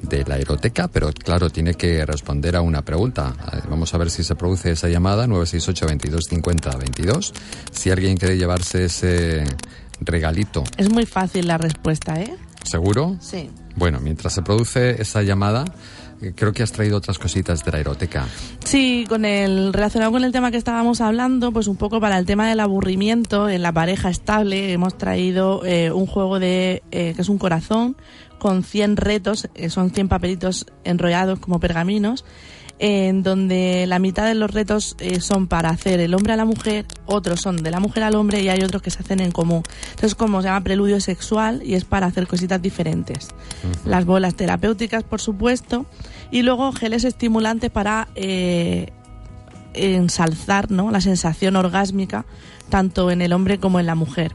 de 0.03 0.25
la 0.25 0.35
aeroteca, 0.35 0.89
pero 0.89 1.13
claro, 1.13 1.51
tiene 1.51 1.75
que 1.75 2.05
responder 2.05 2.57
a 2.57 2.61
una 2.61 2.83
pregunta. 2.83 3.35
Vamos 3.69 3.95
a 3.95 3.99
ver 3.99 4.11
si 4.11 4.25
se 4.25 4.35
produce 4.35 4.73
esa 4.73 4.89
llamada 4.89 5.27
968 5.27 5.87
22 5.87 6.25
50 6.29 6.77
22. 6.77 7.35
Si 7.73 7.91
alguien 7.91 8.17
quiere 8.17 8.37
llevarse 8.37 8.87
ese 8.87 9.45
regalito, 10.01 10.65
Es 10.77 10.91
muy 10.91 11.07
fácil 11.07 11.47
la 11.47 11.59
respuesta, 11.59 12.21
¿eh? 12.21 12.35
¿seguro? 12.65 13.17
Sí. 13.21 13.51
Bueno, 13.77 14.01
mientras 14.01 14.33
se 14.35 14.43
produce 14.43 15.01
esa 15.01 15.23
llamada, 15.23 15.65
eh, 16.23 16.33
creo 16.35 16.53
que 16.53 16.63
has 16.63 16.73
traído 16.73 16.97
otras 16.97 17.19
cositas 17.19 17.65
de 17.65 17.73
la 17.73 17.79
aeroteca. 17.79 18.27
Sí, 18.65 19.05
con 19.09 19.25
el 19.25 19.73
relacionado 19.73 20.13
con 20.13 20.25
el 20.25 20.33
tema 20.33 20.51
que 20.51 20.57
estábamos 20.57 21.01
hablando, 21.01 21.53
pues 21.53 21.67
un 21.67 21.77
poco 21.77 22.01
para 22.01 22.19
el 22.19 22.27
tema 22.27 22.49
del 22.49 22.61
aburrimiento 22.61 23.49
en 23.49 23.63
la 23.63 23.73
pareja 23.73 24.11
estable, 24.11 24.73
hemos 24.73 24.97
traído 24.97 25.65
eh, 25.65 25.91
un 25.91 26.07
juego 26.07 26.39
de 26.39 26.83
eh, 26.91 27.13
que 27.15 27.23
es 27.23 27.29
un 27.29 27.39
corazón 27.39 27.97
con 28.43 28.65
100 28.65 28.97
retos, 28.97 29.49
eh, 29.55 29.71
son 29.71 29.93
100 29.93 30.09
papelitos 30.09 30.67
enrollados 30.83 31.39
como 31.39 31.61
pergaminos, 31.61 32.25
en 32.81 33.23
donde 33.23 33.87
la 33.87 34.01
mitad 34.01 34.27
de 34.27 34.35
los 34.35 34.51
retos 34.51 34.97
eh, 34.99 35.21
son 35.21 35.47
para 35.47 35.71
hacer 35.71 36.01
el 36.01 36.13
hombre 36.13 36.33
a 36.33 36.37
la 36.37 36.45
mujer, 36.45 36.85
otros 37.07 37.41
son 37.41 37.63
de 37.63 37.71
la 37.71 37.79
mujer 37.79 38.03
al 38.03 38.17
hombre 38.17 38.43
y 38.43 38.49
hay 38.49 38.61
otros 38.65 38.83
que 38.83 38.91
se 38.91 38.99
hacen 38.99 39.21
en 39.21 39.31
común. 39.31 39.63
Entonces, 39.91 40.17
como 40.17 40.43
se 40.43 40.49
llama 40.49 40.65
preludio 40.65 41.01
sexual 41.01 41.63
y 41.65 41.75
es 41.75 41.85
para 41.85 42.07
hacer 42.07 42.27
cositas 42.27 42.61
diferentes. 42.61 43.29
Las 43.87 44.07
bolas 44.07 44.35
terapéuticas, 44.35 45.05
por 45.05 45.21
supuesto, 45.21 45.87
y 46.33 46.43
luego 46.43 46.73
geles 46.73 47.05
estimulantes 47.05 47.71
para 47.71 48.09
eh, 48.17 48.91
ensalzar 49.73 50.69
¿no? 50.73 50.91
la 50.91 51.01
sensación 51.01 51.55
orgásmica 51.55 52.27
tanto 52.71 53.13
en 53.13 53.23
el 53.23 53.35
hombre 53.35 53.59
como 53.59 53.79
en 53.79 53.87
la 53.87 53.95
mujer. 53.95 54.33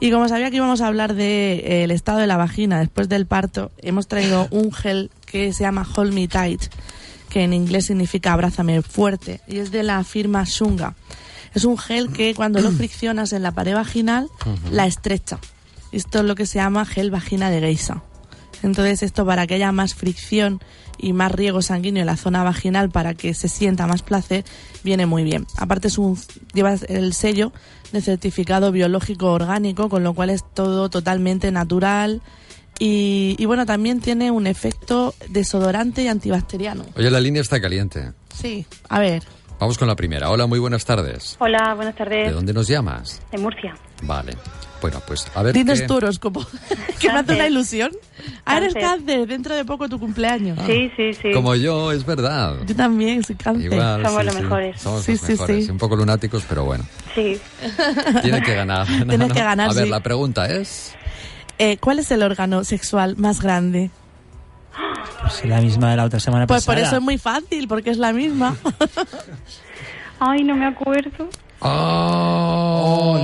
Y 0.00 0.10
como 0.10 0.28
sabía 0.28 0.50
que 0.50 0.56
íbamos 0.56 0.80
a 0.80 0.86
hablar 0.86 1.14
del 1.14 1.90
estado 1.90 2.18
de 2.18 2.26
la 2.26 2.36
vagina 2.36 2.80
después 2.80 3.08
del 3.08 3.26
parto, 3.26 3.70
hemos 3.78 4.08
traído 4.08 4.48
un 4.50 4.72
gel 4.72 5.10
que 5.24 5.52
se 5.52 5.64
llama 5.64 5.86
Hold 5.96 6.12
Me 6.12 6.28
Tight, 6.28 6.62
que 7.28 7.42
en 7.42 7.52
inglés 7.52 7.86
significa 7.86 8.32
abrázame 8.32 8.82
fuerte, 8.82 9.40
y 9.46 9.58
es 9.58 9.70
de 9.70 9.82
la 9.82 10.02
firma 10.04 10.44
Shunga. 10.44 10.94
Es 11.54 11.64
un 11.64 11.78
gel 11.78 12.12
que 12.12 12.34
cuando 12.34 12.60
lo 12.60 12.70
friccionas 12.72 13.32
en 13.32 13.42
la 13.42 13.52
pared 13.52 13.74
vaginal, 13.74 14.28
la 14.70 14.86
estrecha. 14.86 15.38
Esto 15.92 16.18
es 16.18 16.24
lo 16.24 16.34
que 16.34 16.46
se 16.46 16.58
llama 16.58 16.84
gel 16.84 17.10
vagina 17.10 17.50
de 17.50 17.60
geisha. 17.60 18.02
Entonces 18.62 19.02
esto 19.02 19.24
para 19.24 19.46
que 19.46 19.54
haya 19.54 19.72
más 19.72 19.94
fricción 19.94 20.60
y 20.98 21.12
más 21.12 21.32
riego 21.32 21.62
sanguíneo 21.62 22.00
en 22.02 22.06
la 22.06 22.16
zona 22.16 22.42
vaginal 22.42 22.90
para 22.90 23.14
que 23.14 23.34
se 23.34 23.48
sienta 23.48 23.86
más 23.86 24.02
placer 24.02 24.44
viene 24.82 25.06
muy 25.06 25.24
bien. 25.24 25.46
Aparte 25.56 25.88
es 25.88 25.98
un 25.98 26.18
lleva 26.52 26.74
el 26.88 27.14
sello 27.14 27.52
de 27.92 28.00
certificado 28.00 28.72
biológico 28.72 29.32
orgánico, 29.32 29.88
con 29.88 30.02
lo 30.02 30.14
cual 30.14 30.30
es 30.30 30.44
todo 30.54 30.88
totalmente 30.90 31.50
natural 31.52 32.22
y, 32.78 33.36
y 33.38 33.44
bueno 33.46 33.66
también 33.66 34.00
tiene 34.00 34.30
un 34.30 34.46
efecto 34.46 35.14
desodorante 35.28 36.02
y 36.02 36.08
antibacteriano. 36.08 36.84
Oye, 36.96 37.10
la 37.10 37.20
línea 37.20 37.42
está 37.42 37.60
caliente. 37.60 38.12
Sí, 38.34 38.66
a 38.88 38.98
ver. 38.98 39.22
Vamos 39.60 39.78
con 39.78 39.86
la 39.86 39.94
primera. 39.94 40.30
Hola, 40.30 40.46
muy 40.46 40.58
buenas 40.58 40.84
tardes. 40.84 41.36
Hola, 41.38 41.74
buenas 41.76 41.94
¿De 41.94 41.98
tardes. 42.04 42.32
dónde 42.34 42.52
nos 42.52 42.66
llamas? 42.66 43.22
De 43.30 43.38
Murcia. 43.38 43.74
Vale. 44.06 44.36
Bueno, 44.80 45.00
pues 45.06 45.26
a 45.34 45.42
ver. 45.42 45.54
Dinos 45.54 45.80
qué- 45.80 45.86
tu 45.86 45.94
horóscopo. 45.94 46.44
que 47.00 47.08
me 47.08 47.14
hace 47.14 47.26
Cáncer. 47.26 47.36
una 47.36 47.46
ilusión. 47.48 47.90
Ah, 48.44 48.58
eres 48.58 48.74
Cáncer. 48.74 48.90
cáncer, 49.06 49.26
dentro 49.28 49.54
de 49.54 49.64
poco 49.64 49.88
tu 49.88 49.98
cumpleaños. 49.98 50.58
Sí, 50.66 50.90
sí, 50.94 51.14
sí. 51.14 51.32
Como 51.32 51.54
yo, 51.54 51.90
es 51.90 52.04
verdad. 52.04 52.56
Yo 52.66 52.76
también 52.76 53.24
soy 53.24 53.36
cáncer. 53.36 53.72
Igual, 53.72 54.02
Somos 54.04 54.20
sí, 54.20 54.26
los 54.26 54.34
sí. 54.34 54.42
mejores. 54.42 54.80
Somos 54.80 55.02
Sí, 55.04 55.12
los 55.12 55.20
sí, 55.22 55.32
mejores. 55.32 55.64
sí. 55.64 55.70
Un 55.70 55.78
poco 55.78 55.96
lunáticos, 55.96 56.44
pero 56.46 56.64
bueno. 56.66 56.84
Sí. 57.14 57.40
Tiene 58.22 58.42
que 58.42 58.54
ganar. 58.54 58.86
No, 58.90 59.06
Tienes 59.06 59.28
no. 59.28 59.34
que 59.34 59.40
ganar, 59.40 59.70
A 59.70 59.72
ver, 59.72 59.84
sí. 59.84 59.90
la 59.90 60.00
pregunta 60.00 60.46
es. 60.50 60.94
Eh, 61.58 61.78
¿Cuál 61.78 62.00
es 62.00 62.10
el 62.10 62.22
órgano 62.22 62.62
sexual 62.64 63.16
más 63.16 63.40
grande? 63.40 63.90
Pues 65.22 65.44
la 65.46 65.60
misma 65.62 65.90
de 65.92 65.96
la 65.96 66.04
otra 66.04 66.20
semana 66.20 66.46
Pues 66.46 66.64
por 66.66 66.74
pasada. 66.74 66.88
eso 66.88 66.96
es 66.98 67.02
muy 67.02 67.16
fácil, 67.16 67.68
porque 67.68 67.88
es 67.90 67.96
la 67.96 68.12
misma. 68.12 68.56
Ay, 70.20 70.42
no 70.44 70.54
me 70.56 70.66
acuerdo. 70.66 71.28
Oh, 71.66 73.18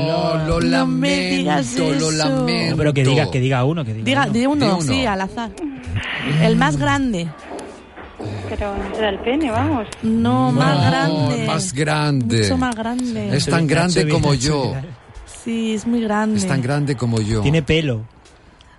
lo, 0.46 0.60
lo 0.60 0.60
No 0.60 0.86
me 0.86 1.30
digas 1.30 1.74
lamento, 1.74 2.00
lo 2.00 2.10
eso. 2.10 2.10
lamento. 2.12 2.70
No, 2.70 2.76
pero 2.76 2.94
que 2.94 3.04
diga, 3.04 3.30
que 3.30 3.40
diga 3.40 3.64
uno, 3.64 3.84
que 3.84 3.94
diga, 3.94 4.04
Diga, 4.04 4.22
uno. 4.24 4.32
di 4.32 4.46
uno, 4.46 4.66
Di 4.66 4.72
uno. 4.72 4.80
sí, 4.82 5.06
al 5.06 5.20
azar. 5.20 5.50
El 6.42 6.56
más 6.56 6.76
grande. 6.76 7.28
Pero 8.48 8.76
no 8.76 8.94
será 8.94 9.10
el 9.10 9.18
pene, 9.20 9.50
vamos. 9.50 9.86
No, 10.02 10.52
más 10.52 10.76
No, 10.76 10.90
grande. 10.90 11.46
más 11.46 11.72
grande. 11.72 12.42
Mucho 12.42 12.56
más 12.58 12.74
grande. 12.76 13.36
Es 13.36 13.46
tan 13.46 13.66
grande 13.66 14.08
como 14.08 14.34
yo. 14.34 14.74
Sí, 15.44 15.74
es 15.74 15.86
muy 15.86 16.02
grande. 16.02 16.38
Es 16.38 16.46
tan 16.46 16.60
grande 16.60 16.96
como 16.96 17.20
yo. 17.20 17.40
Tiene 17.42 17.62
pelo. 17.62 18.02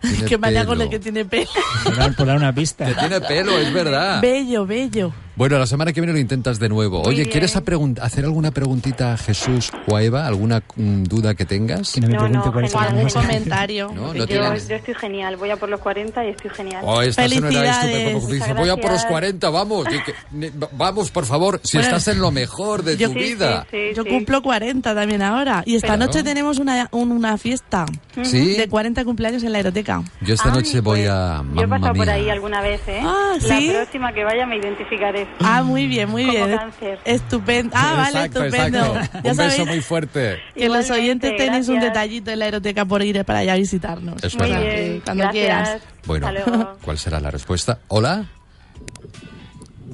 Tiene 0.01 0.25
que 0.25 0.37
vaya 0.37 0.65
con 0.65 0.73
pelo. 0.77 0.83
el 0.83 0.89
que 0.89 0.99
tiene 0.99 1.25
pelo. 1.25 1.49
Por 1.83 1.95
dar, 1.95 2.15
por 2.15 2.27
dar 2.27 2.37
una 2.37 2.53
pista. 2.53 2.85
Que 2.85 2.93
tiene 2.95 3.21
pelo, 3.21 3.57
es 3.57 3.71
verdad. 3.73 4.21
Bello, 4.21 4.65
bello. 4.65 5.11
Bueno, 5.35 5.57
la 5.57 5.65
semana 5.65 5.93
que 5.93 6.01
viene 6.01 6.13
lo 6.13 6.19
intentas 6.19 6.59
de 6.59 6.67
nuevo. 6.69 7.03
Muy 7.03 7.15
Oye. 7.15 7.29
¿quieres 7.29 7.55
hacer 7.55 8.25
alguna 8.25 8.51
preguntita 8.51 9.13
a 9.13 9.17
Jesús 9.17 9.71
o 9.87 9.95
a 9.95 10.03
Eva? 10.03 10.27
¿Alguna 10.27 10.61
mm, 10.75 11.03
duda 11.03 11.35
que 11.35 11.45
tengas? 11.45 11.93
Que 11.93 12.01
no 12.01 12.07
me 12.07 12.13
No, 12.13 12.19
pregunte 12.19 12.45
no, 12.47 12.51
cuál 12.51 12.65
es 12.65 13.15
el 13.15 13.21
comentario. 13.21 13.91
No, 13.95 14.13
no 14.13 14.25
yo, 14.25 14.55
yo 14.55 14.75
estoy 14.75 14.93
genial. 14.95 15.37
Voy 15.37 15.49
a 15.49 15.55
por 15.55 15.69
los 15.69 15.79
40 15.79 16.25
y 16.25 16.29
estoy 16.29 16.51
genial. 16.51 16.83
Oh, 16.85 17.01
estás 17.01 17.31
en 17.31 17.45
una 17.45 17.49
edad 17.49 17.81
Felicidades. 17.81 18.23
Muchas 18.23 18.55
voy 18.57 18.69
a 18.69 18.73
por 18.75 18.83
los 18.83 18.91
gracias. 18.91 19.05
40, 19.11 19.49
vamos. 19.49 19.87
Que- 19.87 20.13
ne- 20.31 20.51
vamos, 20.73 21.11
por 21.11 21.25
favor, 21.25 21.61
si 21.63 21.77
Bueno, 21.77 21.95
estás 21.95 22.13
en 22.13 22.21
lo 22.21 22.31
mejor 22.31 22.83
de 22.83 22.97
yo- 22.97 23.07
tu 23.07 23.13
Sí, 23.13 23.19
vida. 23.19 23.65
Sí, 23.71 23.77
Yo 23.95 24.03
sí. 24.03 24.09
cumplo 24.09 24.41
40 24.41 24.93
también 24.93 25.21
ahora. 25.21 25.63
Y 25.65 25.75
esta 25.75 25.93
Pero- 25.93 26.05
noche 26.05 26.23
tenemos 26.23 26.59
una, 26.59 26.89
un- 26.91 27.11
una 27.11 27.37
fiesta 27.37 27.85
¿Sí? 28.21 28.55
de 28.57 28.67
40 28.67 29.05
cumpleaños 29.05 29.43
en 29.43 29.53
la 29.53 29.59
aeroteca. 29.59 30.03
Yo 30.21 30.33
esta 30.33 30.49
Ay, 30.49 30.55
noche 30.55 30.81
voy 30.81 30.99
pues, 30.99 31.09
a... 31.09 31.43
Yo 31.55 31.61
he 31.63 31.67
pasado 31.67 31.93
por 31.93 32.09
ahí 32.09 32.29
alguna 32.29 32.61
vez, 32.61 32.81
¿eh? 32.87 32.99
Ah, 33.03 33.33
¿sí? 33.39 33.67
La 33.67 33.73
próxima 33.81 34.13
que 34.13 34.23
vaya 34.25 34.45
me 34.45 34.57
identificaré. 34.57 35.20
Ah, 35.39 35.63
muy 35.63 35.87
bien, 35.87 36.09
muy 36.09 36.25
Como 36.25 36.45
bien. 36.45 36.57
cáncer. 36.57 36.99
Estupendo. 37.05 37.75
Ah, 37.77 37.93
vale, 37.97 38.25
Exacto, 38.25 38.43
estupendo. 38.45 38.77
exacto. 38.95 39.19
Ya 39.23 39.29
Un 39.31 39.35
sabéis 39.35 39.53
beso 39.57 39.65
muy 39.65 39.81
fuerte. 39.81 40.39
que 40.55 40.69
los 40.69 40.89
oyentes 40.89 41.35
tenéis 41.37 41.67
un 41.69 41.79
detallito 41.79 42.31
en 42.31 42.39
la 42.39 42.45
aeroteca 42.45 42.85
por 42.85 43.01
ir 43.03 43.23
para 43.25 43.39
allá 43.39 43.53
a 43.53 43.57
visitarnos. 43.57 44.23
Es 44.23 44.35
Muy 44.35 44.49
verdad. 44.49 44.61
bien. 44.61 45.01
Cuando 45.05 45.23
gracias. 45.23 45.31
quieras. 45.43 45.81
Bueno. 46.05 46.77
¿cuál 46.83 46.97
será 46.97 47.19
la 47.19 47.31
respuesta? 47.31 47.79
Hola. 47.87 48.25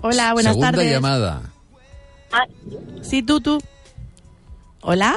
Hola, 0.02 0.34
buenas 0.34 0.52
Segunda 0.54 0.72
tardes. 0.72 0.92
llamada. 0.92 1.42
Sí, 3.02 3.24
tú, 3.24 3.42
tú. 3.42 3.60
Hola. 4.82 5.16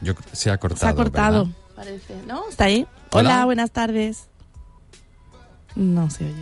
Yo, 0.00 0.14
se 0.32 0.50
ha 0.50 0.58
cortado. 0.58 0.80
Se 0.80 0.86
ha 0.88 0.94
cortado. 0.94 1.44
¿verdad? 1.46 1.60
Parece, 1.76 2.14
¿no? 2.26 2.48
¿Está 2.48 2.64
ahí? 2.64 2.86
Hola. 3.10 3.30
Hola, 3.34 3.44
buenas 3.44 3.70
tardes. 3.70 4.28
No 5.74 6.08
se 6.10 6.24
oye. 6.24 6.34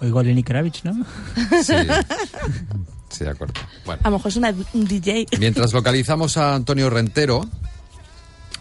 Oigo 0.00 0.18
a 0.18 0.22
Lenny 0.22 0.42
Kravitz, 0.42 0.84
¿no? 0.84 0.94
Sí. 1.62 1.74
Se 3.10 3.28
ha 3.28 3.34
cortado. 3.34 3.66
Bueno. 3.84 4.00
A 4.04 4.10
lo 4.10 4.16
mejor 4.18 4.30
es 4.30 4.36
una, 4.36 4.54
un 4.72 4.84
DJ. 4.86 5.26
Mientras 5.38 5.72
localizamos 5.72 6.36
a 6.36 6.54
Antonio 6.54 6.88
Rentero, 6.90 7.44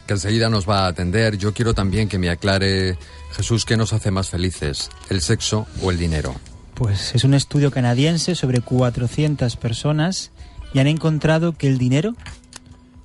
que 0.08 0.14
enseguida 0.14 0.50
nos 0.50 0.68
va 0.68 0.86
a 0.86 0.88
atender, 0.88 1.38
yo 1.38 1.54
quiero 1.54 1.74
también 1.74 2.10
que 2.10 2.18
me 2.18 2.30
aclare, 2.30 2.98
Jesús, 3.34 3.64
qué 3.64 3.78
nos 3.78 3.94
hace 3.94 4.10
más 4.12 4.30
felices, 4.30 4.90
el 5.10 5.22
sexo 5.22 5.68
o 5.84 5.92
el 5.92 6.00
dinero. 6.00 6.34
Pues 6.74 7.14
es 7.14 7.24
un 7.24 7.34
estudio 7.36 7.70
canadiense 7.72 8.34
sobre 8.36 8.62
400 8.62 9.56
personas 9.58 10.32
y 10.74 10.80
han 10.80 10.88
encontrado 10.88 11.54
que 11.54 11.68
el 11.68 11.78
dinero 11.78 12.16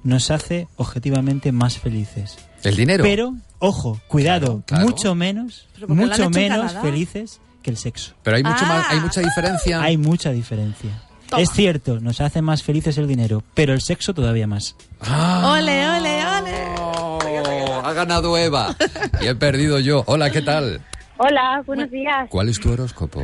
nos 0.03 0.31
hace 0.31 0.67
objetivamente 0.77 1.53
más 1.53 1.79
felices. 1.79 2.37
¿El 2.63 2.77
dinero? 2.77 3.05
Pero, 3.05 3.35
ojo, 3.59 4.01
cuidado, 4.09 4.47
Claro, 4.47 4.65
claro. 4.67 4.85
mucho 4.87 5.15
menos, 5.15 5.67
mucho 5.89 6.31
menos 6.31 6.73
Canadá. 6.73 6.81
felices 6.83 7.41
que 7.65 7.71
el 7.71 7.77
sexo. 7.77 8.13
Pero 8.23 8.37
hay, 8.37 8.45
mucho 8.45 8.65
Ah. 8.65 8.69
más, 8.69 8.87
hay 8.91 9.01
mucha 9.01 9.21
diferencia. 9.21 9.83
Hay 9.83 9.97
mucha 9.97 10.31
diferencia. 10.31 10.91
Toma. 11.29 11.43
Es 11.43 11.51
cierto, 11.51 11.99
nos 11.99 12.21
hace 12.21 12.43
más 12.43 12.63
felices 12.63 12.97
el 12.99 13.09
dinero, 13.09 13.43
pero 13.55 13.73
el 13.73 13.81
sexo 13.81 14.15
todavía 14.15 14.47
más. 14.47 14.77
Ah. 15.01 15.57
Ole, 15.59 15.89
ole, 15.89 16.25
ole. 16.27 16.65
Oh, 16.79 17.83
ha 17.85 17.93
ganado 17.95 18.37
Eva 18.39 18.77
y 19.21 19.27
he 19.27 19.35
perdido 19.35 19.81
yo. 19.81 20.05
Hola, 20.07 20.31
¿qué 20.31 20.43
tal? 20.43 20.81
Hola, 21.17 21.63
buenos 21.67 21.91
días. 21.91 22.29
¿Cuál 22.29 22.49
es 22.51 22.61
tu 22.61 22.71
horóscopo? 22.71 23.23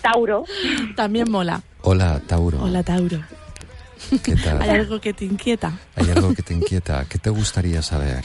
Tauro. 0.00 0.44
También 0.96 1.30
mola. 1.30 1.60
Hola, 1.82 2.20
Tauro. 2.26 2.62
Hola, 2.62 2.82
Tauro. 2.82 3.20
¿Qué 4.22 4.34
tal? 4.36 4.60
¿Hay 4.62 4.70
algo 4.70 5.00
que 5.00 5.12
te 5.12 5.24
inquieta? 5.24 5.72
¿Hay 5.94 6.10
algo 6.10 6.34
que 6.34 6.42
te 6.42 6.54
inquieta? 6.54 7.04
¿Qué 7.08 7.18
te 7.18 7.30
gustaría 7.30 7.82
saber? 7.82 8.24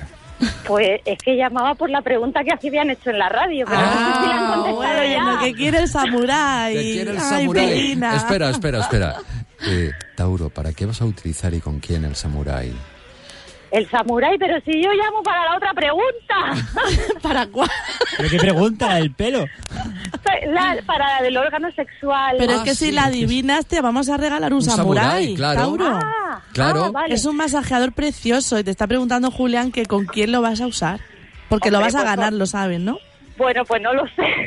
Pues 0.67 1.01
es 1.05 1.17
que 1.19 1.35
llamaba 1.35 1.73
por 1.75 1.89
la 1.89 2.01
pregunta 2.01 2.43
que 2.43 2.51
así 2.51 2.67
habían 2.67 2.89
hecho 2.89 3.09
en 3.09 3.19
la 3.19 3.29
radio, 3.29 3.65
pero 3.67 3.79
no 3.81 3.87
sé 3.87 4.21
si 4.21 4.27
la 4.27 4.37
han 4.37 4.53
contestado 4.53 4.81
Ah, 4.81 4.95
bueno, 4.97 5.03
ya. 5.39 5.45
que 5.45 5.53
quiere 5.53 5.77
el 5.79 5.87
samurái. 5.87 6.73
¿Qué 6.75 6.81
quiere 6.81 7.11
el 7.11 7.19
samurái? 7.19 7.91
Espera, 8.15 8.49
espera, 8.49 8.79
espera. 8.79 9.15
Eh, 9.67 9.91
Tauro, 10.15 10.49
¿para 10.49 10.71
qué 10.73 10.85
vas 10.85 11.01
a 11.01 11.05
utilizar 11.05 11.53
y 11.53 11.59
con 11.59 11.79
quién 11.79 12.03
el 12.05 12.15
samurái? 12.15 12.73
El 13.71 13.89
samurái, 13.89 14.37
pero 14.37 14.59
si 14.65 14.81
yo 14.81 14.89
llamo 14.93 15.21
para 15.23 15.43
la 15.45 15.57
otra 15.57 15.73
pregunta. 15.73 16.65
¿Para 17.21 17.47
cuál? 17.47 17.69
¿Pero 18.15 18.29
qué 18.29 18.37
pregunta? 18.37 18.97
¿El 18.97 19.11
pelo? 19.13 19.45
La- 20.47 20.77
para 20.85 21.17
la 21.17 21.21
del 21.23 21.35
órgano 21.37 21.69
sexual. 21.71 22.35
Pero 22.37 22.53
es 22.53 22.59
Ah, 22.59 22.63
que 22.63 22.75
sí, 22.75 22.85
si 22.87 22.91
la 22.91 23.05
adivinas 23.05 23.65
te 23.65 23.81
vamos 23.81 24.07
a 24.09 24.17
regalar 24.17 24.51
un, 24.53 24.57
Un 24.59 24.63
samurái, 24.63 25.03
samurái, 25.03 25.35
claro. 25.35 25.59
Tauro. 25.59 25.99
Ah, 26.01 26.41
Claro. 26.53 26.85
ah, 26.85 26.91
vale. 26.91 27.13
Es 27.13 27.25
un 27.25 27.35
masajeador 27.35 27.91
precioso 27.91 28.57
y 28.57 28.63
te 28.63 28.71
está 28.71 28.87
preguntando 28.87 29.31
Julián 29.31 29.71
que 29.71 29.85
con 29.85 30.05
quién 30.05 30.31
lo 30.31 30.41
vas 30.41 30.61
a 30.61 30.67
usar. 30.67 30.99
Porque 31.49 31.69
lo 31.71 31.79
vas 31.79 31.93
a 31.95 31.99
pues, 31.99 32.09
ganar, 32.11 32.29
con- 32.31 32.39
lo 32.39 32.45
saben, 32.45 32.85
¿no? 32.85 32.97
Bueno, 33.37 33.63
pues 33.65 33.81
no 33.81 33.93
lo 33.93 34.03
sé. 34.07 34.45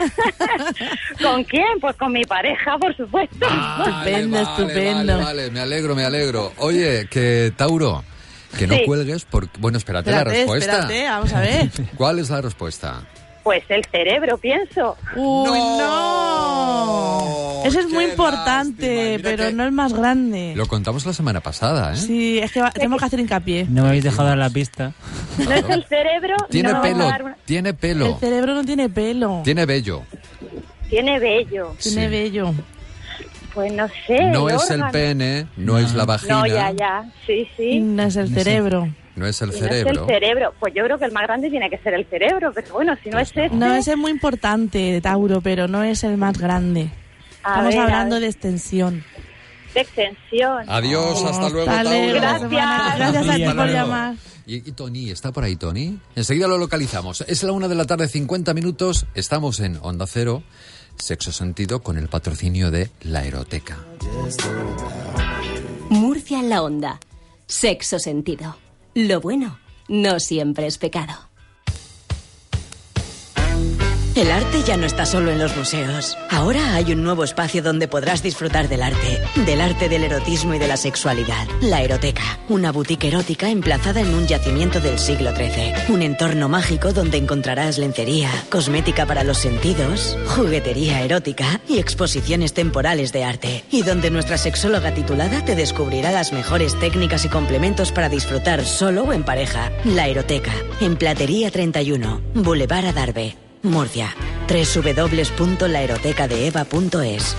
¿Con 1.23 1.45
quién? 1.45 1.79
Pues 1.81 1.95
con 1.97 2.13
mi 2.13 2.25
pareja, 2.25 2.77
por 2.79 2.97
supuesto. 2.97 3.47
Estupendo, 3.47 4.37
Vale, 4.37 4.43
estupendo. 4.43 5.13
Vale, 5.13 5.25
vale, 5.25 5.51
me 5.51 5.61
alegro, 5.61 5.95
me 5.95 6.05
alegro. 6.05 6.53
Oye, 6.59 7.07
que 7.09 7.53
Tauro, 7.57 8.03
que 8.59 8.67
no 8.67 8.75
Sí. 8.75 8.83
cuelgues 8.87 9.25
porque... 9.25 9.59
Bueno, 9.59 9.79
espérate, 9.79 10.11
la 10.11 10.25
respuesta. 10.25 10.73
espérate, 10.81 11.05
vamos 11.09 11.33
a 11.33 11.41
ver. 11.41 11.71
¿Cuál 11.97 12.19
es 12.19 12.31
la 12.31 12.41
respuesta? 12.41 13.03
Pues 13.43 13.63
el 13.71 13.85
cerebro, 13.87 14.37
pienso. 14.39 14.97
Uy, 15.17 15.49
no. 15.79 17.63
Eso 17.65 17.81
es 17.81 17.89
muy 17.91 18.05
importante, 18.05 19.13
lástima. 19.13 19.31
Pero 19.31 19.47
que- 19.49 19.53
no 19.55 19.65
es 19.65 19.73
más 19.73 19.93
grande. 19.93 20.53
Lo 20.57 20.67
contamos 20.67 21.05
la 21.07 21.13
semana 21.13 21.41
pasada, 21.41 21.93
¿eh? 21.93 21.97
Sí, 21.97 22.39
es 22.39 22.53
que 22.53 22.61
va- 22.61 22.71
tenemos 22.71 22.99
que 22.99 23.05
hacer 23.07 23.21
hincapié. 23.21 23.67
No 23.69 23.83
me 23.83 23.89
habéis 23.89 24.05
dejado 24.05 24.29
dar 24.29 24.39
la 24.39 24.51
pista. 24.51 24.93
No 25.39 25.51
es 25.53 25.65
el 25.69 25.85
cerebro. 25.85 26.37
Tiene 26.51 26.73
no 26.73 26.83
pelo, 26.83 27.07
una- 27.07 27.37
tiene 27.45 27.69
El 27.71 27.75
pelo, 27.77 28.19
cerebro 28.19 28.55
no 28.55 28.65
tiene 28.65 28.89
pelo. 28.89 29.41
tiene 29.45 29.67
vello. 29.67 30.03
Tiene 30.89 31.19
vello. 31.19 31.75
Tiene 31.81 32.05
Sí. 32.05 32.11
vello. 32.11 32.55
Pues 33.55 33.73
no 33.73 33.87
sé. 34.07 34.31
No 34.31 34.49
el 34.49 34.57
es 34.57 34.71
el 34.71 34.83
pene, 34.93 35.47
no 35.57 35.79
es 35.79 35.95
la 35.95 36.05
vagina, 36.05 36.35
No, 36.41 36.47
ya, 36.47 36.71
ya. 36.73 37.05
Sí, 37.27 37.49
sí. 37.57 37.81
No 37.81 38.03
es 38.05 38.17
el 38.17 38.33
cerebro. 38.33 38.89
no 39.17 39.27
es 39.27 39.43
el 39.43 39.49
Y 39.49 39.53
no 39.53 39.57
es 39.59 39.63
cerebro. 39.65 40.03
el 40.03 40.07
cerebro. 40.09 40.55
Pues 40.61 40.73
yo 40.75 40.85
creo 40.85 40.99
que 40.99 41.05
el 41.07 41.13
más 41.13 41.25
grande 41.25 41.51
tiene 41.51 41.69
que 41.69 41.79
ser 41.79 41.95
el 41.95 42.07
cerebro, 42.07 42.53
pero 42.55 42.73
bueno, 42.73 42.95
si 43.03 43.11
no 43.11 43.19
es 43.19 43.31
ese... 43.31 43.49
No, 43.51 43.75
ese 43.75 43.93
es 43.93 43.97
muy 43.99 44.11
importante, 44.13 45.01
Tauro, 45.01 45.41
pero 45.41 45.67
no 45.69 45.83
es 45.83 46.05
el 46.05 46.17
más 46.17 46.39
grande. 46.39 46.91
A 47.43 47.49
Estamos 47.51 47.75
ver, 47.75 47.79
hablando 47.81 48.21
de 48.21 48.27
extensión. 48.27 49.05
de 49.75 49.81
extensión. 49.81 50.65
Adiós, 50.69 51.25
hasta 51.25 51.49
luego, 51.49 51.71
Hasta 51.71 51.85
luego, 51.85 52.21
Tauro. 52.21 52.49
Gracias. 52.51 52.99
Gracias 52.99 53.29
a 53.29 53.35
ti 53.37 53.45
por 53.57 53.69
llamar. 53.69 54.15
Y, 54.47 54.57
y 54.69 54.73
Tony, 54.73 55.11
¿está 55.11 55.31
por 55.33 55.45
ahí 55.45 55.55
Tony? 55.57 55.99
Enseguida 56.17 56.49
lo 56.49 56.59
localizamos. 56.59 57.21
Es 57.23 57.43
la 57.45 57.53
una 57.53 57.69
de 57.69 57.75
la 57.77 57.85
tarde, 57.85 58.09
50 58.09 58.53
minutos. 58.55 59.07
Estamos 59.15 59.61
en 59.61 59.79
Onda 59.83 60.07
Cero, 60.09 60.43
Sexo 61.01 61.33
Sentido, 61.33 61.83
con 61.83 61.97
el 61.99 62.09
patrocinio 62.09 62.71
de 62.71 62.91
La 63.03 63.25
Eroteca. 63.25 63.79
Murcia 65.89 66.39
en 66.39 66.49
la 66.49 66.63
onda. 66.63 67.01
Sexo 67.47 67.99
sentido. 67.99 68.57
Lo 68.95 69.21
bueno 69.21 69.59
no 69.89 70.21
siempre 70.21 70.67
es 70.67 70.79
pecado. 70.79 71.30
El 74.21 74.31
arte 74.31 74.63
ya 74.63 74.77
no 74.77 74.85
está 74.85 75.07
solo 75.07 75.31
en 75.31 75.39
los 75.39 75.57
museos. 75.57 76.19
Ahora 76.29 76.75
hay 76.75 76.93
un 76.93 77.03
nuevo 77.03 77.25
espacio 77.25 77.63
donde 77.63 77.89
podrás 77.89 78.23
disfrutar 78.23 78.69
del 78.69 78.83
arte, 78.83 79.19
del 79.47 79.63
arte 79.63 79.89
del 79.89 80.05
erotismo 80.05 80.53
y 80.53 80.59
de 80.59 80.69
la 80.69 80.77
sexualidad. 80.77 81.49
La 81.63 81.81
Eroteca, 81.81 82.39
una 82.51 82.71
boutique 82.71 83.09
erótica 83.09 83.49
emplazada 83.49 84.03
en 84.03 84.13
un 84.15 84.27
yacimiento 84.27 84.79
del 84.79 84.99
siglo 84.99 85.35
XIII. 85.35 85.73
Un 85.89 86.03
entorno 86.03 86.51
mágico 86.51 86.93
donde 86.93 87.17
encontrarás 87.17 87.79
lencería, 87.79 88.29
cosmética 88.51 89.07
para 89.07 89.25
los 89.25 89.39
sentidos, 89.39 90.19
juguetería 90.27 91.01
erótica 91.01 91.63
y 91.67 91.79
exposiciones 91.79 92.53
temporales 92.53 93.13
de 93.13 93.25
arte. 93.25 93.65
Y 93.71 93.85
donde 93.85 94.11
nuestra 94.11 94.37
sexóloga 94.37 94.93
titulada 94.93 95.47
te 95.47 95.57
descubrirá 95.57 96.13
las 96.13 96.35
mejores 96.35 96.79
técnicas 96.79 97.25
y 97.25 97.31
complementos 97.31 97.91
para 97.91 98.11
disfrutar 98.11 98.67
solo 98.67 99.05
o 99.05 99.15
en 99.15 99.25
pareja. 99.25 99.73
La 99.87 100.09
Eroteca, 100.09 100.53
en 100.83 100.97
Platería 100.97 101.51
31, 101.51 102.21
Boulevard 102.35 102.85
Adarve. 102.85 103.50
Murcia. 103.63 104.15
www.laerotecadeeva.es 104.49 107.37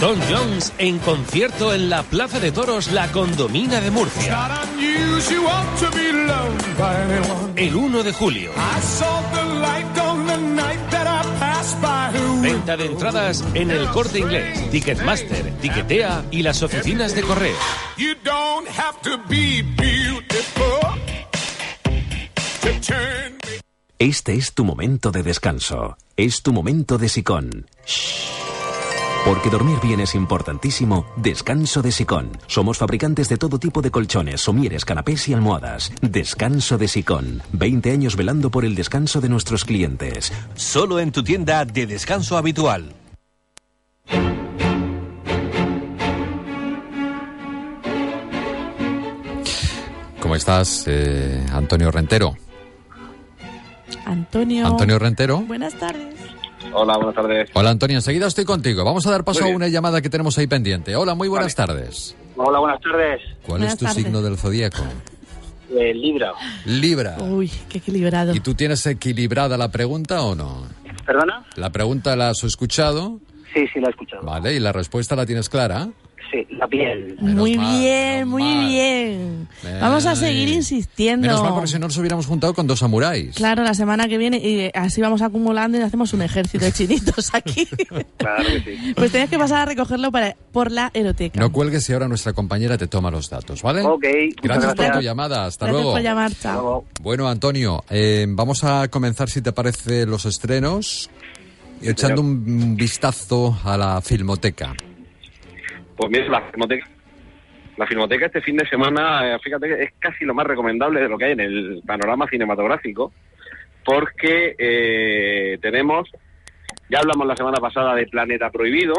Don 0.00 0.18
Jones 0.30 0.72
en 0.76 0.98
concierto 0.98 1.72
en 1.72 1.88
la 1.88 2.02
Plaza 2.02 2.38
de 2.38 2.52
Toros 2.52 2.92
La 2.92 3.10
Condomina 3.12 3.80
de 3.80 3.90
Murcia. 3.90 4.50
El 7.56 7.74
1 7.74 8.02
de 8.02 8.12
julio. 8.12 8.50
Venta 12.42 12.76
de 12.76 12.84
entradas 12.84 13.42
en 13.54 13.70
el 13.70 13.88
Corte 13.88 14.18
Inglés, 14.18 14.70
Ticketmaster, 14.70 15.50
Tiquetea 15.62 16.26
y 16.30 16.42
las 16.42 16.62
oficinas 16.62 17.14
de 17.14 17.22
correo. 17.22 17.56
You 17.96 18.14
don't 18.22 18.68
have 18.68 19.00
to 19.02 19.16
be 19.28 19.62
beautiful 19.62 20.80
to 22.60 22.80
turn. 22.82 23.35
Este 23.98 24.34
es 24.34 24.52
tu 24.52 24.66
momento 24.66 25.10
de 25.10 25.22
descanso. 25.22 25.96
Es 26.18 26.42
tu 26.42 26.52
momento 26.52 26.98
de 26.98 27.08
sicón. 27.08 27.66
Porque 29.24 29.48
dormir 29.48 29.78
bien 29.82 30.00
es 30.00 30.14
importantísimo, 30.14 31.06
descanso 31.16 31.80
de 31.82 31.90
Sicón. 31.90 32.30
Somos 32.46 32.78
fabricantes 32.78 33.28
de 33.28 33.38
todo 33.38 33.58
tipo 33.58 33.82
de 33.82 33.90
colchones, 33.90 34.40
somieres, 34.42 34.84
canapés 34.84 35.28
y 35.28 35.34
almohadas. 35.34 35.90
Descanso 36.00 36.78
de 36.78 36.86
Sicón. 36.86 37.42
20 37.52 37.90
años 37.90 38.16
velando 38.16 38.50
por 38.50 38.64
el 38.64 38.76
descanso 38.76 39.20
de 39.20 39.30
nuestros 39.30 39.64
clientes. 39.64 40.32
Solo 40.54 41.00
en 41.00 41.10
tu 41.10 41.24
tienda 41.24 41.64
de 41.64 41.86
descanso 41.86 42.36
habitual. 42.36 42.94
¿Cómo 50.20 50.36
estás, 50.36 50.84
eh, 50.86 51.44
Antonio 51.50 51.90
Rentero? 51.90 52.36
Antonio. 54.06 54.66
Antonio 54.66 54.98
Rentero. 54.98 55.40
Buenas 55.40 55.74
tardes. 55.74 56.14
Hola, 56.72 56.96
buenas 56.96 57.14
tardes. 57.14 57.50
Hola, 57.52 57.70
Antonio. 57.70 57.96
Enseguida 57.98 58.26
estoy 58.26 58.44
contigo. 58.44 58.84
Vamos 58.84 59.06
a 59.06 59.10
dar 59.10 59.24
paso 59.24 59.44
a 59.44 59.48
una 59.48 59.68
llamada 59.68 60.00
que 60.00 60.08
tenemos 60.08 60.38
ahí 60.38 60.46
pendiente. 60.46 60.96
Hola, 60.96 61.14
muy 61.14 61.28
buenas 61.28 61.54
tardes. 61.54 62.16
Hola, 62.36 62.58
buenas 62.58 62.80
tardes. 62.80 63.20
¿Cuál 63.42 63.58
Buenas 63.60 63.72
es 63.74 63.78
tu 63.78 63.84
tardes. 63.84 64.02
signo 64.02 64.22
del 64.22 64.38
zodíaco? 64.38 64.82
Eh, 65.68 65.92
Libra. 65.92 66.30
Libra. 66.64 67.16
Uy, 67.18 67.50
qué 67.68 67.78
equilibrado. 67.78 68.32
¿Y 68.32 68.38
tú 68.38 68.54
tienes 68.54 68.86
equilibrada 68.86 69.58
la 69.58 69.68
pregunta 69.68 70.22
o 70.22 70.36
no? 70.36 70.64
¿Perdona? 71.04 71.44
La 71.56 71.70
pregunta 71.70 72.14
la 72.14 72.28
has 72.28 72.44
escuchado, 72.44 73.18
Sí, 73.52 73.66
sí, 73.74 73.80
la 73.80 73.88
he 73.88 73.90
escuchado. 73.90 74.22
¿vale? 74.22 74.54
Y 74.54 74.60
la 74.60 74.70
respuesta 74.70 75.16
la 75.16 75.26
tienes 75.26 75.48
clara. 75.48 75.88
Sí, 76.36 76.54
la 76.56 76.66
piel. 76.66 77.16
Muy 77.20 77.56
mal, 77.56 77.78
bien, 77.78 78.28
muy 78.28 78.42
bien. 78.66 79.48
Vamos 79.80 80.04
a 80.06 80.14
seguir 80.16 80.48
insistiendo. 80.48 81.26
Menos 81.26 81.42
mal 81.42 81.54
porque 81.54 81.68
si 81.68 81.74
no 81.78 81.86
nos 81.86 81.96
hubiéramos 81.96 82.26
juntado 82.26 82.52
con 82.52 82.66
dos 82.66 82.80
samuráis. 82.80 83.34
Claro, 83.36 83.62
la 83.62 83.74
semana 83.74 84.06
que 84.08 84.18
viene, 84.18 84.36
y 84.38 84.70
así 84.74 85.00
vamos 85.00 85.22
acumulando 85.22 85.78
y 85.78 85.80
hacemos 85.82 86.12
un 86.12 86.22
ejército 86.22 86.64
de 86.64 86.72
chinitos 86.72 87.34
aquí. 87.34 87.66
Claro 88.16 88.44
que 88.44 88.60
sí. 88.76 88.92
Pues 88.96 89.10
tienes 89.12 89.30
que 89.30 89.38
pasar 89.38 89.60
a 89.60 89.64
recogerlo 89.66 90.10
para, 90.10 90.36
por 90.52 90.70
la 90.72 90.90
eroteca. 90.94 91.38
No 91.38 91.52
cuelgues 91.52 91.88
y 91.88 91.92
ahora 91.92 92.08
nuestra 92.08 92.32
compañera 92.32 92.76
te 92.76 92.86
toma 92.86 93.10
los 93.10 93.30
datos, 93.30 93.62
¿vale? 93.62 93.82
Ok, 93.82 94.02
Gracias, 94.02 94.42
muchas 94.42 94.64
por 94.64 94.74
tu 94.76 94.82
gracias. 94.82 95.04
llamada. 95.04 95.46
Hasta 95.46 95.66
Gracias 95.66 95.82
luego. 95.82 95.92
por 95.92 96.02
llamar, 96.02 96.32
chao. 96.34 96.84
Bueno, 97.02 97.28
Antonio, 97.28 97.84
eh, 97.90 98.26
vamos 98.28 98.64
a 98.64 98.88
comenzar, 98.88 99.28
si 99.30 99.42
te 99.42 99.52
parece, 99.52 100.06
los 100.06 100.26
estrenos, 100.26 101.08
echando 101.80 102.20
un 102.22 102.76
vistazo 102.76 103.58
a 103.64 103.76
la 103.76 104.00
filmoteca. 104.00 104.74
Pues 105.96 106.10
mira, 106.10 106.28
la 106.28 106.42
filmoteca. 106.42 106.86
La 107.76 107.86
filmoteca 107.86 108.26
este 108.26 108.40
fin 108.40 108.56
de 108.56 108.66
semana, 108.66 109.34
eh, 109.34 109.38
fíjate 109.42 109.68
que 109.68 109.82
es 109.82 109.92
casi 109.98 110.24
lo 110.24 110.34
más 110.34 110.46
recomendable 110.46 111.00
de 111.00 111.08
lo 111.08 111.18
que 111.18 111.26
hay 111.26 111.32
en 111.32 111.40
el 111.40 111.82
panorama 111.86 112.26
cinematográfico, 112.26 113.12
porque 113.84 114.54
eh, 114.58 115.58
tenemos, 115.60 116.10
ya 116.88 117.00
hablamos 117.00 117.26
la 117.26 117.36
semana 117.36 117.58
pasada 117.58 117.94
de 117.94 118.06
Planeta 118.06 118.50
Prohibido, 118.50 118.94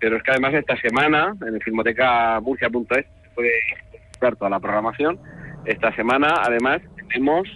pero 0.00 0.16
es 0.16 0.22
que 0.22 0.30
además 0.30 0.54
esta 0.54 0.76
semana, 0.80 1.34
en 1.46 1.54
el 1.54 1.62
filmoteca.murcia.es, 1.62 3.06
puede 3.34 3.50
ver 4.20 4.36
toda 4.36 4.50
la 4.50 4.60
programación, 4.60 5.18
esta 5.66 5.94
semana 5.94 6.34
además 6.42 6.80
tenemos 7.08 7.48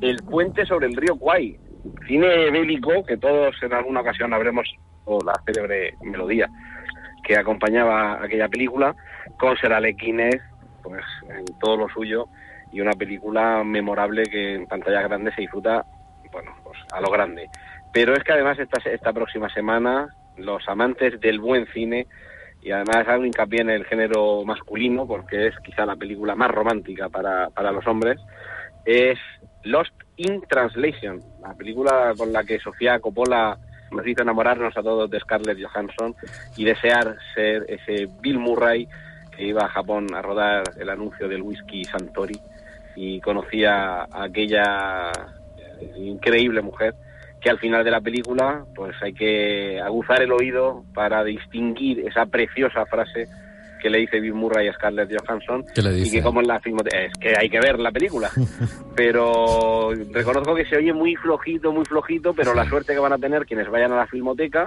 El 0.00 0.18
puente 0.18 0.64
sobre 0.64 0.86
el 0.86 0.96
río 0.96 1.16
Kwai, 1.16 1.58
cine 2.06 2.50
bélico 2.50 3.04
que 3.04 3.16
todos 3.16 3.60
en 3.62 3.72
alguna 3.72 4.00
ocasión 4.00 4.32
habremos, 4.32 4.68
o 5.04 5.18
la 5.24 5.34
célebre 5.44 5.94
melodía 6.02 6.48
que 7.28 7.36
acompañaba 7.36 8.24
aquella 8.24 8.48
película, 8.48 8.96
con 9.38 9.54
Seralequines, 9.58 10.40
pues 10.82 11.04
en 11.28 11.44
todo 11.60 11.76
lo 11.76 11.88
suyo, 11.90 12.24
y 12.72 12.80
una 12.80 12.92
película 12.92 13.62
memorable 13.64 14.22
que 14.22 14.54
en 14.54 14.66
pantalla 14.66 15.02
grande 15.02 15.30
se 15.34 15.42
disfruta, 15.42 15.84
bueno, 16.32 16.56
pues 16.64 16.78
a 16.90 17.02
lo 17.02 17.10
grande. 17.10 17.50
Pero 17.92 18.14
es 18.14 18.24
que 18.24 18.32
además 18.32 18.58
esta, 18.58 18.80
esta 18.88 19.12
próxima 19.12 19.50
semana, 19.50 20.08
los 20.38 20.66
amantes 20.70 21.20
del 21.20 21.38
buen 21.38 21.66
cine, 21.66 22.06
y 22.62 22.70
además 22.70 23.06
hago 23.06 23.26
hincapié 23.26 23.60
en 23.60 23.70
el 23.70 23.84
género 23.84 24.42
masculino, 24.46 25.06
porque 25.06 25.48
es 25.48 25.54
quizá 25.62 25.84
la 25.84 25.96
película 25.96 26.34
más 26.34 26.50
romántica 26.50 27.10
para, 27.10 27.50
para 27.50 27.72
los 27.72 27.86
hombres, 27.86 28.18
es 28.86 29.18
Lost 29.64 29.92
in 30.16 30.40
Translation, 30.48 31.20
la 31.42 31.52
película 31.52 32.14
con 32.16 32.32
la 32.32 32.42
que 32.44 32.58
Sofía 32.58 32.98
Coppola 33.00 33.58
nos 33.90 34.06
hizo 34.06 34.22
enamorarnos 34.22 34.76
a 34.76 34.82
todos 34.82 35.10
de 35.10 35.20
Scarlett 35.20 35.58
Johansson 35.62 36.14
y 36.56 36.64
desear 36.64 37.16
ser 37.34 37.64
ese 37.68 38.08
Bill 38.20 38.38
Murray 38.38 38.88
que 39.36 39.44
iba 39.44 39.64
a 39.64 39.68
Japón 39.68 40.06
a 40.14 40.22
rodar 40.22 40.64
el 40.78 40.88
anuncio 40.90 41.28
del 41.28 41.42
whisky 41.42 41.84
Santori. 41.84 42.38
Y 42.96 43.20
conocía 43.20 44.02
a 44.02 44.24
aquella 44.24 45.12
eh, 45.56 45.92
increíble 45.96 46.60
mujer 46.60 46.94
que 47.40 47.50
al 47.50 47.58
final 47.58 47.84
de 47.84 47.92
la 47.92 48.00
película 48.00 48.64
pues 48.74 48.96
hay 49.00 49.12
que 49.12 49.80
aguzar 49.80 50.22
el 50.22 50.32
oído 50.32 50.84
para 50.92 51.22
distinguir 51.22 52.00
esa 52.00 52.26
preciosa 52.26 52.84
frase 52.86 53.28
que 53.78 53.90
le 53.90 53.98
dice 53.98 54.20
Bill 54.20 54.34
Murray 54.34 54.68
a 54.68 54.72
Scarlett 54.72 55.10
Johansson 55.10 55.64
¿Qué 55.74 55.82
le 55.82 55.90
y 55.92 56.00
dice? 56.00 56.16
que 56.18 56.22
como 56.22 56.40
en 56.40 56.48
la 56.48 56.60
filmoteca 56.60 57.00
es 57.00 57.12
que 57.18 57.34
hay 57.38 57.48
que 57.48 57.60
ver 57.60 57.78
la 57.78 57.90
película 57.90 58.30
pero 58.96 59.90
reconozco 60.12 60.54
que 60.54 60.66
se 60.66 60.76
oye 60.76 60.92
muy 60.92 61.16
flojito 61.16 61.72
muy 61.72 61.84
flojito 61.84 62.34
pero 62.34 62.54
la 62.54 62.68
suerte 62.68 62.92
que 62.92 62.98
van 62.98 63.12
a 63.12 63.18
tener 63.18 63.46
quienes 63.46 63.68
vayan 63.68 63.92
a 63.92 63.96
la 63.96 64.06
filmoteca 64.06 64.66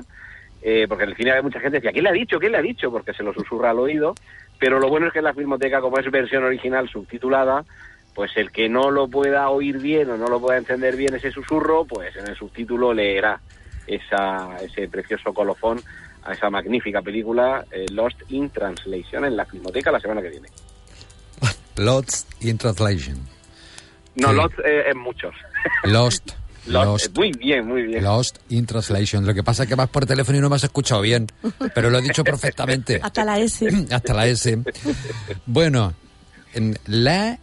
eh, 0.61 0.85
porque 0.87 1.03
en 1.03 1.09
el 1.09 1.15
cine 1.15 1.31
hay 1.31 1.41
mucha 1.41 1.59
gente 1.59 1.77
que 1.77 1.87
decía 1.87 1.91
¿quién 1.91 2.03
le 2.03 2.09
ha 2.09 2.13
dicho? 2.13 2.39
¿quién 2.39 2.51
le 2.51 2.57
ha 2.57 2.61
dicho? 2.61 2.91
porque 2.91 3.13
se 3.13 3.23
lo 3.23 3.33
susurra 3.33 3.71
al 3.71 3.79
oído 3.79 4.13
pero 4.59 4.79
lo 4.79 4.89
bueno 4.89 5.07
es 5.07 5.13
que 5.13 5.19
en 5.19 5.25
la 5.25 5.33
filmoteca 5.33 5.81
como 5.81 5.97
es 5.97 6.09
versión 6.11 6.43
original 6.43 6.87
subtitulada 6.89 7.63
pues 8.13 8.35
el 8.35 8.51
que 8.51 8.67
no 8.67 8.91
lo 8.91 9.07
pueda 9.07 9.49
oír 9.49 9.79
bien 9.79 10.09
o 10.09 10.17
no 10.17 10.27
lo 10.27 10.39
pueda 10.39 10.57
entender 10.57 10.95
bien 10.95 11.15
ese 11.15 11.31
susurro 11.31 11.85
pues 11.85 12.15
en 12.15 12.27
el 12.27 12.35
subtítulo 12.35 12.93
leerá 12.93 13.39
esa, 13.87 14.57
ese 14.61 14.87
precioso 14.87 15.33
colofón 15.33 15.79
a 16.23 16.33
esa 16.33 16.49
magnífica 16.49 17.01
película 17.01 17.65
eh, 17.71 17.85
Lost 17.91 18.19
in 18.29 18.49
Translation 18.49 19.25
en 19.25 19.35
la 19.35 19.45
filmoteca 19.45 19.91
la 19.91 19.99
semana 19.99 20.21
que 20.21 20.29
viene 20.29 20.49
Lost 21.77 22.29
in 22.43 22.57
Translation. 22.57 23.17
no. 24.15 24.33
Lost 24.33 24.59
eh, 24.63 24.89
en 24.91 24.97
muchos 24.97 25.33
Lost. 25.85 26.31
Lost, 26.67 26.85
Lost. 26.85 27.05
eh, 27.07 27.09
muy 27.15 27.31
bien 27.31 27.65
muy 27.67 27.83
bien 27.83 28.03
Lost 28.03 28.37
in 28.49 28.65
Translation. 28.65 29.25
Lo 29.25 29.33
que 29.33 29.41
pasa 29.43 29.63
es 29.63 29.69
que 29.69 29.75
vas 29.75 29.89
por 29.89 30.05
teléfono 30.05 30.37
y 30.37 30.41
no 30.41 30.49
me 30.49 30.57
has 30.57 30.63
escuchado 30.63 31.01
bien, 31.01 31.27
pero 31.73 31.89
lo 31.89 31.97
he 31.97 32.01
dicho 32.01 32.23
perfectamente. 32.23 32.99
Hasta 33.03 33.25
la 33.25 33.39
S. 33.39 33.67
Hasta 33.91 34.13
la 34.13 34.27
S. 34.27 34.59
Bueno, 35.47 35.93
en 36.53 36.77
la, 36.85 37.39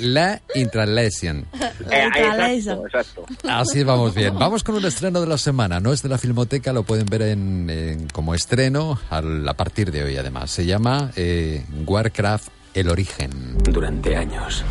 la 0.00 0.40
in 0.54 0.70
Translation. 0.70 1.46
Eh, 1.90 2.08
Translation. 2.12 2.86
exacto, 2.86 2.86
exacto. 2.86 3.48
Así 3.48 3.82
vamos 3.84 4.14
bien. 4.14 4.38
Vamos 4.38 4.62
con 4.64 4.74
un 4.76 4.84
estreno 4.84 5.20
de 5.20 5.26
la 5.26 5.38
semana. 5.38 5.80
No 5.80 5.92
es 5.92 6.02
de 6.02 6.08
la 6.08 6.18
Filmoteca, 6.18 6.72
lo 6.72 6.82
pueden 6.82 7.06
ver 7.06 7.22
en, 7.22 7.68
en- 7.70 8.08
como 8.08 8.34
estreno 8.34 8.98
al- 9.10 9.48
a 9.48 9.54
partir 9.54 9.90
de 9.90 10.04
hoy, 10.04 10.16
además. 10.16 10.50
Se 10.50 10.66
llama 10.66 11.10
eh, 11.16 11.64
Warcraft 11.86 12.48
El 12.74 12.88
Origen. 12.90 13.58
Durante 13.64 14.16
años, 14.16 14.64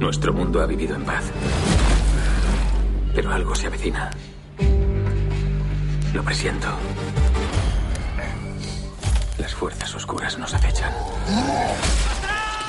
nuestro 0.00 0.32
mundo 0.32 0.60
ha 0.60 0.66
vivido 0.66 0.94
en 0.96 1.04
paz. 1.04 1.24
Pero 3.14 3.32
algo 3.32 3.54
se 3.54 3.66
avecina. 3.66 4.10
Lo 6.14 6.22
presiento. 6.24 6.68
Las 9.38 9.54
fuerzas 9.54 9.94
oscuras 9.94 10.38
nos 10.38 10.54
acechan. 10.54 10.92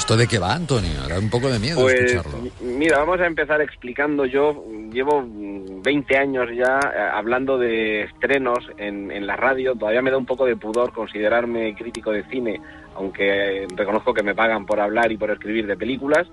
¿Esto 0.03 0.17
de 0.17 0.27
qué 0.27 0.37
va, 0.37 0.53
Antonio? 0.53 0.91
Da 1.07 1.17
un 1.17 1.29
poco 1.29 1.47
de 1.49 1.59
miedo 1.59 1.79
Pues 1.79 1.95
escucharlo. 2.11 2.39
mi- 2.39 2.51
mira, 2.75 2.97
vamos 2.97 3.21
a 3.21 3.25
empezar 3.25 3.61
explicando. 3.61 4.25
Yo 4.25 4.65
llevo 4.91 5.21
mm, 5.21 5.81
20 5.81 6.17
años 6.17 6.49
ya 6.53 6.77
eh, 6.93 6.99
hablando 7.13 7.57
de 7.57 8.01
estrenos 8.03 8.69
en, 8.77 9.09
en 9.11 9.25
la 9.25 9.37
radio. 9.37 9.75
Todavía 9.75 10.01
me 10.01 10.11
da 10.11 10.17
un 10.17 10.25
poco 10.25 10.45
de 10.45 10.57
pudor 10.57 10.91
considerarme 10.91 11.73
crítico 11.73 12.11
de 12.11 12.25
cine, 12.25 12.59
aunque 12.97 13.65
reconozco 13.77 14.13
que 14.13 14.23
me 14.23 14.35
pagan 14.35 14.65
por 14.65 14.81
hablar 14.81 15.09
y 15.13 15.15
por 15.15 15.31
escribir 15.31 15.67
de 15.67 15.77
películas. 15.77 16.27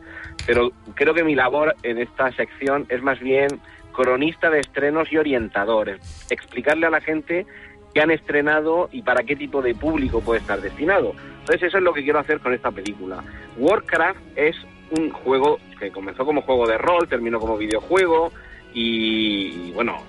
Pero 0.49 0.73
creo 0.95 1.15
que 1.15 1.23
mi 1.23 1.37
labor 1.37 1.77
en 1.85 1.99
esta 1.99 2.33
sección 2.33 2.87
es 2.89 3.01
más 3.05 3.21
bien 3.21 3.47
cronista 3.93 4.51
de 4.51 4.59
estrenos 4.59 5.13
y 5.13 5.17
orientadores. 5.19 6.01
Explicarle 6.29 6.87
a 6.87 6.91
la 6.91 7.01
gente 7.01 7.47
qué 7.95 8.01
han 8.01 8.11
estrenado 8.11 8.89
y 8.93 9.03
para 9.03 9.23
qué 9.23 9.37
tipo 9.37 9.63
de 9.63 9.75
público 9.75 10.21
puede 10.21 10.41
estar 10.41 10.61
destinado. 10.61 11.15
Entonces 11.41 11.69
eso 11.69 11.79
es 11.79 11.83
lo 11.83 11.93
que 11.93 12.03
quiero 12.03 12.19
hacer 12.19 12.41
con 12.41 12.55
esta 12.55 12.71
película. 12.71 13.23
Warcraft 13.57 14.21
es 14.37 14.57
un 14.91 15.11
juego 15.11 15.59
que 15.79 15.91
comenzó 15.91 16.25
como 16.25 16.43
juego 16.43 16.67
de 16.67 16.79
rol, 16.79 17.09
terminó 17.09 17.41
como 17.41 17.57
videojuego 17.57 18.33
y, 18.75 19.69
y, 19.69 19.73
bueno, 19.73 20.03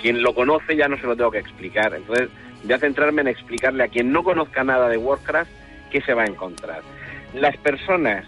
quien 0.00 0.22
lo 0.22 0.34
conoce 0.34 0.76
ya 0.76 0.88
no 0.88 0.96
se 0.98 1.06
lo 1.06 1.16
tengo 1.16 1.30
que 1.30 1.38
explicar. 1.38 1.94
Entonces 1.94 2.28
voy 2.62 2.72
a 2.72 2.78
centrarme 2.78 3.22
en 3.22 3.28
explicarle 3.28 3.84
a 3.84 3.88
quien 3.88 4.12
no 4.12 4.22
conozca 4.22 4.64
nada 4.64 4.88
de 4.88 4.96
Warcraft 4.96 5.50
qué 5.90 6.00
se 6.02 6.14
va 6.14 6.22
a 6.22 6.26
encontrar. 6.26 6.82
Las 7.34 7.56
personas 7.58 8.24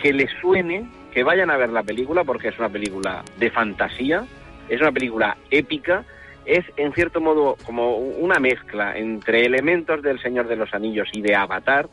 que 0.00 0.12
les 0.12 0.30
suene, 0.40 0.86
que 1.12 1.22
vayan 1.22 1.50
a 1.50 1.56
ver 1.56 1.70
la 1.70 1.82
película 1.82 2.24
porque 2.24 2.48
es 2.48 2.58
una 2.58 2.68
película 2.68 3.22
de 3.38 3.50
fantasía, 3.50 4.24
es 4.68 4.80
una 4.80 4.92
película 4.92 5.36
épica, 5.50 6.04
es 6.44 6.64
en 6.76 6.92
cierto 6.92 7.20
modo 7.20 7.56
como 7.64 7.96
una 7.96 8.38
mezcla 8.38 8.96
entre 8.96 9.44
elementos 9.44 10.02
del 10.02 10.20
Señor 10.20 10.48
de 10.48 10.56
los 10.56 10.74
Anillos 10.74 11.08
y 11.12 11.22
de 11.22 11.34
Avatar, 11.34 11.88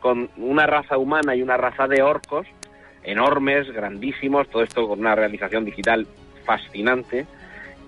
con 0.00 0.30
una 0.36 0.66
raza 0.66 0.96
humana 0.96 1.34
y 1.34 1.42
una 1.42 1.56
raza 1.56 1.86
de 1.86 2.02
orcos 2.02 2.46
enormes, 3.02 3.70
grandísimos, 3.72 4.48
todo 4.48 4.62
esto 4.62 4.88
con 4.88 5.00
una 5.00 5.14
realización 5.14 5.64
digital 5.64 6.06
fascinante, 6.44 7.26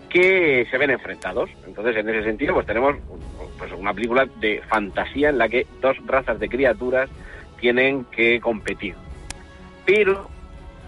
que 0.09 0.67
se 0.71 0.79
ven 0.79 0.91
enfrentados. 0.91 1.51
Entonces, 1.67 1.97
en 1.97 2.09
ese 2.09 2.25
sentido, 2.25 2.55
pues 2.55 2.67
tenemos 2.67 2.97
pues, 3.59 3.73
una 3.73 3.95
película 3.95 4.27
de 4.41 4.61
fantasía 4.69 5.31
en 5.31 5.39
la 5.39 5.49
que 5.49 5.67
dos 5.81 5.97
razas 6.07 6.39
de 6.39 6.49
criaturas 6.49 7.09
tienen 7.61 8.05
que 8.07 8.41
competir. 8.41 8.95
Pero 9.87 10.29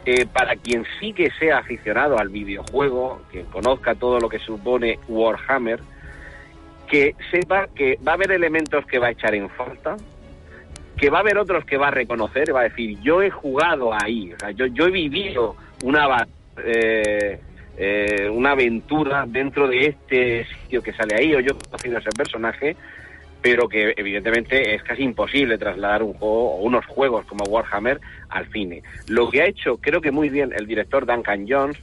eh, 0.06 0.26
para 0.26 0.56
quien 0.56 0.85
sí 1.01 1.12
que 1.12 1.31
sea 1.31 1.59
aficionado 1.59 2.18
al 2.18 2.28
videojuego, 2.28 3.22
que 3.32 3.44
conozca 3.44 3.94
todo 3.94 4.20
lo 4.20 4.28
que 4.28 4.39
supone 4.39 4.98
Warhammer, 5.09 5.81
que 6.86 7.14
sepa 7.31 7.68
que 7.74 7.98
va 8.06 8.12
a 8.12 8.14
haber 8.14 8.32
elementos 8.32 8.85
que 8.86 8.98
va 8.98 9.09
a 9.09 9.10
echar 9.10 9.35
en 9.35 9.48
falta, 9.51 9.97
que 10.97 11.10
va 11.10 11.18
a 11.18 11.20
haber 11.20 11.39
otros 11.39 11.64
que 11.64 11.76
va 11.76 11.89
a 11.89 11.90
reconocer, 11.90 12.55
va 12.55 12.60
a 12.60 12.64
decir, 12.64 12.98
yo 13.01 13.22
he 13.22 13.31
jugado 13.31 13.93
ahí, 13.93 14.32
o 14.32 14.39
sea, 14.39 14.51
yo, 14.51 14.66
yo 14.66 14.86
he 14.86 14.90
vivido 14.90 15.56
una, 15.82 16.26
eh, 16.62 17.40
eh, 17.76 18.28
una 18.31 18.52
aventura 18.52 19.24
dentro 19.26 19.66
de 19.68 19.86
este 19.86 20.44
sitio 20.44 20.82
que 20.82 20.93
sale 20.93 21.16
ahí, 21.16 21.35
o 21.35 21.40
yo 21.40 21.52
he 21.52 21.64
conocido 21.66 21.97
a 21.97 22.01
ese 22.01 22.10
personaje, 22.10 22.76
pero 23.44 23.68
que 23.68 23.92
evidentemente 23.98 24.74
es 24.74 24.82
casi 24.82 25.02
imposible 25.02 25.58
trasladar 25.58 26.02
un 26.02 26.14
juego 26.14 26.54
o 26.54 26.62
unos 26.62 26.86
juegos 26.86 27.26
como 27.26 27.44
Warhammer 27.44 28.00
al 28.30 28.50
cine. 28.50 28.82
Lo 29.06 29.28
que 29.28 29.42
ha 29.42 29.46
hecho, 29.46 29.76
creo 29.76 30.00
que 30.00 30.10
muy 30.10 30.30
bien, 30.30 30.54
el 30.56 30.66
director 30.66 31.04
Duncan 31.04 31.44
Jones, 31.46 31.76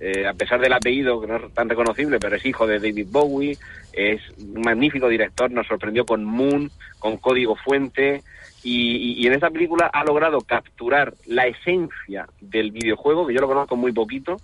eh, 0.00 0.28
a 0.28 0.34
pesar 0.34 0.60
del 0.60 0.72
apellido 0.74 1.20
que 1.20 1.26
no 1.26 1.36
es 1.38 1.52
tan 1.54 1.68
reconocible, 1.68 2.20
pero 2.20 2.36
es 2.36 2.46
hijo 2.46 2.68
de 2.68 2.78
David 2.78 3.08
Bowie, 3.10 3.58
es 3.92 4.20
un 4.38 4.60
magnífico 4.60 5.08
director, 5.08 5.50
nos 5.50 5.66
sorprendió 5.66 6.06
con 6.06 6.24
Moon, 6.24 6.70
con 7.00 7.16
Código 7.16 7.56
Fuente, 7.56 8.22
y, 8.62 9.16
y- 9.20 9.26
en 9.26 9.32
esta 9.32 9.50
película 9.50 9.90
ha 9.92 10.04
logrado 10.04 10.40
capturar 10.42 11.14
la 11.26 11.48
esencia 11.48 12.28
del 12.40 12.70
videojuego, 12.70 13.26
que 13.26 13.34
yo 13.34 13.40
lo 13.40 13.48
conozco 13.48 13.74
muy 13.74 13.90
poquito, 13.90 14.36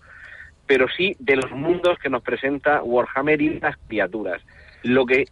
pero 0.66 0.88
sí 0.88 1.14
de 1.20 1.36
los 1.36 1.52
mundos 1.52 2.00
que 2.00 2.10
nos 2.10 2.24
presenta 2.24 2.82
Warhammer 2.82 3.40
y 3.40 3.60
las 3.60 3.76
criaturas. 3.86 4.42
Lo 4.82 5.06
que 5.06 5.26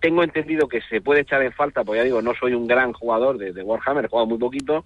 tengo 0.00 0.22
entendido 0.22 0.68
que 0.68 0.80
se 0.82 1.00
puede 1.00 1.22
echar 1.22 1.42
en 1.42 1.52
falta, 1.52 1.84
porque 1.84 1.98
ya 1.98 2.04
digo, 2.04 2.22
no 2.22 2.34
soy 2.34 2.54
un 2.54 2.66
gran 2.66 2.92
jugador 2.92 3.38
de, 3.38 3.62
Warhammer, 3.62 4.04
he 4.04 4.08
jugado 4.08 4.26
muy 4.26 4.38
poquito, 4.38 4.84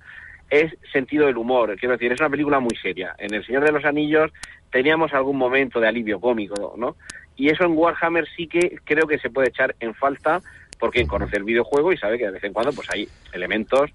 es 0.51 0.75
sentido 0.93 1.27
del 1.27 1.37
humor. 1.37 1.77
Quiero 1.79 1.95
decir, 1.95 2.13
es 2.13 2.21
una 2.21 2.31
película 2.31 2.61
muy 2.61 2.77
seria. 2.77 3.15
En 3.19 3.35
El 3.35 3.45
Señor 3.45 3.65
de 3.65 3.73
los 3.73 3.85
Anillos 3.85 4.31
teníamos 4.71 5.13
algún 5.13 5.37
momento 5.37 5.81
de 5.81 5.89
alivio 5.89 6.21
cómico, 6.21 6.75
¿no? 6.77 6.97
Y 7.37 7.49
eso 7.49 7.65
en 7.65 7.77
Warhammer 7.77 8.27
sí 8.37 8.47
que 8.47 8.79
creo 8.85 9.07
que 9.07 9.19
se 9.19 9.31
puede 9.31 9.49
echar 9.49 9.75
en 9.81 9.95
falta 9.95 10.41
porque 10.79 10.99
quien 10.99 11.07
conoce 11.07 11.37
el 11.37 11.45
videojuego 11.45 11.93
y 11.93 11.97
sabe 11.97 12.19
que 12.19 12.27
de 12.27 12.33
vez 12.33 12.45
en 12.45 12.53
cuando 12.53 12.73
pues 12.73 12.89
hay 12.91 13.09
elementos. 13.33 13.91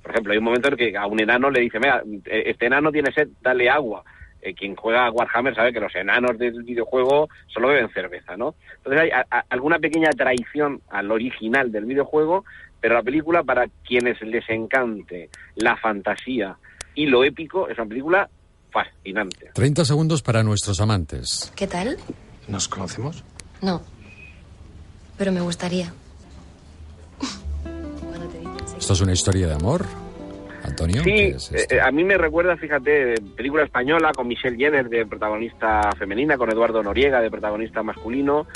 Por 0.00 0.12
ejemplo, 0.12 0.32
hay 0.32 0.38
un 0.38 0.44
momento 0.44 0.68
en 0.68 0.76
que 0.76 0.96
a 0.96 1.06
un 1.06 1.20
enano 1.20 1.50
le 1.50 1.60
dice, 1.60 1.80
mira, 1.80 2.02
este 2.24 2.66
enano 2.66 2.92
tiene 2.92 3.12
sed, 3.12 3.28
dale 3.42 3.68
agua. 3.68 4.04
Eh, 4.40 4.54
quien 4.54 4.76
juega 4.76 5.06
a 5.06 5.10
Warhammer 5.10 5.54
sabe 5.54 5.72
que 5.72 5.80
los 5.80 5.94
enanos 5.96 6.38
del 6.38 6.62
videojuego 6.62 7.28
solo 7.48 7.68
beben 7.68 7.90
cerveza, 7.92 8.36
¿no? 8.36 8.54
Entonces 8.76 9.02
hay 9.02 9.10
a- 9.10 9.26
a- 9.30 9.44
alguna 9.50 9.78
pequeña 9.78 10.10
traición 10.10 10.80
al 10.90 11.10
original 11.10 11.72
del 11.72 11.86
videojuego, 11.86 12.44
pero 12.80 12.94
la 12.94 13.02
película, 13.02 13.42
para 13.42 13.66
quienes 13.84 14.20
les 14.22 14.48
encante 14.48 15.28
la 15.56 15.76
fantasía 15.76 16.56
y 16.94 17.06
lo 17.06 17.24
épico, 17.24 17.68
es 17.68 17.76
una 17.78 17.88
película 17.88 18.28
fascinante. 18.70 19.50
30 19.54 19.84
segundos 19.84 20.22
para 20.22 20.42
nuestros 20.44 20.80
amantes. 20.80 21.52
¿Qué 21.56 21.66
tal? 21.66 21.96
¿Nos 22.46 22.68
conocemos? 22.68 23.24
No. 23.60 23.82
Pero 25.16 25.32
me 25.32 25.40
gustaría. 25.40 25.92
¿Esto 28.78 28.92
es 28.92 29.00
una 29.00 29.12
historia 29.12 29.48
de 29.48 29.54
amor? 29.54 29.84
Antonio? 30.68 31.02
Sí, 31.02 31.10
¿qué 31.10 31.28
es 31.28 31.52
esto? 31.52 31.74
eh, 31.74 31.80
a 31.80 31.90
mí 31.90 32.04
me 32.04 32.16
recuerda, 32.16 32.56
fíjate, 32.56 33.14
película 33.36 33.64
española 33.64 34.12
con 34.14 34.28
Michelle 34.28 34.56
Jenner 34.56 34.88
de 34.88 35.04
protagonista 35.06 35.90
femenina, 35.98 36.36
con 36.38 36.50
Eduardo 36.50 36.82
Noriega 36.82 37.20
de 37.20 37.30
protagonista 37.30 37.82
masculino. 37.82 38.46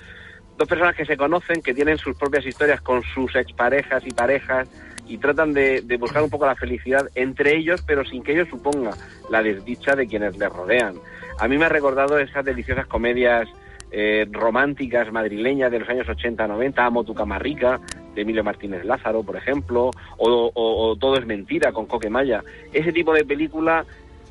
Dos 0.57 0.69
personas 0.69 0.95
que 0.95 1.05
se 1.05 1.17
conocen, 1.17 1.63
que 1.63 1.75
tienen 1.75 1.99
sus 1.99 2.17
propias 2.17 2.47
historias 2.47 2.81
con 2.81 3.03
sus 3.03 3.35
exparejas 3.37 4.03
y 4.07 4.11
parejas 4.11 4.69
y 5.07 5.19
tratan 5.19 5.53
de, 5.53 5.81
de 5.81 5.97
buscar 5.97 6.23
un 6.23 6.31
poco 6.31 6.47
la 6.47 6.55
felicidad 6.55 7.09
entre 7.15 7.57
ellos, 7.57 7.83
pero 7.87 8.05
sin 8.05 8.23
que 8.23 8.33
ello 8.33 8.47
suponga 8.47 8.93
la 9.31 9.43
desdicha 9.43 9.97
de 9.97 10.07
quienes 10.07 10.37
les 10.37 10.49
rodean. 10.51 10.95
A 11.39 11.49
mí 11.49 11.59
me 11.59 11.65
ha 11.65 11.69
recordado 11.69 12.19
esas 12.19 12.45
deliciosas 12.45 12.87
comedias 12.87 13.49
eh, 13.93 14.27
románticas 14.31 15.13
madrileñas 15.13 15.71
de 15.71 15.79
los 15.81 15.89
años 15.89 16.07
80-90, 16.09 16.75
Amo 16.79 17.05
tu 17.05 17.15
cama 17.15 17.39
rica, 17.39 17.79
de 18.15 18.23
Emilio 18.23 18.43
Martínez 18.45 18.85
Lázaro, 18.85 19.23
por 19.23 19.37
ejemplo, 19.37 19.91
o, 20.19 20.51
o- 20.55 20.91
o 20.91 20.97
Todo 20.97 21.17
es 21.17 21.27
mentira, 21.27 21.73
con 21.73 21.87
Coque 21.87 22.11
Maya. 22.11 22.43
Ese 22.73 22.93
tipo 22.93 23.13
de 23.15 23.25
película 23.25 23.85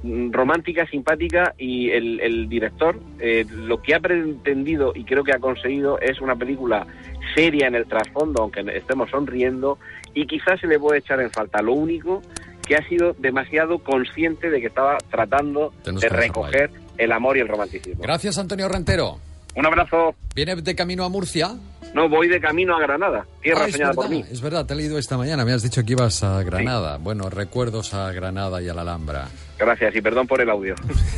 mm, 0.03 0.31
romántica, 0.31 0.85
simpática, 0.87 1.53
y 1.57 1.89
el, 1.91 2.19
el 2.19 2.47
director 2.49 2.99
eh, 3.19 3.45
lo 3.51 3.81
que 3.81 3.95
ha 3.95 3.99
pretendido 3.99 4.93
y 4.95 5.03
creo 5.03 5.23
que 5.23 5.31
ha 5.33 5.39
conseguido 5.39 5.99
es 5.99 6.21
una 6.21 6.35
película 6.35 6.85
seria 7.35 7.67
en 7.67 7.75
el 7.75 7.85
trasfondo, 7.85 8.41
aunque 8.43 8.61
estemos 8.75 9.09
sonriendo, 9.09 9.77
y 10.13 10.25
quizás 10.27 10.59
se 10.59 10.67
le 10.67 10.77
puede 10.79 10.99
echar 10.99 11.19
en 11.21 11.31
falta. 11.31 11.61
Lo 11.61 11.73
único 11.73 12.21
que 12.67 12.75
ha 12.75 12.87
sido 12.87 13.13
demasiado 13.17 13.79
consciente 13.79 14.49
de 14.49 14.59
que 14.61 14.67
estaba 14.67 14.97
tratando 15.09 15.73
Tenemos 15.83 16.01
de 16.01 16.09
recoger 16.09 16.69
el 16.97 17.11
amor 17.11 17.37
y 17.37 17.39
el 17.39 17.47
romanticismo. 17.47 18.01
Gracias, 18.03 18.37
Antonio 18.37 18.67
Rentero. 18.69 19.17
Un 19.55 19.65
abrazo. 19.65 20.15
¿Viene 20.35 20.55
de 20.55 20.75
camino 20.75 21.03
a 21.03 21.09
Murcia? 21.09 21.51
No, 21.93 22.07
voy 22.07 22.29
de 22.29 22.39
camino 22.39 22.75
a 22.75 22.79
Granada, 22.79 23.25
tierra 23.41 23.65
Ah, 23.85 23.91
por 23.93 24.07
mí. 24.09 24.23
Es 24.31 24.39
verdad, 24.41 24.65
te 24.65 24.73
he 24.73 24.77
leído 24.77 24.97
esta 24.97 25.17
mañana. 25.17 25.43
Me 25.43 25.51
has 25.51 25.61
dicho 25.61 25.83
que 25.83 25.91
ibas 25.91 26.23
a 26.23 26.41
Granada. 26.43 26.97
Bueno, 26.97 27.29
recuerdos 27.29 27.93
a 27.93 28.11
Granada 28.13 28.61
y 28.61 28.69
a 28.69 28.73
la 28.73 28.81
Alhambra. 28.81 29.27
Gracias 29.59 29.93
y 29.95 30.01
perdón 30.01 30.25
por 30.25 30.39
el 30.41 30.49
audio. 30.49 30.73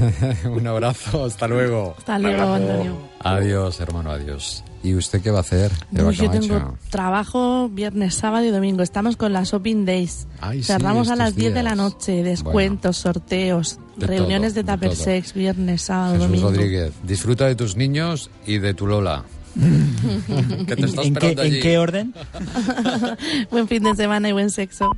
Un 0.46 0.66
abrazo, 0.66 1.26
hasta 1.26 1.48
luego. 1.48 1.94
Hasta 1.98 2.18
luego, 2.18 2.54
Antonio. 2.54 2.98
Adiós, 3.20 3.80
hermano, 3.80 4.12
adiós. 4.12 4.64
¿Y 4.84 4.96
usted 4.96 5.22
qué 5.22 5.32
va 5.32 5.38
a 5.38 5.42
hacer? 5.42 5.72
Eva 5.94 6.04
Pues 6.04 6.18
yo 6.18 6.30
tengo 6.30 6.78
trabajo 6.90 7.70
viernes, 7.70 8.16
sábado 8.16 8.46
y 8.46 8.50
domingo. 8.50 8.84
Estamos 8.84 9.16
con 9.16 9.32
las 9.32 9.50
Shopping 9.52 9.86
Days. 9.86 10.28
Ay, 10.42 10.60
sí, 10.60 10.66
Cerramos 10.66 11.10
a 11.10 11.16
las 11.16 11.36
10 11.36 11.54
de 11.54 11.64
la 11.64 11.76
noche. 11.76 12.22
Descuentos, 12.22 12.98
sorteos, 12.98 13.80
De 13.96 14.08
reuniones 14.08 14.54
todo, 14.54 14.64
de 14.64 14.72
Tupper. 14.74 14.96
Sex, 14.96 15.34
viernes, 15.34 15.84
sábado, 15.84 16.16
Jesús 16.16 16.28
domingo. 16.28 16.50
Rodríguez, 16.50 16.92
disfruta 17.04 17.48
de 17.48 17.56
tus 17.56 17.78
niños 17.78 18.30
y 18.46 18.58
de 18.58 18.74
tu 18.74 18.86
Lola. 18.86 19.24
que 20.68 20.76
te 20.76 20.86
está 20.86 21.04
¿En 21.04 21.14
qué, 21.14 21.28
esperando 21.28 21.42
allí. 21.44 21.56
¿En 21.56 21.62
qué 21.62 21.78
orden? 21.78 22.14
buen 23.52 23.70
fin 23.70 23.84
de 23.84 23.96
semana 23.96 24.28
y 24.28 24.34
buen 24.34 24.50
sexo. 24.50 24.98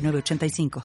906985. 0.00 0.70